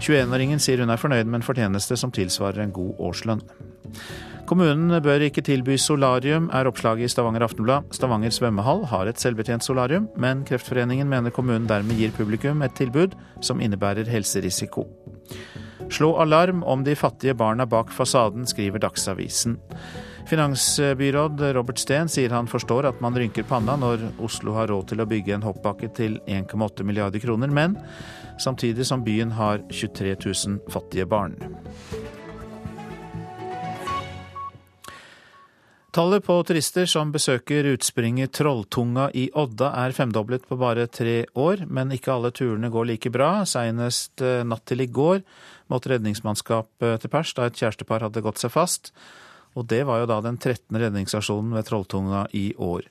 21-åringen 0.00 0.62
sier 0.62 0.82
hun 0.82 0.94
er 0.94 1.00
fornøyd 1.00 1.28
med 1.28 1.42
en 1.42 1.46
fortjeneste 1.50 2.00
som 2.00 2.14
tilsvarer 2.14 2.64
en 2.64 2.74
god 2.74 3.06
årslønn. 3.10 3.44
Kommunen 4.48 4.94
bør 5.04 5.20
ikke 5.26 5.42
tilby 5.44 5.74
solarium, 5.76 6.46
er 6.56 6.70
oppslaget 6.70 7.04
i 7.04 7.12
Stavanger 7.12 7.44
Aftenblad. 7.44 7.90
Stavanger 7.92 8.32
svømmehall 8.32 8.86
har 8.88 9.10
et 9.10 9.20
selvbetjent 9.20 9.66
solarium, 9.66 10.06
men 10.16 10.40
Kreftforeningen 10.48 11.08
mener 11.10 11.34
kommunen 11.36 11.66
dermed 11.68 12.00
gir 12.00 12.14
publikum 12.16 12.62
et 12.64 12.72
tilbud 12.78 13.12
som 13.44 13.60
innebærer 13.60 14.08
helserisiko. 14.08 14.86
Slå 15.92 16.14
alarm 16.22 16.62
om 16.64 16.80
de 16.84 16.96
fattige 16.96 17.36
barna 17.36 17.66
bak 17.68 17.92
fasaden, 17.92 18.48
skriver 18.48 18.80
Dagsavisen. 18.80 19.58
Finansbyråd 20.28 21.44
Robert 21.56 21.80
Steen 21.80 22.08
sier 22.08 22.32
han 22.32 22.48
forstår 22.48 22.88
at 22.88 23.02
man 23.04 23.16
rynker 23.20 23.44
panna 23.48 23.76
når 23.76 24.06
Oslo 24.24 24.56
har 24.56 24.72
råd 24.72 24.94
til 24.94 25.04
å 25.04 25.08
bygge 25.08 25.36
en 25.36 25.44
hoppbakke 25.44 25.92
til 25.96 26.22
1,8 26.24 26.88
milliarder 26.88 27.20
kroner, 27.20 27.52
men 27.52 27.76
samtidig 28.40 28.88
som 28.88 29.04
byen 29.04 29.36
har 29.36 29.60
23 29.68 30.16
000 30.24 30.72
fattige 30.72 31.08
barn. 31.08 31.36
Tallet 35.98 36.22
på 36.22 36.34
turister 36.46 36.86
som 36.86 37.08
besøker 37.10 37.66
utspringet 37.72 38.30
Trolltunga 38.38 39.08
i 39.18 39.24
Odda 39.34 39.72
er 39.80 39.94
femdoblet 39.96 40.44
på 40.46 40.54
bare 40.60 40.84
tre 40.86 41.24
år, 41.34 41.64
men 41.66 41.90
ikke 41.90 42.12
alle 42.14 42.30
turene 42.30 42.70
går 42.70 42.86
like 42.86 43.10
bra. 43.10 43.40
Seinest 43.42 44.22
eh, 44.22 44.44
natt 44.46 44.62
til 44.70 44.84
i 44.84 44.86
går 44.86 45.24
måtte 45.74 45.90
redningsmannskap 45.90 46.86
til 47.02 47.10
pers 47.10 47.34
da 47.34 47.48
et 47.48 47.58
kjærestepar 47.58 48.06
hadde 48.06 48.22
gått 48.22 48.38
seg 48.38 48.54
fast. 48.54 48.92
Og 49.58 49.66
det 49.74 49.82
var 49.90 50.04
jo 50.04 50.06
da 50.12 50.20
den 50.22 50.38
13. 50.38 50.70
redningsaksjonen 50.84 51.58
ved 51.58 51.66
Trolltunga 51.66 52.28
i 52.30 52.52
år. 52.54 52.86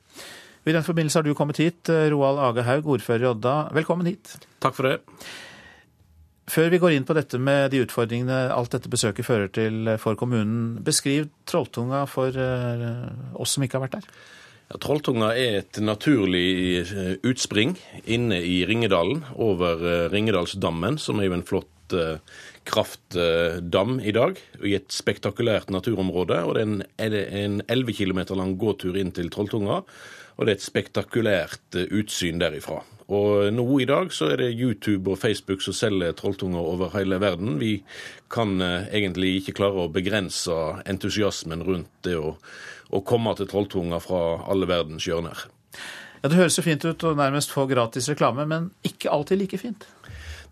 I 0.68 0.76
den 0.76 0.84
forbindelse 0.84 1.22
har 1.22 1.24
du 1.24 1.32
kommet 1.32 1.64
hit, 1.64 1.88
eh, 1.88 2.10
Roald 2.12 2.44
Age 2.44 2.68
Haug, 2.68 2.92
ordfører 2.98 3.24
i 3.24 3.32
Odda. 3.32 3.58
Velkommen 3.72 4.12
hit. 4.12 4.36
Takk 4.60 4.76
for 4.76 4.84
det. 4.84 4.98
Før 6.48 6.70
vi 6.72 6.80
går 6.80 6.94
inn 6.96 7.04
på 7.04 7.16
dette 7.16 7.38
med 7.40 7.72
de 7.74 7.82
utfordringene 7.84 8.48
alt 8.54 8.72
dette 8.72 8.88
besøket 8.88 9.26
fører 9.26 9.50
til 9.52 9.92
for 10.00 10.16
kommunen, 10.16 10.78
beskriv 10.84 11.28
Trolltunga 11.48 12.06
for 12.08 12.32
eh, 12.32 13.08
oss 13.36 13.56
som 13.56 13.64
ikke 13.66 13.76
har 13.76 13.84
vært 13.84 13.98
der. 13.98 14.06
Ja, 14.68 14.78
Trolltunga 14.80 15.32
er 15.36 15.58
et 15.60 15.80
naturlig 15.84 16.48
eh, 16.80 17.16
utspring 17.28 17.76
inne 18.08 18.40
i 18.40 18.62
Ringedalen, 18.68 19.26
over 19.36 19.84
eh, 19.84 20.06
Ringedalsdammen, 20.12 20.96
som 21.02 21.20
er 21.20 21.28
jo 21.28 21.36
en 21.38 21.48
flott 21.48 21.74
kraftdam 22.68 23.94
i 24.04 24.12
dag, 24.12 24.36
i 24.60 24.74
et 24.76 24.92
spektakulært 24.92 25.70
naturområde. 25.72 26.42
og 26.44 26.58
Det 26.58 26.66
er 27.00 27.16
en 27.46 27.62
11 27.64 27.96
km 27.96 28.20
lang 28.36 28.58
gåtur 28.60 28.98
inn 29.00 29.14
til 29.16 29.30
Trolltunga, 29.32 29.80
og 30.36 30.44
det 30.44 30.52
er 30.52 30.58
et 30.58 30.66
spektakulært 30.66 31.80
utsyn 31.88 32.44
derifra. 32.44 32.82
Og 33.08 33.48
nå 33.56 33.64
i 33.80 33.86
dag 33.88 34.10
så 34.12 34.32
er 34.34 34.42
det 34.42 34.50
YouTube 34.52 35.14
og 35.14 35.20
Facebook 35.22 35.62
som 35.64 35.76
selger 35.76 36.12
trolltunger 36.16 36.60
over 36.60 36.92
hele 36.92 37.16
verden. 37.22 37.56
Vi 37.60 37.78
kan 38.32 38.60
eh, 38.60 38.90
egentlig 38.92 39.38
ikke 39.38 39.56
klare 39.62 39.86
å 39.86 39.92
begrense 39.92 40.56
entusiasmen 40.88 41.64
rundt 41.64 41.88
det 42.04 42.18
å, 42.20 42.34
å 42.92 43.00
komme 43.08 43.32
til 43.38 43.48
trolltunger 43.48 44.04
fra 44.04 44.20
alle 44.44 44.68
verdens 44.68 45.08
hjørner. 45.08 45.46
Ja, 46.20 46.28
Det 46.28 46.36
høres 46.36 46.58
jo 46.58 46.66
fint 46.66 46.84
ut 46.84 47.06
å 47.06 47.14
nærmest 47.16 47.54
få 47.54 47.64
gratis 47.70 48.10
reklame, 48.12 48.44
men 48.50 48.70
ikke 48.84 49.12
alltid 49.14 49.40
like 49.40 49.60
fint. 49.62 49.88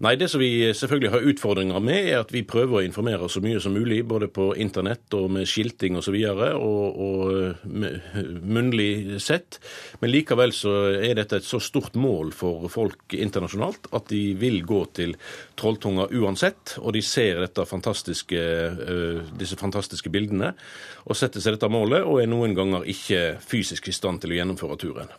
Nei, 0.05 0.13
det 0.21 0.27
som 0.29 0.43
vi 0.43 0.75
selvfølgelig 0.77 1.11
har 1.15 1.27
utfordringer 1.31 1.81
med, 1.81 2.11
er 2.11 2.19
at 2.21 2.33
vi 2.35 2.43
prøver 2.45 2.81
å 2.81 2.85
informere 2.85 3.31
så 3.33 3.41
mye 3.41 3.61
som 3.65 3.73
mulig, 3.73 4.03
både 4.05 4.29
på 4.29 4.51
internett 4.61 5.15
og 5.17 5.31
med 5.33 5.49
skilting 5.49 5.97
osv. 5.97 6.19
Og, 6.37 6.43
og, 6.61 6.99
og 7.01 7.71
munnlig 8.57 9.23
sett. 9.25 9.57
Men 10.03 10.13
likevel 10.13 10.53
så 10.53 10.75
er 11.01 11.17
dette 11.17 11.41
et 11.41 11.49
så 11.49 11.63
stort 11.65 11.97
mål 11.97 12.35
for 12.37 12.69
folk 12.73 13.17
internasjonalt 13.17 13.89
at 13.97 14.13
de 14.13 14.23
vil 14.37 14.61
gå 14.69 14.83
til 15.01 15.17
Trolltunga 15.57 16.11
uansett. 16.13 16.77
Og 16.83 16.93
de 16.97 17.01
ser 17.01 17.47
fantastiske, 17.65 18.37
øh, 18.37 19.25
disse 19.41 19.57
fantastiske 19.57 20.13
bildene 20.13 20.53
og 21.07 21.17
setter 21.17 21.41
seg 21.41 21.57
dette 21.57 21.73
målet, 21.73 22.05
og 22.05 22.21
er 22.21 22.29
noen 22.29 22.53
ganger 22.57 22.85
ikke 22.85 23.39
fysisk 23.41 23.89
i 23.89 23.97
stand 23.97 24.21
til 24.21 24.35
å 24.35 24.43
gjennomføre 24.43 24.77
turen. 24.83 25.17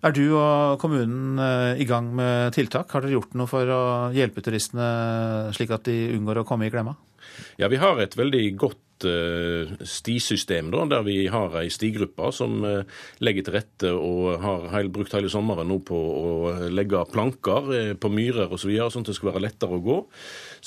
Er 0.00 0.14
du 0.16 0.22
og 0.32 0.80
kommunen 0.80 1.36
eh, 1.44 1.82
i 1.82 1.86
gang 1.88 2.06
med 2.16 2.54
tiltak? 2.56 2.88
Har 2.88 3.04
dere 3.04 3.18
gjort 3.18 3.34
noe 3.36 3.50
for 3.50 3.68
å 3.68 3.82
hjelpe 4.16 4.40
turistene 4.40 5.52
slik 5.52 5.74
at 5.76 5.84
de 5.90 6.14
unngår 6.16 6.40
å 6.40 6.46
komme 6.48 6.68
i 6.68 6.72
klemma? 6.72 6.94
Ja, 7.60 7.68
vi 7.68 7.80
har 7.80 8.00
et 8.00 8.16
veldig 8.18 8.44
godt 8.60 9.06
eh, 9.08 9.70
stisystem, 9.86 10.70
da, 10.72 10.84
der 10.90 11.04
vi 11.06 11.16
har 11.32 11.54
ei 11.60 11.68
stigruppe 11.72 12.30
som 12.34 12.64
eh, 12.66 12.98
legger 13.24 13.46
til 13.46 13.56
rette 13.56 13.92
og 13.94 14.40
har 14.42 14.66
heil, 14.74 14.90
brukt 14.92 15.14
hele 15.16 15.30
sommeren 15.32 15.70
nå 15.70 15.80
på 15.86 15.98
å 15.98 16.32
legge 16.72 17.02
planker 17.12 17.70
eh, 17.76 17.92
på 18.00 18.10
myrer 18.12 18.48
osv., 18.48 18.64
så 18.64 18.72
videre, 18.72 18.90
sånn 18.94 19.06
at 19.06 19.12
det 19.12 19.18
skal 19.18 19.32
være 19.32 19.44
lettere 19.46 19.78
å 19.78 19.84
gå. 19.84 20.00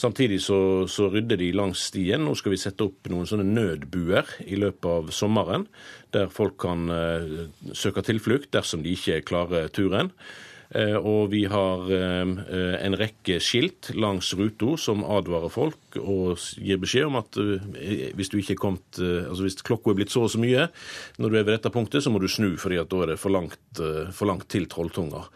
Samtidig 0.03 0.39
så, 0.45 0.61
så, 0.89 1.09
rydder 1.13 1.41
de 1.41 1.51
langs 1.57 1.84
stien. 1.91 2.23
Nå 2.25 2.38
skal 2.39 2.55
vi 2.55 2.61
sette 2.61 2.88
opp 2.88 3.11
noen 3.13 3.30
sånne 3.30 3.45
nødbuer 3.49 4.38
i 4.47 4.57
løpet 4.59 4.89
av 4.89 5.11
sommeren, 5.13 5.67
der 6.13 6.34
folk 6.34 6.59
kan 6.61 6.89
søke 7.73 8.03
tilflukt 8.05 8.51
dersom 8.53 8.81
de 8.85 8.93
ikke 8.93 9.21
klarer 9.25 9.69
turen. 9.73 10.11
Eh, 10.73 10.97
og 10.97 11.29
vi 11.33 11.43
har 11.49 11.89
eh, 11.93 12.31
en 12.81 12.97
rekke 12.97 13.39
skilt 13.43 13.91
langs 13.93 14.31
ruta 14.39 14.73
som 14.81 15.03
advarer 15.05 15.53
folk 15.53 15.97
og 16.01 16.41
gir 16.57 16.81
beskjed 16.81 17.09
om 17.11 17.19
at 17.21 17.37
eh, 17.37 18.09
hvis 18.17 18.33
kommet, 18.57 18.97
altså 18.99 19.45
hvis 19.45 19.61
klokka 19.61 19.91
er 19.91 19.99
blitt 20.01 20.13
så 20.13 20.25
og 20.25 20.31
så 20.33 20.41
mye 20.41 20.67
når 21.21 21.29
du 21.29 21.37
er 21.37 21.43
ved 21.45 21.53
dette 21.57 21.73
punktet, 21.73 22.03
så 22.03 22.09
må 22.09 22.21
du 22.21 22.29
snu, 22.31 22.55
fordi 22.57 22.81
da 22.81 23.03
er 23.03 23.13
det 23.13 23.19
for 23.21 23.33
langt, 23.33 23.59
for 24.13 24.29
langt 24.29 24.49
til 24.49 24.65
Trolltunga. 24.71 25.27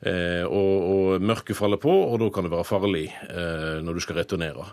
Eh, 0.00 0.44
og, 0.46 0.74
og 0.86 1.24
mørket 1.26 1.58
faller 1.58 1.80
på, 1.82 1.90
og 1.90 2.20
da 2.22 2.28
kan 2.30 2.46
det 2.46 2.52
være 2.52 2.66
farlig 2.68 3.06
eh, 3.10 3.78
når 3.82 3.98
du 3.98 4.04
skal 4.04 4.20
returnere. 4.20 4.68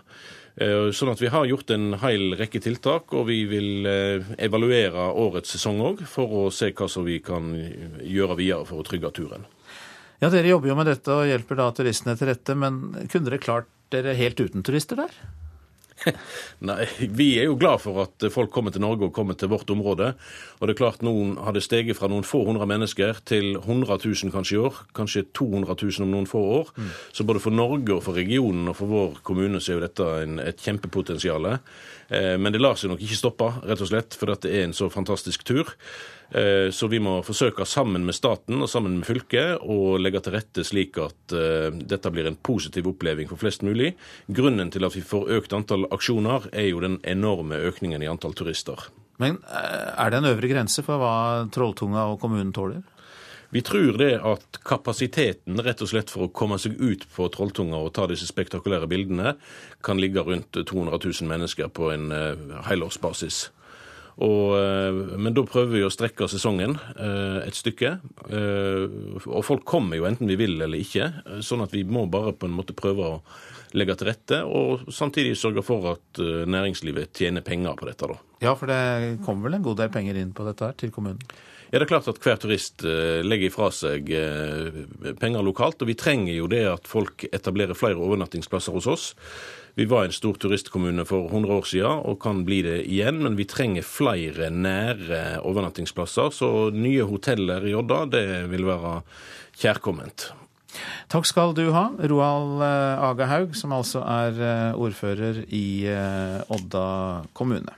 Eh, 0.54 0.92
sånn 0.94 1.10
at 1.10 1.22
Vi 1.22 1.32
har 1.34 1.48
gjort 1.50 1.72
en 1.74 1.98
hel 2.04 2.36
rekke 2.38 2.62
tiltak, 2.62 3.10
og 3.10 3.26
vi 3.30 3.42
vil 3.50 3.88
evaluere 4.38 5.10
årets 5.18 5.56
sesong 5.56 5.82
òg, 5.82 6.06
for 6.06 6.30
å 6.30 6.46
se 6.54 6.70
hva 6.70 6.88
som 6.90 7.06
vi 7.06 7.18
kan 7.24 7.50
gjøre 8.06 8.38
videre 8.38 8.68
for 8.68 8.82
å 8.82 8.86
trygge 8.86 9.14
turen. 9.18 9.48
Ja, 10.22 10.30
Dere 10.32 10.48
jobber 10.48 10.70
jo 10.70 10.76
med 10.78 10.88
dette 10.88 11.12
og 11.12 11.26
hjelper 11.28 11.58
da 11.60 11.70
turistene 11.76 12.16
til 12.16 12.30
rette, 12.30 12.56
men 12.56 12.84
kunne 13.12 13.28
dere 13.28 13.42
klart 13.42 13.68
dere 13.92 14.16
helt 14.18 14.40
uten 14.40 14.64
turister 14.66 14.98
der? 15.04 15.18
Nei, 16.68 16.84
vi 17.16 17.28
er 17.40 17.46
jo 17.48 17.56
glad 17.58 17.80
for 17.82 18.02
at 18.04 18.26
folk 18.32 18.50
kommer 18.54 18.74
til 18.74 18.82
Norge 18.84 19.08
og 19.08 19.14
kommer 19.16 19.36
til 19.38 19.50
vårt 19.50 19.70
område. 19.72 20.12
Og 20.58 20.68
det 20.68 20.74
er 20.74 20.80
klart 20.80 21.04
noen 21.06 21.34
hadde 21.42 21.62
steget 21.64 21.98
fra 21.98 22.10
noen 22.12 22.26
få 22.26 22.42
hundre 22.48 22.68
mennesker 22.68 23.22
til 23.28 23.56
100 23.62 23.98
000 24.04 24.34
kanskje 24.34 24.58
i 24.58 24.60
år. 24.68 24.82
Kanskje 24.96 25.26
200 25.36 25.72
000 25.72 26.06
om 26.06 26.12
noen 26.12 26.28
få 26.30 26.42
år. 26.60 26.72
Mm. 26.76 26.90
Så 27.16 27.26
både 27.28 27.42
for 27.42 27.56
Norge 27.56 27.96
og 27.96 28.04
for 28.06 28.18
regionen 28.18 28.68
og 28.72 28.78
for 28.78 28.92
vår 28.92 29.22
kommune 29.26 29.60
så 29.60 29.72
er 29.72 29.78
jo 29.78 29.86
dette 29.86 30.10
en, 30.24 30.40
et 30.42 30.66
kjempepotensial. 30.68 31.48
Eh, 31.56 32.34
men 32.40 32.54
det 32.54 32.62
lar 32.62 32.78
seg 32.78 32.92
nok 32.92 33.02
ikke 33.04 33.20
stoppe, 33.22 33.50
rett 33.64 33.82
og 33.82 33.90
slett, 33.90 34.18
for 34.18 34.32
dette 34.32 34.52
er 34.52 34.66
en 34.66 34.76
så 34.76 34.90
fantastisk 34.92 35.46
tur. 35.48 35.72
Eh, 36.30 36.70
så 36.70 36.88
vi 36.90 36.98
må 37.02 37.20
forsøke 37.22 37.64
sammen 37.68 38.06
med 38.06 38.16
staten 38.16 38.58
og 38.62 38.70
sammen 38.70 38.98
med 38.98 39.06
fylket 39.06 39.62
å 39.62 39.96
legge 40.00 40.24
til 40.24 40.34
rette 40.34 40.64
slik 40.66 40.98
at 40.98 41.34
uh, 41.36 41.70
dette 41.70 42.10
blir 42.10 42.26
en 42.26 42.38
positiv 42.42 42.88
oppleving 42.90 43.30
for 43.30 43.38
flest 43.38 43.62
mulig. 43.66 43.92
Grunnen 44.26 44.72
til 44.74 44.86
at 44.88 44.96
vi 44.96 45.04
får 45.06 45.30
økt 45.38 45.54
antall 45.54 45.86
aksjoner, 45.94 46.48
er 46.52 46.70
jo 46.72 46.82
den 46.82 46.98
enorme 47.06 47.60
økningen 47.70 48.02
i 48.02 48.10
antall 48.10 48.34
turister. 48.38 48.88
Men 49.22 49.38
eh, 49.46 49.94
er 49.94 50.10
det 50.10 50.20
en 50.20 50.30
øvre 50.32 50.50
grense 50.50 50.82
for 50.86 51.00
hva 51.00 51.14
Trolltunga 51.54 52.08
og 52.10 52.20
kommunen 52.22 52.52
tåler? 52.56 52.82
Vi 53.54 53.62
tror 53.62 53.94
det 54.00 54.16
at 54.26 54.58
kapasiteten 54.66 55.62
rett 55.62 55.80
og 55.84 55.88
slett 55.92 56.10
for 56.10 56.26
å 56.26 56.32
komme 56.34 56.58
seg 56.58 56.74
ut 56.82 57.06
på 57.14 57.28
Trolltunga 57.32 57.78
og 57.78 57.92
ta 57.94 58.08
disse 58.10 58.26
spektakulære 58.26 58.90
bildene, 58.90 59.36
kan 59.86 60.02
ligge 60.02 60.26
rundt 60.26 60.58
200 60.58 60.98
000 60.98 61.30
mennesker 61.30 61.70
på 61.70 61.92
en 61.94 62.10
helårsbasis. 62.66 63.44
Og, 64.16 64.54
eh, 64.56 65.16
men 65.20 65.34
da 65.36 65.44
prøver 65.44 65.74
vi 65.76 65.82
å 65.84 65.92
strekke 65.92 66.28
sesongen 66.30 66.78
eh, 66.96 67.42
et 67.44 67.56
stykke. 67.56 67.98
Eh, 68.32 68.86
og 69.28 69.42
folk 69.44 69.66
kommer 69.68 69.98
jo 69.98 70.06
enten 70.08 70.30
vi 70.30 70.38
vil 70.40 70.56
eller 70.56 70.80
ikke, 70.80 71.10
sånn 71.44 71.66
at 71.66 71.74
vi 71.76 71.84
må 71.84 72.06
bare 72.08 72.32
på 72.32 72.48
en 72.48 72.56
måte 72.56 72.76
prøve 72.76 73.10
å 73.10 73.18
legge 73.76 73.96
til 73.98 74.08
rette, 74.08 74.38
og 74.46 74.86
samtidig 74.94 75.34
sørge 75.36 75.60
for 75.66 75.90
at 75.90 76.20
næringslivet 76.48 77.10
tjener 77.18 77.44
penger 77.44 77.74
på 77.76 77.88
dette. 77.90 78.08
da. 78.08 78.16
Ja, 78.40 78.54
for 78.56 78.70
det 78.70 79.18
kommer 79.26 79.50
vel 79.50 79.58
en 79.58 79.66
god 79.66 79.82
del 79.82 79.90
penger 79.92 80.16
inn 80.16 80.30
på 80.32 80.46
dette 80.46 80.70
her 80.70 80.78
til 80.80 80.94
kommunen? 80.94 81.20
Ja, 81.66 81.80
det 81.80 81.82
er 81.84 81.90
klart 81.90 82.08
at 82.08 82.20
hver 82.22 82.38
turist 82.40 82.86
legger 83.26 83.52
fra 83.52 83.68
seg 83.74 84.08
penger 85.20 85.44
lokalt, 85.44 85.82
og 85.82 85.90
vi 85.90 85.98
trenger 85.98 86.32
jo 86.38 86.48
det 86.48 86.62
at 86.70 86.88
folk 86.88 87.26
etablerer 87.26 87.76
flere 87.76 88.00
overnattingsplasser 88.00 88.78
hos 88.78 88.88
oss. 88.88 89.06
Vi 89.76 89.84
var 89.84 90.06
en 90.06 90.14
stor 90.16 90.38
turistkommune 90.40 91.04
for 91.04 91.26
100 91.28 91.52
år 91.52 91.66
siden 91.68 91.98
og 92.08 92.16
kan 92.22 92.46
bli 92.48 92.62
det 92.64 92.78
igjen, 92.88 93.18
men 93.20 93.34
vi 93.36 93.44
trenger 93.44 93.84
flere 93.84 94.48
nære 94.48 95.42
overnattingsplasser. 95.44 96.32
Så 96.32 96.48
nye 96.72 97.04
hoteller 97.04 97.66
i 97.68 97.74
Odda, 97.76 98.06
det 98.08 98.26
vil 98.54 98.64
være 98.64 99.02
kjærkomment. 99.60 100.30
Takk 101.12 101.28
skal 101.28 101.52
du 101.56 101.66
ha, 101.74 101.90
Roald 102.08 102.64
eh, 102.64 103.04
Agahaug, 103.10 103.52
som 103.56 103.74
altså 103.76 104.00
er 104.00 104.40
eh, 104.40 104.80
ordfører 104.80 105.42
i 105.52 105.84
eh, 105.92 106.40
Odda 106.52 106.88
kommune. 107.36 107.76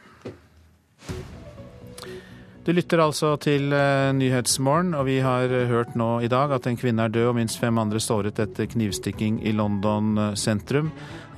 Du 2.68 2.74
lytter 2.76 3.00
altså 3.00 3.30
til 3.40 3.70
Nyhetsmorgen, 4.12 4.90
og 4.92 5.06
vi 5.08 5.14
har 5.24 5.48
hørt 5.70 5.94
nå 5.96 6.18
i 6.20 6.28
dag 6.28 6.50
at 6.52 6.66
en 6.68 6.76
kvinne 6.76 7.06
er 7.06 7.12
død 7.14 7.30
og 7.30 7.38
minst 7.38 7.56
fem 7.56 7.78
andre 7.80 7.96
såret 7.96 8.36
etter 8.44 8.68
knivstikking 8.68 9.38
i 9.40 9.54
London 9.56 10.34
sentrum. 10.36 10.90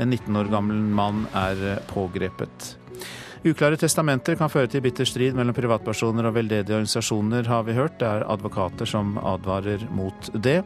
En 0.03 0.11
19 0.11 0.41
år 0.41 0.51
gammel 0.51 0.81
mann 0.91 1.29
er 1.31 1.63
eh, 1.77 1.79
pågrepet. 1.93 2.73
Uklare 3.47 3.79
testamenter 3.79 4.35
kan 4.41 4.51
føre 4.51 4.73
til 4.73 4.83
bitter 4.83 5.07
strid 5.07 5.39
mellom 5.39 5.55
privatpersoner 5.55 6.27
og 6.27 6.35
veldedige 6.35 6.81
organisasjoner, 6.81 7.47
har 7.47 7.63
vi 7.63 7.79
hørt. 7.79 8.01
Det 8.03 8.11
er 8.11 8.27
advokater 8.27 8.91
som 8.91 9.15
advarer 9.23 9.87
mot 9.95 10.33
det. 10.35 10.65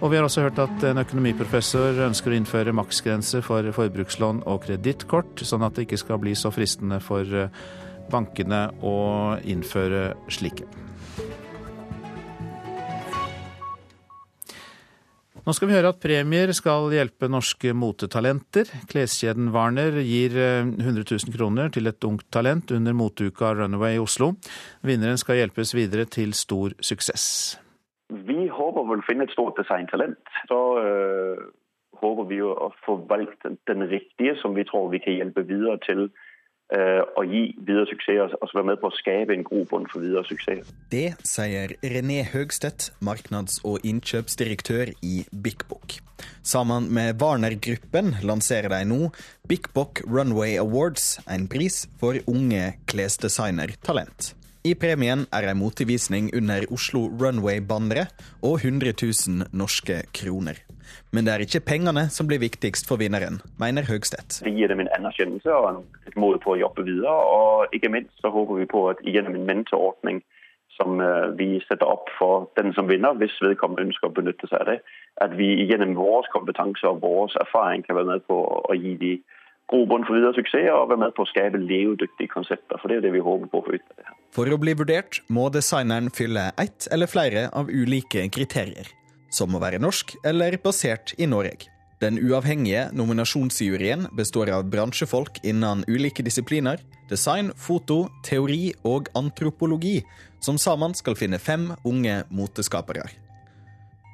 Og 0.00 0.08
vi 0.08 0.16
har 0.16 0.24
også 0.24 0.48
hørt 0.48 0.64
at 0.64 0.88
en 0.88 1.04
økonomiprofessor 1.04 2.00
ønsker 2.08 2.32
å 2.32 2.40
innføre 2.40 2.72
maksgrense 2.80 3.44
for 3.44 3.68
forbrukslån 3.76 4.40
og 4.48 4.64
kredittkort, 4.64 5.44
sånn 5.44 5.68
at 5.68 5.76
det 5.76 5.84
ikke 5.90 6.00
skal 6.00 6.24
bli 6.24 6.32
så 6.32 6.48
fristende 6.48 6.96
for 7.04 7.28
eh, 7.44 7.62
bankene 8.12 8.66
å 8.84 8.96
innføre 9.48 10.12
slike. 10.32 10.68
Nå 15.42 15.50
skal 15.56 15.66
vi 15.66 15.74
høre 15.74 15.90
at 15.90 15.98
premier 15.98 16.52
skal 16.54 16.84
hjelpe 16.94 17.26
norske 17.26 17.72
motetalenter. 17.74 18.68
Kleskjeden 18.86 19.48
Warner 19.50 19.96
gir 20.06 20.36
100 20.38 20.78
eh, 20.78 21.00
000 21.02 21.34
kroner 21.34 21.72
til 21.74 21.90
et 21.90 22.06
ungt 22.06 22.28
talent 22.30 22.70
under 22.70 22.94
moteuka 22.94 23.50
Runaway 23.58 23.96
i 23.96 24.02
Oslo. 24.02 24.36
Vinneren 24.86 25.18
skal 25.18 25.40
hjelpes 25.40 25.74
videre 25.74 26.06
til 26.06 26.30
stor 26.38 26.76
suksess. 26.78 27.24
Vi 28.12 28.46
håper 28.54 28.86
vel 28.86 29.02
å 29.02 29.08
finne 29.08 29.26
et 29.26 29.34
stort 29.34 29.58
designtalent. 29.58 30.22
Så 30.46 30.60
øh, 30.78 31.42
håper 31.98 32.30
vi 32.30 32.38
å 32.46 32.70
få 32.86 33.00
valgt 33.10 33.42
den 33.66 33.86
riktige 33.90 34.36
som 34.38 34.54
vi 34.54 34.62
tror 34.68 34.92
vi 34.94 35.02
kan 35.02 35.18
hjelpe 35.18 35.42
videre 35.48 35.74
til 35.82 36.06
og 36.72 37.28
gi 37.28 37.42
videre 37.60 37.86
suksess, 37.90 38.36
og 38.40 38.52
være 38.54 38.68
med 38.70 38.80
på 38.80 38.88
å 38.88 38.96
skape 38.96 39.34
en 39.34 39.44
grobunn 39.44 39.84
for 39.92 40.04
videre 40.04 40.24
suksess. 40.24 40.70
Det 40.92 41.12
sier 41.28 41.76
René 41.84 42.22
Høgstedt, 42.32 42.90
marknads- 43.04 43.60
og 43.68 43.84
innkjøpsdirektør 43.84 44.94
i 45.04 45.22
Big 45.44 45.66
Book. 45.68 45.98
Sammen 46.42 46.88
med 46.94 47.20
Warner-gruppen 47.22 48.16
lanserer 48.22 48.72
de 48.72 48.84
nå 48.88 49.10
Big 49.48 49.68
Book 49.74 50.02
Runway 50.06 50.56
Awards, 50.60 51.18
en 51.28 51.48
pris 51.50 51.84
for 52.00 52.18
unge 52.30 52.72
klesdesignertalent. 52.90 54.32
I 54.62 54.76
premien 54.78 55.24
er 55.34 55.48
ei 55.50 55.56
motevisning 55.58 56.28
under 56.38 56.62
Oslo 56.70 57.08
Runway-banneret 57.10 58.12
og 58.46 58.60
100 58.62 58.94
000 58.94 59.48
norske 59.58 60.04
kroner. 60.14 60.60
Men 61.12 61.26
det 61.26 61.34
er 61.34 61.44
ikke 61.46 61.64
pengene 61.72 62.06
som 62.12 62.28
blir 62.30 62.42
viktigst 62.42 62.88
for 62.88 63.00
vinneren, 63.00 63.40
mener 63.60 63.86
Høgstedt. 63.88 64.40
Det 64.44 64.52
gir 64.54 64.72
dem 64.72 64.82
en 64.84 64.92
anerkjennelse 64.98 65.54
og 65.54 65.82
et 66.08 66.16
mål 66.16 66.38
på 66.42 66.54
å 66.54 66.60
jobbe 66.60 66.86
videre. 66.88 67.12
Og 67.12 67.76
ikke 67.76 67.92
minst 67.92 68.14
så 68.22 68.32
håper 68.34 68.62
vi 68.62 68.70
på 68.70 68.86
at 68.92 69.02
gjennom 69.06 69.38
en 69.38 69.48
mentorordning 69.48 70.22
som 70.76 71.00
øh, 71.00 71.38
vi 71.38 71.60
setter 71.68 71.86
opp 71.86 72.08
for 72.18 72.48
den 72.56 72.72
som 72.76 72.88
vinner, 72.88 73.12
hvis 73.20 73.34
vedkommende 73.44 73.90
ønsker 73.90 74.08
å 74.08 74.16
benytte 74.16 74.48
seg 74.48 74.62
av 74.62 74.70
det, 74.70 74.78
at 75.24 75.34
vi 75.36 75.50
gjennom 75.68 75.94
vår 75.98 76.30
kompetanse 76.32 76.88
og 76.88 77.02
vår 77.04 77.36
erfaring 77.44 77.84
kan 77.84 77.98
være 77.98 78.14
med 78.14 78.24
på 78.30 78.38
å 78.40 78.76
gi 78.78 78.94
de 79.00 79.12
grobunn 79.72 80.06
for 80.06 80.16
videre 80.16 80.36
suksess 80.36 80.70
og 80.72 80.88
være 80.90 81.04
med 81.04 81.14
på 81.16 81.24
å 81.24 81.30
skape 81.30 81.60
levedyktige 81.60 82.32
konsepter. 82.32 82.80
For 82.80 82.90
det 82.90 83.00
er 83.00 83.06
det 83.06 83.14
vi 83.16 83.24
håper 83.24 83.52
på. 83.52 83.62
For 84.32 84.48
å 84.48 84.60
bli 84.60 84.74
vurdert 84.78 85.22
må 85.32 85.48
designeren 85.52 86.12
fylle 86.14 86.50
ett 86.60 86.88
eller 86.92 87.10
flere 87.10 87.48
av 87.52 87.72
ulike 87.72 88.26
kriterier 88.32 88.90
som 89.32 89.52
må 89.52 89.60
være 89.62 89.80
norsk 89.82 90.14
eller 90.28 90.58
basert 90.62 91.14
i 91.18 91.26
Norge. 91.26 91.68
Den 92.02 92.18
uavhengige 92.18 92.88
nominasjonsjuryen 92.98 94.08
består 94.18 94.50
av 94.50 94.66
bransjefolk 94.66 95.38
innen 95.46 95.84
ulike 95.86 96.24
disipliner, 96.26 96.80
design, 97.10 97.52
foto, 97.54 98.08
teori 98.26 98.72
og 98.82 99.10
antropologi, 99.18 100.00
som 100.42 100.58
sammen 100.58 100.96
skal 100.98 101.14
finne 101.18 101.38
fem 101.38 101.70
unge 101.86 102.22
moteskapere. 102.34 103.06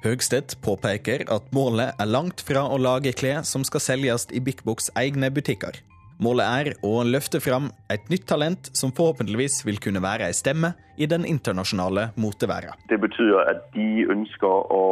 Høgstedt 0.04 0.58
påpeker 0.62 1.24
at 1.32 1.48
målet 1.56 1.96
er 1.98 2.12
langt 2.12 2.44
fra 2.44 2.68
å 2.68 2.76
lage 2.78 3.14
klær 3.16 3.40
som 3.48 3.64
skal 3.66 3.82
selges 3.82 4.28
i 4.30 4.42
Big 4.44 4.60
Books 4.68 4.92
egne 4.94 5.32
butikker. 5.32 5.80
Målet 6.18 6.46
er 6.50 6.68
å 6.82 7.04
løfte 7.06 7.38
fram 7.38 7.68
et 7.94 8.08
nytt 8.10 8.24
talent 8.26 8.70
som 8.74 8.90
forhåpentligvis 8.94 9.60
vil 9.68 9.76
kunne 9.82 10.02
være 10.02 10.26
ei 10.26 10.34
stemme 10.34 10.72
i 10.98 11.06
den 11.06 11.22
internasjonale 11.22 12.08
moteverdenen. 12.18 12.74
Det 12.90 12.98
betyr 12.98 13.36
at 13.44 13.68
de 13.76 14.06
ønsker 14.10 14.72
å 14.74 14.82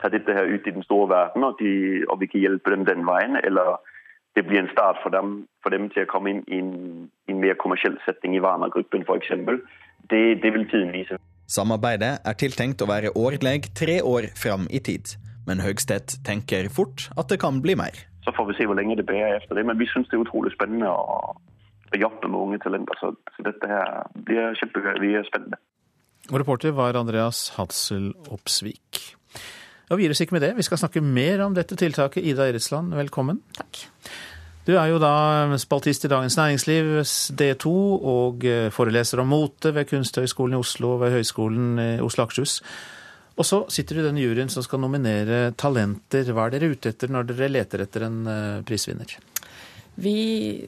ta 0.00 0.10
dette 0.10 0.34
her 0.34 0.50
ut 0.50 0.66
i 0.66 0.74
den 0.74 0.82
store 0.82 1.06
verden, 1.12 1.46
og, 1.46 1.60
de, 1.62 2.02
og 2.10 2.18
vi 2.18 2.28
kan 2.32 2.42
hjelpe 2.42 2.74
dem 2.74 2.82
den 2.88 3.06
veien. 3.06 3.38
Eller 3.46 3.76
det 4.34 4.42
blir 4.48 4.64
en 4.64 4.72
start 4.72 4.98
for 5.04 5.14
dem, 5.14 5.46
for 5.62 5.70
dem 5.70 5.86
til 5.94 6.02
å 6.02 6.10
komme 6.10 6.34
inn 6.34 6.42
i 6.50 6.58
en, 6.58 6.74
en 7.30 7.40
mer 7.44 7.54
kommersiell 7.62 7.94
setting 8.04 8.34
i 8.34 8.42
Warner-gruppen 8.42 9.06
f.eks. 9.06 9.30
Det, 10.10 10.24
det 10.42 10.52
vil 10.52 10.66
tiden 10.72 10.90
vise. 10.94 11.20
Samarbeidet 11.46 12.16
er 12.26 12.38
tiltenkt 12.42 12.82
å 12.82 12.90
være 12.90 13.14
årlig 13.14 13.70
tre 13.78 14.00
år 14.02 14.32
fram 14.34 14.66
i 14.66 14.82
tid, 14.82 15.14
men 15.46 15.62
Høgstedt 15.62 16.18
tenker 16.26 16.66
fort 16.74 17.06
at 17.14 17.30
det 17.30 17.38
kan 17.38 17.62
bli 17.62 17.78
mer. 17.78 17.94
Så 18.26 18.34
får 18.34 18.48
vi 18.48 18.56
se 18.58 18.66
hvor 18.66 18.78
lenge 18.78 18.96
det 18.98 19.06
bærer 19.06 19.38
efter 19.38 19.54
det, 19.54 19.62
men 19.68 19.78
vi 19.78 19.86
syns 19.86 20.10
det 20.10 20.18
er 20.18 20.24
utrolig 20.24 20.50
spennende 20.56 20.90
å, 20.90 21.34
å 21.94 22.00
jobbe 22.00 22.26
med 22.26 22.40
unge 22.40 22.58
talenter. 22.64 22.98
Så, 22.98 23.12
så 23.36 23.46
dette 23.46 23.70
her 23.70 24.00
blir 24.26 24.56
kjempegøy. 24.58 24.96
Vi 25.04 25.14
er 25.14 25.28
spennende. 25.28 25.60
Og 26.32 26.40
reporter 26.42 26.74
var 26.74 26.98
Andreas 26.98 27.52
Hadsel 27.54 28.10
Opsvik. 28.34 29.04
Og 29.86 30.00
vi 30.00 30.06
gir 30.06 30.14
oss 30.16 30.24
ikke 30.24 30.34
med 30.34 30.42
det. 30.42 30.56
Vi 30.58 30.66
skal 30.66 30.80
snakke 30.82 31.04
mer 31.04 31.44
om 31.44 31.54
dette 31.54 31.78
tiltaket. 31.78 32.26
Ida 32.26 32.48
Eritsland, 32.50 32.96
velkommen. 32.98 33.38
Takk. 33.54 33.84
Du 34.66 34.72
er 34.74 34.88
jo 34.90 34.98
da 34.98 35.54
spaltist 35.62 36.08
i 36.08 36.10
Dagens 36.10 36.34
Næringsliv, 36.40 36.88
D2, 37.38 37.70
og 38.10 38.46
eh, 38.50 38.66
foreleser 38.74 39.22
om 39.22 39.30
mote 39.30 39.70
ved 39.76 39.86
Kunsthøgskolen 39.86 40.56
i 40.56 40.58
Oslo 40.58 40.96
og 40.96 41.04
ved 41.04 41.14
Høgskolen 41.14 41.78
i 41.78 41.90
Oslo 42.02 42.24
Akershus. 42.26 42.58
Og 43.36 43.44
så 43.44 43.62
sitter 43.72 43.98
du 43.98 44.02
i 44.02 44.06
den 44.08 44.20
juryen 44.20 44.50
som 44.52 44.64
skal 44.64 44.80
nominere 44.80 45.50
talenter. 45.60 46.28
Hva 46.32 46.46
er 46.46 46.56
dere 46.56 46.72
ute 46.72 46.92
etter 46.92 47.12
når 47.12 47.28
dere 47.30 47.50
leter 47.52 47.84
etter 47.84 48.06
en 48.06 48.22
eh, 48.32 48.62
prisvinner? 48.66 49.12
Vi 50.00 50.16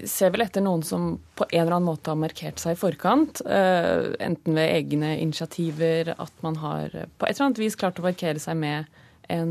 ser 0.08 0.32
vel 0.32 0.44
etter 0.44 0.64
noen 0.64 0.84
som 0.84 1.10
på 1.36 1.46
en 1.48 1.62
eller 1.62 1.78
annen 1.78 1.88
måte 1.88 2.12
har 2.12 2.20
markert 2.20 2.60
seg 2.60 2.76
i 2.76 2.80
forkant. 2.80 3.42
Uh, 3.44 4.14
enten 4.24 4.56
ved 4.56 4.72
egne 4.72 5.10
initiativer, 5.20 6.14
at 6.16 6.44
man 6.44 6.56
har 6.62 6.88
på 6.88 7.28
et 7.28 7.34
eller 7.34 7.50
annet 7.50 7.60
vis 7.60 7.76
klart 7.76 8.00
å 8.00 8.06
markere 8.06 8.40
seg 8.40 8.56
med 8.56 8.88
en, 9.28 9.50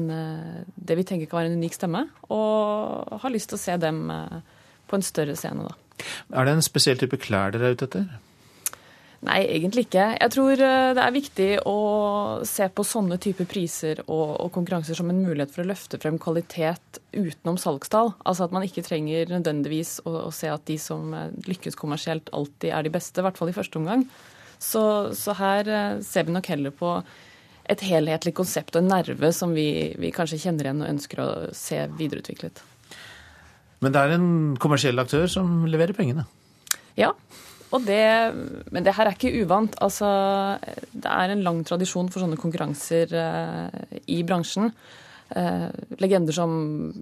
det 0.74 0.96
vi 0.98 1.06
tenker 1.06 1.30
kan 1.30 1.44
være 1.44 1.52
en 1.52 1.60
unik 1.62 1.76
stemme, 1.78 2.00
og 2.34 3.20
har 3.22 3.30
lyst 3.30 3.52
til 3.52 3.60
å 3.60 3.62
se 3.62 3.76
dem 3.78 4.08
på 4.90 4.98
en 4.98 5.06
større 5.06 5.36
scene, 5.38 5.68
da. 5.68 5.76
Er 6.34 6.50
det 6.50 6.56
en 6.58 6.66
spesiell 6.66 6.98
type 6.98 7.20
klær 7.22 7.54
dere 7.54 7.70
er 7.70 7.78
ute 7.78 7.86
etter? 7.86 8.08
Nei, 9.26 9.40
egentlig 9.50 9.88
ikke. 9.88 10.04
Jeg 10.14 10.32
tror 10.36 10.62
eh, 10.62 10.92
det 10.94 11.02
er 11.02 11.14
viktig 11.16 11.48
å 11.66 11.78
se 12.46 12.68
på 12.70 12.86
sånne 12.86 13.18
typer 13.22 13.48
priser 13.50 14.04
og, 14.06 14.36
og, 14.36 14.52
konkurranser 14.54 14.98
som 15.00 15.10
en 15.10 15.24
mulighet 15.24 15.54
for 15.56 15.64
å 15.64 15.72
løfte 15.72 15.98
frem 16.02 16.20
kvalitet 16.22 17.00
utenom 17.16 17.58
salgstall. 17.58 18.14
Altså 18.30 18.46
at 18.46 18.54
man 18.54 18.68
ikke 18.68 18.86
trenger 18.86 19.32
nødvendigvis 19.34 19.96
å, 20.06 20.14
å 20.28 20.34
se 20.36 20.52
at 20.54 20.68
de 20.70 20.78
som 20.82 21.16
eh, 21.18 21.34
lykkes 21.50 21.80
kommersielt, 21.80 22.30
alltid 22.30 22.76
er 22.78 22.86
de 22.86 22.94
beste, 22.94 23.18
i 23.18 23.26
hvert 23.26 23.42
fall 23.42 23.50
i 23.50 23.58
første 23.58 23.82
omgang. 23.82 24.06
Så, 24.62 24.84
så 25.18 25.34
her 25.42 25.66
eh, 25.66 25.98
ser 26.06 26.30
vi 26.30 26.38
nok 26.38 26.52
heller 26.54 26.78
på 26.78 26.94
et 27.68 27.84
helhetlig 27.84 28.36
konsept 28.38 28.78
og 28.78 28.86
en 28.86 28.94
nerve 28.94 29.34
som 29.36 29.52
vi, 29.58 29.96
vi 29.98 30.14
kanskje 30.14 30.40
kjenner 30.46 30.70
igjen 30.70 30.86
og 30.86 30.92
ønsker 30.94 31.24
å 31.24 31.30
se 31.58 31.82
videreutviklet. 31.98 32.62
Men 33.82 33.94
det 33.94 34.06
er 34.06 34.16
en 34.16 34.30
kommersiell 34.62 35.02
aktør 35.02 35.28
som 35.30 35.66
leverer 35.70 35.98
pengene? 35.98 36.30
Ja, 36.98 37.12
det, 37.84 38.04
men 38.72 38.86
det 38.86 38.94
her 38.96 39.10
er 39.10 39.18
ikke 39.18 39.34
uvant. 39.44 39.76
Altså, 39.84 40.08
det 40.94 41.10
er 41.12 41.34
en 41.34 41.44
lang 41.44 41.60
tradisjon 41.68 42.08
for 42.12 42.24
sånne 42.24 42.40
konkurranser 42.40 43.12
uh, 43.12 43.98
i 44.08 44.22
bransjen. 44.28 44.72
Uh, 45.28 45.68
legender 46.00 46.32
som 46.32 46.52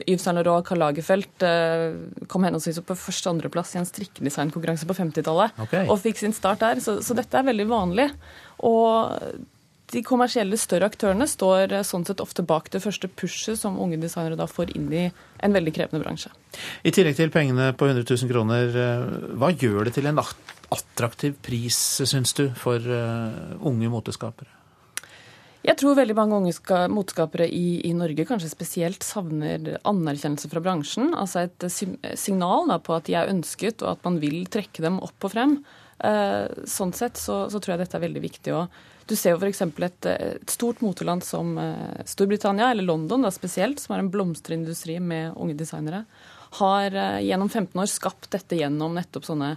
Yves 0.02 0.24
Saint 0.26 0.34
Laurent 0.34 0.64
og 0.64 0.66
Karl 0.66 0.82
Lagerfeldt 0.82 1.46
uh, 1.46 2.26
kom 2.32 2.48
henholdsvis 2.48 2.80
opp 2.82 2.90
på 2.90 2.98
første- 2.98 3.30
og 3.30 3.36
andreplass 3.36 3.76
i 3.76 3.82
en 3.84 3.86
strikkedesignkonkurranse 3.86 4.90
på 4.90 4.98
50-tallet 4.98 5.62
okay. 5.62 5.86
og 5.86 6.02
fikk 6.02 6.24
sin 6.24 6.34
start 6.34 6.64
der. 6.66 6.82
Så, 6.82 6.98
så, 7.06 7.18
dette 7.18 7.38
er 7.38 7.46
veldig 7.52 7.68
vanlig. 7.70 8.10
Og 8.66 9.46
de 9.94 10.02
kommersielle 10.06 10.58
større 10.58 10.90
aktørene 10.90 11.28
står 11.30 11.76
sånn 11.86 12.06
sett 12.08 12.24
ofte 12.24 12.44
bak 12.48 12.72
det 12.74 12.82
første 12.84 13.10
pushet 13.12 13.60
som 13.60 13.78
unge 13.82 14.00
designere 14.02 14.40
da 14.40 14.48
får 14.50 14.74
inn 14.78 14.90
i 14.90 15.06
en 15.06 15.56
veldig 15.56 15.74
krevende 15.76 16.02
bransje. 16.02 16.32
I 16.82 16.94
tillegg 16.96 17.20
til 17.20 17.34
pengene 17.34 17.70
på 17.78 17.88
100 17.92 18.08
000 18.08 18.32
kroner, 18.32 18.76
hva 19.38 19.52
gjør 19.54 19.86
det 19.86 19.96
til 20.00 20.10
en 20.10 20.22
attraktiv 20.22 21.38
pris, 21.46 21.78
syns 22.02 22.34
du, 22.38 22.48
for 22.58 22.82
uh, 22.82 23.56
unge 23.62 23.92
moteskapere? 23.94 24.52
Jeg 25.66 25.80
tror 25.82 25.98
veldig 25.98 26.14
mange 26.18 26.38
unge 26.38 26.82
moteskapere 26.94 27.48
i, 27.50 27.82
i, 27.90 27.94
Norge 27.98 28.28
kanskje 28.30 28.52
spesielt 28.52 29.06
savner 29.06 29.80
anerkjennelse 29.82 30.50
fra 30.52 30.62
bransjen. 30.62 31.10
Altså 31.18 31.48
et 31.48 31.66
signal 32.22 32.70
da, 32.70 32.78
på 32.78 32.94
at 32.94 33.08
de 33.08 33.16
er 33.18 33.32
ønsket, 33.32 33.82
og 33.82 33.96
at 33.96 34.06
man 34.06 34.20
vil 34.22 34.44
trekke 34.52 34.86
dem 34.86 35.00
opp 35.02 35.26
og 35.26 35.34
frem. 35.34 35.56
Sånn 36.70 36.94
sett 36.94 37.18
så, 37.18 37.48
så, 37.50 37.58
tror 37.58 37.74
jeg 37.74 37.82
dette 37.82 37.98
er 37.98 38.06
veldig 38.06 38.24
viktig. 38.28 38.54
Og 38.54 38.78
du 39.06 39.16
ser 39.16 39.36
jo 39.36 39.40
f.eks. 39.42 39.62
Et, 39.62 40.10
et 40.12 40.52
stort 40.52 40.82
moteland 40.86 41.24
som 41.26 41.56
uh, 41.60 42.02
Storbritannia, 42.10 42.72
eller 42.72 42.88
London 42.88 43.26
da, 43.26 43.32
spesielt, 43.34 43.80
som 43.82 43.96
har 43.96 44.04
en 44.04 44.12
blomstrende 44.14 44.66
industri 44.66 45.00
med 45.00 45.34
unge 45.36 45.58
designere, 45.60 46.04
har 46.60 46.96
uh, 46.96 47.24
gjennom 47.24 47.50
15 47.50 47.82
år 47.82 47.92
skapt 47.92 48.32
dette 48.34 48.60
gjennom 48.60 48.96
nettopp 48.98 49.28
sånne 49.28 49.56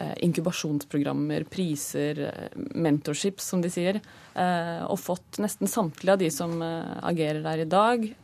Eh, 0.00 0.12
inkubasjonsprogrammer, 0.16 1.44
priser, 1.44 2.20
eh, 2.20 2.58
mentorships, 2.74 3.44
som 3.44 3.60
de 3.60 3.68
sier. 3.70 4.00
Eh, 4.34 4.84
og 4.84 4.98
fått 4.98 5.38
nesten 5.38 5.68
samtlige 5.68 6.12
av 6.12 6.18
de 6.18 6.30
som 6.30 6.62
agerer 6.62 7.42
der 7.42 7.58
i 7.58 7.68
dag, 7.68 8.14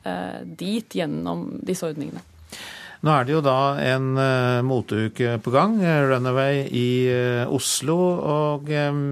dit 0.57 0.89
gjennom 0.89 1.61
disse 1.63 1.85
ordningene. 1.85 2.23
Nå 3.07 3.13
er 3.15 3.27
det 3.27 3.37
jo 3.37 3.43
da 3.45 3.59
en 3.87 4.07
uh, 4.19 4.67
moteuke 4.67 5.37
på 5.39 5.53
gang, 5.55 5.77
Runaway 6.11 6.65
i 6.75 6.89
uh, 7.07 7.55
Oslo. 7.55 7.99
Og 8.19 8.67
um, 8.67 9.03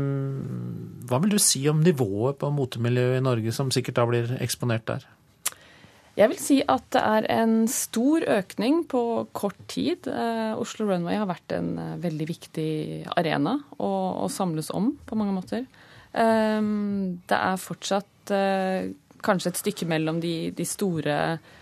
hva 1.07 1.21
vil 1.23 1.37
du 1.37 1.39
si 1.39 1.62
om 1.71 1.79
nivået 1.85 2.41
på 2.41 2.51
motemiljøet 2.51 3.21
i 3.21 3.23
Norge, 3.23 3.55
som 3.55 3.71
sikkert 3.71 4.01
da 4.01 4.09
blir 4.11 4.35
eksponert 4.43 4.89
der? 4.91 5.07
Jeg 6.15 6.31
vil 6.31 6.39
si 6.39 6.57
at 6.71 6.85
det 6.95 7.01
er 7.03 7.27
en 7.35 7.55
stor 7.71 8.23
økning 8.37 8.85
på 8.87 9.03
kort 9.35 9.59
tid. 9.71 10.07
Eh, 10.07 10.53
Oslo 10.55 10.87
Runway 10.87 11.19
har 11.19 11.27
vært 11.27 11.57
en 11.57 11.73
eh, 11.83 11.97
veldig 12.05 12.29
viktig 12.29 12.69
arena 13.19 13.57
å, 13.83 13.91
å 14.23 14.29
samles 14.31 14.71
om 14.71 14.93
på 15.09 15.19
mange 15.19 15.35
måter. 15.35 15.66
Eh, 16.15 16.61
det 17.27 17.41
er 17.41 17.59
fortsatt 17.59 18.35
eh, 18.35 18.95
kanskje 19.27 19.51
et 19.51 19.61
stykke 19.65 19.91
mellom 19.91 20.23
de, 20.23 20.53
de 20.55 20.69
store 20.69 21.19
eh, 21.35 21.53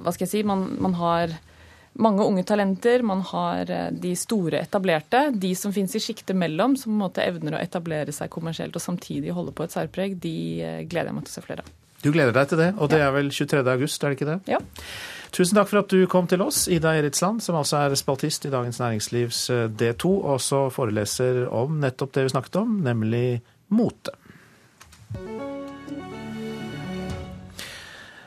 Hva 0.00 0.12
skal 0.14 0.26
jeg 0.26 0.32
si? 0.32 0.42
Man, 0.46 0.66
man, 0.80 0.96
har 1.00 1.34
mange 2.00 2.24
unge 2.24 2.44
talenter. 2.48 3.04
Man 3.06 3.24
har 3.32 3.70
eh, 3.70 3.90
de 3.92 4.14
store 4.18 4.62
etablerte. 4.64 5.26
De 5.34 5.52
som 5.58 5.74
finnes 5.74 5.94
i 5.96 6.02
sjiktet 6.02 6.38
mellom, 6.38 6.76
som 6.78 6.92
på 6.92 6.96
en 6.96 7.04
måte 7.04 7.26
evner 7.26 7.58
å 7.58 7.62
etablere 7.62 8.14
seg 8.14 8.32
kommersielt 8.32 8.76
og 8.76 8.84
samtidig 8.84 9.36
holde 9.36 9.54
på 9.56 9.66
et 9.66 9.76
særpreg, 9.76 10.18
de 10.22 10.34
gleder 10.88 11.12
jeg 11.12 11.18
meg 11.18 11.28
til 11.28 11.34
å 11.34 11.38
se 11.38 11.46
flere 11.46 11.66
av. 11.66 11.76
Du 12.00 12.08
gleder 12.12 12.32
deg 12.32 12.48
til 12.48 12.60
det, 12.62 12.70
og 12.80 12.88
det 12.88 13.00
er 13.04 13.10
vel 13.12 13.28
23. 13.28 13.60
august, 13.68 14.04
er 14.04 14.12
det 14.12 14.16
ikke 14.16 14.30
det? 14.30 14.38
Ja. 14.48 14.60
Tusen 15.36 15.58
takk 15.58 15.68
for 15.70 15.82
at 15.82 15.92
du 15.92 16.06
kom 16.10 16.26
til 16.30 16.42
oss, 16.42 16.64
Ida 16.72 16.94
Eritsland, 16.98 17.42
som 17.44 17.58
altså 17.60 17.84
er 17.84 17.94
spaltist 17.98 18.48
i 18.48 18.52
Dagens 18.52 18.80
Næringslivs 18.80 19.42
eh, 19.54 19.68
D2, 19.68 20.08
og 20.08 20.32
også 20.38 20.64
foreleser 20.74 21.44
om 21.52 21.78
nettopp 21.82 22.16
det 22.16 22.26
vi 22.26 22.34
snakket 22.34 22.60
om, 22.64 22.80
nemlig 22.88 23.24
mote. 23.76 24.16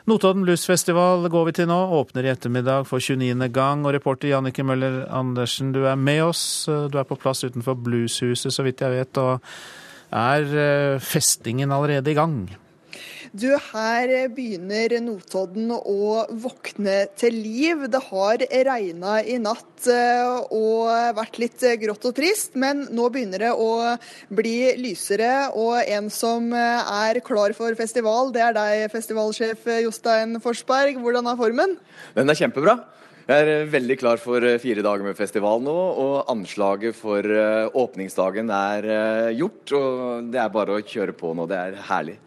Notodden 0.04 0.44
Bluesfestival 0.44 1.30
går 1.32 1.46
vi 1.48 1.52
til 1.56 1.70
nå, 1.70 1.78
åpner 1.96 2.26
i 2.26 2.32
ettermiddag 2.34 2.90
for 2.90 3.00
29. 3.00 3.48
gang. 3.56 3.86
Og 3.88 3.94
reporter 3.96 4.34
Jannike 4.34 4.66
Møller 4.68 5.06
Andersen, 5.08 5.72
du 5.72 5.86
er 5.88 5.96
med 5.96 6.20
oss. 6.26 6.66
Du 6.68 6.98
er 7.00 7.08
på 7.08 7.16
plass 7.16 7.46
utenfor 7.46 7.78
Blueshuset, 7.80 8.52
så 8.52 8.66
vidt 8.68 8.84
jeg 8.84 8.92
vet. 8.92 9.22
Og 9.24 9.40
er 10.12 10.58
eh, 10.66 11.00
festingen 11.00 11.72
allerede 11.72 12.12
i 12.12 12.18
gang? 12.20 12.36
Du, 13.34 13.48
her 13.50 14.12
begynner 14.30 14.94
Notodden 15.02 15.72
å 15.74 16.22
våkne 16.38 17.08
til 17.18 17.34
liv. 17.34 17.88
Det 17.90 18.02
har 18.12 18.44
regna 18.68 19.16
i 19.26 19.40
natt 19.42 19.88
eh, 19.90 20.54
og 20.54 21.18
vært 21.18 21.40
litt 21.42 21.66
grått 21.82 22.06
og 22.06 22.14
trist, 22.20 22.54
men 22.62 22.84
nå 22.94 23.08
begynner 23.10 23.48
det 23.48 23.54
å 23.58 23.72
bli 24.30 24.76
lysere. 24.78 25.50
Og 25.58 25.82
en 25.82 26.12
som 26.14 26.54
er 26.54 27.24
klar 27.26 27.56
for 27.58 27.74
festival, 27.80 28.30
det 28.36 28.44
er 28.46 28.54
deg, 28.54 28.84
festivalsjef 28.94 29.66
Jostein 29.82 30.38
Forsberg. 30.44 31.02
Hvordan 31.02 31.32
er 31.34 31.40
formen? 31.40 31.74
Den 32.14 32.30
er 32.30 32.38
kjempebra. 32.38 32.84
Jeg 33.24 33.40
er 33.48 33.70
veldig 33.72 33.96
klar 33.98 34.20
for 34.20 34.44
fire 34.60 34.84
dager 34.84 35.06
med 35.08 35.16
festival 35.16 35.62
nå, 35.64 35.74
og 35.74 36.30
anslaget 36.30 36.98
for 36.98 37.24
eh, 37.24 37.66
åpningsdagen 37.72 38.54
er 38.54 38.88
eh, 39.00 39.32
gjort. 39.40 39.74
Og 39.80 40.30
det 40.30 40.44
er 40.44 40.54
bare 40.54 40.78
å 40.78 40.86
kjøre 40.86 41.18
på 41.18 41.34
nå. 41.34 41.48
Det 41.50 41.58
er 41.58 41.82
herlig. 41.88 42.20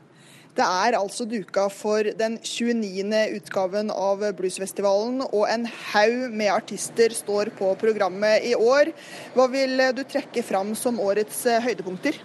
Det 0.56 0.64
er 0.64 0.94
altså 0.96 1.26
duka 1.28 1.66
for 1.68 2.06
den 2.16 2.38
29. 2.40 3.10
utgaven 3.36 3.90
av 3.92 4.22
Bluesfestivalen, 4.38 5.18
og 5.26 5.42
en 5.52 5.66
haug 5.90 6.32
med 6.32 6.48
artister 6.48 7.12
står 7.12 7.50
på 7.58 7.74
programmet 7.76 8.46
i 8.48 8.54
år. 8.56 8.88
Hva 9.34 9.44
vil 9.52 9.76
du 9.92 10.00
trekke 10.08 10.40
fram 10.46 10.72
som 10.78 11.02
årets 11.04 11.42
eh, 11.50 11.60
høydepunkter? 11.60 12.16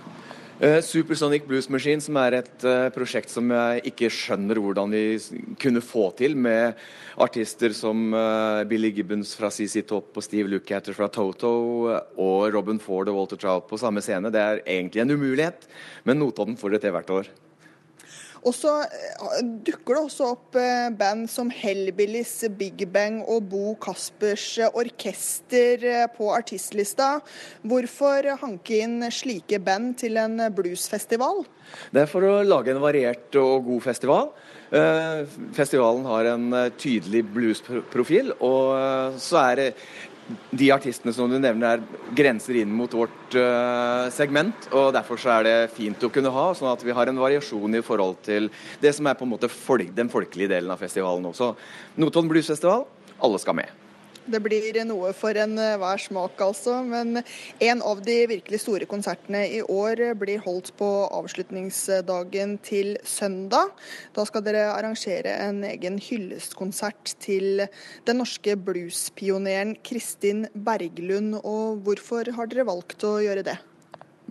Uh, 0.62 0.80
Supersonic 0.80 1.44
Blues 1.50 1.68
Machine, 1.74 2.00
som 2.00 2.22
er 2.22 2.38
et 2.40 2.64
uh, 2.64 2.88
prosjekt 2.96 3.34
som 3.34 3.52
jeg 3.52 3.84
ikke 3.92 4.14
skjønner 4.16 4.64
hvordan 4.64 4.96
vi 4.96 5.04
kunne 5.60 5.84
få 5.84 6.08
til, 6.16 6.40
med 6.40 6.80
artister 7.20 7.76
som 7.76 8.16
Billy 8.72 8.94
Gibbons 8.96 9.36
fra 9.36 9.52
CC 9.52 9.84
Top 9.84 10.16
og 10.16 10.24
Steve 10.24 10.48
Lukather 10.56 10.96
fra 10.96 11.12
Toto 11.12 11.52
og 12.16 12.48
Robin 12.56 12.80
Ford 12.80 13.12
og 13.12 13.20
Walter 13.20 13.44
Trout 13.44 13.68
på 13.68 13.82
samme 13.82 14.00
scene. 14.00 14.32
Det 14.32 14.40
er 14.40 14.64
egentlig 14.64 15.04
en 15.04 15.18
umulighet, 15.20 15.68
men 16.08 16.24
Notodden 16.24 16.56
får 16.56 16.78
det 16.78 16.86
til 16.88 16.96
hvert 16.96 17.18
år. 17.20 17.34
Og 18.42 18.56
så 18.58 18.74
eh, 18.88 19.42
dukker 19.66 19.98
det 19.98 20.04
også 20.08 20.30
opp 20.34 20.58
eh, 20.60 20.90
band 20.98 21.28
som 21.30 21.52
Hellbillies, 21.54 22.34
Big 22.58 22.84
Bang 22.94 23.22
og 23.30 23.50
Bo 23.52 23.76
Kaspers 23.82 24.48
orkester 24.72 25.86
på 26.16 26.32
artistlista. 26.34 27.20
Hvorfor 27.62 28.32
hanke 28.42 28.82
inn 28.82 29.06
slike 29.14 29.62
band 29.62 30.00
til 30.02 30.18
en 30.22 30.42
bluesfestival? 30.56 31.44
Det 31.94 32.04
er 32.04 32.10
for 32.10 32.26
å 32.28 32.42
lage 32.44 32.74
en 32.74 32.82
variert 32.84 33.38
og 33.40 33.68
god 33.70 33.86
festival. 33.86 34.32
Festivalen 35.56 36.06
har 36.08 36.28
en 36.32 36.46
tydelig 36.80 37.26
bluesprofil, 37.32 38.32
og 38.40 39.18
så 39.20 39.40
er 39.52 39.62
de 40.52 40.70
artistene 40.72 41.14
som 41.16 41.30
du 41.32 41.38
nevner 41.42 41.80
er 41.80 42.14
grenser 42.16 42.62
inn 42.62 42.72
mot 42.76 42.92
vårt 42.96 43.36
uh, 43.36 44.08
segment. 44.14 44.70
og 44.72 44.92
Derfor 44.96 45.20
så 45.20 45.34
er 45.38 45.48
det 45.48 45.58
fint 45.76 46.04
å 46.04 46.12
kunne 46.14 46.32
ha, 46.34 46.48
sånn 46.56 46.72
at 46.72 46.86
vi 46.86 46.96
har 46.96 47.12
en 47.12 47.22
variasjon 47.22 47.80
i 47.80 47.84
forhold 47.86 48.22
til 48.28 48.52
det 48.84 48.94
som 48.98 49.10
er 49.10 49.20
på 49.20 49.28
en 49.28 49.34
måte 49.34 49.52
folk, 49.52 49.94
den 49.98 50.12
folkelige 50.14 50.54
delen 50.56 50.72
av 50.72 50.82
festivalen 50.82 51.30
også. 51.32 51.54
Notodden 52.00 52.32
Bluesfestival, 52.32 52.88
alle 53.22 53.42
skal 53.42 53.60
med. 53.60 53.81
Det 54.30 54.38
blir 54.44 54.76
noe 54.86 55.10
for 55.18 55.34
enhver 55.34 55.82
eh, 55.82 56.04
smak, 56.04 56.38
altså. 56.46 56.76
Men 56.86 57.24
en 57.24 57.82
av 57.82 58.04
de 58.06 58.18
virkelig 58.30 58.60
store 58.62 58.86
konsertene 58.90 59.42
i 59.50 59.62
år 59.66 60.04
blir 60.20 60.44
holdt 60.44 60.70
på 60.78 60.90
avslutningsdagen 61.10 62.58
til 62.62 63.00
søndag. 63.08 63.74
Da 64.14 64.26
skal 64.30 64.46
dere 64.46 64.68
arrangere 64.76 65.34
en 65.48 65.64
egen 65.66 65.98
hyllestkonsert 66.02 67.16
til 67.24 67.66
den 68.06 68.22
norske 68.22 68.54
bluespioneren 68.56 69.74
Kristin 69.82 70.46
Berglund. 70.54 71.40
Og 71.42 71.82
hvorfor 71.86 72.30
har 72.38 72.52
dere 72.52 72.68
valgt 72.70 73.08
å 73.08 73.18
gjøre 73.26 73.46
det? 73.48 73.58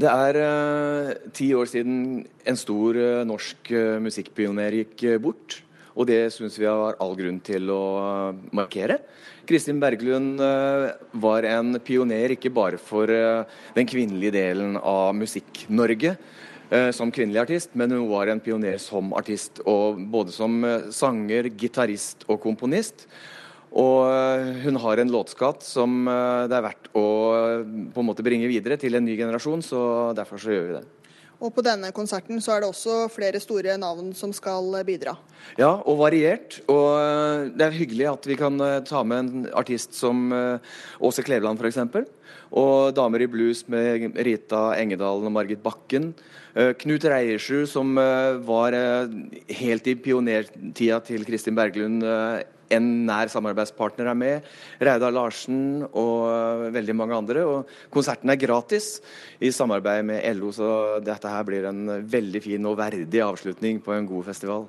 Det 0.00 0.08
er 0.08 0.38
uh, 0.38 1.10
ti 1.34 1.50
år 1.52 1.66
siden 1.68 2.22
en 2.48 2.56
stor 2.56 2.96
uh, 2.96 3.24
norsk 3.26 3.72
uh, 3.74 3.98
musikkpioner 4.00 4.78
gikk 4.78 5.02
bort. 5.20 5.58
Og 5.98 6.06
det 6.10 6.20
syns 6.34 6.58
vi 6.60 6.68
har 6.68 6.98
all 7.02 7.16
grunn 7.18 7.40
til 7.44 7.70
å 7.72 7.82
markere. 8.54 9.00
Kristin 9.50 9.80
Berglund 9.82 10.38
eh, 10.44 10.90
var 11.22 11.46
en 11.48 11.74
pioner 11.82 12.36
ikke 12.36 12.52
bare 12.54 12.78
for 12.78 13.10
eh, 13.10 13.42
den 13.74 13.88
kvinnelige 13.90 14.36
delen 14.36 14.76
av 14.78 15.10
Musikk-Norge 15.18 16.12
eh, 16.14 16.90
som 16.94 17.10
kvinnelig 17.10 17.42
artist, 17.42 17.74
men 17.74 17.96
hun 17.96 18.06
var 18.12 18.30
en 18.30 18.42
pioner 18.42 18.78
som 18.82 19.10
artist. 19.18 19.62
Og 19.66 19.98
både 20.12 20.34
som 20.36 20.62
sanger, 20.94 21.50
gitarist 21.58 22.22
og 22.28 22.38
komponist. 22.44 23.08
Og 23.70 24.10
hun 24.64 24.78
har 24.82 24.98
en 24.98 25.12
låtskatt 25.14 25.62
som 25.62 26.08
det 26.50 26.56
er 26.56 26.64
verdt 26.64 26.88
å 26.98 27.04
på 27.94 28.02
en 28.02 28.08
måte 28.08 28.24
bringe 28.26 28.48
videre 28.50 28.74
til 28.74 28.98
en 28.98 29.06
ny 29.06 29.14
generasjon, 29.14 29.62
så 29.62 29.82
derfor 30.18 30.42
så 30.42 30.56
gjør 30.56 30.66
vi 30.66 30.74
det. 30.80 30.99
Og 31.40 31.54
på 31.56 31.64
denne 31.64 31.88
konserten 31.96 32.40
så 32.44 32.52
er 32.52 32.62
det 32.62 32.68
også 32.68 33.06
flere 33.12 33.40
store 33.40 33.78
navn 33.80 34.12
som 34.16 34.32
skal 34.36 34.74
bidra. 34.84 35.16
Ja, 35.56 35.72
og 35.88 35.96
variert. 36.02 36.58
Og 36.68 36.88
eh, 37.00 37.46
det 37.56 37.66
er 37.66 37.78
hyggelig 37.78 38.08
at 38.10 38.28
vi 38.28 38.36
kan 38.36 38.60
eh, 38.60 38.82
ta 38.84 39.00
med 39.08 39.22
en 39.22 39.46
artist 39.56 39.96
som 39.96 40.28
eh, 40.36 40.74
Åse 41.00 41.24
Kleveland 41.24 41.60
f.eks. 41.60 41.80
Og 42.50 42.92
damer 42.92 43.24
i 43.24 43.30
blues 43.30 43.64
med 43.72 44.18
Rita 44.20 44.74
Engedalen 44.76 45.30
og 45.30 45.32
Margit 45.32 45.62
Bakken. 45.64 46.12
Knut 46.82 47.04
Reiersrud, 47.06 47.68
som 47.70 47.94
var 47.94 48.74
helt 49.54 49.86
i 49.86 49.94
pionertida 49.94 50.96
til 51.06 51.22
Kristin 51.28 51.54
Berglund 51.54 52.02
en 52.70 52.88
nær 53.08 53.30
samarbeidspartner 53.32 54.10
er 54.10 54.18
med. 54.18 54.50
Reidar 54.80 55.14
Larsen 55.14 55.84
og 55.90 56.70
veldig 56.74 56.96
mange 56.96 57.18
andre. 57.18 57.44
Og 57.46 57.92
konserten 57.92 58.32
er 58.32 58.40
gratis 58.40 58.98
i 59.42 59.52
samarbeid 59.54 60.06
med 60.10 60.26
LO, 60.38 60.52
så 60.54 61.00
dette 61.04 61.30
her 61.30 61.46
blir 61.48 61.68
en 61.70 61.86
veldig 62.10 62.44
fin 62.44 62.70
og 62.70 62.78
verdig 62.80 63.24
avslutning 63.26 63.82
på 63.84 63.96
en 63.96 64.08
god 64.10 64.30
festival. 64.30 64.68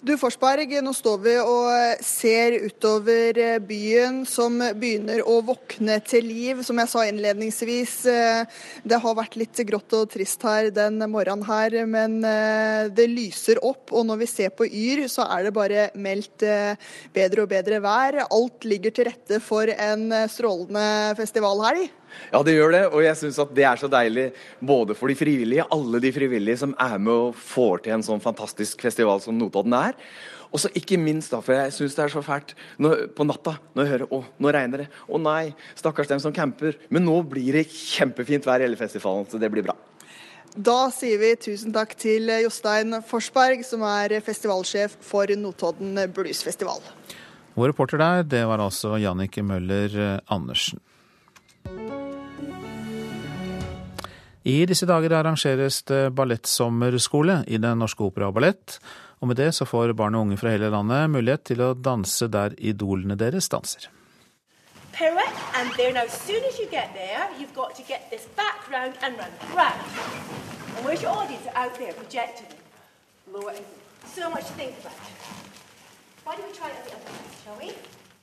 Du 0.00 0.14
Forsberg, 0.16 0.70
nå 0.80 0.94
står 0.96 1.16
vi 1.20 1.32
og 1.44 1.98
ser 2.00 2.54
utover 2.64 3.36
eh, 3.36 3.58
byen 3.60 4.22
som 4.24 4.54
begynner 4.56 5.20
å 5.28 5.34
våkne 5.44 5.98
til 6.08 6.24
liv. 6.24 6.62
Som 6.64 6.80
jeg 6.80 6.88
sa 6.88 7.02
innledningsvis, 7.04 7.96
eh, 8.08 8.62
det 8.80 9.00
har 9.02 9.18
vært 9.18 9.36
litt 9.36 9.60
grått 9.68 9.92
og 9.98 10.08
trist 10.14 10.40
her 10.48 10.70
den 10.72 11.04
morgenen 11.04 11.44
her, 11.44 11.76
men 11.84 12.16
eh, 12.24 12.88
det 12.88 13.10
lyser 13.12 13.60
opp. 13.60 13.92
Og 13.92 14.08
når 14.08 14.22
vi 14.22 14.32
ser 14.32 14.56
på 14.56 14.64
Yr, 14.64 15.04
så 15.12 15.28
er 15.36 15.44
det 15.44 15.56
bare 15.58 15.90
meldt 15.92 16.48
bedre 17.12 17.44
og 17.44 17.52
bedre 17.52 17.84
vær. 17.84 18.22
Alt 18.24 18.64
ligger 18.64 18.96
til 18.96 19.10
rette 19.12 19.44
for 19.44 19.68
en 19.68 20.08
strålende 20.32 21.12
festivalhelg. 21.20 21.99
Ja, 22.32 22.42
det 22.46 22.56
gjør 22.56 22.74
det. 22.74 22.82
Og 22.90 23.04
jeg 23.04 23.18
syns 23.20 23.38
at 23.42 23.54
det 23.56 23.66
er 23.68 23.80
så 23.80 23.90
deilig 23.90 24.30
både 24.58 24.96
for 24.98 25.12
de 25.12 25.18
frivillige, 25.18 25.66
alle 25.72 26.02
de 26.02 26.12
frivillige 26.14 26.62
som 26.62 26.74
er 26.80 26.98
med 26.98 27.14
og 27.30 27.38
får 27.38 27.86
til 27.86 27.96
en 27.96 28.06
sånn 28.06 28.22
fantastisk 28.22 28.82
festival 28.84 29.22
som 29.24 29.38
Notodden 29.38 29.76
er. 29.78 29.98
Og 30.50 30.58
så 30.58 30.70
ikke 30.74 30.98
minst, 30.98 31.30
da, 31.30 31.38
for 31.44 31.54
jeg 31.54 31.74
syns 31.74 31.94
det 31.94 32.04
er 32.04 32.12
så 32.12 32.22
fælt 32.26 32.56
når, 32.82 33.06
på 33.14 33.26
natta 33.28 33.54
når 33.76 33.84
jeg 33.84 33.92
hører 33.92 34.14
å, 34.16 34.22
nå 34.42 34.54
regner 34.54 34.84
det. 34.84 34.88
Å 35.06 35.20
nei, 35.22 35.52
stakkars 35.78 36.10
dem 36.10 36.22
som 36.22 36.34
camper. 36.34 36.78
Men 36.90 37.06
nå 37.06 37.20
blir 37.30 37.60
det 37.60 37.68
kjempefint 37.70 38.48
vær 38.48 38.62
i 38.62 38.66
hele 38.66 38.80
festivalen, 38.80 39.28
så 39.30 39.38
det 39.38 39.52
blir 39.52 39.66
bra. 39.68 39.76
Da 40.50 40.88
sier 40.90 41.20
vi 41.22 41.36
tusen 41.38 41.70
takk 41.74 41.94
til 41.94 42.26
Jostein 42.42 42.98
Forsberg, 43.06 43.62
som 43.66 43.84
er 43.86 44.16
festivalsjef 44.26 44.98
for 45.06 45.30
Notodden 45.38 45.94
Bluesfestival. 46.16 46.82
Vår 47.54 47.70
reporter 47.70 48.02
der, 48.02 48.26
det 48.26 48.42
var 48.50 48.62
altså 48.62 48.96
Jannicke 48.98 49.46
Møller 49.46 50.18
Andersen. 50.26 50.82
I 54.42 54.64
disse 54.64 54.86
dager 54.88 55.12
arrangeres 55.12 55.82
det 55.84 56.14
ballettsommerskole 56.16 57.42
i 57.46 57.58
Den 57.60 57.82
norske 57.82 58.06
opera 58.06 58.30
og 58.30 58.38
ballett. 58.38 58.78
Og 59.20 59.28
med 59.28 59.36
det 59.36 59.50
så 59.52 59.66
får 59.68 59.92
barn 59.92 60.16
og 60.16 60.24
unge 60.24 60.38
fra 60.40 60.54
hele 60.54 60.70
landet 60.72 61.10
mulighet 61.12 61.44
til 61.50 61.60
å 61.60 61.74
danse 61.76 62.28
der 62.32 62.56
idolene 62.56 63.18
deres 63.20 63.50
danser. 63.52 63.90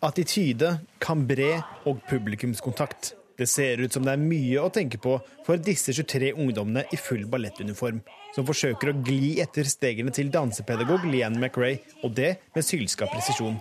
Attityde, 0.02 0.74
kambré 1.02 1.54
og 1.86 2.02
publikumskontakt. 2.10 3.14
Det 3.38 3.46
ser 3.50 3.78
ut 3.84 3.94
som 3.94 4.06
det 4.06 4.16
er 4.16 4.22
mye 4.22 4.62
å 4.64 4.72
tenke 4.74 4.98
på 5.02 5.20
for 5.46 5.62
disse 5.62 5.94
23 5.94 6.32
ungdommene 6.34 6.88
i 6.94 6.98
full 6.98 7.28
ballettuniform, 7.30 8.00
som 8.34 8.48
forsøker 8.48 8.90
å 8.90 8.98
gli 9.06 9.38
etter 9.44 9.70
stegene 9.70 10.14
til 10.14 10.32
dansepedagog 10.34 11.06
Leanne 11.06 11.38
McRae, 11.38 11.78
og 12.02 12.16
det 12.18 12.38
med 12.56 12.66
sylska 12.66 13.10
presisjon. 13.12 13.60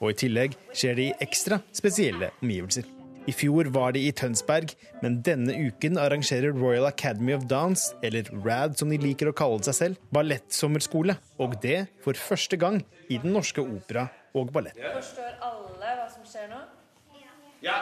Og 0.00 0.14
i 0.14 0.18
tillegg 0.24 0.56
skjer 0.72 0.96
det 0.96 1.04
i 1.10 1.14
ekstra 1.28 1.60
spesielle 1.76 2.32
omgivelser. 2.40 2.88
I 3.28 3.34
fjor 3.36 3.68
var 3.70 3.92
de 3.94 4.00
i 4.02 4.14
Tønsberg, 4.18 4.72
men 5.04 5.20
denne 5.22 5.54
uken 5.68 6.00
arrangerer 6.00 6.56
Royal 6.56 6.88
Academy 6.88 7.36
of 7.36 7.44
Dance, 7.50 7.92
eller 8.02 8.26
RAD 8.32 8.80
som 8.80 8.90
de 8.90 8.98
liker 8.98 9.30
å 9.30 9.34
kalle 9.36 9.60
seg 9.62 9.76
selv, 9.76 10.00
ballettsommerskole. 10.16 11.14
Og 11.38 11.54
det 11.62 11.84
for 12.02 12.18
første 12.18 12.58
gang 12.58 12.80
i 13.12 13.20
Den 13.22 13.36
norske 13.36 13.62
opera 13.62 14.08
og 14.34 14.50
ballett. 14.56 14.80
Forstår 14.80 15.36
alle 15.44 15.94
hva 16.00 16.08
som 16.10 16.26
skjer 16.26 16.48
nå? 16.50 16.64
Ja. 17.62 17.78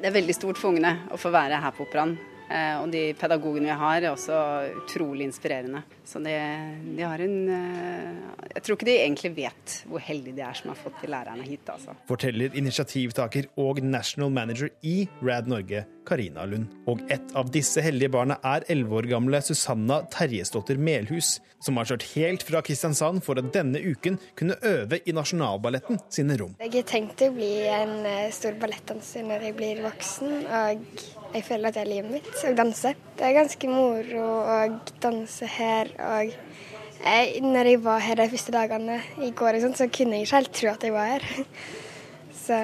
Det 0.00 0.08
er 0.08 0.14
veldig 0.14 0.36
stort 0.36 0.60
for 0.60 0.72
ungene 0.72 1.10
å 1.12 1.18
få 1.20 1.32
være 1.34 1.60
her 1.60 1.74
på 1.76 1.84
operaen. 1.84 2.14
Eh, 2.52 2.76
og 2.80 2.90
de 2.92 3.02
pedagogene 3.18 3.68
vi 3.68 3.80
har, 3.82 3.98
er 4.00 4.12
også 4.12 4.38
utrolig 4.82 5.26
inspirerende. 5.28 5.82
Så 6.04 6.18
de, 6.18 6.32
de 6.96 7.02
har 7.06 7.22
en 7.22 7.36
eh, 7.48 8.48
Jeg 8.56 8.64
tror 8.64 8.76
ikke 8.76 8.88
de 8.88 8.96
egentlig 9.04 9.30
vet 9.36 9.76
hvor 9.88 10.02
heldige 10.02 10.36
de 10.36 10.44
er 10.44 10.58
som 10.58 10.72
har 10.72 10.78
fått 10.80 10.98
de 11.02 11.10
lærerne 11.12 11.46
hit, 11.46 11.68
altså. 11.70 11.94
Forteller 12.08 12.54
initiativtaker 12.58 13.48
og 13.62 13.82
national 13.84 14.32
manager 14.34 14.72
i 14.82 15.06
Rad 15.22 15.48
Norge, 15.50 15.84
Karina 16.06 16.44
Lund. 16.48 16.74
Og 16.90 17.00
et 17.12 17.32
av 17.38 17.50
disse 17.54 17.82
heldige 17.84 18.12
barna 18.12 18.38
er 18.42 18.66
elleve 18.72 18.98
år 19.00 19.10
gamle 19.14 19.40
Susanna 19.46 20.02
Terjesdotter 20.12 20.80
Melhus, 20.80 21.36
som 21.62 21.78
har 21.78 21.88
kjørt 21.92 22.08
helt 22.16 22.44
fra 22.46 22.62
Kristiansand 22.66 23.22
for 23.24 23.38
å 23.38 23.46
denne 23.54 23.80
uken 23.80 24.18
kunne 24.38 24.58
øve 24.66 24.98
i 25.06 25.14
Nasjonalballetten 25.14 26.02
sine 26.12 26.36
rom. 26.40 26.58
Jeg 26.62 26.74
har 26.74 26.88
tenkt 26.90 27.22
å 27.24 27.32
bli 27.34 27.52
en 27.70 27.98
eh, 28.02 28.30
stor 28.34 28.58
ballettdanser 28.60 29.26
når 29.30 29.48
jeg 29.48 29.58
blir 29.60 29.84
voksen. 29.86 30.38
og 30.42 30.86
jeg 31.32 31.46
føler 31.46 31.70
at 31.70 31.76
det 31.78 31.82
er 31.82 31.88
livet 31.88 32.12
mitt 32.12 32.42
å 32.44 32.50
danse. 32.56 32.92
Det 33.16 33.24
er 33.24 33.36
ganske 33.38 33.68
moro 33.70 34.24
å 34.52 34.56
danse 35.00 35.48
her. 35.48 35.91
Og 35.98 36.32
jeg, 37.02 37.40
når 37.42 37.70
jeg 37.72 37.82
var 37.84 38.02
her 38.04 38.20
de 38.20 38.28
første 38.30 38.54
dagene 38.54 39.00
i 39.26 39.32
går, 39.34 39.58
sånt, 39.62 39.80
så 39.80 39.88
kunne 39.90 40.18
jeg 40.18 40.28
ikke 40.28 40.38
helt 40.38 40.54
tro 40.58 40.70
at 40.70 40.86
jeg 40.86 40.94
var 40.94 41.10
her. 41.16 41.26
Så. 42.42 42.58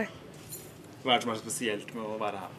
Hva 1.03 1.15
er 1.15 1.21
det 1.21 1.25
som 1.27 1.33
er 1.33 1.39
så 1.39 1.45
spesielt 1.45 1.91
med 1.95 2.03
å 2.03 2.17
være 2.19 2.41
her? 2.43 2.55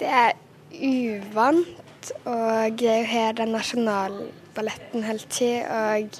Det 0.00 0.08
er 0.10 0.32
uvant, 0.72 2.08
og 2.24 2.78
det 2.80 2.88
er 2.90 2.98
jo 3.04 3.10
her 3.12 3.36
den 3.38 3.52
nasjonalballetten 3.54 5.06
holder 5.06 5.28
til. 5.30 5.60
Og 5.62 6.18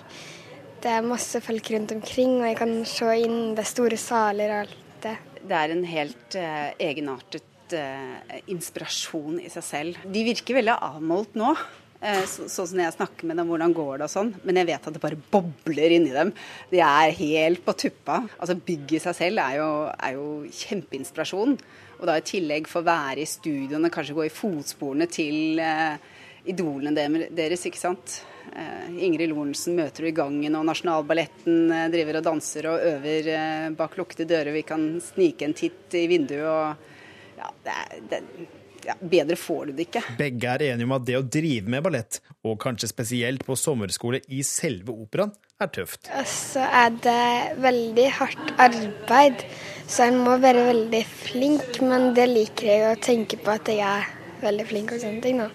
det 0.82 0.92
er 0.92 1.06
masse 1.06 1.42
folk 1.42 1.72
rundt 1.74 1.94
omkring, 1.96 2.36
og 2.40 2.46
jeg 2.46 2.58
kan 2.60 2.76
se 2.88 3.10
inn 3.24 3.56
det 3.58 3.66
store 3.70 3.98
saler 4.00 4.54
og 4.54 4.64
alt 4.64 4.78
det. 5.02 5.16
Det 5.42 5.58
er 5.58 5.74
en 5.74 5.84
helt 5.90 6.38
eh, 6.38 6.70
egenartet 6.86 7.74
eh, 7.74 8.38
inspirasjon 8.54 9.40
i 9.42 9.50
seg 9.50 9.66
selv. 9.66 10.02
De 10.06 10.22
virker 10.26 10.60
veldig 10.60 10.78
avmålt 10.78 11.38
nå. 11.38 11.52
Eh, 12.02 12.24
så, 12.26 12.48
sånn 12.50 12.66
som 12.72 12.80
jeg 12.82 12.94
snakker 12.96 13.28
med 13.30 13.38
dem, 13.38 13.50
hvordan 13.52 13.74
går 13.76 14.00
det 14.00 14.08
og 14.08 14.10
sånn. 14.10 14.32
Men 14.42 14.58
jeg 14.58 14.68
vet 14.72 14.88
at 14.88 14.96
det 14.96 15.02
bare 15.02 15.20
bobler 15.30 15.94
inni 15.94 16.10
dem. 16.14 16.32
De 16.72 16.80
er 16.82 17.14
helt 17.20 17.62
på 17.62 17.76
tuppa. 17.78 18.24
Altså 18.40 18.58
Bygget 18.58 18.98
i 18.98 19.02
seg 19.04 19.18
selv 19.20 19.42
er 19.44 19.60
jo, 19.60 19.68
er 19.94 20.16
jo 20.16 20.26
kjempeinspirasjon. 20.62 21.54
Og 22.00 22.08
da 22.08 22.16
i 22.18 22.24
tillegg 22.26 22.66
få 22.66 22.82
være 22.82 23.22
i 23.22 23.28
studioene, 23.30 23.92
kanskje 23.94 24.16
gå 24.18 24.26
i 24.26 24.34
fotsporene 24.34 25.06
til 25.06 25.62
eh, 25.62 25.94
idolene 26.50 27.06
deres, 27.30 27.68
ikke 27.70 27.78
sant. 27.78 28.16
Eh, 28.50 28.88
Ingrid 29.06 29.30
Lorentzen 29.30 29.78
møter 29.78 30.02
du 30.02 30.10
i 30.10 30.16
gangen, 30.16 30.56
og 30.58 30.66
Nasjonalballetten 30.66 31.70
driver 31.92 32.18
og 32.18 32.26
danser 32.32 32.66
og 32.72 32.88
øver 32.88 33.30
bak 33.78 33.94
lukkede 34.00 34.26
dører. 34.32 34.50
Vi 34.58 34.64
kan 34.66 34.88
snike 35.12 35.46
en 35.46 35.54
titt 35.54 36.00
i 36.00 36.08
vinduet 36.10 36.48
og 36.50 36.88
Ja, 37.32 37.48
det 37.64 37.72
er, 37.74 38.26
ja, 38.86 38.96
bedre 38.98 39.36
får 39.38 39.70
du 39.70 39.72
det 39.78 39.88
ikke. 39.88 40.02
Begge 40.18 40.54
er 40.54 40.66
enige 40.72 40.88
om 40.88 40.96
at 40.96 41.06
det 41.08 41.18
å 41.18 41.24
drive 41.24 41.72
med 41.72 41.84
ballett, 41.86 42.20
og 42.46 42.58
kanskje 42.62 42.90
spesielt 42.90 43.46
på 43.46 43.56
sommerskole 43.58 44.22
i 44.32 44.42
selve 44.46 44.94
operaen, 44.94 45.34
er 45.62 45.70
tøft. 45.70 46.10
Og 46.18 46.26
så 46.26 46.64
er 46.66 46.94
det 47.04 47.60
veldig 47.62 48.08
hardt 48.18 48.54
arbeid, 48.62 49.44
så 49.86 50.08
en 50.08 50.18
må 50.24 50.36
være 50.42 50.66
veldig 50.72 51.02
flink. 51.06 51.78
Men 51.86 52.10
det 52.18 52.26
liker 52.32 52.70
jeg 52.72 52.88
å 52.90 53.00
tenke 53.02 53.38
på 53.38 53.54
at 53.54 53.70
jeg 53.70 53.86
er 53.86 54.10
veldig 54.42 54.66
flink 54.72 54.96
og 54.96 55.04
sånne 55.04 55.22
ting. 55.22 55.44
da. 55.44 55.50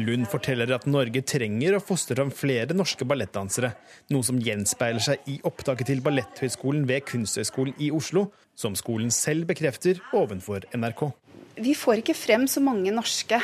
Lund 0.00 0.28
forteller 0.30 0.70
at 0.74 0.86
Norge 0.88 1.22
trenger 1.26 1.76
å 1.76 1.82
fostre 1.82 2.16
fram 2.18 2.30
flere 2.34 2.76
norske 2.76 3.06
ballettdansere, 3.08 3.72
noe 4.14 4.26
som 4.26 4.38
gjenspeiler 4.40 5.02
seg 5.02 5.26
i 5.30 5.38
opptaket 5.46 5.90
til 5.90 6.02
Balletthøgskolen 6.04 6.86
ved 6.88 7.04
Kunsthøgskolen 7.08 7.76
i 7.82 7.90
Oslo, 7.94 8.28
som 8.56 8.76
skolen 8.78 9.12
selv 9.14 9.48
bekrefter 9.50 10.00
ovenfor 10.16 10.68
NRK. 10.76 11.08
Vi 11.60 11.74
får 11.76 12.00
ikke 12.00 12.16
frem 12.16 12.46
så 12.48 12.62
mange 12.64 12.92
norske, 12.94 13.40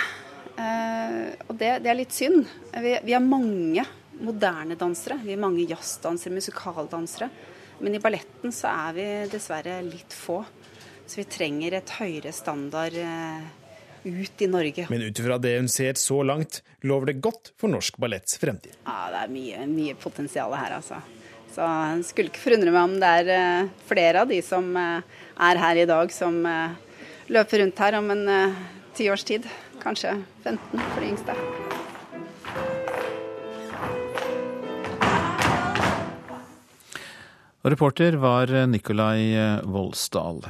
eh, 0.56 1.20
og 1.48 1.55
det, 1.59 1.73
det 1.85 1.93
er 1.93 1.98
litt 1.98 2.16
synd. 2.16 2.47
Vi, 2.73 2.94
vi 3.05 3.16
har 3.16 3.24
mange 3.24 3.85
moderne 4.23 4.78
dansere. 4.78 5.18
Vi 5.24 5.35
har 5.35 5.43
mange 5.43 5.66
jazzdansere, 5.68 6.35
musikaldansere. 6.39 7.28
Men 7.82 7.97
i 7.97 8.01
balletten 8.01 8.55
så 8.55 8.70
er 8.73 8.97
vi 8.97 9.06
dessverre 9.32 9.81
litt 9.85 10.14
få. 10.16 10.40
Så 11.06 11.20
vi 11.20 11.28
trenger 11.31 11.77
et 11.77 11.93
høyere 11.98 12.32
standard 12.35 12.97
eh, 12.98 13.65
ut 14.07 14.43
i 14.43 14.47
Norge. 14.47 14.87
Men 14.91 15.03
ut 15.03 15.19
ifra 15.19 15.39
det 15.43 15.57
hun 15.59 15.69
ser 15.69 15.99
så 16.01 16.23
langt, 16.23 16.62
lover 16.87 17.11
det 17.11 17.20
godt 17.24 17.53
for 17.59 17.73
norsk 17.73 17.99
balletts 18.01 18.39
fremtid. 18.39 18.77
Ja, 18.87 19.11
det 19.12 19.23
er 19.24 19.33
mye, 19.33 19.66
mye 19.70 19.97
potensial 19.99 20.55
her, 20.55 20.78
altså. 20.78 21.03
Så 21.57 21.65
jeg 21.65 22.03
skulle 22.05 22.28
ikke 22.28 22.43
forundre 22.43 22.73
meg 22.73 22.83
om 22.85 22.97
det 23.01 23.12
er 23.23 23.28
uh, 23.33 23.69
flere 23.89 24.24
av 24.24 24.28
de 24.28 24.43
som 24.45 24.66
uh, 24.77 25.01
er 25.49 25.61
her 25.62 25.78
i 25.81 25.87
dag, 25.89 26.11
som 26.12 26.43
uh, 26.45 26.74
løper 27.33 27.62
rundt 27.62 27.81
her 27.81 27.97
om 27.97 28.12
en 28.12 28.27
ti 28.97 29.09
års 29.12 29.24
tid. 29.24 29.49
Kanskje 29.81 30.12
15 30.45 30.61
for 30.83 31.01
de 31.01 31.09
yngste. 31.09 31.39
Reporter 37.66 38.20
var 38.23 38.53
Nikolai 38.70 39.33
Voldsdal. 39.65 40.45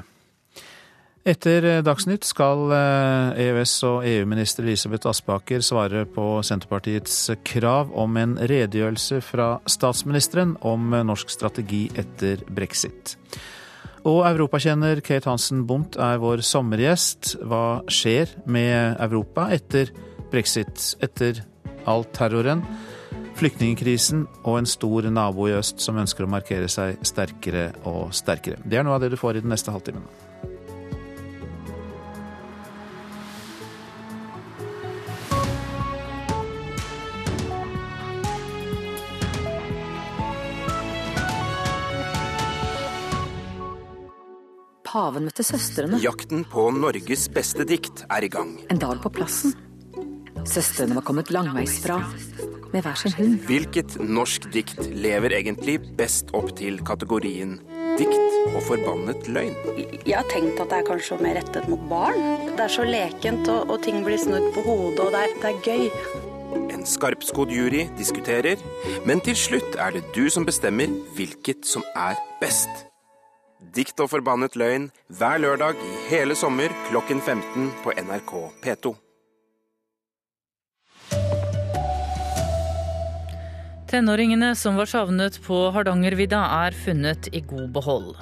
Etter 1.26 1.64
eh, 1.66 1.82
Dagsnytt 1.82 2.22
skal 2.22 2.68
EØS- 2.70 3.82
eh, 3.82 3.88
e 3.88 3.88
og 3.88 4.04
EU-minister 4.06 4.62
Elisabeth 4.62 5.08
Aspaker 5.10 5.64
svare 5.64 6.04
på 6.06 6.38
Senterpartiets 6.46 7.32
krav 7.42 7.90
om 7.98 8.14
en 8.20 8.36
redegjørelse 8.38 9.18
fra 9.26 9.56
statsministeren 9.66 10.54
om 10.62 10.94
eh, 10.94 11.02
norsk 11.02 11.32
strategi 11.34 11.88
etter 11.98 12.44
brexit. 12.46 13.16
Og 14.06 14.20
europakjenner 14.28 15.02
Kate 15.02 15.26
Hansen 15.26 15.64
Bundt 15.66 15.98
er 15.98 16.20
vår 16.22 16.44
sommergjest. 16.46 17.32
Hva 17.42 17.80
skjer 17.90 18.30
med 18.46 18.94
Europa 19.02 19.48
etter 19.50 19.90
brexit, 20.30 20.92
etter 21.02 21.42
all 21.90 22.06
terroren, 22.14 22.62
flyktningkrisen 23.34 24.28
og 24.44 24.60
en 24.60 24.70
stor 24.70 25.10
nabo 25.10 25.50
i 25.50 25.58
øst 25.58 25.82
som 25.82 25.98
ønsker 25.98 26.22
å 26.22 26.30
markere 26.30 26.70
seg 26.70 27.02
sterkere 27.02 27.72
og 27.82 28.14
sterkere? 28.14 28.62
Det 28.62 28.78
er 28.78 28.86
noe 28.86 28.94
av 28.94 29.02
det 29.02 29.10
du 29.10 29.18
får 29.18 29.40
i 29.40 29.42
den 29.42 29.50
neste 29.50 29.74
halvtimen. 29.74 30.06
Paven 44.96 45.28
møtte 45.28 45.44
søstrene. 45.44 46.00
Jakten 46.00 46.44
på 46.48 46.70
Norges 46.72 47.28
beste 47.32 47.66
dikt 47.68 48.06
er 48.08 48.24
i 48.24 48.32
gang. 48.32 48.56
En 48.72 48.80
dag 48.80 49.00
på 49.02 49.12
plassen. 49.12 49.52
Søstrene 50.46 50.96
var 50.96 51.04
kommet 51.04 51.32
langveisfra 51.34 51.98
med 52.72 52.84
hver 52.84 52.96
sin 53.00 53.14
hund. 53.18 53.40
Hvilket 53.48 53.96
norsk 54.00 54.46
dikt 54.54 54.80
lever 54.94 55.34
egentlig 55.36 55.80
best 55.98 56.32
opp 56.38 56.52
til 56.58 56.78
kategorien 56.86 57.58
dikt 57.96 58.54
og 58.54 58.60
forbannet 58.68 59.28
løgn? 59.32 59.56
Jeg 60.06 60.14
har 60.14 60.28
tenkt 60.32 60.60
at 60.62 60.72
det 60.72 60.80
er 60.80 60.88
kanskje 60.88 61.20
mer 61.24 61.40
rettet 61.40 61.68
mot 61.72 61.82
barn. 61.90 62.20
Det 62.54 62.64
er 62.68 62.72
så 62.72 62.86
lekent, 62.86 63.50
og, 63.52 63.72
og 63.72 63.82
ting 63.84 64.02
blir 64.06 64.20
snudd 64.20 64.48
på 64.56 64.64
hodet, 64.64 65.00
og 65.02 65.12
det 65.12 65.24
er, 65.26 65.38
det 65.42 65.52
er 65.52 65.62
gøy. 65.66 66.66
En 66.72 66.84
skarpskodd 66.88 67.52
jury 67.52 67.86
diskuterer, 67.98 68.60
men 69.08 69.20
til 69.24 69.36
slutt 69.36 69.80
er 69.82 69.96
det 69.96 70.06
du 70.16 70.28
som 70.32 70.46
bestemmer 70.48 70.92
hvilket 71.18 71.66
som 71.68 71.84
er 71.96 72.20
best. 72.40 72.86
Dikt 73.74 73.98
og 74.04 74.10
forbannet 74.12 74.54
løgn 74.58 74.90
hver 75.18 75.40
lørdag 75.42 75.80
i 75.82 75.96
hele 76.10 76.36
sommer 76.38 76.72
klokken 76.90 77.18
15 77.20 77.72
på 77.82 77.94
NRK 77.98 78.32
P2. 78.62 78.92
Tenåringene 83.90 84.52
som 84.58 84.78
var 84.78 84.90
savnet 84.90 85.38
på 85.44 85.58
Hardangervidda 85.74 86.40
er 86.66 86.74
funnet 86.74 87.28
i 87.32 87.42
god 87.46 87.68
behold. 87.74 88.16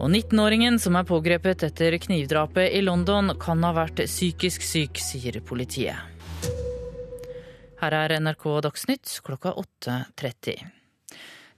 Og 0.00 0.08
19-åringen 0.08 0.80
som 0.80 0.96
er 0.96 1.04
pågrepet 1.04 1.66
etter 1.68 1.98
knivdrapet 2.00 2.72
i 2.72 2.80
London, 2.80 3.34
kan 3.36 3.60
ha 3.66 3.74
vært 3.76 4.00
psykisk 4.08 4.64
syk, 4.64 4.96
sier 4.96 5.36
politiet. 5.44 6.00
Her 7.80 7.96
er 7.96 8.16
NRK 8.20 8.46
Dagsnytt 8.64 9.20
klokka 9.24 9.52
8.30. 9.60 10.79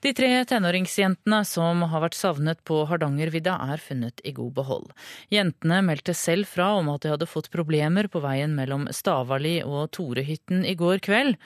De 0.02 0.10
tre 0.18 0.28
tenåringsjentene 0.50 1.44
som 1.46 1.84
har 1.86 2.02
vært 2.02 2.16
savnet 2.18 2.58
på 2.66 2.80
Hardangervidda 2.90 3.52
er 3.70 3.78
funnet 3.78 4.18
i 4.26 4.32
god 4.34 4.56
behold. 4.56 4.88
Jentene 5.30 5.78
meldte 5.86 6.10
selv 6.18 6.50
fra 6.50 6.72
om 6.80 6.90
at 6.90 7.04
de 7.04 7.12
hadde 7.12 7.28
fått 7.30 7.52
problemer 7.52 8.08
på 8.10 8.18
veien 8.24 8.56
mellom 8.56 8.88
Stavali 8.90 9.60
og 9.62 9.92
Torehytten 9.94 10.66
i 10.66 10.74
går 10.80 11.04
kveld. 11.06 11.38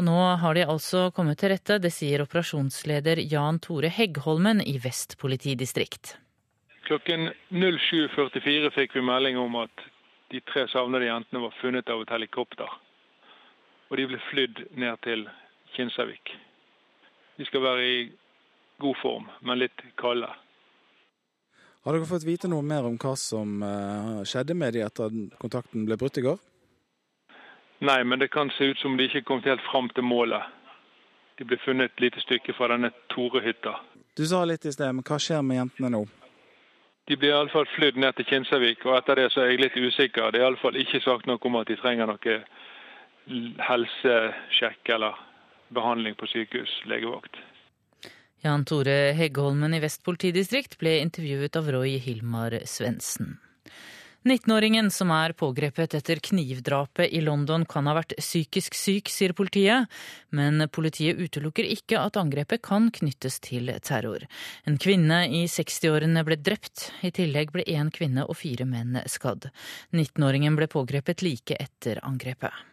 Og 0.00 0.08
nå 0.08 0.16
har 0.40 0.56
de 0.56 0.64
altså 0.64 1.10
kommet 1.12 1.42
til 1.42 1.52
rette, 1.52 1.76
det 1.84 1.92
sier 1.92 2.24
operasjonsleder 2.24 3.20
Jan 3.28 3.60
Tore 3.60 3.92
Heggholmen 3.92 4.64
i 4.64 4.78
Vest 4.80 5.18
politidistrikt. 5.20 6.16
Klokken 6.88 7.28
07.44 7.52 8.72
fikk 8.72 8.96
vi 8.96 9.04
melding 9.04 9.36
om 9.36 9.60
at 9.66 9.88
de 10.32 10.40
tre 10.48 10.64
savnede 10.72 11.12
jentene 11.12 11.44
var 11.44 11.60
funnet 11.60 11.92
av 11.92 12.08
et 12.08 12.16
helikopter. 12.16 12.72
Og 13.92 14.00
de 14.00 14.08
ble 14.08 14.26
flydd 14.30 14.68
ned 14.80 14.96
til 15.04 15.28
Kinsarvik. 15.76 16.38
De 17.38 17.46
skal 17.46 17.62
være 17.62 17.86
i 17.86 17.98
god 18.82 18.96
form, 19.02 19.30
men 19.46 19.60
litt 19.62 19.82
kalde. 20.00 20.28
Har 21.86 21.94
dere 21.94 22.08
fått 22.10 22.26
vite 22.26 22.50
noe 22.50 22.64
mer 22.66 22.84
om 22.84 22.98
hva 23.00 23.14
som 23.16 23.62
eh, 23.62 24.22
skjedde 24.26 24.56
med 24.58 24.74
de 24.74 24.82
etter 24.84 25.08
at 25.08 25.38
kontakten 25.40 25.86
ble 25.86 25.96
brutt 25.96 26.18
i 26.18 26.24
går? 26.26 26.40
Nei, 27.86 28.02
men 28.04 28.18
det 28.18 28.32
kan 28.34 28.50
se 28.50 28.72
ut 28.72 28.78
som 28.82 28.96
de 28.98 29.06
ikke 29.06 29.22
kom 29.28 29.42
helt 29.44 29.62
fram 29.70 29.86
til 29.94 30.04
målet. 30.04 30.42
De 31.38 31.46
ble 31.46 31.60
funnet 31.62 31.92
et 31.92 32.02
lite 32.02 32.20
stykke 32.24 32.52
fra 32.58 32.72
denne 32.72 32.90
Tore-hytta. 33.14 33.76
Du 34.18 34.24
sa 34.26 34.42
litt 34.44 34.66
i 34.66 34.74
sted, 34.74 34.90
men 34.90 35.06
hva 35.06 35.20
skjer 35.22 35.44
med 35.46 35.60
jentene 35.60 35.92
nå? 35.94 36.02
De 37.08 37.16
blir 37.16 37.30
iallfall 37.30 37.68
flydd 37.76 37.96
ned 38.02 38.18
til 38.18 38.26
Kinsarvik, 38.28 38.82
og 38.84 38.98
etter 38.98 39.22
det 39.22 39.28
så 39.32 39.44
er 39.44 39.52
jeg 39.52 39.62
litt 39.62 39.78
usikker. 39.78 40.32
Det 40.34 40.42
er 40.42 40.48
iallfall 40.48 40.76
ikke 40.82 41.00
sagt 41.06 41.30
noe 41.30 41.38
om 41.40 41.60
at 41.62 41.70
de 41.70 41.78
trenger 41.78 42.10
noe 42.10 42.40
helsesjekk 43.62 44.90
eller 44.98 45.22
behandling 45.74 46.16
på 46.18 46.28
sykehus, 46.30 46.72
legevakt. 46.90 47.36
Jan 48.44 48.64
Tore 48.64 49.12
Heggholmen 49.18 49.74
i 49.74 49.82
Vest 49.82 50.04
politidistrikt 50.06 50.78
ble 50.78 51.00
intervjuet 51.02 51.56
av 51.58 51.70
Roy 51.74 51.98
Hilmar 52.02 52.54
Svendsen. 52.70 53.38
19-åringen 54.28 54.90
som 54.90 55.12
er 55.14 55.32
pågrepet 55.38 55.94
etter 55.94 56.18
knivdrapet 56.22 57.12
i 57.14 57.20
London 57.22 57.64
kan 57.70 57.86
ha 57.88 57.94
vært 57.96 58.16
psykisk 58.18 58.74
syk, 58.76 59.10
sier 59.14 59.32
politiet, 59.32 59.86
men 60.34 60.66
politiet 60.74 61.20
utelukker 61.22 61.66
ikke 61.70 62.00
at 62.02 62.18
angrepet 62.20 62.62
kan 62.66 62.90
knyttes 62.94 63.38
til 63.46 63.70
terror. 63.86 64.26
En 64.66 64.78
kvinne 64.78 65.22
i 65.30 65.44
60-årene 65.48 66.26
ble 66.26 66.38
drept, 66.42 66.90
i 67.06 67.12
tillegg 67.14 67.54
ble 67.54 67.64
én 67.70 67.92
kvinne 67.94 68.26
og 68.26 68.40
fire 68.42 68.66
menn 68.68 68.98
skadd. 69.06 69.48
19-åringen 69.94 70.58
ble 70.58 70.68
pågrepet 70.70 71.24
like 71.24 71.56
etter 71.58 72.02
angrepet. 72.02 72.67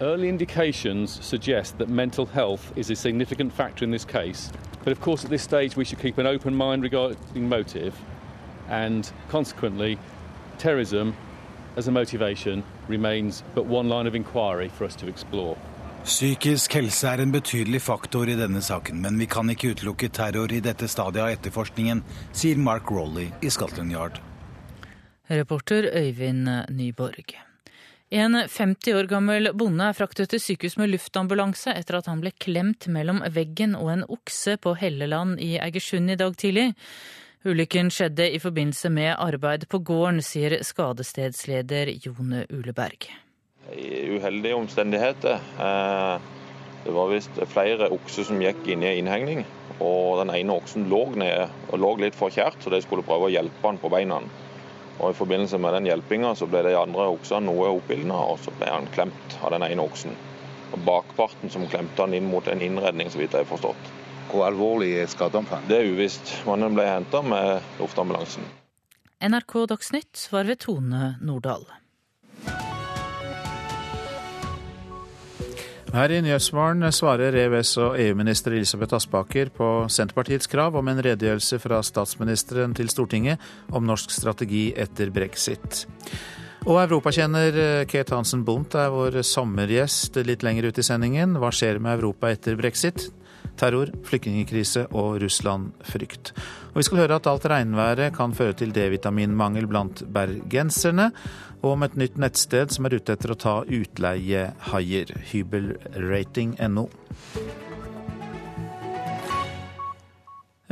Early 0.00 0.30
indications 0.30 1.18
suggest 1.22 1.76
that 1.76 1.90
mental 1.90 2.24
health 2.24 2.72
is 2.74 2.90
a 2.90 2.96
significant 2.96 3.52
factor 3.52 3.84
in 3.84 3.90
this 3.90 4.06
case, 4.06 4.50
but 4.82 4.92
of 4.92 5.00
course, 5.02 5.24
at 5.24 5.30
this 5.30 5.42
stage, 5.42 5.76
we 5.76 5.84
should 5.84 5.98
keep 6.00 6.16
an 6.16 6.26
open 6.26 6.54
mind 6.54 6.82
regarding 6.82 7.48
motive, 7.48 7.94
and 8.70 9.12
consequently, 9.28 9.98
terrorism 10.56 11.14
as 11.76 11.86
a 11.86 11.92
motivation 11.92 12.64
remains 12.88 13.44
but 13.54 13.66
one 13.66 13.90
line 13.90 14.06
of 14.06 14.14
inquiry 14.14 14.70
for 14.70 14.86
us 14.86 14.96
to 14.96 15.06
explore. 15.06 15.58
Psykisk 16.04 16.72
helse 16.72 17.04
er 17.04 17.20
en 17.20 17.32
betydelig 17.32 17.82
faktor 17.82 18.24
i 18.24 18.38
denne 18.40 18.62
saken, 18.64 19.02
men 19.04 19.20
vi 19.20 19.28
kan 19.28 19.52
ikke 19.52 19.74
utelukke 19.74 20.08
terror 20.08 20.48
i 20.48 20.62
dette 20.64 20.88
stadiet 20.88 21.26
av 21.26 21.34
etterforskningen, 21.34 22.00
sier 22.32 22.56
Mark 22.56 22.88
Rowley 22.90 23.28
i 23.42 23.52
Scotland 23.52 23.92
Yard. 23.92 24.16
Reporter 25.28 25.92
Øyvind 25.92 26.48
Nyborg. 26.72 27.49
En 28.10 28.34
50 28.48 28.94
år 28.98 29.06
gammel 29.06 29.52
bonde 29.54 29.84
er 29.86 29.94
fraktet 29.94 30.32
til 30.32 30.40
sykehus 30.42 30.74
med 30.80 30.90
luftambulanse 30.90 31.70
etter 31.78 32.00
at 32.00 32.08
han 32.10 32.18
ble 32.18 32.32
klemt 32.42 32.88
mellom 32.90 33.20
veggen 33.30 33.76
og 33.78 33.92
en 33.92 34.02
okse 34.10 34.56
på 34.58 34.72
Helleland 34.80 35.38
i 35.38 35.52
Egersund 35.62 36.10
i 36.10 36.16
dag 36.18 36.34
tidlig. 36.34 36.72
Ulykken 37.46 37.86
skjedde 37.94 38.26
i 38.34 38.40
forbindelse 38.42 38.90
med 38.90 39.12
arbeid 39.14 39.68
på 39.70 39.78
gården, 39.86 40.18
sier 40.26 40.58
skadestedsleder 40.66 41.94
Jone 42.02 42.42
Uleberg. 42.50 43.06
I 43.78 44.18
uheldige 44.18 44.58
omstendigheter. 44.58 45.38
Eh, 45.38 46.28
det 46.82 46.98
var 46.98 47.14
visst 47.14 47.38
flere 47.54 47.92
okser 47.94 48.26
som 48.26 48.42
gikk 48.42 48.66
inn 48.74 48.82
i 48.82 48.96
innhegning. 48.98 49.46
Og 49.78 50.18
den 50.24 50.34
ene 50.34 50.58
oksen 50.58 50.90
lå 50.90 51.04
nede 51.14 51.46
og 51.70 51.78
lå 51.78 51.96
litt 52.02 52.18
forkjært, 52.18 52.58
så 52.58 52.74
de 52.74 52.82
skulle 52.82 53.06
prøve 53.06 53.30
å 53.30 53.34
hjelpe 53.38 53.70
han 53.70 53.78
på 53.78 53.94
beina. 53.94 54.18
Og 55.00 55.10
I 55.10 55.16
forbindelse 55.16 55.58
med 55.58 55.72
den 55.72 55.88
hjelpinga 55.88 56.34
så 56.36 56.46
ble 56.50 56.60
de 56.66 56.76
andre 56.76 57.08
oksene 57.14 57.48
noe 57.48 57.72
oppildna, 57.78 58.18
og 58.32 58.38
så 58.44 58.52
ble 58.58 58.68
han 58.68 58.88
klemt 58.92 59.36
av 59.40 59.54
den 59.54 59.64
ene 59.64 59.86
oksen. 59.86 60.12
Og 60.70 60.84
Bakparten 60.86 61.50
som 61.50 61.64
klemte 61.72 62.04
han 62.04 62.14
inn 62.14 62.28
mot 62.28 62.46
en 62.48 62.62
innredning, 62.62 63.08
så 63.10 63.22
vidt 63.22 63.34
jeg 63.34 63.46
har 63.46 63.50
forstått. 63.50 63.90
Hvor 64.30 64.46
alvorlig 64.46 64.92
er 65.00 65.08
skadeomfang? 65.10 65.64
Det 65.66 65.80
er 65.80 65.88
uvisst. 65.90 66.36
Mannen 66.46 66.76
ble 66.76 66.86
henta 66.86 67.24
med 67.26 67.64
luftambulansen. 67.80 68.44
NRK 69.20 69.56
Dagsnytt 69.72 70.28
var 70.32 70.46
ved 70.48 70.60
Tone 70.62 71.14
Nordahl. 71.20 71.66
Her 75.90 76.12
i 76.14 76.20
Nyhetsmorgen 76.22 76.86
svarer 76.94 77.34
EØS- 77.34 77.72
og 77.82 77.96
EU-minister 77.98 78.54
Elisabeth 78.54 78.94
Aspaker 78.94 79.48
på 79.50 79.88
Senterpartiets 79.90 80.46
krav 80.46 80.76
om 80.78 80.86
en 80.86 81.00
redegjørelse 81.02 81.58
fra 81.58 81.80
statsministeren 81.82 82.76
til 82.78 82.92
Stortinget 82.92 83.42
om 83.74 83.88
norsk 83.88 84.14
strategi 84.14 84.68
etter 84.78 85.10
brexit. 85.10 85.88
Og 86.68 86.78
europakjenner 86.84 87.58
Kate 87.90 88.14
Hansen 88.14 88.44
Bundt 88.46 88.76
er 88.78 88.92
vår 88.94 89.18
sommergjest 89.26 90.20
litt 90.28 90.46
lenger 90.46 90.70
ut 90.70 90.78
i 90.78 90.86
sendingen. 90.86 91.34
Hva 91.42 91.50
skjer 91.50 91.82
med 91.82 91.98
Europa 91.98 92.30
etter 92.30 92.54
brexit? 92.60 93.08
Terror, 93.58 93.90
flyktningkrise 94.06 94.86
og 94.94 95.18
Russland-frykt. 95.24 96.30
Og 96.70 96.78
vi 96.78 96.86
skal 96.86 97.02
høre 97.02 97.18
at 97.18 97.26
alt 97.26 97.50
regnværet 97.50 98.14
kan 98.14 98.32
føre 98.36 98.54
til 98.56 98.70
D-vitaminmangel 98.76 99.66
blant 99.68 100.04
bergenserne 100.14 101.10
og 101.60 101.74
om 101.74 101.84
et 101.84 101.96
nytt 102.00 102.16
nettsted 102.20 102.72
som 102.74 102.88
er 102.88 102.96
ute 102.96 103.14
etter 103.16 103.34
å 103.34 103.38
ta 103.38 103.56
utleiehaier. 103.64 105.12
Hybelrating.no. 105.32 106.88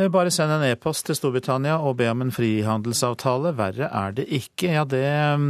bare 0.06 0.30
send 0.30 0.52
en 0.54 0.62
e-post 0.62 1.08
til 1.08 1.16
Storbritannia 1.18 1.80
og 1.82 1.96
be 1.98 2.06
om 2.06 2.20
en 2.22 2.30
frihandelsavtale. 2.30 3.50
Verre 3.58 3.88
er 3.90 4.12
det 4.14 4.28
ikke. 4.30 4.70
Ja, 4.76 4.84
det 4.86 5.02
mm, 5.40 5.48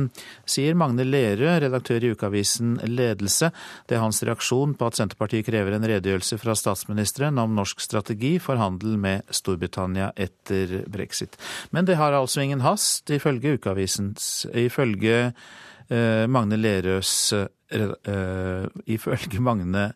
sier 0.48 0.78
Magne 0.78 1.04
Lerøe, 1.04 1.58
redaktør 1.66 2.06
i 2.06 2.14
ukeavisen 2.16 2.78
Ledelse. 2.88 3.50
Det 3.84 3.98
er 3.98 4.04
hans 4.06 4.22
reaksjon 4.24 4.72
på 4.80 4.88
at 4.88 4.96
Senterpartiet 4.96 5.44
krever 5.50 5.76
en 5.76 5.84
redegjørelse 5.84 6.40
fra 6.40 6.56
statsministeren 6.56 7.36
om 7.42 7.52
norsk 7.58 7.84
strategi 7.84 8.38
for 8.40 8.56
handel 8.56 8.96
med 8.96 9.28
Storbritannia 9.28 10.14
etter 10.16 10.78
brexit. 10.88 11.36
Men 11.68 11.84
det 11.84 12.00
har 12.00 12.16
altså 12.16 12.40
ingen 12.40 12.64
hast, 12.64 13.10
ifølge 13.12 13.58
ukeavisens 13.58 14.46
Ifølge 14.56 15.28
uh, 15.28 16.24
Magne 16.24 16.56
Lerøes 16.56 17.14
uh, 17.36 18.66
Ifølge 18.88 19.44
Magne 19.44 19.90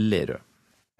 Lerøe. 0.00 0.47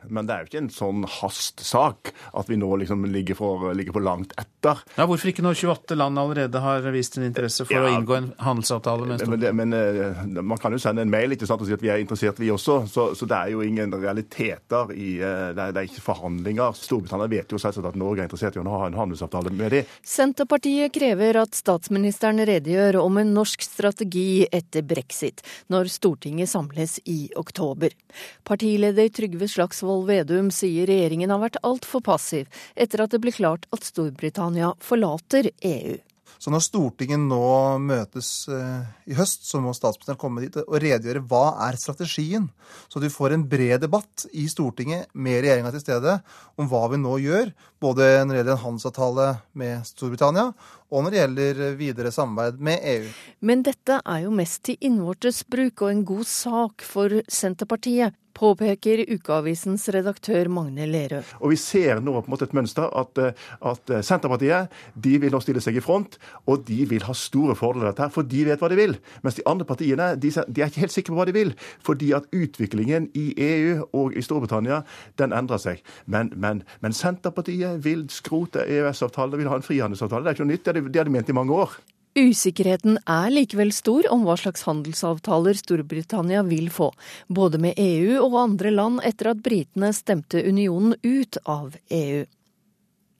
Men 0.06 0.28
det 0.28 0.34
er 0.34 0.44
jo 0.44 0.48
ikke 0.48 0.60
en 0.60 0.70
sånn 0.70 1.02
hastsak 1.10 2.12
at 2.38 2.46
vi 2.46 2.56
nå 2.60 2.68
liksom 2.78 3.02
ligger 3.10 3.34
for, 3.34 3.64
ligger 3.74 3.96
for 3.96 4.04
langt 4.06 4.30
etter. 4.38 4.78
Ja, 4.94 5.08
Hvorfor 5.10 5.32
ikke 5.32 5.42
når 5.42 5.58
28 5.58 5.96
land 5.98 6.20
allerede 6.22 6.60
har 6.62 6.86
vist 6.94 7.18
en 7.18 7.26
interesse 7.26 7.66
for 7.66 7.74
ja, 7.74 7.82
å 7.82 7.96
inngå 7.96 8.14
en 8.14 8.28
handelsavtale 8.38 9.08
med 9.08 9.24
Storbritannia? 9.24 9.56
Men, 9.58 9.74
men, 9.74 10.36
men, 10.36 10.46
man 10.52 10.60
kan 10.62 10.74
jo 10.74 10.78
sende 10.82 11.02
en 11.02 11.10
mail 11.10 11.34
ikke 11.34 11.48
sant, 11.50 11.64
og 11.64 11.66
si 11.66 11.74
at 11.74 11.82
vi 11.82 11.90
er 11.90 11.98
interessert, 12.02 12.38
vi 12.38 12.52
også. 12.54 12.76
Så, 12.86 13.08
så 13.18 13.26
det 13.26 13.40
er 13.40 13.52
jo 13.56 13.64
ingen 13.66 13.96
realiteter 13.98 14.94
i 14.94 15.08
det 15.18 15.26
er, 15.26 15.74
det 15.74 15.82
er, 15.82 15.90
ikke 15.90 16.04
forhandlinger. 16.04 16.78
Storbritannia 16.78 17.30
vet 17.34 17.56
jo 17.56 17.58
selvsagt 17.58 17.90
at 17.90 17.98
Norge 17.98 18.22
er 18.22 18.30
interessert 18.30 18.54
i 18.54 18.62
å 18.62 18.76
ha 18.78 18.86
en 18.86 19.00
handelsavtale 19.00 19.50
med 19.50 19.74
dem. 19.74 19.92
Senterpartiet 20.06 20.94
krever 20.94 21.40
at 21.42 21.58
statsministeren 21.58 22.44
redegjør 22.46 23.00
om 23.02 23.18
en 23.18 23.34
norsk 23.34 23.66
strategi 23.66 24.46
etter 24.46 24.86
brexit, 24.86 25.42
når 25.74 25.90
Stortinget 25.90 26.54
samles 26.54 27.00
i 27.10 27.32
oktober. 27.40 27.98
Partileder 28.46 29.10
Trygve 29.10 29.50
Slagsvold 29.50 29.87
Slagsvold 29.88 30.08
Vedum 30.08 30.50
sier 30.52 30.84
regjeringen 30.86 31.30
har 31.32 31.40
vært 31.40 31.62
altfor 31.64 32.02
passiv 32.04 32.48
etter 32.76 33.00
at 33.00 33.14
det 33.14 33.22
ble 33.22 33.32
klart 33.32 33.64
at 33.72 33.86
Storbritannia 33.86 34.74
forlater 34.84 35.48
EU. 35.64 35.96
Så 36.38 36.52
når 36.52 36.62
Stortinget 36.62 37.18
nå 37.18 37.78
møtes 37.82 38.46
eh, 38.52 38.84
i 39.10 39.16
høst, 39.18 39.48
så 39.48 39.58
må 39.58 39.72
statsministeren 39.74 40.20
komme 40.20 40.44
dit 40.44 40.54
og 40.60 40.76
redegjøre 40.78 41.24
hva 41.26 41.56
er 41.66 41.78
strategien. 41.80 42.46
Så 42.86 43.00
du 43.02 43.08
får 43.10 43.34
en 43.34 43.46
bred 43.48 43.80
debatt 43.82 44.28
i 44.30 44.44
Stortinget 44.46 45.08
med 45.14 45.40
regjeringa 45.40 45.72
til 45.74 45.82
stede 45.82 46.18
om 46.54 46.68
hva 46.70 46.84
vi 46.92 47.00
nå 47.00 47.16
gjør. 47.24 47.50
Både 47.82 48.06
når 48.22 48.30
det 48.30 48.38
gjelder 48.42 48.54
en 48.54 48.64
handelsavtale 48.66 49.26
med 49.58 49.88
Storbritannia, 49.88 50.52
og 50.92 51.02
når 51.02 51.10
det 51.10 51.20
gjelder 51.22 51.64
videre 51.80 52.14
samarbeid 52.14 52.62
med 52.70 52.86
EU. 52.92 53.10
Men 53.40 53.66
dette 53.66 53.98
er 54.04 54.22
jo 54.28 54.36
mest 54.38 54.62
til 54.68 54.78
innvortes 54.78 55.42
bruk 55.42 55.82
og 55.82 55.90
en 55.90 56.06
god 56.12 56.30
sak 56.30 56.86
for 56.86 57.18
Senterpartiet 57.26 58.14
påpeker 58.38 59.02
ukeavisens 59.10 59.88
redaktør 59.94 60.48
Magne 60.52 60.86
Lerøe. 60.88 61.24
Og 61.40 61.50
Vi 61.50 61.58
ser 61.60 62.00
nå 62.00 62.14
på 62.20 62.28
en 62.28 62.34
måte 62.34 62.46
et 62.46 62.54
mønster 62.54 62.86
at, 62.86 63.18
eh, 63.18 63.32
at, 63.62 63.90
eh, 63.90 64.02
Senterpartiet 64.02 64.68
de 64.94 65.18
vil 65.18 65.32
nå 65.32 65.40
stille 65.42 65.60
seg 65.60 65.76
i 65.76 65.80
front, 65.80 66.18
og 66.46 66.64
de 66.64 66.84
vil 66.84 67.02
ha 67.02 67.12
store 67.12 67.54
fordeler 67.54 67.88
av 67.88 67.94
dette, 67.94 68.12
for 68.12 68.22
de 68.22 68.44
vet 68.44 68.60
hva 68.60 68.68
de 68.68 68.76
vil. 68.76 68.96
Mens 69.22 69.34
de 69.34 69.42
andre 69.46 69.64
partiene 69.64 70.16
de, 70.20 70.30
de 70.30 70.62
er 70.62 70.70
ikke 70.70 70.84
helt 70.86 70.92
sikre 70.92 71.14
på 71.14 71.18
hva 71.18 71.26
de 71.26 71.32
vil, 71.32 71.54
fordi 71.82 72.12
at 72.14 72.28
utviklingen 72.32 73.10
i 73.14 73.34
EU 73.36 73.88
og 73.92 74.16
i 74.16 74.22
Storbritannia 74.22 74.84
den 75.16 75.32
endrer 75.32 75.58
seg. 75.58 75.82
Men, 76.06 76.32
men, 76.36 76.62
men 76.80 76.92
Senterpartiet 76.92 77.82
vil 77.84 78.08
skrote 78.08 78.64
EØS-avtalen 78.64 79.38
vil 79.38 79.48
ha 79.48 79.56
en 79.56 79.62
frihandelsavtale. 79.62 80.24
Det 80.24 80.30
er 80.30 80.36
ikke 80.38 80.46
noe 80.46 80.54
nytt, 80.54 80.64
det 80.92 80.96
har 80.96 81.04
de 81.04 81.10
ment 81.10 81.28
i 81.28 81.32
mange 81.32 81.52
år. 81.52 81.78
Usikkerheten 82.18 82.96
er 83.06 83.28
likevel 83.30 83.68
stor 83.70 84.08
om 84.10 84.24
hva 84.26 84.34
slags 84.40 84.64
handelsavtaler 84.66 85.54
Storbritannia 85.54 86.40
vil 86.48 86.66
få, 86.74 86.88
både 87.30 87.60
med 87.62 87.78
EU 87.78 88.16
og 88.24 88.34
andre 88.40 88.72
land 88.74 88.98
etter 89.06 89.30
at 89.30 89.42
britene 89.44 89.92
stemte 89.94 90.42
unionen 90.42 90.96
ut 91.04 91.38
av 91.46 91.76
EU. 91.94 92.24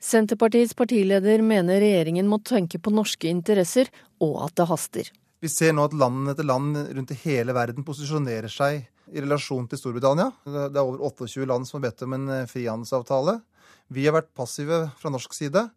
Senterpartiets 0.03 0.75
partileder 0.79 1.45
mener 1.47 1.79
regjeringen 1.83 2.27
må 2.31 2.41
tenke 2.43 2.81
på 2.83 2.91
norske 2.95 3.31
interesser, 3.31 3.91
og 4.19 4.41
at 4.49 4.57
det 4.59 4.67
haster. 4.71 5.11
Vi 5.39 5.51
ser 5.53 5.77
nå 5.77 5.87
at 5.87 5.95
land 5.95 6.33
etter 6.33 6.47
land 6.47 6.79
rundt 6.89 7.15
i 7.15 7.21
hele 7.23 7.55
verden 7.55 7.87
posisjonerer 7.87 8.51
seg 8.51 8.81
i 8.83 9.23
relasjon 9.23 9.69
til 9.71 9.79
Storbritannia. 9.79 10.33
Det 10.43 10.73
er 10.75 10.83
over 10.83 11.07
28 11.13 11.47
land 11.47 11.69
som 11.69 11.79
har 11.79 11.91
bedt 11.91 12.03
om 12.07 12.19
en 12.19 12.31
frihandelsavtale. 12.51 13.39
Vi 13.95 14.09
har 14.09 14.19
vært 14.19 14.35
passive 14.35 14.89
fra 14.99 15.15
norsk 15.15 15.39
side. 15.39 15.69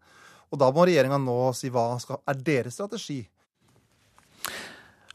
Og 0.51 0.59
da 0.59 0.71
må 0.75 0.87
regjeringa 0.87 1.19
nå 1.21 1.37
si 1.55 1.71
hva 1.71 1.93
skal, 2.01 2.19
er 2.27 2.41
deres 2.43 2.75
strategi. 2.75 3.21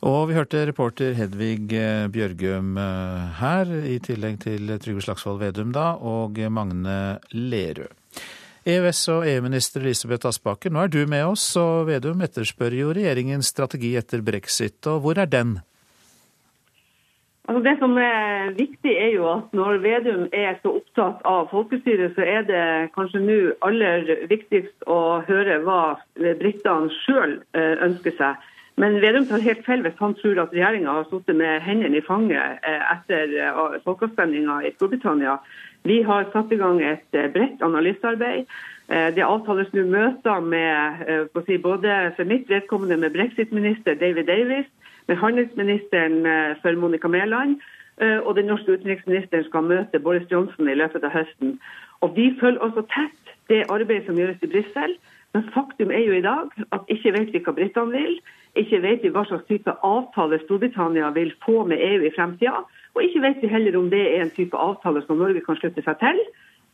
Og 0.06 0.28
vi 0.28 0.36
hørte 0.36 0.64
reporter 0.68 1.14
Hedvig 1.16 1.72
eh, 1.76 2.06
Bjørgum 2.12 2.76
eh, 2.80 3.36
her, 3.40 3.70
i 3.88 3.96
tillegg 4.04 4.42
til 4.44 4.74
Trygve 4.82 5.04
Slagsvold 5.04 5.40
Vedum 5.40 5.72
da, 5.76 5.94
og 5.96 6.36
Magne 6.52 7.16
Lerøe. 7.32 7.88
EØS- 8.66 9.04
og 9.12 9.28
EU-minister 9.30 9.84
Elisabeth 9.84 10.26
Aspaker, 10.26 10.72
nå 10.74 10.80
er 10.82 10.90
du 10.90 11.04
med 11.06 11.22
oss, 11.28 11.44
og 11.60 11.86
Vedum 11.86 12.24
etterspør 12.26 12.74
jo 12.74 12.90
regjeringens 12.96 13.52
strategi 13.52 13.92
etter 13.94 14.24
brexit. 14.26 14.80
Og 14.90 15.04
hvor 15.04 15.20
er 15.22 15.30
den? 15.30 15.60
Altså 17.46 17.62
Det 17.62 17.76
som 17.78 17.92
er 17.98 18.50
viktig, 18.58 18.92
er 18.98 19.12
jo 19.14 19.26
at 19.30 19.52
når 19.54 19.78
Vedum 19.84 20.24
er 20.34 20.56
så 20.62 20.72
opptatt 20.80 21.22
av 21.30 21.46
folkestyret, 21.52 22.16
så 22.16 22.24
er 22.26 22.42
det 22.48 22.90
kanskje 22.96 23.22
nå 23.22 23.38
aller 23.62 24.26
viktigst 24.26 24.86
å 24.90 25.22
høre 25.28 25.60
hva 25.62 25.94
britene 26.18 26.90
sjøl 27.04 27.36
eh, 27.54 27.76
ønsker 27.86 28.16
seg. 28.18 28.48
Men 28.82 28.98
Vedum 29.00 29.28
tar 29.30 29.44
helt 29.46 29.62
feil 29.64 29.84
hvis 29.86 30.02
han 30.02 30.16
tror 30.18 30.42
at 30.42 30.56
regjeringa 30.56 30.96
har 30.98 31.06
sittet 31.06 31.38
med 31.38 31.62
hendene 31.62 32.00
i 32.00 32.06
fanget 32.08 32.66
eh, 32.66 32.82
etter 32.96 33.36
eh, 33.38 33.78
folkeavstemninga 33.86 34.64
i 34.66 34.74
Storbritannia. 34.74 35.38
Vi 35.86 36.00
har 36.02 36.26
satt 36.32 36.50
i 36.50 36.58
gang 36.58 36.82
et 36.82 37.06
bredt 37.14 37.62
analysearbeid. 37.62 38.50
Det 38.86 39.22
avtales 39.22 39.70
nå 39.74 39.82
møter 39.90 40.42
med 40.46 41.30
si, 41.46 41.56
både 41.62 41.94
for 42.14 42.26
mitt 42.26 42.50
vedkommende 42.50 42.98
med 43.02 43.14
brexit-minister 43.14 43.98
David 43.98 44.26
Davis 44.30 44.68
med 45.08 45.16
handelsministeren 45.16 46.26
eh, 46.26 46.56
for 46.62 46.76
Monica 46.76 47.08
Mæland. 47.08 47.60
Eh, 48.00 48.18
og 48.26 48.36
den 48.36 48.44
norske 48.44 48.72
utenriksministeren 48.72 49.44
skal 49.44 49.62
møte 49.62 49.98
Boris 49.98 50.30
Johnson 50.32 50.68
i 50.68 50.74
løpet 50.74 51.04
av 51.04 51.14
høsten. 51.14 51.58
Og 52.00 52.16
Vi 52.16 52.34
følger 52.40 52.60
også 52.60 52.82
tett 52.92 53.36
det 53.48 53.66
arbeidet 53.68 54.06
som 54.06 54.18
gjøres 54.18 54.42
i 54.42 54.52
Brussel. 54.52 54.96
Men 55.34 55.48
faktum 55.54 55.90
er 55.90 56.02
jo 56.04 56.12
i 56.16 56.24
dag 56.24 56.48
at 56.72 56.80
ikke 56.88 57.12
vet 57.12 57.32
vi 57.32 57.42
hva 57.44 57.52
britene 57.52 57.92
vil. 57.92 58.18
Ikke 58.56 58.82
vet 58.82 59.02
vi 59.02 59.12
hva 59.12 59.24
slags 59.28 59.48
type 59.48 59.72
avtale 59.84 60.38
Storbritannia 60.44 61.10
vil 61.16 61.32
få 61.44 61.64
med 61.64 61.80
EU 61.80 62.04
i 62.08 62.12
fremtida. 62.16 62.64
Og 62.94 63.02
ikke 63.04 63.22
vet 63.22 63.42
vi 63.42 63.52
heller 63.52 63.76
om 63.76 63.90
det 63.90 64.04
er 64.16 64.22
en 64.22 64.36
type 64.36 64.56
avtale 64.56 65.02
som 65.06 65.20
Norge 65.20 65.44
kan 65.44 65.58
slutte 65.60 65.84
seg 65.84 65.98
til 66.00 66.20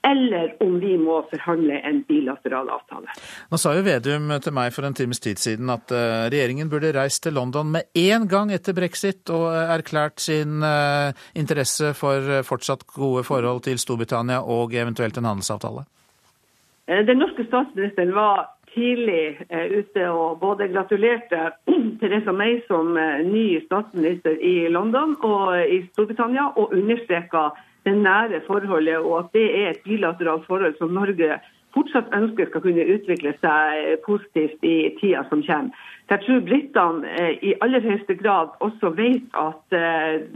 eller 0.02 0.62
om 0.62 0.80
vi 0.80 0.96
må 0.98 1.20
forhandle 1.30 1.78
en 1.86 2.02
bilateral 2.08 2.70
avtale. 2.74 3.12
Nå 3.50 3.58
sa 3.60 3.74
jo 3.76 3.84
Vedum 3.86 4.32
til 4.42 4.54
meg 4.56 4.72
for 4.74 4.86
en 4.86 4.96
times 4.98 5.22
tid 5.22 5.38
siden 5.42 5.70
at 5.72 5.94
eh, 5.94 6.26
regjeringen 6.32 6.70
burde 6.72 6.92
reist 6.96 7.22
til 7.26 7.36
London 7.38 7.70
med 7.76 7.90
én 7.98 8.26
gang 8.30 8.50
etter 8.54 8.74
brexit 8.76 9.30
og 9.34 9.46
erklært 9.54 10.22
sin 10.24 10.62
eh, 10.66 11.14
interesse 11.38 11.92
for 11.98 12.42
fortsatt 12.48 12.86
gode 12.96 13.22
forhold 13.28 13.62
til 13.68 13.78
Storbritannia 13.78 14.42
og 14.42 14.74
eventuelt 14.74 15.18
en 15.18 15.30
handelsavtale. 15.30 15.86
Eh, 16.90 17.04
den 17.06 17.22
norske 17.22 17.46
statsministeren 17.46 18.14
var 18.18 18.48
tidlig 18.72 19.36
ute 19.52 20.06
og 20.08 20.38
både 20.40 20.70
gratulerte 20.72 21.50
Theresa 22.00 22.32
May 22.32 22.62
som 22.64 22.96
ny 23.28 23.60
statsminister 23.66 24.38
i 24.40 24.70
London 24.72 25.12
og 25.20 25.58
i 25.60 25.82
Storbritannia, 25.90 26.46
og 26.56 26.72
understreka 26.72 27.50
det 27.84 27.96
nære 27.98 28.42
forholdet, 28.46 28.98
og 28.98 29.18
at 29.18 29.32
det 29.34 29.48
er 29.62 29.70
et 29.70 29.82
bilateralt 29.84 30.46
forhold 30.46 30.78
som 30.78 30.94
Norge 30.94 31.40
fortsatt 31.72 32.12
ønsker 32.14 32.50
skal 32.50 32.62
kunne 32.64 32.84
utvikle 32.94 33.32
seg 33.40 34.02
positivt 34.06 34.64
i 34.66 34.92
tida 35.00 35.24
som 35.30 35.42
kommer. 35.46 35.88
Jeg 36.10 36.20
tror 36.26 36.42
britene 36.44 37.08
eh, 37.08 37.38
i 37.40 37.54
aller 37.64 37.80
høyeste 37.80 38.18
grad 38.18 38.50
også 38.60 38.90
vet 38.98 39.38
at 39.40 39.76
eh, 39.78 40.26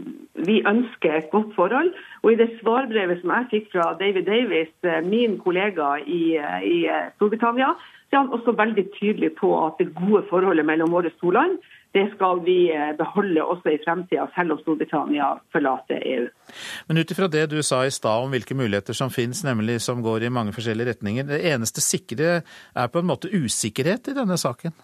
vi 0.49 0.63
ønsker 0.65 1.19
et 1.19 1.29
godt 1.35 1.53
forhold. 1.57 1.91
Og 2.23 2.33
i 2.33 2.39
det 2.41 2.49
svarbrevet 2.63 3.21
som 3.21 3.35
jeg 3.35 3.51
fikk 3.51 3.69
fra 3.75 3.91
David 4.01 4.25
Davis, 4.31 4.73
eh, 4.89 5.03
min 5.05 5.37
kollega 5.43 5.97
i, 6.07 6.39
i 6.65 6.79
Storbritannia, 7.17 7.75
så 8.09 8.17
er 8.17 8.23
han 8.23 8.33
også 8.33 8.57
veldig 8.57 8.87
tydelig 8.97 9.35
på 9.37 9.53
at 9.67 9.77
det 9.83 9.93
gode 9.99 10.25
forholdet 10.31 10.65
mellom 10.65 10.95
våre 10.97 11.13
to 11.21 11.35
land 11.35 11.59
det 11.97 12.07
skal 12.15 12.43
vi 12.45 12.59
eh, 12.75 12.93
beholde 12.99 13.45
også 13.45 13.73
i 13.73 13.81
fremtida, 13.85 14.27
selv 14.35 14.57
om 14.57 14.61
Storbritannia 14.61 15.31
forlater 15.55 16.03
EU. 16.05 16.27
Men 16.89 17.01
ut 17.01 17.13
ifra 17.15 17.29
det 17.33 17.47
du 17.53 17.59
sa 17.65 17.83
i 17.87 17.95
stad 17.95 18.27
om 18.27 18.35
hvilke 18.35 18.57
muligheter 18.59 18.97
som 18.97 19.13
finnes, 19.13 19.41
nemlig 19.47 19.79
som 19.85 20.03
går 20.05 20.27
i 20.27 20.33
mange 20.33 20.53
forskjellige 20.57 20.93
retninger, 20.93 21.29
det 21.31 21.41
eneste 21.53 21.85
sikre 21.85 22.43
er 22.43 22.93
på 22.93 23.01
en 23.01 23.09
måte 23.09 23.33
usikkerhet 23.33 24.13
i 24.13 24.17
denne 24.19 24.37
saken? 24.41 24.77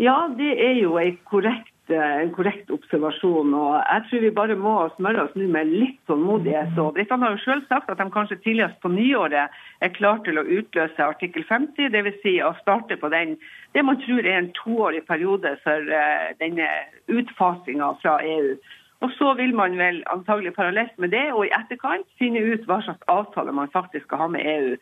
Ja, 0.00 0.16
det 0.36 0.52
er 0.64 0.76
jo 0.80 0.96
en 1.00 1.16
korrekt 1.28 1.69
en 1.92 2.32
korrekt 2.34 2.70
observasjon. 2.70 3.54
og 3.54 3.74
Jeg 3.92 4.02
tror 4.08 4.20
vi 4.20 4.30
bare 4.30 4.56
må 4.56 4.74
smøre 4.96 5.24
oss 5.24 5.36
nå 5.36 5.46
med 5.48 5.66
litt 5.66 5.98
tålmodighet. 6.06 6.78
og 6.78 6.94
Britene 6.94 7.26
har 7.26 7.36
jo 7.36 7.44
selv 7.44 7.66
sagt 7.68 7.90
at 7.90 7.98
de 7.98 8.10
kanskje 8.10 8.40
tidligst 8.44 8.80
på 8.82 8.88
nyåret 8.88 9.50
er 9.80 9.94
klar 9.96 10.22
til 10.24 10.38
å 10.38 10.46
utløse 10.46 11.02
artikkel 11.02 11.44
50, 11.48 11.90
dvs. 11.90 12.20
Si 12.22 12.36
å 12.42 12.54
starte 12.60 12.96
på 12.96 13.08
den 13.08 13.36
det 13.74 13.84
man 13.84 14.00
tror 14.02 14.26
er 14.26 14.38
en 14.38 14.52
toårig 14.52 15.04
periode 15.06 15.56
for 15.62 15.78
uh, 15.78 16.30
denne 16.40 16.66
utfasinga 17.08 17.94
fra 18.02 18.18
EU. 18.24 18.56
Og 19.00 19.10
Så 19.18 19.34
vil 19.34 19.54
man 19.54 19.78
vel 19.78 20.02
antagelig 20.12 20.52
parallelt 20.54 20.98
med 20.98 21.10
det 21.10 21.32
og 21.32 21.46
i 21.46 21.54
etterkant 21.56 22.06
finne 22.18 22.40
ut 22.40 22.66
hva 22.68 22.82
slags 22.84 23.06
avtale 23.08 23.52
man 23.52 23.72
faktisk 23.72 24.04
skal 24.04 24.18
ha 24.18 24.26
med 24.28 24.44
EU. 24.44 24.74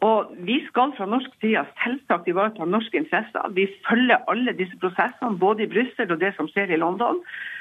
Og 0.00 0.30
Vi 0.46 0.60
skal 0.68 0.92
fra 0.96 1.06
norsk 1.10 1.30
side 1.40 1.64
selvsagt 1.82 2.28
ivareta 2.30 2.64
norske 2.64 3.00
interesser. 3.00 3.48
Vi 3.54 3.66
følger 3.88 4.22
alle 4.30 4.54
disse 4.54 4.78
prosessene, 4.78 5.38
både 5.38 5.64
i 5.64 5.70
Brussel 5.72 6.12
og 6.12 6.20
det 6.20 6.34
som 6.36 6.48
skjer 6.48 6.70
i 6.70 6.78
London. 6.78 7.18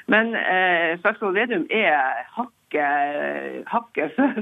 Men 0.08 0.36
eh, 0.36 1.00
Slagsvold 1.02 1.34
Vedum 1.34 1.66
er 1.74 2.22
hakket, 2.38 3.66
hakke 3.74 4.10
for, 4.16 4.38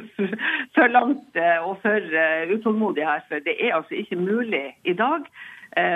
for, 0.75 0.91
langt 0.91 1.39
eh, 1.39 1.59
og 1.63 1.79
for 1.85 2.11
uh, 2.19 2.43
utålmodig 2.51 3.07
her. 3.07 3.23
For 3.29 3.39
det 3.47 3.55
er 3.61 3.77
altså 3.79 3.95
ikke 3.95 4.19
mulig 4.19 4.65
i 4.83 4.93
dag 4.93 5.23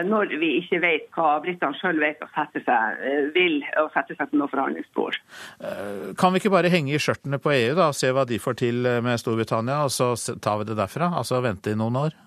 når 0.07 0.33
vi 0.41 0.51
ikke 0.59 0.81
vet 0.83 1.05
hva 1.15 1.37
britene 1.43 1.77
sjøl 1.79 1.99
vet 2.01 2.23
og 2.25 2.31
sette 2.35 2.61
seg, 2.65 3.03
eh, 3.05 3.27
vil 3.35 3.59
og 3.81 3.91
sette 3.95 4.17
seg 4.17 4.31
til 4.31 4.41
noe 4.41 4.51
forhandlingsbord. 4.51 5.19
Eh, 5.63 6.09
kan 6.19 6.33
vi 6.33 6.41
ikke 6.41 6.53
bare 6.55 6.71
henge 6.73 6.95
i 6.95 7.01
skjørtene 7.01 7.39
på 7.39 7.53
EU 7.55 7.75
da, 7.77 7.89
og 7.89 7.97
se 7.97 8.11
hva 8.11 8.25
de 8.27 8.39
får 8.39 8.59
til 8.63 8.89
med 9.05 9.21
Storbritannia, 9.21 9.83
og 9.87 9.93
så 9.95 10.11
tar 10.41 10.59
vi 10.59 10.71
det 10.71 10.79
derfra? 10.79 11.13
Altså 11.19 11.39
vente 11.45 11.71
i 11.71 11.79
noen 11.79 11.99
år? 12.07 12.17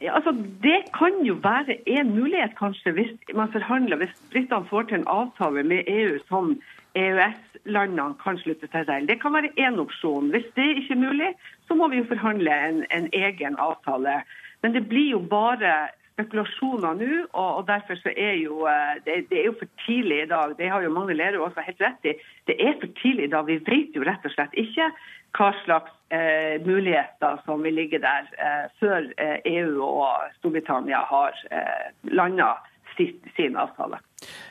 Ja, 0.00 0.14
altså 0.14 0.30
Det 0.62 0.82
kan 0.94 1.24
jo 1.26 1.34
være 1.42 1.78
en 1.86 2.14
mulighet, 2.14 2.54
kanskje, 2.58 2.92
hvis 2.92 3.14
man 3.34 3.52
forhandler, 3.52 3.96
hvis 3.96 4.14
britene 4.30 4.66
får 4.70 4.82
til 4.82 5.00
en 5.00 5.08
avtale 5.10 5.62
med 5.62 5.86
EU 5.86 6.18
som 6.28 6.54
EØS-landene 6.94 8.14
kan 8.22 8.38
slutte 8.38 8.68
seg 8.70 8.86
til. 8.86 9.08
Det 9.08 9.20
kan 9.22 9.34
være 9.34 9.50
én 9.58 9.78
opsjon. 9.82 10.30
Hvis 10.30 10.46
det 10.56 10.68
ikke 10.76 10.94
er 10.94 11.02
mulig, 11.06 11.30
så 11.66 11.74
må 11.74 11.88
vi 11.88 12.00
jo 12.00 12.10
forhandle 12.10 12.54
en, 12.68 12.84
en 12.90 13.08
egen 13.12 13.58
avtale. 13.58 14.22
Men 14.62 14.74
det 14.74 14.88
blir 14.88 15.10
jo 15.10 15.18
bare 15.18 15.90
spekulasjoner 16.18 16.96
nå, 16.98 17.26
og, 17.38 17.66
derfor 17.68 17.98
så 18.02 18.10
er 18.16 18.34
jo 18.42 18.64
eh, 18.66 18.98
det, 19.06 19.30
er 19.30 19.46
jo 19.46 19.54
for 19.60 19.70
tidlig 19.86 20.24
i 20.24 20.30
dag. 20.30 20.56
Det 20.58 20.70
har 20.70 20.82
jo 20.82 20.90
Magne 20.90 21.14
Lerøe 21.14 21.46
også 21.46 21.62
helt 21.66 21.84
rett 21.84 22.10
i. 22.10 22.16
Det 22.50 22.56
er 22.58 22.74
for 22.80 22.90
tidlig 23.02 23.28
i 23.28 23.32
dag. 23.34 23.46
Vi 23.46 23.60
vet 23.68 23.94
jo 23.94 24.06
rett 24.08 24.26
og 24.26 24.34
slett 24.34 24.58
ikke 24.58 24.90
hva 25.38 25.52
slags 25.62 25.94
eh, 26.10 26.58
muligheter 26.66 27.38
som 27.46 27.62
vil 27.62 27.78
ligge 27.78 28.02
der 28.02 28.26
eh, 28.34 28.66
før 28.80 29.06
eh, 29.20 29.38
EU 29.46 29.84
og 29.86 30.34
Storbritannia 30.40 31.04
har 31.06 31.38
eh, 31.52 31.90
landa 32.10 32.56
sin 32.98 33.54
avtale. 33.54 34.00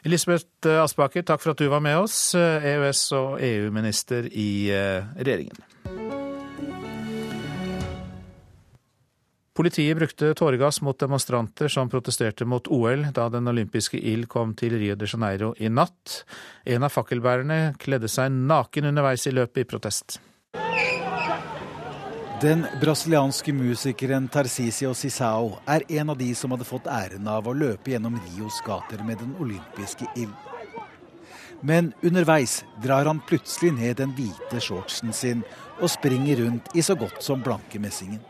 Elisabeth 0.08 0.70
Aspaker, 0.80 1.26
takk 1.28 1.42
for 1.44 1.52
at 1.52 1.60
du 1.60 1.68
var 1.68 1.84
med 1.84 1.98
oss, 2.00 2.32
EØS- 2.38 3.10
e 3.12 3.18
og 3.18 3.42
EU-minister 3.44 4.30
i 4.32 4.70
eh, 4.72 5.04
regjeringen. 5.20 5.60
Politiet 9.58 9.98
brukte 9.98 10.34
tåregass 10.34 10.82
mot 10.82 11.00
demonstranter 11.00 11.68
som 11.68 11.90
protesterte 11.90 12.46
mot 12.46 12.68
OL 12.68 13.08
da 13.14 13.24
den 13.30 13.48
olympiske 13.50 13.98
ild 13.98 14.28
kom 14.30 14.52
til 14.54 14.76
Rio 14.78 14.94
de 14.96 15.08
Janeiro 15.10 15.56
i 15.58 15.66
natt. 15.66 16.20
En 16.62 16.86
av 16.86 16.94
fakkelbærerne 16.94 17.74
kledde 17.82 18.06
seg 18.06 18.30
naken 18.36 18.92
underveis 18.92 19.26
i 19.26 19.34
løpet 19.34 19.64
i 19.64 19.66
protest. 19.72 20.20
Den 22.42 22.68
brasilianske 22.84 23.58
musikeren 23.58 24.30
Tarcisio 24.30 24.94
Cissao 24.94 25.58
er 25.66 25.88
en 25.90 26.14
av 26.14 26.22
de 26.22 26.30
som 26.38 26.54
hadde 26.54 26.70
fått 26.70 26.86
æren 26.86 27.26
av 27.26 27.50
å 27.50 27.58
løpe 27.58 27.96
gjennom 27.96 28.22
Rios 28.28 28.62
gater 28.62 29.02
med 29.10 29.18
den 29.26 29.34
olympiske 29.42 30.06
ild. 30.14 30.38
Men 31.66 31.96
underveis 32.06 32.60
drar 32.86 33.10
han 33.10 33.26
plutselig 33.26 33.74
ned 33.74 33.98
den 34.06 34.14
hvite 34.14 34.62
shortsen 34.62 35.18
sin 35.18 35.42
og 35.82 35.90
springer 35.90 36.46
rundt 36.46 36.76
i 36.78 36.86
så 36.86 36.94
godt 36.94 37.24
som 37.26 37.42
blanke 37.42 37.82
messingen. 37.82 38.22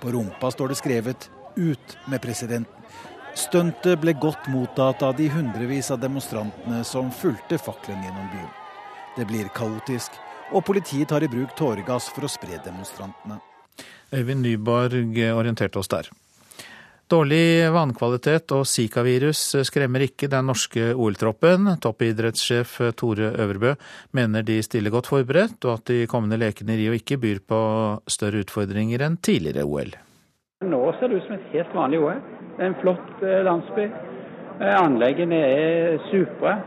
På 0.00 0.12
rumpa 0.12 0.50
står 0.50 0.68
det 0.68 0.78
skrevet 0.82 1.30
'Ut 1.56 1.98
med 2.06 2.20
presidenten'. 2.20 2.76
Stuntet 3.34 4.00
ble 4.00 4.12
godt 4.12 4.48
mottatt 4.48 5.02
av 5.02 5.16
de 5.16 5.28
hundrevis 5.28 5.90
av 5.90 6.00
demonstrantene 6.00 6.84
som 6.84 7.10
fulgte 7.12 7.58
fakkelen 7.58 8.02
gjennom 8.04 8.30
byen. 8.32 8.52
Det 9.16 9.26
blir 9.28 9.48
kaotisk, 9.48 10.10
og 10.52 10.64
politiet 10.64 11.08
tar 11.08 11.24
i 11.24 11.28
bruk 11.28 11.52
tåregass 11.56 12.08
for 12.08 12.24
å 12.24 12.32
spre 12.32 12.56
demonstrantene. 12.64 13.40
Øyvind 14.12 14.40
Nyborg 14.40 15.18
orienterte 15.36 15.78
oss 15.78 15.88
der. 15.88 16.08
Dårlig 17.06 17.68
vannkvalitet 17.70 18.50
og 18.50 18.64
zikavirus 18.66 19.40
skremmer 19.68 20.02
ikke 20.08 20.26
den 20.26 20.48
norske 20.50 20.88
OL-troppen. 20.90 21.68
Toppidrettssjef 21.78 22.72
Tore 22.98 23.28
Øvrebø 23.44 23.76
mener 24.18 24.42
de 24.42 24.56
stiller 24.66 24.90
godt 24.90 25.12
forberedt, 25.12 25.60
og 25.68 25.76
at 25.76 25.92
de 25.92 26.08
kommende 26.10 26.40
lekene 26.42 26.74
i 26.74 26.80
Rio 26.80 26.96
ikke 26.98 27.20
byr 27.22 27.38
på 27.46 27.60
større 28.10 28.42
utfordringer 28.42 29.06
enn 29.06 29.20
tidligere 29.22 29.62
OL. 29.62 29.94
Nå 30.66 30.82
ser 30.98 31.12
det 31.12 31.20
ut 31.20 31.28
som 31.28 31.38
et 31.38 31.46
helt 31.54 31.78
vanlig 31.78 32.02
OL. 32.02 32.18
Det 32.56 32.64
er 32.64 32.72
en 32.72 32.78
flott 32.82 33.22
eh, 33.22 33.38
landsby. 33.52 33.86
Eh, 34.58 34.74
anleggene 34.74 35.40
er 35.46 36.02
supre. 36.10 36.58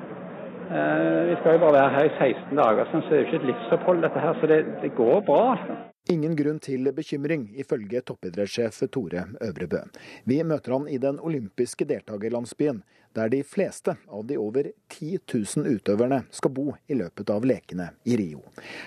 Eh, 0.71 1.21
vi 1.33 1.37
skal 1.41 1.57
jo 1.57 1.65
bare 1.67 1.79
være 1.81 1.93
her 1.97 2.07
i 2.07 2.15
16 2.15 2.63
dager, 2.63 2.87
så 2.87 3.03
det 3.09 3.11
er 3.11 3.23
jo 3.23 3.27
ikke 3.27 3.41
et 3.43 3.51
livsopphold 3.51 4.07
dette 4.07 4.23
her. 4.23 4.39
Så 4.39 4.53
det, 4.55 4.65
det 4.85 4.95
går 4.95 5.19
bra. 5.27 5.88
Ingen 6.09 6.33
grunn 6.33 6.57
til 6.57 6.89
bekymring, 6.97 7.43
ifølge 7.61 7.99
toppidrettssjef 8.01 8.79
Tore 8.89 9.27
Øvrebø. 9.45 9.83
Vi 10.25 10.39
møter 10.41 10.73
han 10.73 10.87
i 10.89 10.97
den 10.97 11.19
olympiske 11.21 11.85
deltakerlandsbyen, 11.85 12.79
der 13.13 13.29
de 13.29 13.41
fleste 13.43 13.95
av 14.07 14.25
de 14.25 14.37
over 14.37 14.71
10 14.87 15.19
000 15.33 15.67
utøverne 15.79 16.21
skal 16.31 16.53
bo 16.53 16.75
i 16.87 16.97
løpet 16.99 17.29
av 17.33 17.45
lekene 17.45 17.89
i 18.03 18.17
Rio. 18.19 18.43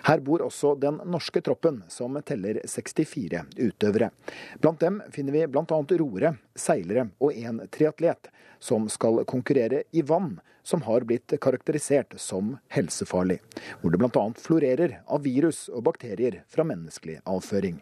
Her 0.07 0.23
bor 0.25 0.45
også 0.47 0.75
den 0.81 1.01
norske 1.05 1.43
troppen, 1.45 1.83
som 1.89 2.19
teller 2.27 2.61
64 2.67 3.45
utøvere. 3.59 4.13
Blant 4.61 4.81
dem 4.81 5.03
finner 5.13 5.37
vi 5.37 5.47
bl.a. 5.47 5.83
roere, 6.03 6.37
seilere 6.55 7.09
og 7.19 7.35
en 7.35 7.65
triatlet, 7.73 8.31
som 8.63 8.87
skal 8.89 9.25
konkurrere 9.27 9.83
i 9.91 10.05
vann 10.07 10.37
som 10.63 10.83
har 10.83 11.01
blitt 11.01 11.33
karakterisert 11.41 12.15
som 12.21 12.57
helsefarlig, 12.69 13.41
hvor 13.81 13.91
det 13.91 13.99
bl.a. 13.99 14.27
florerer 14.39 15.01
av 15.07 15.25
virus 15.27 15.67
og 15.69 15.83
bakterier 15.91 16.43
fra 16.49 16.67
menneskelig 16.67 17.19
avføring. 17.27 17.81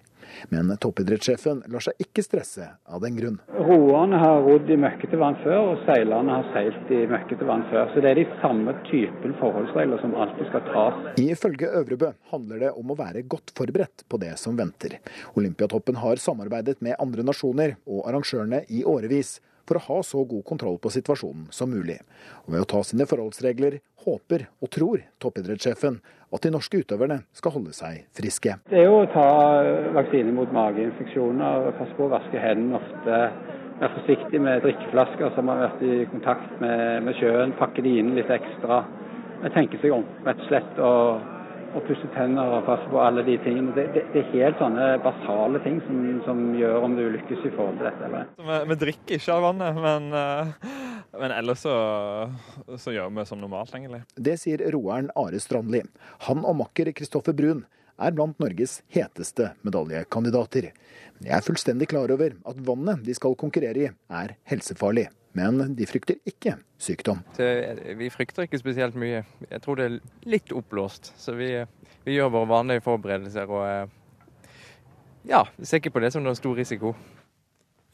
Men 0.52 0.70
toppidrettssjefen 0.82 1.62
lar 1.72 1.84
seg 1.84 2.04
ikke 2.04 2.24
stresse 2.24 2.68
av 2.88 3.02
den 3.04 3.18
grunn. 3.18 3.38
Roerne 3.54 4.20
har 4.20 4.42
rodd 4.46 4.70
i 4.70 4.78
møkkete 4.80 5.18
vann 5.20 5.38
før, 5.44 5.72
og 5.72 5.84
seilerne 5.88 6.38
har 6.38 6.48
seilt 6.54 6.92
i 6.94 7.02
møkkete 7.10 7.48
vann 7.48 7.66
før. 7.72 7.90
Så 7.92 8.04
det 8.04 8.12
er 8.12 8.20
de 8.22 8.26
samme 8.42 8.74
typen 8.88 9.36
forholdsregler 9.40 10.02
som 10.02 10.16
alltid 10.16 10.50
skal 10.50 10.64
tas. 10.70 11.04
Ifølge 11.20 11.72
Øvrebø 11.80 12.12
handler 12.32 12.64
det 12.64 12.72
om 12.78 12.92
å 12.92 12.98
være 12.98 13.26
godt 13.30 13.54
forberedt 13.56 14.06
på 14.08 14.20
det 14.22 14.34
som 14.40 14.58
venter. 14.58 14.98
Olympiatoppen 15.38 16.00
har 16.00 16.22
samarbeidet 16.22 16.80
med 16.84 16.98
andre 17.02 17.26
nasjoner 17.26 17.76
og 17.86 18.04
arrangørene 18.08 18.64
i 18.70 18.84
årevis 18.88 19.38
for 19.70 19.78
å 19.78 19.84
ha 19.86 20.00
så 20.02 20.24
god 20.26 20.42
kontroll 20.48 20.80
på 20.82 20.90
situasjonen 20.90 21.46
som 21.54 21.70
mulig. 21.70 22.00
Og 22.46 22.56
ved 22.56 22.64
å 22.64 22.68
ta 22.74 22.82
sine 22.86 23.06
forholdsregler 23.06 23.78
håper 24.04 24.48
og 24.58 24.72
tror 24.74 25.04
toppidrettssjefen 25.22 26.00
at 26.30 26.42
de 26.42 26.52
norske 26.54 26.82
utøverne 26.82 27.20
skal 27.36 27.54
holde 27.54 27.74
seg 27.76 28.04
friske. 28.18 28.56
Det 28.70 28.82
er 28.82 28.88
jo 28.88 29.00
å 29.04 29.08
ta 29.14 29.28
vaksine 29.94 30.34
mot 30.34 30.50
mageinfeksjoner, 30.54 31.70
passe 31.78 31.96
på 31.98 32.06
å 32.08 32.12
vaske 32.14 32.42
hendene 32.42 32.80
ofte. 32.80 33.20
Være 33.80 33.94
forsiktig 33.96 34.40
med 34.44 34.64
drikkeflasker 34.66 35.36
som 35.36 35.48
har 35.48 35.62
vært 35.68 35.84
i 35.86 36.00
kontakt 36.10 36.58
med, 36.60 37.04
med 37.06 37.16
sjøen. 37.16 37.54
Pakke 37.58 37.84
de 37.86 37.94
inn 38.02 38.16
litt 38.18 38.30
ekstra. 38.34 38.82
Tenke 39.54 39.78
seg 39.80 39.94
om, 39.96 40.04
rett 40.26 40.42
og 40.42 40.50
slett. 40.50 40.82
og 40.84 41.39
og 41.74 41.84
pusse 41.86 42.08
tenner 42.14 42.54
og 42.56 42.64
passe 42.66 42.86
på 42.90 43.00
alle 43.02 43.22
de 43.26 43.36
tingene. 43.44 43.72
Det, 43.76 43.86
det, 43.94 44.04
det 44.14 44.22
er 44.22 44.30
helt 44.34 44.60
sånne 44.60 44.86
basale 45.04 45.60
ting 45.64 45.80
som, 45.86 45.98
som, 46.26 46.40
gjør 46.58 46.86
om 46.86 46.96
du 46.98 47.04
lykkes 47.16 47.44
i 47.46 47.52
forhold 47.54 47.78
til 47.80 47.88
dette. 47.88 48.08
Eller? 48.08 48.30
Vi, 48.38 48.60
vi 48.70 48.78
drikker 48.84 49.18
ikke 49.18 49.36
av 49.36 49.44
vannet, 49.46 49.82
men, 49.86 50.08
eh, 50.20 50.72
men 51.22 51.36
ellers 51.36 51.66
så, 51.66 51.76
så, 52.74 52.94
gjør 52.94 53.12
vi 53.16 53.26
som 53.28 53.42
normalt, 53.42 53.74
egentlig. 53.76 54.02
Det 54.16 54.38
sier 54.42 54.66
roeren 54.74 55.12
Are 55.20 55.42
Strandli. 55.42 55.84
Han 56.26 56.42
og 56.42 56.58
makker 56.64 56.92
Kristoffer 56.96 57.36
Brun 57.36 57.64
er 58.00 58.16
blant 58.16 58.38
Norges 58.40 58.80
heteste 58.92 59.52
medaljekandidater. 59.66 60.70
Jeg 61.20 61.36
er 61.36 61.44
fullstendig 61.44 61.90
klar 61.92 62.10
over 62.14 62.34
at 62.48 62.60
vannet 62.66 63.04
de 63.04 63.14
skal 63.16 63.36
konkurrere 63.38 63.88
i, 63.88 63.90
er 64.08 64.38
helsefarlig. 64.48 65.10
Men 65.38 65.60
de 65.78 65.86
frykter 65.86 66.18
ikke 66.26 66.56
sykdom. 66.80 67.20
Vi 67.38 68.08
frykter 68.10 68.48
ikke 68.48 68.58
spesielt 68.58 68.96
mye. 68.98 69.22
Jeg 69.46 69.62
tror 69.62 69.78
det 69.78 69.86
er 69.86 69.98
litt 70.26 70.50
oppblåst. 70.56 71.12
Så 71.20 71.36
vi, 71.38 71.52
vi 72.06 72.16
gjør 72.16 72.32
våre 72.34 72.50
vanlige 72.50 72.82
forberedelser 72.82 73.52
og 73.52 73.62
eh, 73.68 73.96
ja, 75.30 75.44
ser 75.62 75.78
ikke 75.78 75.94
på 75.94 76.02
det 76.02 76.10
som 76.14 76.26
noen 76.26 76.38
stor 76.38 76.58
risiko. 76.58 76.94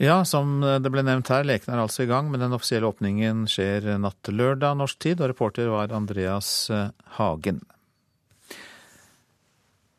Ja, 0.01 0.21
som 0.29 0.61
det 0.61 0.91
ble 0.93 1.01
nevnt 1.07 1.31
her, 1.33 1.47
leken 1.49 1.73
er 1.73 1.81
altså 1.81 2.05
i 2.05 2.11
gang, 2.11 2.29
men 2.29 2.43
den 2.43 2.53
offisielle 2.53 2.89
åpningen 2.91 3.47
skjer 3.49 3.95
natt 4.01 4.19
til 4.27 4.37
lørdag 4.37 4.77
norsk 4.77 4.99
tid, 5.01 5.23
og 5.23 5.33
reporter 5.33 5.71
var 5.73 5.95
Andreas 5.97 6.69
eh, 6.69 6.91
Hagen. 7.17 7.63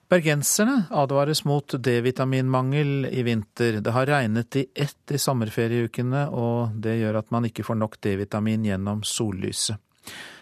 Bergenserne 0.08 0.86
advares 0.90 1.44
mot 1.46 1.74
D-vitaminmangel 1.84 3.10
i 3.12 3.24
vinter. 3.24 3.82
Det 3.84 3.92
har 3.92 4.06
regnet 4.08 4.56
i 4.56 4.66
ett 4.76 5.12
i 5.12 5.20
sommerferieukene, 5.20 6.30
og 6.32 6.78
det 6.80 6.94
gjør 7.02 7.20
at 7.20 7.34
man 7.36 7.50
ikke 7.50 7.66
får 7.68 7.76
nok 7.76 7.98
D-vitamin 8.00 8.64
gjennom 8.64 9.04
sollyset. 9.04 9.76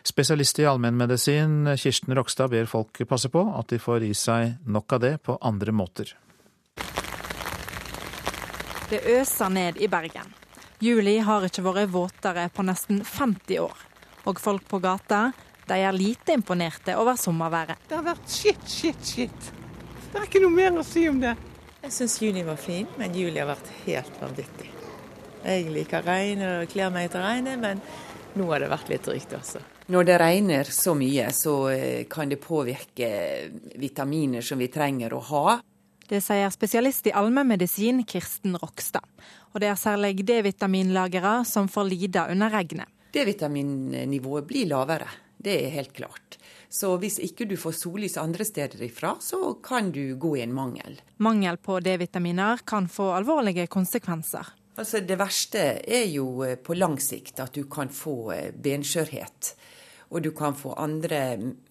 Spesialist 0.06 0.60
i 0.62 0.68
allmennmedisin 0.70 1.72
Kirsten 1.82 2.14
Rokstad 2.14 2.52
ber 2.54 2.70
folk 2.70 3.02
passe 3.10 3.32
på 3.34 3.42
at 3.58 3.74
de 3.74 3.80
får 3.82 4.06
i 4.06 4.12
seg 4.14 4.60
nok 4.70 4.94
av 4.94 5.02
det 5.02 5.16
på 5.26 5.40
andre 5.42 5.74
måter. 5.74 6.14
Det 8.92 9.02
øser 9.02 9.50
ned 9.50 9.82
i 9.82 9.90
Bergen. 9.90 10.30
Juli 10.78 11.18
har 11.26 11.48
ikke 11.48 11.66
vært 11.66 11.90
våtere 11.90 12.46
på 12.54 12.68
nesten 12.70 13.02
50 13.02 13.64
år. 13.66 13.74
Og 14.30 14.38
folk 14.42 14.70
på 14.70 14.78
gata 14.84 15.32
de 15.68 15.82
er 15.82 15.96
lite 15.96 16.36
imponerte 16.38 16.96
over 17.00 17.18
sommerværet. 17.20 17.82
Det 17.90 17.98
har 17.98 18.06
vært 18.06 18.30
shit, 18.30 18.66
shit, 18.70 19.06
shit. 19.06 19.52
Det 20.12 20.22
er 20.22 20.28
ikke 20.30 20.44
noe 20.44 20.54
mer 20.54 20.78
å 20.80 20.86
si 20.86 21.08
om 21.10 21.20
det. 21.22 21.36
Jeg 21.86 21.94
syns 21.94 22.18
juni 22.22 22.42
var 22.46 22.58
fin, 22.58 22.88
men 22.98 23.14
juli 23.14 23.42
har 23.42 23.50
vært 23.50 23.68
helt 23.86 24.22
vanvittig. 24.22 24.72
Jeg 25.46 25.70
liker 25.70 26.06
regn 26.06 26.42
og 26.42 26.70
kler 26.72 26.94
meg 26.94 27.10
etter 27.10 27.22
regnet, 27.22 27.60
men 27.62 27.82
nå 28.36 28.48
har 28.50 28.64
det 28.64 28.72
vært 28.72 28.90
litt 28.90 29.06
drygt 29.06 29.36
også. 29.38 29.62
Når 29.94 30.08
det 30.08 30.16
regner 30.18 30.72
så 30.74 30.96
mye, 30.98 31.28
så 31.30 31.54
eh, 31.70 32.06
kan 32.10 32.32
det 32.32 32.40
påvirke 32.42 33.10
vitaminer 33.78 34.42
som 34.42 34.58
vi 34.58 34.72
trenger 34.74 35.14
å 35.14 35.22
ha. 35.28 35.60
Det 36.10 36.22
sier 36.22 36.50
spesialist 36.54 37.06
i 37.10 37.14
allmennmedisin 37.18 38.02
Kirsten 38.10 38.58
Rokstad. 38.62 39.06
Og 39.54 39.62
det 39.62 39.70
er 39.70 39.78
særlig 39.78 40.26
D-vitaminlagere 40.26 41.38
som 41.46 41.70
får 41.70 41.88
lide 41.90 42.26
under 42.34 42.54
regnet. 42.54 42.90
D-vitaminnivået 43.14 44.50
blir 44.50 44.68
lavere. 44.74 45.08
Det 45.46 45.56
er 45.62 45.74
helt 45.76 45.94
klart. 45.94 46.40
Så 46.70 46.96
hvis 46.98 47.20
ikke 47.22 47.46
du 47.46 47.54
får 47.60 47.78
sollys 47.78 48.18
andre 48.18 48.46
steder 48.48 48.82
ifra, 48.88 49.14
så 49.22 49.54
kan 49.64 49.92
du 49.94 50.16
gå 50.18 50.36
i 50.40 50.42
en 50.42 50.54
mangel. 50.54 50.98
Mangel 51.22 51.60
på 51.62 51.78
D-vitaminer 51.86 52.66
kan 52.66 52.90
få 52.90 53.12
alvorlige 53.14 53.68
konsekvenser. 53.72 54.50
Altså 54.76 55.00
Det 55.06 55.16
verste 55.16 55.62
er 55.86 56.08
jo 56.12 56.44
eh, 56.44 56.58
på 56.58 56.76
lang 56.76 56.98
sikt 57.00 57.40
at 57.40 57.54
du 57.56 57.64
kan 57.72 57.94
få 57.94 58.18
eh, 58.34 58.50
benskjørhet. 58.52 59.54
Og 60.10 60.22
du 60.26 60.32
kan 60.38 60.58
få 60.58 60.74
andre 60.80 61.22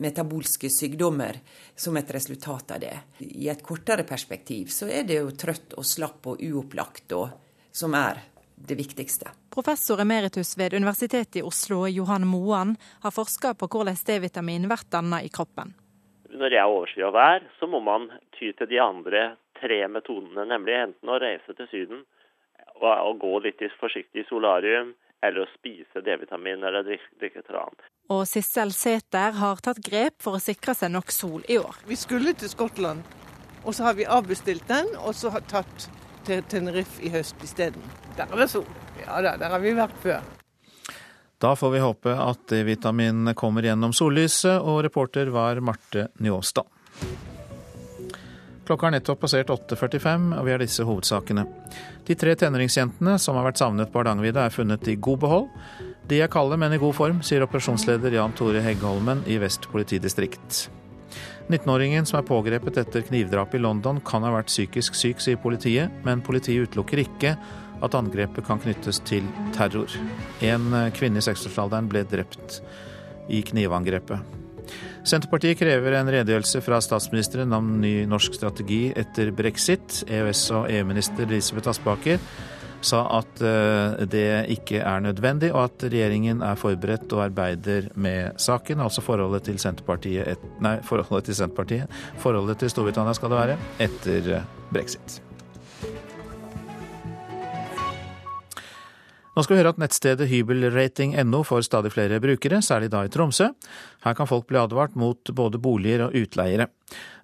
metabolske 0.03 0.71
sykdommer 0.73 1.37
som 1.77 1.97
et 1.99 2.11
resultat 2.15 2.75
av 2.77 2.81
det. 2.83 2.95
I 3.27 3.49
et 3.51 3.63
kortere 3.63 4.07
perspektiv 4.07 4.73
så 4.75 4.89
er 4.91 5.05
det 5.09 5.19
jo 5.21 5.35
trøtt 5.39 5.77
og 5.79 5.87
slapp 5.87 6.31
og 6.33 6.43
uopplagt 6.43 7.15
og, 7.19 7.29
som 7.75 7.95
er 7.99 8.23
det 8.69 8.79
viktigste. 8.79 9.31
Professor 9.55 10.01
emeritus 10.01 10.55
ved 10.59 10.75
Universitetet 10.75 11.37
i 11.37 11.43
Oslo, 11.43 11.87
Johan 11.87 12.27
Moan, 12.27 12.77
har 13.03 13.15
forska 13.15 13.55
på 13.55 13.69
hvordan 13.71 13.99
D-vitamin 14.07 14.69
blir 14.69 14.85
dannet 14.91 15.29
i 15.29 15.33
kroppen. 15.33 15.75
Når 16.35 16.51
jeg 16.51 16.63
er 16.63 16.73
overskyet 16.73 17.15
vær, 17.15 17.47
så 17.61 17.69
må 17.71 17.81
man 17.85 18.09
ty 18.39 18.51
til 18.59 18.71
de 18.71 18.81
andre 18.83 19.37
tre 19.61 19.85
metodene, 19.89 20.49
nemlig 20.51 20.75
enten 20.81 21.13
å 21.13 21.21
reise 21.23 21.55
til 21.55 21.69
Syden 21.71 22.05
og, 22.81 22.91
og 22.91 23.19
gå 23.23 23.33
litt 23.45 23.63
forsiktig 23.81 24.25
i 24.25 24.29
solarium, 24.29 24.95
eller 25.25 25.45
å 25.45 25.53
spise 25.55 26.03
D-vitamin 26.05 26.65
eller 26.67 26.85
drikke, 26.85 27.13
drikke 27.21 27.45
tran. 27.47 27.77
Og 28.13 28.27
Sissel 28.29 28.75
Sæther 28.77 29.39
har 29.39 29.63
tatt 29.65 29.81
grep 29.85 30.19
for 30.21 30.37
å 30.37 30.43
sikre 30.43 30.75
seg 30.77 30.93
nok 30.93 31.13
sol 31.15 31.45
i 31.49 31.57
år. 31.57 31.79
Vi 31.89 31.97
skulle 31.97 32.35
til 32.37 32.51
Skottland, 32.53 33.07
og 33.65 33.73
så 33.73 33.87
har 33.87 33.97
vi 33.97 34.05
avbestilt 34.05 34.67
den, 34.69 34.91
og 35.01 35.17
så 35.17 35.33
har 35.33 35.47
tatt 35.49 35.89
til 36.27 36.43
Tenerife 36.51 37.03
i 37.05 37.13
høst 37.13 37.41
isteden. 37.45 37.85
Der 38.17 38.31
er 38.31 38.45
det 38.45 38.49
sol. 38.53 38.67
Ja 39.05 39.21
da, 39.25 39.37
der 39.41 39.53
har 39.55 39.63
vi 39.63 39.75
vært 39.77 39.97
før. 40.03 40.25
Da 41.43 41.53
får 41.59 41.71
vi 41.75 41.83
håpe 41.83 42.15
at 42.15 42.47
D-vitamin 42.49 43.35
kommer 43.37 43.67
gjennom 43.67 43.93
sollyset, 43.93 44.63
og 44.63 44.85
reporter 44.87 45.29
var 45.35 45.61
Marte 45.61 46.09
Njåstad. 46.23 46.65
Klokka 48.65 48.89
er 48.89 48.95
nettopp 48.95 49.21
passert 49.21 49.51
8.45, 49.53 50.31
og 50.39 50.47
vi 50.47 50.55
har 50.55 50.63
disse 50.63 50.87
hovedsakene. 50.89 51.45
De 52.09 52.17
tre 52.17 52.33
tenåringsjentene 52.41 53.19
som 53.21 53.37
har 53.37 53.45
vært 53.51 53.61
savnet 53.61 53.93
på 53.93 54.01
Hardangervidda, 54.01 54.47
er 54.47 54.55
funnet 54.55 54.89
i 54.89 54.97
god 54.97 55.21
behold. 55.27 55.51
De 56.09 56.23
er 56.25 56.33
kalde, 56.33 56.57
men 56.61 56.73
i 56.73 56.81
god 56.81 56.97
form, 56.97 57.21
sier 57.25 57.45
operasjonsleder 57.45 58.17
Jan 58.17 58.33
Tore 58.39 58.65
Heggholmen 58.65 59.21
i 59.29 59.37
Vest 59.43 59.69
politidistrikt. 59.73 60.65
19-åringen 61.49 62.07
som 62.09 62.21
er 62.21 62.29
pågrepet 62.29 62.79
etter 62.81 63.05
knivdrapet 63.05 63.59
i 63.59 63.65
London, 63.65 64.01
kan 64.05 64.25
ha 64.25 64.33
vært 64.33 64.53
psykisk 64.53 64.97
syk, 64.97 65.21
sier 65.21 65.41
politiet, 65.41 65.93
men 66.07 66.25
politiet 66.25 66.71
utelukker 66.71 67.05
ikke 67.05 67.35
at 67.85 67.97
angrepet 67.99 68.47
kan 68.47 68.63
knyttes 68.63 69.03
til 69.05 69.27
terror. 69.57 69.93
En 70.41 70.73
kvinne 70.97 71.21
i 71.21 71.27
seksårsalderen 71.27 71.91
ble 71.91 72.07
drept 72.09 72.63
i 73.29 73.43
knivangrepet. 73.45 74.41
Senterpartiet 75.05 75.59
krever 75.61 75.99
en 75.99 76.09
redegjørelse 76.09 76.63
fra 76.65 76.79
statsministeren 76.81 77.53
om 77.53 77.75
ny 77.83 78.07
norsk 78.09 78.39
strategi 78.39 78.87
etter 78.97 79.29
brexit. 79.37 80.01
EØS- 80.09 80.47
og 80.57 80.71
EU-minister 80.73 81.27
Elisabeth 81.27 81.75
Aspaker 81.75 82.23
sa 82.85 83.03
at 83.19 83.43
eh, 83.45 84.05
det 84.11 84.29
ikke 84.55 84.83
er 84.85 85.05
nødvendig, 85.05 85.53
og 85.55 85.69
at 85.69 85.87
regjeringen 85.89 86.43
er 86.45 86.59
forberedt 86.61 87.13
og 87.17 87.25
arbeider 87.27 87.91
med 87.95 88.41
saken. 88.41 88.83
Altså 88.85 89.05
forholdet 89.05 89.49
til 89.49 89.61
Senterpartiet 89.63 90.35
et, 90.35 90.49
Nei, 90.65 90.77
forholdet 90.87 91.31
til 91.31 91.41
Senterpartiet. 91.41 92.03
Forholdet 92.23 92.61
til 92.63 92.73
Storbritannia 92.73 93.17
skal 93.17 93.33
det 93.33 93.41
være 93.41 93.61
etter 93.89 94.35
eh, 94.39 94.51
brexit. 94.73 95.21
Nå 99.35 99.43
skal 99.43 99.57
vi 99.57 99.59
høre 99.65 99.73
at 99.75 99.81
nettstedet 99.83 100.29
hybelrating.no 100.31 101.41
får 101.43 101.65
stadig 101.67 101.91
flere 101.91 102.21
brukere, 102.23 102.61
særlig 102.63 102.93
da 102.93 103.01
i 103.03 103.11
Tromsø. 103.11 103.49
Her 104.05 104.15
kan 104.15 104.29
folk 104.31 104.47
bli 104.47 104.61
advart 104.61 104.95
mot 104.95 105.33
både 105.35 105.59
boliger 105.59 106.07
og 106.07 106.15
utleiere. 106.15 106.69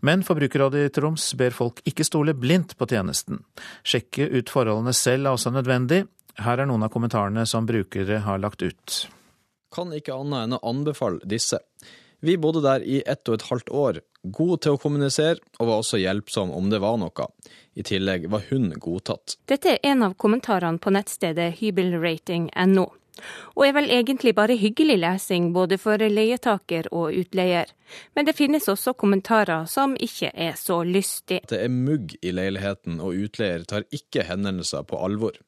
Men 0.00 0.24
Forbrukerrådet 0.24 0.86
i 0.86 0.92
Troms 0.96 1.32
ber 1.38 1.54
folk 1.54 1.82
ikke 1.88 2.06
stole 2.06 2.34
blindt 2.34 2.76
på 2.80 2.88
tjenesten. 2.88 3.42
Sjekke 3.84 4.30
ut 4.32 4.52
forholdene 4.52 4.94
selv 4.96 5.28
er 5.28 5.36
også 5.36 5.52
nødvendig. 5.54 6.04
Her 6.40 6.62
er 6.62 6.68
noen 6.70 6.86
av 6.86 6.92
kommentarene 6.94 7.44
som 7.46 7.68
brukere 7.68 8.22
har 8.24 8.40
lagt 8.40 8.62
ut. 8.62 9.00
Kan 9.74 9.92
ikke 9.94 10.16
annet 10.16 10.46
enn 10.46 10.56
å 10.56 10.62
anbefale 10.66 11.20
disse. 11.28 11.60
Vi 12.20 12.36
bodde 12.36 12.60
der 12.64 12.82
i 12.84 13.00
ett 13.06 13.28
og 13.28 13.38
et 13.38 13.46
halvt 13.48 13.70
år, 13.72 14.00
god 14.22 14.60
til 14.64 14.76
å 14.76 14.80
kommunisere, 14.80 15.40
og 15.58 15.68
var 15.70 15.80
også 15.80 16.00
hjelpsom 16.00 16.52
om 16.52 16.68
det 16.72 16.80
var 16.82 16.98
noe. 17.00 17.28
I 17.72 17.84
tillegg 17.86 18.26
var 18.32 18.44
hun 18.50 18.74
godtatt. 18.76 19.38
Dette 19.48 19.76
er 19.76 19.92
en 19.92 20.04
av 20.04 20.16
kommentarene 20.20 20.82
på 20.82 20.92
nettstedet 20.92 21.54
hybelrating.no. 21.62 22.86
og 23.56 23.66
er 23.66 23.74
vel 23.76 23.90
egentlig 23.90 24.34
bare 24.36 24.56
hyggelig 24.60 24.98
lesing 25.02 25.50
både 25.56 25.78
for 25.80 26.00
leietaker 26.00 26.88
og 26.92 27.16
utleier. 27.16 27.72
Men 28.14 28.28
det 28.28 28.36
finnes 28.38 28.68
også 28.70 28.94
kommentarer 28.98 29.66
som 29.70 29.96
ikke 29.98 30.32
er 30.34 30.56
så 30.58 30.82
lystig. 30.86 31.42
Det 31.50 31.60
er 31.64 31.72
mugg 31.72 32.16
i 32.22 32.32
leiligheten, 32.34 33.00
og 33.00 33.18
utleier 33.26 33.66
tar 33.68 33.88
ikke 33.94 34.26
henvendelser 34.28 34.86
på 34.88 35.00
alvor. 35.00 35.38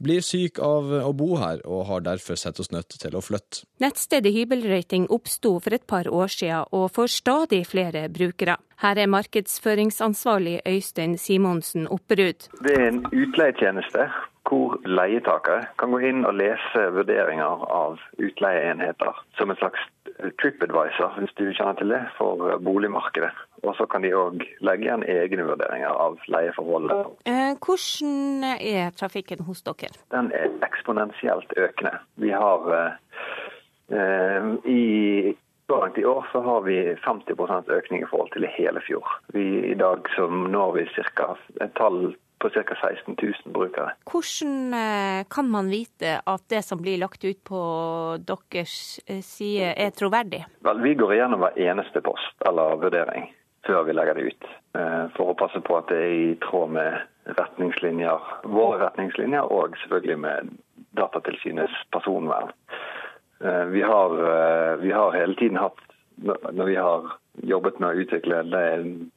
Blir 0.00 0.22
syk 0.24 0.56
av 0.64 0.86
å 1.04 1.10
bo 1.12 1.34
her, 1.36 1.60
og 1.68 1.82
har 1.90 2.04
derfor 2.06 2.38
sett 2.40 2.56
oss 2.62 2.70
nødt 2.72 2.94
til 3.02 3.12
å 3.18 3.20
flytte. 3.20 3.66
Nettstedet 3.84 4.32
Hybelrating 4.32 5.04
oppsto 5.12 5.58
for 5.60 5.76
et 5.76 5.84
par 5.84 6.08
år 6.08 6.32
siden, 6.32 6.64
og 6.72 6.88
får 6.96 7.12
stadig 7.18 7.66
flere 7.68 8.06
brukere. 8.08 8.56
Her 8.80 8.96
er 8.96 9.12
markedsføringsansvarlig 9.12 10.62
Øystein 10.64 11.18
Simonsen 11.20 11.84
Opperud. 11.92 12.48
Det 12.64 12.78
er 12.78 12.86
en 12.94 13.02
utleietjeneste 13.12 14.08
hvor 14.48 14.78
leietakere 14.88 15.66
kan 15.78 15.92
gå 15.92 16.00
inn 16.08 16.24
og 16.26 16.36
lese 16.38 16.86
vurderinger 16.94 17.64
av 17.70 18.00
utleieenheter 18.18 19.18
som 19.38 19.52
en 19.52 19.58
slags 19.60 19.82
TripAdvisor, 20.40 21.18
hvis 21.20 21.34
du 21.38 21.44
kjenner 21.56 21.76
til 21.78 21.92
det, 21.94 22.00
for 22.16 22.56
boligmarkedet. 22.64 23.30
Og 23.64 23.76
så 23.76 23.86
kan 23.90 24.04
de 24.04 24.12
òg 24.16 24.42
legge 24.64 24.88
igjen 24.88 25.04
egne 25.04 25.46
vurderinger 25.48 25.92
av 25.92 26.18
leieforholdet. 26.32 27.12
Eh, 27.28 27.52
hvordan 27.60 28.56
er 28.56 28.90
trafikken 28.96 29.44
hos 29.48 29.62
dere? 29.66 29.92
Den 30.14 30.32
er 30.36 30.48
eksponentielt 30.66 31.52
økende. 31.56 31.98
Vi 32.20 32.32
har 32.32 32.72
eh, 32.78 32.98
eh 33.90 34.50
i 34.64 35.36
langt 35.70 35.98
i 35.98 36.04
år 36.04 36.26
så 36.32 36.40
har 36.40 36.60
vi 36.60 36.94
50% 36.94 37.70
økning 37.70 38.02
i 38.02 38.08
forhold 38.10 38.32
til 38.32 38.48
hele 38.56 38.80
fjor. 38.86 39.06
Vi, 39.34 39.70
I 39.70 39.74
dag 39.74 40.08
så 40.16 40.26
når 40.26 40.72
vi 40.72 40.86
cirka, 40.94 41.34
et 41.60 41.74
tall 41.78 42.14
på 42.40 42.50
ca. 42.50 42.76
16 42.80 43.16
000 43.22 43.52
brukere. 43.52 43.92
Hvordan 44.10 44.74
eh, 44.74 45.24
kan 45.30 45.50
man 45.50 45.68
vite 45.70 46.20
at 46.24 46.46
det 46.48 46.62
som 46.64 46.80
blir 46.82 46.98
lagt 46.98 47.24
ut 47.24 47.42
på 47.44 47.60
deres 48.26 49.00
eh, 49.06 49.20
side 49.24 49.74
er 49.76 49.92
troverdig? 49.96 50.46
Vel, 50.64 50.80
vi 50.82 50.94
går 50.94 51.14
igjennom 51.14 51.44
hver 51.44 51.60
eneste 51.60 52.02
post 52.04 52.48
eller 52.48 52.80
vurdering 52.80 53.28
før 53.66 53.84
vi 53.84 53.92
legger 53.92 54.16
det 54.16 54.30
ut. 54.32 54.48
Eh, 54.80 55.04
for 55.16 55.32
å 55.32 55.38
passe 55.38 55.60
på 55.60 55.76
at 55.76 55.92
det 55.92 56.00
er 56.00 56.16
i 56.16 56.30
tråd 56.46 56.72
med 56.78 57.36
retningslinjer, 57.36 58.32
våre 58.48 58.86
retningslinjer 58.86 59.52
og 59.52 59.76
selvfølgelig 59.82 60.18
med 60.24 60.54
Datatilsynets 60.98 61.76
personvern. 61.94 62.50
Vi 63.70 63.80
har, 63.80 64.10
vi 64.82 64.90
har 64.92 65.14
hele 65.14 65.32
tiden 65.38 65.56
hatt, 65.56 65.78
når 66.22 66.64
vi 66.64 66.76
har 66.76 67.12
jobbet 67.42 67.78
med 67.80 67.88
å 67.88 68.02
utvikle 68.02 68.40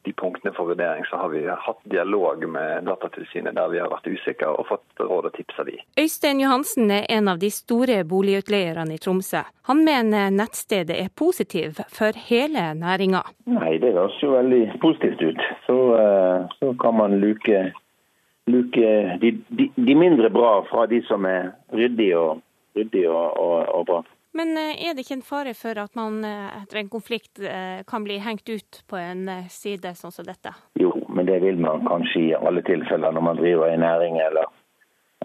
de 0.04 0.12
punktene 0.16 0.52
for 0.56 0.70
vurdering, 0.70 1.04
så 1.08 1.18
har 1.20 1.32
vi 1.32 1.42
hatt 1.48 1.80
dialog 1.90 2.44
med 2.48 2.86
Datatilsynet 2.88 3.56
der 3.56 3.68
vi 3.72 3.80
har 3.82 3.90
vært 3.92 4.08
usikre 4.08 4.52
og 4.54 4.68
fått 4.68 5.02
råd 5.02 5.28
og 5.28 5.34
tips 5.36 5.60
av 5.60 5.68
de. 5.68 5.76
Øystein 6.00 6.40
Johansen 6.40 6.92
er 6.94 7.06
en 7.12 7.28
av 7.32 7.40
de 7.42 7.50
store 7.52 8.00
boligutleierne 8.08 8.96
i 8.96 9.02
Tromsø. 9.02 9.44
Han 9.68 9.84
mener 9.84 10.32
nettstedet 10.32 10.96
er 11.00 11.12
positiv 11.16 11.82
for 11.92 12.16
hele 12.28 12.70
næringa. 12.78 13.24
Nei, 13.50 13.76
det 13.82 13.94
høres 13.96 14.18
jo 14.22 14.34
veldig 14.36 14.64
positivt 14.82 15.22
ut. 15.22 15.46
Så, 15.66 15.78
eh, 15.98 16.56
så 16.60 16.72
kan 16.80 16.96
man 17.00 17.18
luke, 17.20 17.66
luke 18.46 18.96
de, 19.20 19.36
de, 19.48 19.70
de, 19.76 19.94
mindre 19.94 20.30
bra 20.32 20.56
fra 20.70 20.86
de 20.86 21.02
som 21.08 21.24
er 21.28 21.52
ryddige 21.72 22.18
og, 22.18 22.44
ryddig 22.76 23.08
og, 23.10 23.38
og, 23.40 23.56
og 23.74 23.86
bra. 23.90 24.02
Men 24.34 24.56
eh, 24.58 24.88
er 24.88 24.94
det 24.94 25.04
ikke 25.04 25.20
en 25.20 25.26
fare 25.26 25.54
for 25.54 25.78
at 25.78 25.94
man 25.98 26.18
eh, 26.26 26.62
etter 26.62 26.80
en 26.80 26.90
konflikt 26.90 27.38
eh, 27.38 27.84
kan 27.86 28.04
bli 28.06 28.18
hengt 28.18 28.48
ut 28.50 28.82
på 28.90 28.98
en 28.98 29.28
side 29.50 29.94
sånn 29.94 30.14
som 30.14 30.26
dette? 30.26 30.50
Jo, 30.80 30.90
men 31.08 31.30
det 31.30 31.38
vil 31.46 31.60
man 31.62 31.86
kanskje 31.86 32.26
i 32.26 32.34
alle 32.34 32.64
tilfeller 32.66 33.14
når 33.14 33.28
man 33.30 33.38
driver 33.38 33.70
i 33.70 33.78
næring 33.78 34.18
eller, 34.24 34.50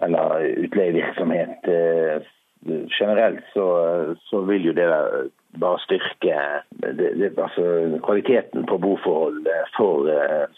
eller 0.06 0.46
utleievirksomhet. 0.62 1.66
Generelt 3.00 3.44
så, 3.54 3.66
så, 4.28 4.42
vil 4.44 4.66
jo 4.68 4.72
det 4.76 4.86
bare 5.58 5.80
styrke 5.80 6.40
det, 6.68 6.90
det, 7.16 7.30
altså 7.40 7.64
kvaliteten 8.04 8.66
på 8.68 8.76
boforhold 8.84 9.48
for 9.78 10.10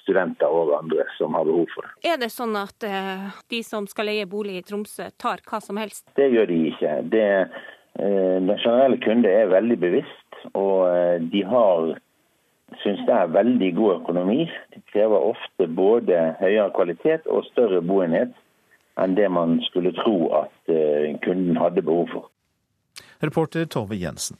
studenter 0.02 0.50
og 0.50 0.74
andre 0.80 1.06
som 1.14 1.38
har 1.38 1.46
behov 1.46 1.70
for 1.72 1.86
det. 1.86 1.94
Er 2.10 2.18
det 2.18 2.32
sånn 2.34 2.58
at 2.58 2.82
de 2.82 3.62
som 3.62 3.86
skal 3.86 4.10
leie 4.10 4.26
bolig 4.26 4.58
i 4.58 4.64
Tromsø 4.66 5.12
tar 5.14 5.46
hva 5.46 5.62
som 5.62 5.78
helst? 5.78 6.08
Det 6.18 6.26
gjør 6.34 6.50
de 6.50 6.58
ikke. 6.72 6.96
Det 7.14 7.30
Eh, 7.42 7.46
den 7.98 8.58
generelle 8.58 8.98
kunde 9.00 9.28
er 9.28 9.50
veldig 9.52 9.78
bevisst, 9.80 10.36
og 10.54 10.88
eh, 10.88 11.20
de 11.32 11.44
har 11.44 11.98
syns 12.80 13.02
det 13.06 13.14
er 13.14 13.34
veldig 13.34 13.74
god 13.76 13.94
økonomi. 14.00 14.46
De 14.74 14.80
krever 14.92 15.18
ofte 15.32 15.68
både 15.68 16.34
høyere 16.40 16.70
kvalitet 16.76 17.26
og 17.26 17.44
større 17.50 17.82
boenhet 17.82 18.32
enn 19.00 19.16
det 19.16 19.28
man 19.32 19.60
skulle 19.68 19.92
tro 19.96 20.16
at 20.42 20.72
eh, 20.72 21.12
kunden 21.24 21.56
hadde 21.56 21.84
behov 21.84 22.08
for. 22.12 22.28
Reporter 23.22 23.64
Tove 23.64 23.96
Jensen. 23.96 24.36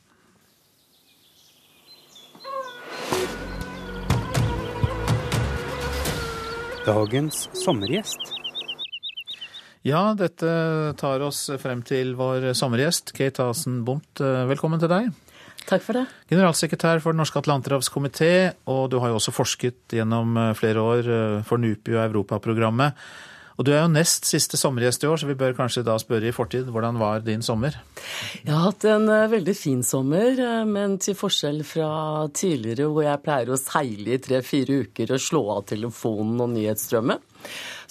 Dagens 6.86 7.48
sommergjest. 7.64 8.41
Ja, 9.82 10.12
dette 10.14 10.94
tar 11.00 11.24
oss 11.26 11.48
frem 11.59 11.82
til 11.82 12.14
vår 12.14 12.52
sommergjest, 12.54 13.10
Kate 13.16 13.48
Hasen 13.48 13.82
Bomt. 13.86 14.22
Velkommen 14.22 14.78
til 14.82 14.92
deg. 14.92 15.10
Takk 15.68 15.82
for 15.84 15.98
det. 15.98 16.06
Generalsekretær 16.30 17.02
for 17.02 17.14
Den 17.14 17.22
norske 17.22 17.40
atlanterhavskomité, 17.40 18.54
og 18.70 18.88
du 18.90 18.98
har 19.02 19.12
jo 19.12 19.18
også 19.20 19.34
forsket 19.34 19.98
gjennom 19.98 20.36
eh, 20.38 20.54
flere 20.59 20.80
år 20.82 21.12
eh, 21.16 21.42
for 21.46 21.62
NUPI 21.62 21.94
og 21.96 22.02
Europaprogrammet. 22.09 22.98
Og 23.60 23.66
du 23.68 23.70
er 23.74 23.82
jo 23.82 23.92
nest 23.92 24.24
siste 24.26 24.56
sommergjest 24.56 25.04
i 25.04 25.09
år, 25.10 25.20
så 25.20 25.28
vi 25.28 25.36
bør 25.38 25.52
kanskje 25.54 25.84
da 25.86 25.98
spørre 26.00 26.30
i 26.30 26.34
fortid. 26.34 26.70
Hvordan 26.72 26.96
var 26.98 27.20
din 27.22 27.44
sommer? 27.44 27.76
Jeg 28.40 28.48
har 28.50 28.64
hatt 28.64 28.86
en 28.90 29.06
eh, 29.12 29.28
veldig 29.30 29.54
fin 29.56 29.84
sommer, 29.86 30.40
men 30.68 30.98
til 31.02 31.18
forskjell 31.18 31.62
fra 31.68 31.92
tidligere 32.34 32.88
hvor 32.90 33.06
jeg 33.06 33.22
pleier 33.22 33.52
å 33.52 33.60
seile 33.60 34.16
i 34.16 34.22
tre-fire 34.24 34.82
uker 34.88 35.14
og 35.14 35.22
slå 35.22 35.44
av 35.59 35.68
telefonen 35.70 36.42
og 36.42 36.52
nyhetsstrømmen, 36.56 37.22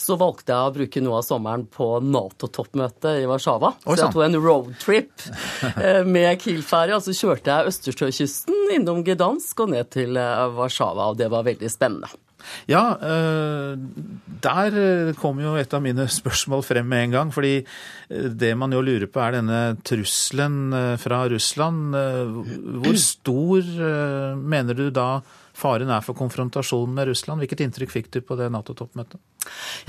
så 0.01 0.17
valgte 0.19 0.53
jeg 0.53 0.69
å 0.69 0.73
bruke 0.75 1.03
noe 1.03 1.19
av 1.19 1.27
sommeren 1.27 1.67
på 1.71 1.87
Nato-toppmøte 2.05 3.13
i 3.21 3.27
Warszawa. 3.29 3.73
Så 3.83 3.97
jeg 3.99 4.15
tok 4.15 4.25
en 4.25 4.39
roadtrip 4.41 5.27
eh, 5.85 6.01
med 6.07 6.41
Kiel-ferja, 6.41 6.97
og 6.97 7.05
så 7.05 7.15
kjørte 7.15 7.53
jeg 7.53 7.71
Østersjøkysten 7.71 8.75
innom 8.77 9.05
Gdansk 9.07 9.63
og 9.65 9.73
ned 9.75 9.91
til 9.93 10.19
eh, 10.19 10.43
Warszawa, 10.57 11.11
og 11.11 11.21
det 11.21 11.31
var 11.33 11.47
veldig 11.47 11.71
spennende. 11.71 12.11
Ja, 12.65 12.95
eh, 12.97 13.75
der 14.41 14.77
kom 15.19 15.43
jo 15.43 15.53
et 15.61 15.75
av 15.77 15.83
mine 15.85 16.07
spørsmål 16.19 16.65
frem 16.65 16.89
med 16.89 17.07
en 17.07 17.17
gang. 17.17 17.35
fordi 17.35 17.59
det 18.09 18.55
man 18.57 18.73
jo 18.73 18.81
lurer 18.83 19.07
på 19.07 19.21
er 19.23 19.37
denne 19.37 19.61
trusselen 19.87 20.73
fra 20.99 21.21
Russland. 21.31 21.95
Hvor 22.83 22.97
stor 23.11 23.69
mener 24.41 24.75
du 24.75 24.89
da 24.89 25.21
faren 25.61 25.91
er 25.93 26.05
for 26.05 26.17
konfrontasjon 26.17 26.91
med 26.95 27.11
Russland? 27.11 27.43
Hvilket 27.43 27.65
inntrykk 27.67 27.93
fikk 27.93 28.11
du 28.15 28.21
på 28.25 28.37
det 28.39 28.49
Nato-toppmøtet? 28.53 29.21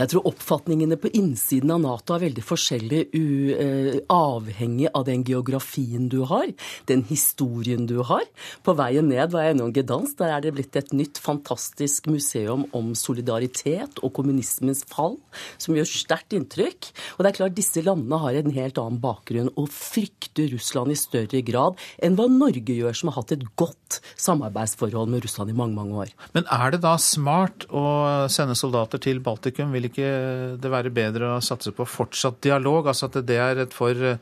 Jeg 0.00 0.08
tror 0.08 0.28
oppfatningene 0.30 0.96
på 1.00 1.10
innsiden 1.18 1.72
av 1.74 1.80
Nato 1.82 2.14
er 2.16 2.22
veldig 2.24 2.44
forskjellige, 2.46 3.20
uh, 3.20 3.98
avhengig 4.12 4.88
av 4.96 5.04
den 5.08 5.24
geografien 5.28 6.08
du 6.12 6.22
har, 6.28 6.48
den 6.88 7.04
historien 7.10 7.84
du 7.88 7.98
har. 8.08 8.24
På 8.64 8.74
veien 8.78 9.10
ned 9.10 9.32
var 9.34 9.46
jeg 9.46 9.56
innom 9.56 9.74
Gdansk. 9.76 10.16
Der 10.20 10.36
er 10.36 10.44
det 10.44 10.54
blitt 10.56 10.78
et 10.78 10.92
nytt, 10.96 11.20
fantastisk 11.22 12.08
museum 12.10 12.64
om 12.76 12.92
solidaritet 12.98 14.00
og 14.00 14.14
kommunismens 14.16 14.84
fall, 14.88 15.18
som 15.60 15.76
gjør 15.76 15.88
sterkt 15.90 16.36
inntrykk. 16.36 16.88
Og 17.16 17.22
det 17.24 17.32
er 17.32 17.38
klart 17.42 17.58
disse 17.58 17.84
landene 17.84 18.20
har 18.22 18.38
en 18.38 18.56
helt 18.56 18.80
annen 18.80 19.00
bakgrunn 19.02 19.52
og 19.52 19.68
frykter 19.72 20.48
Russland 20.54 20.94
i 20.94 20.98
større 20.98 21.42
grad 21.44 21.80
enn 22.02 22.16
hva 22.16 22.28
Norge 22.32 22.72
gjør, 22.72 22.96
som 22.96 23.12
har 23.12 23.20
hatt 23.20 23.36
et 23.36 23.44
godt 23.60 24.00
samarbeidsforhold 24.16 25.12
med 25.12 25.26
Russland 25.26 25.52
i 25.52 25.56
mange, 25.56 25.61
mange 25.70 25.94
år. 26.04 26.12
Men 26.34 26.48
er 26.50 26.74
det 26.74 26.82
da 26.82 26.96
smart 26.98 27.68
å 27.70 27.84
sende 28.32 28.56
soldater 28.58 28.98
til 29.02 29.22
Baltikum? 29.22 29.70
Vil 29.70 29.86
ikke 29.86 30.10
det 30.58 30.72
være 30.72 30.90
bedre 30.94 31.36
å 31.36 31.42
satse 31.44 31.70
på 31.76 31.86
fortsatt 31.86 32.42
dialog? 32.42 32.90
Altså 32.90 33.06
at 33.06 33.20
det 33.28 33.38
er 33.38 33.62
et 33.62 33.76
for 33.76 33.94
eh, 33.94 34.20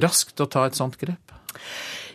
raskt 0.00 0.40
å 0.40 0.48
ta 0.48 0.64
et 0.66 0.78
sånt 0.78 0.96
grep? 1.00 1.36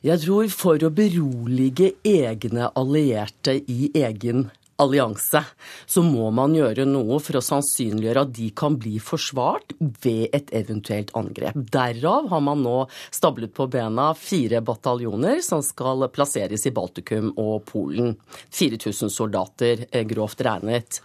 Jeg 0.06 0.22
tror 0.26 0.50
for 0.54 0.82
å 0.86 0.92
berolige 0.94 1.94
egne 2.06 2.70
allierte 2.78 3.58
i 3.72 3.90
egen 3.98 4.50
allianse, 4.81 5.41
så 5.85 6.03
må 6.03 6.27
man 6.35 6.56
gjøre 6.56 6.84
noe 6.89 7.19
for 7.23 7.39
å 7.39 7.43
sannsynliggjøre 7.43 8.26
at 8.26 8.34
de 8.35 8.49
kan 8.57 8.76
bli 8.80 8.97
forsvart 8.99 9.76
ved 10.03 10.35
et 10.35 10.52
eventuelt 10.57 11.14
angrep. 11.15 11.56
Derav 11.56 12.27
har 12.31 12.43
man 12.43 12.64
nå 12.65 12.76
stablet 13.14 13.53
på 13.56 13.69
bena 13.72 14.10
fire 14.19 14.60
bataljoner 14.65 15.39
som 15.45 15.64
skal 15.64 16.07
plasseres 16.11 16.68
i 16.68 16.73
Baltikum 16.76 17.31
og 17.39 17.64
Polen. 17.69 18.15
4000 18.52 19.14
soldater, 19.14 19.85
eh, 19.91 20.03
grovt 20.03 20.43
regnet. 20.43 20.99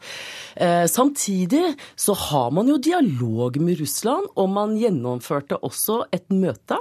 Eh, 0.56 0.86
samtidig 0.90 1.76
så 1.94 2.14
har 2.14 2.50
man 2.50 2.68
jo 2.68 2.78
dialog 2.78 3.60
med 3.60 3.78
Russland, 3.80 4.26
og 4.34 4.50
man 4.50 4.74
gjennomførte 4.78 5.60
også 5.62 6.02
et 6.12 6.26
møte 6.34 6.78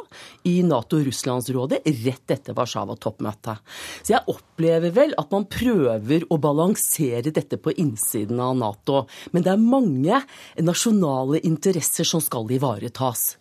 i 0.50 0.60
Nato-Russlandsrådet 0.66 1.84
rett 1.86 2.34
etter 2.34 2.58
Warszawa-toppmøtet. 2.58 3.62
Så 4.02 4.16
jeg 4.16 4.26
opplever 4.28 4.94
vel 4.96 5.14
at 5.20 5.32
man 5.32 5.46
prøver 5.46 6.26
å 6.30 6.40
balansere 6.42 6.79
balansere 6.80 7.32
dette 7.32 7.58
på 7.58 7.72
innsiden 7.72 8.40
av 8.40 8.56
Nato. 8.58 9.08
Men 9.32 9.44
det 9.44 9.52
er 9.52 9.58
mange 9.58 10.22
nasjonale 10.60 11.40
interesser 11.44 12.04
som 12.06 12.22
skal 12.22 12.50
ivaretas. 12.52 13.38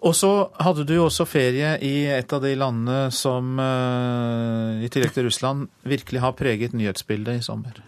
Og 0.00 0.14
så 0.14 0.50
hadde 0.60 0.84
du 0.86 0.94
jo 0.94 1.08
også 1.08 1.26
ferie 1.26 1.78
i 1.82 2.06
et 2.06 2.32
av 2.32 2.40
de 2.42 2.54
landene 2.54 3.10
som, 3.10 3.58
eh, 3.58 4.84
i 4.84 4.88
tillegg 4.88 5.12
til 5.12 5.24
Russland, 5.26 5.68
virkelig 5.82 6.20
har 6.20 6.32
preget 6.32 6.72
nyhetsbildet 6.72 7.38
i 7.38 7.42
sommer. 7.42 7.82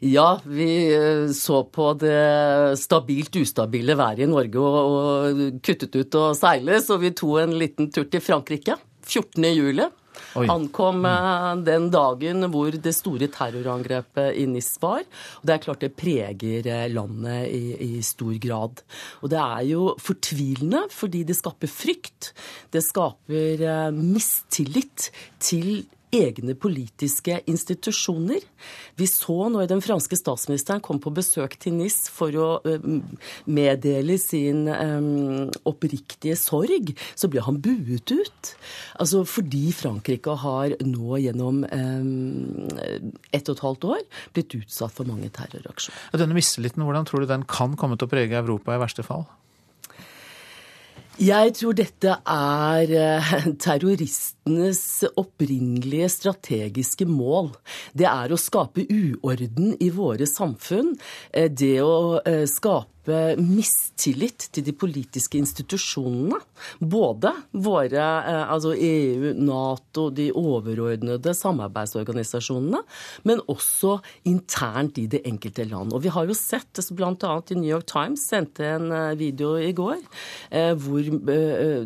Ja, 0.00 0.40
vi 0.44 0.92
eh, 0.92 1.32
så 1.32 1.64
på 1.64 1.98
det 1.98 2.78
stabilt 2.78 3.34
ustabile 3.34 3.96
været 3.96 4.20
i 4.20 4.26
Norge 4.26 4.58
og, 4.58 4.76
og 4.76 5.62
kuttet 5.62 5.96
ut 5.96 6.14
å 6.14 6.34
seile, 6.34 6.82
så 6.82 6.98
vi 6.98 7.10
tok 7.10 7.40
en 7.40 7.58
liten 7.58 7.90
tur 7.90 8.04
til 8.04 8.20
Frankrike 8.20 8.76
14. 9.08 9.42
juli. 9.54 9.88
Oi. 10.38 10.46
Ankom 10.52 11.02
mm. 11.04 11.64
den 11.66 11.88
dagen 11.92 12.48
hvor 12.52 12.74
det 12.74 12.94
store 12.96 13.28
terrorangrepet 13.32 14.38
i 14.38 14.46
NIS 14.50 14.74
var. 14.82 15.04
Og 15.40 15.48
det 15.48 15.56
er 15.56 15.64
klart 15.64 15.84
det 15.84 15.92
preger 15.98 16.68
eh, 16.68 16.86
landet 16.92 17.48
i, 17.52 17.62
i, 17.88 17.90
stor 18.06 18.34
grad. 18.42 18.82
Og 19.22 19.32
det 19.32 19.42
er 19.42 19.66
jo 19.72 19.92
fortvilende 20.02 20.86
fordi 20.94 21.24
det 21.28 21.38
skaper 21.38 21.70
frykt. 21.72 22.32
Det 22.74 22.84
skaper 22.84 23.64
eh, 23.68 23.88
mistillit 23.94 25.10
til 25.42 25.86
egne 26.14 26.54
politiske 26.58 27.40
institusjoner. 27.50 28.44
Vi 28.98 29.06
så 29.10 29.48
når 29.52 29.68
den 29.70 29.82
franske 29.84 30.16
statsministeren 30.18 30.82
kom 30.84 31.00
på 31.02 31.12
besøk 31.14 31.56
til 31.60 31.76
NIS 31.78 32.08
for 32.12 32.34
å 32.38 32.48
meddele 33.48 34.18
sin 34.20 34.66
oppriktige 35.68 36.36
sorg, 36.38 36.94
så 37.14 37.30
ble 37.30 37.44
han 37.44 37.60
buet 37.64 38.12
ut. 38.14 38.52
Altså 38.98 39.24
fordi 39.28 39.68
Frankrike 39.76 40.36
har 40.44 40.76
nå 40.84 41.20
gjennom 41.22 41.64
ett 41.68 43.48
og 43.48 43.56
et 43.56 43.66
halvt 43.66 43.88
år 43.94 44.06
blitt 44.36 44.56
utsatt 44.60 44.94
for 44.94 45.08
mange 45.08 45.30
terroraksjoner. 45.34 46.18
Denne 46.18 46.36
mistilliten, 46.36 46.84
hvordan 46.86 47.06
tror 47.08 47.22
du 47.22 47.30
den 47.30 47.46
kan 47.48 47.76
komme 47.78 47.98
til 47.98 48.08
å 48.08 48.12
prege 48.12 48.40
Europa 48.40 48.74
i 48.74 48.82
verste 48.82 49.04
fall? 49.06 49.28
Jeg 51.18 51.50
tror 51.58 51.74
dette 51.74 52.12
er 52.30 52.90
eh, 52.94 53.30
terroristenes 54.48 55.04
opprinnelige 55.16 56.08
strategiske 56.08 57.06
mål. 57.06 57.52
Det 57.92 58.06
er 58.08 58.32
å 58.32 58.40
skape 58.40 58.86
uorden 58.88 59.76
i 59.80 59.90
våre 59.90 60.26
samfunn. 60.26 60.96
Eh, 61.32 61.50
det 61.50 61.80
å 61.82 62.20
eh, 62.24 62.46
skape 62.46 62.86
mistillit 63.40 64.50
til 64.52 64.66
de 64.66 64.74
politiske 64.76 65.38
institusjonene. 65.38 66.36
Både 66.78 67.32
våre, 67.52 68.04
eh, 68.04 68.52
altså 68.52 68.74
EU, 68.74 69.32
Nato, 69.34 70.10
de 70.10 70.28
overordnede 70.32 71.32
samarbeidsorganisasjonene, 71.32 72.82
men 73.24 73.40
også 73.48 73.98
internt 74.28 74.98
i 74.98 75.06
det 75.06 75.22
enkelte 75.24 75.64
land. 75.70 75.94
Og 75.94 76.02
vi 76.04 76.12
har 76.12 76.28
jo 76.28 76.36
sett, 76.36 76.68
bl.a. 76.92 77.40
i 77.48 77.54
New 77.56 77.70
York 77.70 77.88
Times 77.88 78.28
sendte 78.28 78.66
en 78.66 78.92
video 79.16 79.56
i 79.56 79.72
går, 79.72 80.02
hvor 80.82 81.08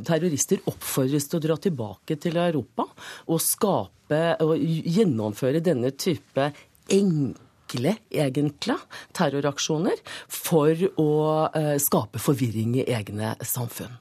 terrorister 0.06 0.62
oppfordres 0.66 1.28
til 1.28 1.39
å 1.39 1.44
dra 1.47 1.56
tilbake 1.60 2.16
til 2.18 2.39
Europa 2.53 2.87
og 3.27 3.41
skape 3.43 4.23
og 4.45 4.55
gjennomføre 4.61 5.65
denne 5.65 5.91
type 5.97 6.53
enkle 6.93 7.41
enkle, 7.73 7.97
egentlig, 8.11 8.77
terroraksjoner 9.12 10.01
for 10.29 10.77
å 11.01 11.12
eh, 11.55 11.79
skape 11.79 12.19
forvirring 12.19 12.77
i 12.81 12.89
egne 12.93 13.37
samfunn. 13.41 13.93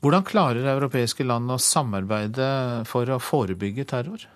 Hvordan 0.00 0.24
klarer 0.24 0.64
europeiske 0.64 1.24
land 1.24 1.50
å 1.50 1.58
samarbeide 1.58 2.84
for 2.88 3.08
å 3.10 3.20
forebygge 3.20 3.84
terror? 3.84 4.28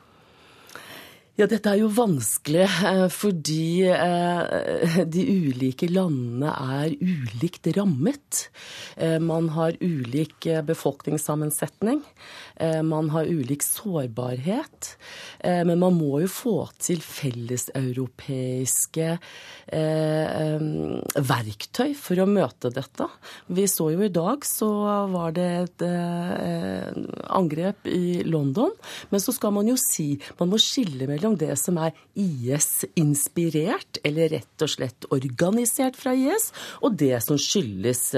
Ja, 1.35 1.49
dette 1.51 1.67
er 1.67 1.81
jo 1.81 1.89
vanskelig 1.91 2.63
eh, 2.63 3.07
fordi 3.11 3.89
eh, 3.91 5.01
de 5.03 5.25
ulike 5.25 5.89
landene 5.91 6.53
er 6.79 6.95
ulikt 7.01 7.67
rammet. 7.75 8.49
Man 9.21 9.49
har 9.57 9.75
ulik 9.81 10.47
befolkningssammensetning. 10.69 12.05
Man 12.61 13.11
har 13.11 13.27
ulik 13.27 13.63
sårbarhet. 13.67 14.97
Men 15.43 15.79
man 15.81 15.95
må 15.99 16.21
jo 16.23 16.29
få 16.31 16.69
til 16.79 17.01
felleseuropeiske 17.03 19.19
verktøy 21.31 21.95
for 21.99 22.21
å 22.23 22.27
møte 22.31 22.71
dette. 22.75 23.09
Vi 23.51 23.67
så 23.71 23.91
jo 23.93 24.03
i 24.07 24.13
dag 24.13 24.45
så 24.47 24.69
var 25.11 25.33
det 25.37 25.49
et 25.65 25.85
angrep 27.35 27.87
i 27.91 28.23
London. 28.29 28.71
Men 29.11 29.21
så 29.21 29.33
skal 29.35 29.53
man 29.57 29.69
jo 29.69 29.77
si 29.81 30.21
Man 30.39 30.51
må 30.53 30.59
skille 30.63 31.07
mellom 31.11 31.37
det 31.41 31.57
som 31.61 31.79
er 31.83 31.93
IS-inspirert, 32.15 33.99
eller 34.07 34.29
rett 34.37 34.63
og 34.63 34.71
slett 34.71 35.07
organisert 35.15 35.97
fra 35.99 36.13
IS, 36.15 36.53
og 36.85 36.95
det 37.01 37.19
som 37.25 37.39
skyldes 37.41 38.15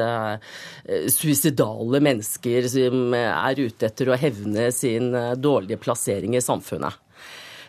suicidale 1.17 2.01
mennesker 2.05 2.69
som 2.71 3.15
er 3.17 3.65
ute 3.65 3.87
etter 3.89 4.11
å 4.11 4.19
hevne 4.27 4.69
sin 4.75 5.15
uh, 5.15 5.35
dårlige 5.39 5.81
plassering 5.83 6.37
i 6.37 6.45
samfunnet. 6.45 6.99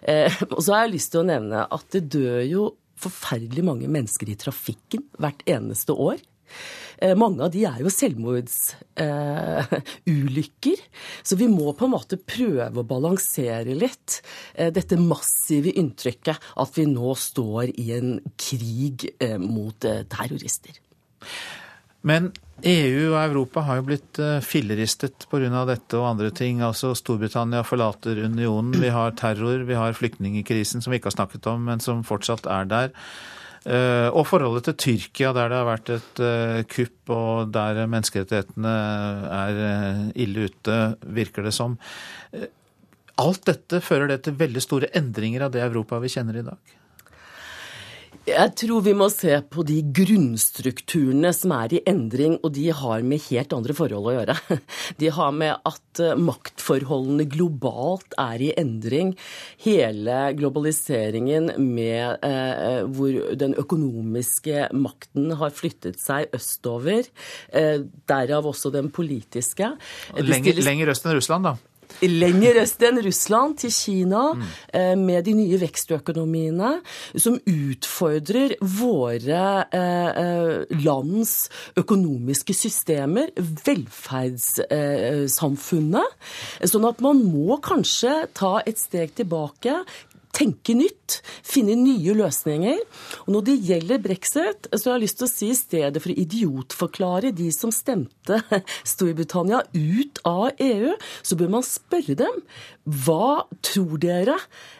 Uh, 0.04 0.28
og 0.56 0.60
så 0.60 0.74
har 0.74 0.86
jeg 0.86 0.98
lyst 0.98 1.14
til 1.14 1.24
å 1.24 1.30
nevne 1.30 1.64
at 1.64 1.88
det 1.96 2.08
dør 2.18 2.42
jo 2.48 2.66
forferdelig 2.98 3.64
mange 3.66 3.88
mennesker 3.92 4.30
i 4.32 4.40
trafikken 4.42 5.04
hvert 5.22 5.44
eneste 5.50 5.94
år. 5.94 6.18
Eh, 6.98 7.14
mange 7.18 7.44
av 7.46 7.52
de 7.54 7.66
er 7.70 7.82
jo 7.84 7.90
selvmordsulykker. 7.94 10.78
Så 11.28 11.36
vi 11.38 11.48
må 11.52 11.74
på 11.78 11.86
en 11.86 11.94
måte 11.94 12.18
prøve 12.18 12.80
å 12.82 12.88
balansere 12.88 13.76
litt 13.78 14.22
eh, 14.56 14.72
dette 14.74 14.98
massive 15.02 15.72
inntrykket 15.78 16.38
at 16.64 16.78
vi 16.78 16.86
nå 16.90 17.16
står 17.20 17.66
i 17.76 17.92
en 18.00 18.20
krig 18.40 19.10
eh, 19.22 19.38
mot 19.42 19.86
terrorister. 20.10 20.72
Men 22.08 22.32
EU 22.66 23.12
og 23.12 23.20
Europa 23.22 23.62
har 23.68 23.78
jo 23.78 23.86
blitt 23.86 24.20
filleristet 24.42 25.28
pga. 25.30 25.64
dette 25.70 26.00
og 26.00 26.08
andre 26.10 26.32
ting. 26.34 26.64
Altså 26.66 26.96
Storbritannia 26.98 27.62
forlater 27.64 28.18
unionen. 28.26 28.74
Vi 28.82 28.90
har 28.90 29.14
terror, 29.14 29.62
vi 29.68 29.78
har 29.78 29.94
flyktningkrisen 29.94 30.82
som 30.82 30.92
vi 30.92 30.98
ikke 30.98 31.12
har 31.12 31.20
snakket 31.20 31.46
om, 31.54 31.66
men 31.70 31.80
som 31.80 32.02
fortsatt 32.08 32.50
er 32.50 32.66
der. 32.66 32.96
Eh, 33.68 34.08
og 34.16 34.24
forholdet 34.30 34.70
til 34.70 34.78
Tyrkia, 34.80 35.34
der 35.36 35.50
det 35.52 35.58
har 35.60 35.68
vært 35.68 35.90
et 35.92 36.20
eh, 36.24 36.60
kupp 36.72 37.12
og 37.12 37.50
der 37.52 37.82
menneskerettighetene 37.90 38.76
er 39.36 39.60
eh, 39.66 40.04
ille 40.24 40.48
ute, 40.48 40.78
virker 41.18 41.44
det 41.44 41.52
som. 41.56 41.76
Alt 43.20 43.44
dette 43.50 43.82
fører 43.84 44.14
det 44.14 44.22
til 44.24 44.38
veldig 44.40 44.64
store 44.64 44.92
endringer 44.96 45.48
av 45.48 45.56
det 45.56 45.66
Europa 45.66 46.00
vi 46.00 46.14
kjenner 46.14 46.40
i 46.40 46.46
dag? 46.48 46.78
Jeg 48.28 48.52
tror 48.60 48.82
vi 48.84 48.91
må 48.98 49.06
se 49.08 49.38
på 49.48 49.64
de 49.64 49.78
grunnstrukturene 49.95 51.30
som 51.36 51.54
er 51.56 51.78
i 51.78 51.80
endring, 51.88 52.36
og 52.44 52.52
de 52.58 52.66
har 52.76 53.06
med 53.08 53.24
helt 53.30 53.54
andre 53.56 53.76
forhold 53.78 54.10
å 54.12 54.16
gjøre. 54.18 54.36
De 54.99 55.12
har 55.14 55.32
med 55.36 55.54
at 55.68 56.02
eh, 56.04 56.18
maktforholdene 56.20 57.28
globalt 57.32 58.18
er 58.20 58.44
i 58.44 58.49
endring. 58.60 59.14
Hele 59.64 60.18
globaliseringen 60.36 61.54
med 61.62 62.26
eh, 62.26 62.84
hvor 62.98 63.16
den 63.40 63.56
økonomiske 63.62 64.68
makten 64.76 65.32
har 65.40 65.56
flyttet 65.56 66.02
seg 66.02 66.28
østover, 66.36 67.08
eh, 67.56 67.80
derav 68.12 68.52
også 68.52 68.74
den 68.76 68.91
politiske. 68.91 69.72
Lenger, 70.20 70.64
lenger 70.68 70.91
øst 70.91 71.08
enn 71.08 71.16
Russland, 71.16 71.48
da? 71.48 71.77
Lenger 72.06 72.61
øst 72.64 72.82
enn 72.86 73.06
Russland, 73.06 73.57
til 73.61 73.72
Kina, 73.74 74.24
mm. 74.34 74.41
med 75.02 75.26
de 75.26 75.34
nye 75.38 75.60
vekstøkonomiene, 75.61 76.82
som 77.15 77.40
utfordrer 77.48 78.56
våre 78.61 79.65
eh, 79.74 80.10
eh, 80.24 80.65
lands 80.84 81.49
økonomiske 81.80 82.53
systemer, 82.57 83.28
velferdssamfunnet. 83.38 86.07
Sånn 86.68 86.86
at 86.90 87.02
man 87.03 87.18
må 87.26 87.57
kanskje 87.64 88.28
ta 88.38 88.61
et 88.68 88.80
steg 88.82 89.10
tilbake, 89.18 89.74
tenke 90.38 90.76
nytt, 90.77 91.19
finne 91.45 91.76
nye 91.80 92.15
løsninger. 92.18 92.80
Og 93.26 93.34
når 93.35 93.45
det 93.49 93.57
gjelder 93.69 94.03
brexit, 94.03 94.69
så 94.73 94.91
har 94.91 94.97
jeg 94.97 95.05
lyst 95.07 95.19
til 95.22 95.27
å 95.27 95.31
si 95.31 95.51
i 95.51 95.57
stedet 95.57 96.03
for 96.03 96.14
å 96.14 96.19
idiotforklare 96.23 97.34
de 97.35 97.49
som 97.55 97.73
stemte 97.73 98.41
Storbritannia 98.93 99.64
ut 99.73 100.22
av 100.27 100.49
EU, 100.64 100.95
så 101.26 101.39
bør 101.39 101.53
man 101.57 101.65
spørre 101.65 102.18
dem 102.19 102.41
hva 102.88 103.47
tror 103.65 103.97
dere 103.99 104.38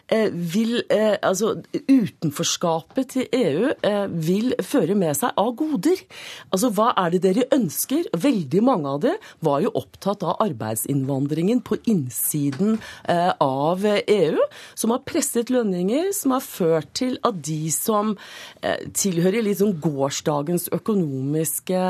Eh, 0.08 0.30
vil 0.32 0.78
eh, 0.88 1.16
Altså, 1.22 1.58
utenforskapet 1.74 3.10
til 3.12 3.26
EU 3.34 3.72
eh, 3.84 4.06
vil 4.08 4.54
føre 4.64 4.94
med 4.96 5.16
seg 5.18 5.36
av 5.36 5.50
goder. 5.58 6.00
Altså, 6.48 6.70
hva 6.72 6.94
er 6.96 7.12
det 7.12 7.20
dere 7.26 7.44
ønsker? 7.52 8.08
Veldig 8.16 8.62
mange 8.64 8.94
av 8.94 9.02
det 9.04 9.14
var 9.44 9.60
jo 9.64 9.74
opptatt 9.76 10.24
av 10.24 10.38
arbeidsinnvandringen 10.44 11.60
på 11.66 11.76
innsiden 11.90 12.78
av 13.08 13.84
EU, 13.84 14.44
som 14.78 14.92
har 14.94 15.02
presset 15.06 15.47
lønninger, 15.52 16.12
som 16.16 16.36
har 16.36 16.44
ført 16.44 16.92
til 16.98 17.18
at 17.26 17.42
de 17.46 17.60
som 17.74 18.14
tilhører 18.96 19.44
liksom 19.46 19.76
gårsdagens 19.82 20.68
økonomiske 20.76 21.82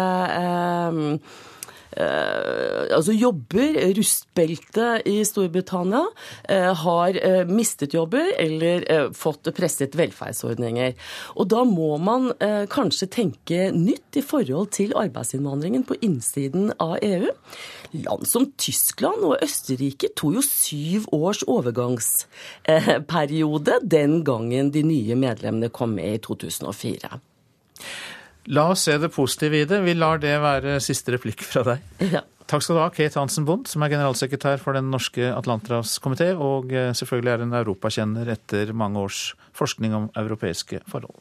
eh, 1.98 2.94
altså 2.94 3.14
jobber, 3.16 3.78
rustbeltet 3.97 5.06
i 5.09 5.16
Storbritannia, 5.26 6.05
eh, 6.48 6.72
har 6.82 7.18
eh, 7.22 7.48
mistet 7.48 7.94
jobber 7.94 8.32
eller 8.39 8.85
eh, 8.90 9.09
fått 9.16 9.51
presset 9.56 9.97
velferdsordninger. 9.98 10.94
Og 11.36 11.48
da 11.51 11.64
må 11.68 11.97
man 12.02 12.30
eh, 12.44 12.66
kanskje 12.70 13.10
tenke 13.18 13.70
nytt 13.74 14.20
i 14.20 14.24
forhold 14.24 14.72
til 14.76 14.94
arbeidsinnvandringen 14.98 15.86
på 15.89 15.98
innsiden 16.05 16.72
av 16.78 16.98
EU. 17.02 17.32
Land 17.93 18.27
som 18.28 18.52
Tyskland 18.60 19.24
og 19.24 19.39
Østerrike 19.44 20.09
tok 20.16 20.35
jo 20.36 20.43
syv 20.44 21.05
års 21.15 21.43
overgangsperiode 21.48 23.78
den 23.82 24.24
gangen 24.27 24.70
de 24.74 24.82
nye 24.85 25.15
medlemmene 25.16 25.69
kom 25.73 25.90
med 25.97 26.15
i 26.15 26.19
2004. 26.24 27.20
La 28.48 28.70
oss 28.73 28.82
se 28.89 28.98
det 29.01 29.10
positive 29.12 29.56
i 29.60 29.65
det. 29.69 29.85
Vi 29.85 29.94
lar 29.97 30.19
det 30.23 30.40
være 30.40 30.81
siste 30.85 31.12
replikk 31.16 31.40
fra 31.44 31.62
deg. 31.66 31.78
Ja. 32.16 32.23
Takk 32.48 32.62
skal 32.65 32.77
du 32.78 32.81
ha, 32.81 32.89
Kate 32.89 33.20
Hansen 33.20 33.44
Bond, 33.44 33.69
som 33.69 33.85
er 33.85 33.93
generalsekretær 33.93 34.56
for 34.62 34.73
Den 34.73 34.89
norske 34.89 35.20
Atlanterhavskomité, 35.36 36.32
og 36.32 36.73
eh, 36.73 36.97
selvfølgelig 36.97 37.32
er 37.35 37.43
en 37.44 37.52
europakjenner 37.59 38.24
etter 38.32 38.73
mange 38.73 38.97
års 39.02 39.36
forskning 39.52 39.93
om 39.93 40.09
europeiske 40.16 40.81
forhold. 40.89 41.20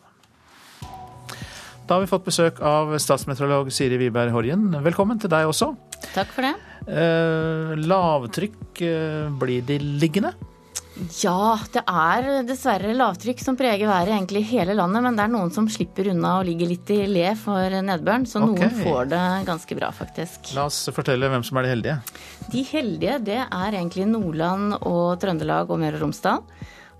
Da 1.87 1.95
har 1.95 2.03
vi 2.03 2.11
fått 2.11 2.27
besøk 2.27 2.59
av 2.63 2.95
statsmeteorolog 2.99 3.71
Siri 3.75 3.99
Wiberg 3.99 4.31
Horjen. 4.35 4.69
Velkommen 4.83 5.19
til 5.19 5.31
deg 5.31 5.51
også. 5.51 5.73
Takk 6.13 6.33
for 6.33 6.47
det. 6.47 6.55
Eh, 6.87 7.73
lavtrykk, 7.83 8.81
eh, 8.81 9.29
blir 9.39 9.65
de 9.67 9.79
liggende? 9.79 10.33
Ja, 11.21 11.59
det 11.73 11.83
er 11.85 12.27
dessverre 12.47 12.93
lavtrykk 12.95 13.41
som 13.43 13.57
preger 13.59 13.89
været 13.89 14.15
egentlig 14.15 14.41
i 14.41 14.49
hele 14.55 14.73
landet, 14.77 15.03
men 15.05 15.17
det 15.17 15.25
er 15.27 15.33
noen 15.33 15.51
som 15.53 15.67
slipper 15.69 16.09
unna 16.13 16.39
og 16.39 16.47
ligger 16.47 16.71
litt 16.71 16.89
i 16.93 17.03
le 17.09 17.35
for 17.37 17.75
nedbøren, 17.85 18.25
så 18.25 18.41
okay. 18.41 18.65
noen 18.65 18.79
får 18.81 19.11
det 19.11 19.25
ganske 19.49 19.77
bra, 19.77 19.91
faktisk. 19.93 20.53
La 20.57 20.65
oss 20.71 20.79
fortelle 20.95 21.29
hvem 21.29 21.45
som 21.45 21.59
er 21.59 21.67
de 21.67 21.73
heldige. 21.75 21.99
De 22.53 22.63
heldige, 22.71 23.19
det 23.29 23.39
er 23.43 23.77
egentlig 23.77 24.07
Nordland 24.09 24.79
og 24.79 25.19
Trøndelag 25.21 25.69
og 25.69 25.83
Møre 25.83 25.99
og 25.99 26.07
Romsdal. 26.07 26.41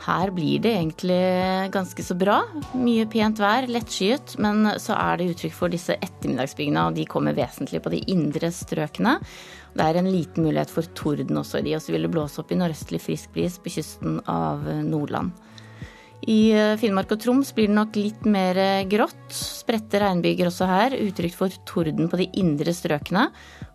Her 0.05 0.29
blir 0.31 0.61
det 0.61 0.75
egentlig 0.75 1.71
ganske 1.73 2.03
så 2.05 2.15
bra. 2.15 2.37
Mye 2.77 3.07
pent 3.09 3.39
vær, 3.41 3.65
lettskyet, 3.71 4.35
men 4.43 4.69
så 4.79 4.95
er 4.95 5.17
det 5.17 5.31
uttrykk 5.33 5.55
for 5.57 5.73
disse 5.73 5.97
ettermiddagsbyggene, 5.97 6.85
og 6.85 6.99
de 6.99 7.07
kommer 7.09 7.35
vesentlig 7.37 7.81
på 7.83 7.91
de 7.95 8.03
indre 8.13 8.51
strøkene. 8.53 9.17
Det 9.77 9.83
er 9.85 9.99
en 9.99 10.11
liten 10.11 10.45
mulighet 10.45 10.71
for 10.73 10.87
torden 10.97 11.41
også 11.41 11.59
i 11.59 11.67
de, 11.67 11.75
og 11.77 11.83
så 11.83 11.95
vil 11.95 12.05
det 12.05 12.13
blåse 12.13 12.39
opp 12.41 12.53
i 12.53 12.59
nordøstlig 12.59 13.01
frisk 13.03 13.33
bris 13.35 13.57
på 13.61 13.73
kysten 13.73 14.21
av 14.29 14.63
Nordland. 14.85 15.35
I 16.27 16.49
Finnmark 16.81 17.11
og 17.13 17.21
Troms 17.21 17.51
blir 17.53 17.69
det 17.69 17.77
nok 17.77 17.97
litt 17.97 18.23
mer 18.25 18.57
grått. 18.89 19.27
Spredte 19.31 20.01
regnbyger 20.01 20.49
også 20.49 20.65
her. 20.67 20.95
Uttrykk 20.97 21.35
for 21.37 21.53
torden 21.69 22.09
på 22.09 22.17
de 22.19 22.25
indre 22.41 22.73
strøkene. 22.73 23.27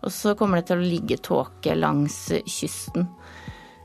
Og 0.03 0.11
så 0.11 0.35
kommer 0.37 0.59
det 0.59 0.67
til 0.69 0.81
å 0.81 0.89
ligge 0.91 1.21
tåke 1.23 1.77
langs 1.79 2.17
kysten. 2.43 3.07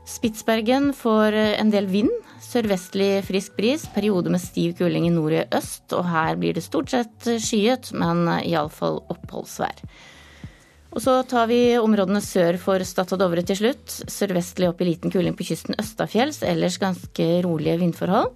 Spitsbergen 0.09 0.89
får 0.97 1.37
eh, 1.37 1.55
en 1.61 1.69
del 1.73 1.87
vind. 1.91 2.13
Sørvestlig 2.41 3.19
frisk 3.27 3.57
bris. 3.59 3.85
Periode 3.93 4.31
med 4.33 4.41
stiv 4.41 4.73
kuling 4.79 5.05
i 5.05 5.13
nord 5.13 5.35
og 5.37 5.59
øst. 5.59 5.85
Og 5.93 6.07
her 6.09 6.39
blir 6.39 6.57
det 6.57 6.65
stort 6.65 6.89
sett 6.93 7.29
eh, 7.29 7.41
skyet, 7.41 7.91
men 7.93 8.25
iallfall 8.41 9.03
oppholdsvær. 9.13 9.83
Og 10.89 11.03
så 11.03 11.19
tar 11.29 11.45
vi 11.51 11.77
områdene 11.77 12.21
sør 12.25 12.57
for 12.57 12.81
Stad 12.87 13.13
og 13.13 13.21
Dovre 13.21 13.43
til 13.45 13.59
slutt. 13.59 13.99
Sørvestlig 14.09 14.71
opp 14.71 14.81
i 14.81 14.89
liten 14.89 15.13
kuling 15.13 15.37
på 15.37 15.45
kysten 15.51 15.77
østafjells, 15.77 16.41
ellers 16.41 16.79
ganske 16.81 17.29
rolige 17.45 17.77
vindforhold. 17.83 18.33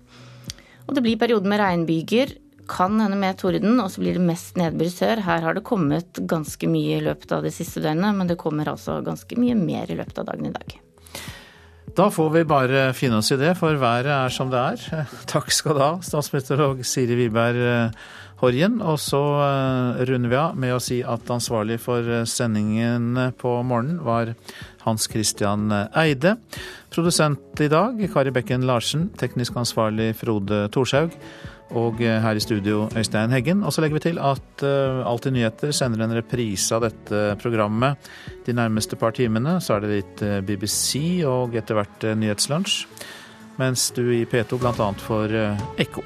Og 0.85 0.93
det 0.93 1.01
blir 1.01 1.17
perioder 1.17 1.49
med 1.49 1.63
regnbyger, 1.63 2.37
kan 2.69 3.01
hende 3.01 3.17
med 3.19 3.39
torden, 3.41 3.79
og 3.81 3.89
så 3.91 4.03
blir 4.03 4.19
det 4.19 4.27
mest 4.29 4.59
nedbør 4.59 4.93
sør. 4.93 5.25
Her 5.25 5.43
har 5.47 5.57
det 5.57 5.65
kommet 5.67 6.21
ganske 6.29 6.69
mye 6.69 6.99
i 6.99 7.03
løpet 7.09 7.33
av 7.33 7.43
det 7.43 7.55
siste 7.57 7.81
døgnet, 7.83 8.13
men 8.15 8.29
det 8.29 8.39
kommer 8.39 8.69
altså 8.69 9.01
ganske 9.03 9.39
mye 9.41 9.57
mer 9.57 9.89
i 9.89 9.97
løpet 9.97 10.21
av 10.21 10.29
dagen 10.29 10.51
i 10.51 10.53
dag. 10.53 10.77
Da 11.93 12.07
får 12.09 12.29
vi 12.33 12.41
bare 12.49 12.87
finne 12.97 13.19
oss 13.21 13.29
i 13.35 13.37
det, 13.37 13.51
for 13.59 13.77
været 13.77 14.09
er 14.09 14.33
som 14.33 14.49
det 14.49 14.57
er. 14.57 15.05
Takk 15.29 15.51
skal 15.53 15.77
du 15.77 15.81
ha, 15.83 15.91
statsmeteorolog 16.01 16.81
Siri 16.89 17.13
Wiberg 17.19 17.59
eh, 17.61 17.99
Horjen. 18.41 18.79
Og 18.81 18.97
så 18.97 19.21
eh, 19.43 20.01
runder 20.09 20.31
vi 20.31 20.39
av 20.39 20.57
med 20.57 20.73
å 20.73 20.81
si 20.81 21.03
at 21.05 21.29
ansvarlig 21.29 21.77
for 21.83 22.01
eh, 22.01 22.25
sendingen 22.25 23.13
på 23.37 23.53
morgenen 23.61 24.01
var 24.01 24.33
Hans 24.87 25.05
Christian 25.05 25.69
Eide. 25.93 26.39
Produsent 26.93 27.61
i 27.61 27.69
dag 27.69 28.01
Kari 28.15 28.33
Bekken 28.33 28.65
Larsen. 28.65 29.11
Teknisk 29.21 29.61
ansvarlig 29.61 30.15
Frode 30.17 30.65
Thorshaug. 30.73 31.13
Og 31.73 31.97
her 31.97 32.37
i 32.37 32.43
studio 32.43 32.83
Øystein 32.93 33.33
Heggen. 33.33 33.63
Og 33.65 33.73
så 33.73 33.81
legger 33.81 33.97
vi 33.97 34.03
til 34.05 34.19
at 34.21 34.65
uh, 34.65 35.01
Alltid 35.09 35.33
nyheter 35.33 35.73
sender 35.73 36.03
en 36.05 36.13
reprise 36.13 36.75
av 36.75 36.85
dette 36.85 37.23
programmet 37.41 38.11
de 38.45 38.53
nærmeste 38.53 38.99
par 38.99 39.15
timene. 39.17 39.57
Så 39.63 39.75
er 39.75 39.83
det 39.83 39.93
litt 39.93 40.25
eh, 40.25 40.41
BBC 40.45 41.23
og 41.27 41.55
etter 41.57 41.79
hvert 41.79 42.05
Nyhetslunsj. 42.19 42.83
Mens 43.61 43.89
du 43.95 44.05
i 44.13 44.25
P2 44.29 44.61
bl.a. 44.61 44.91
får 45.07 45.39
Ekko. 45.81 46.05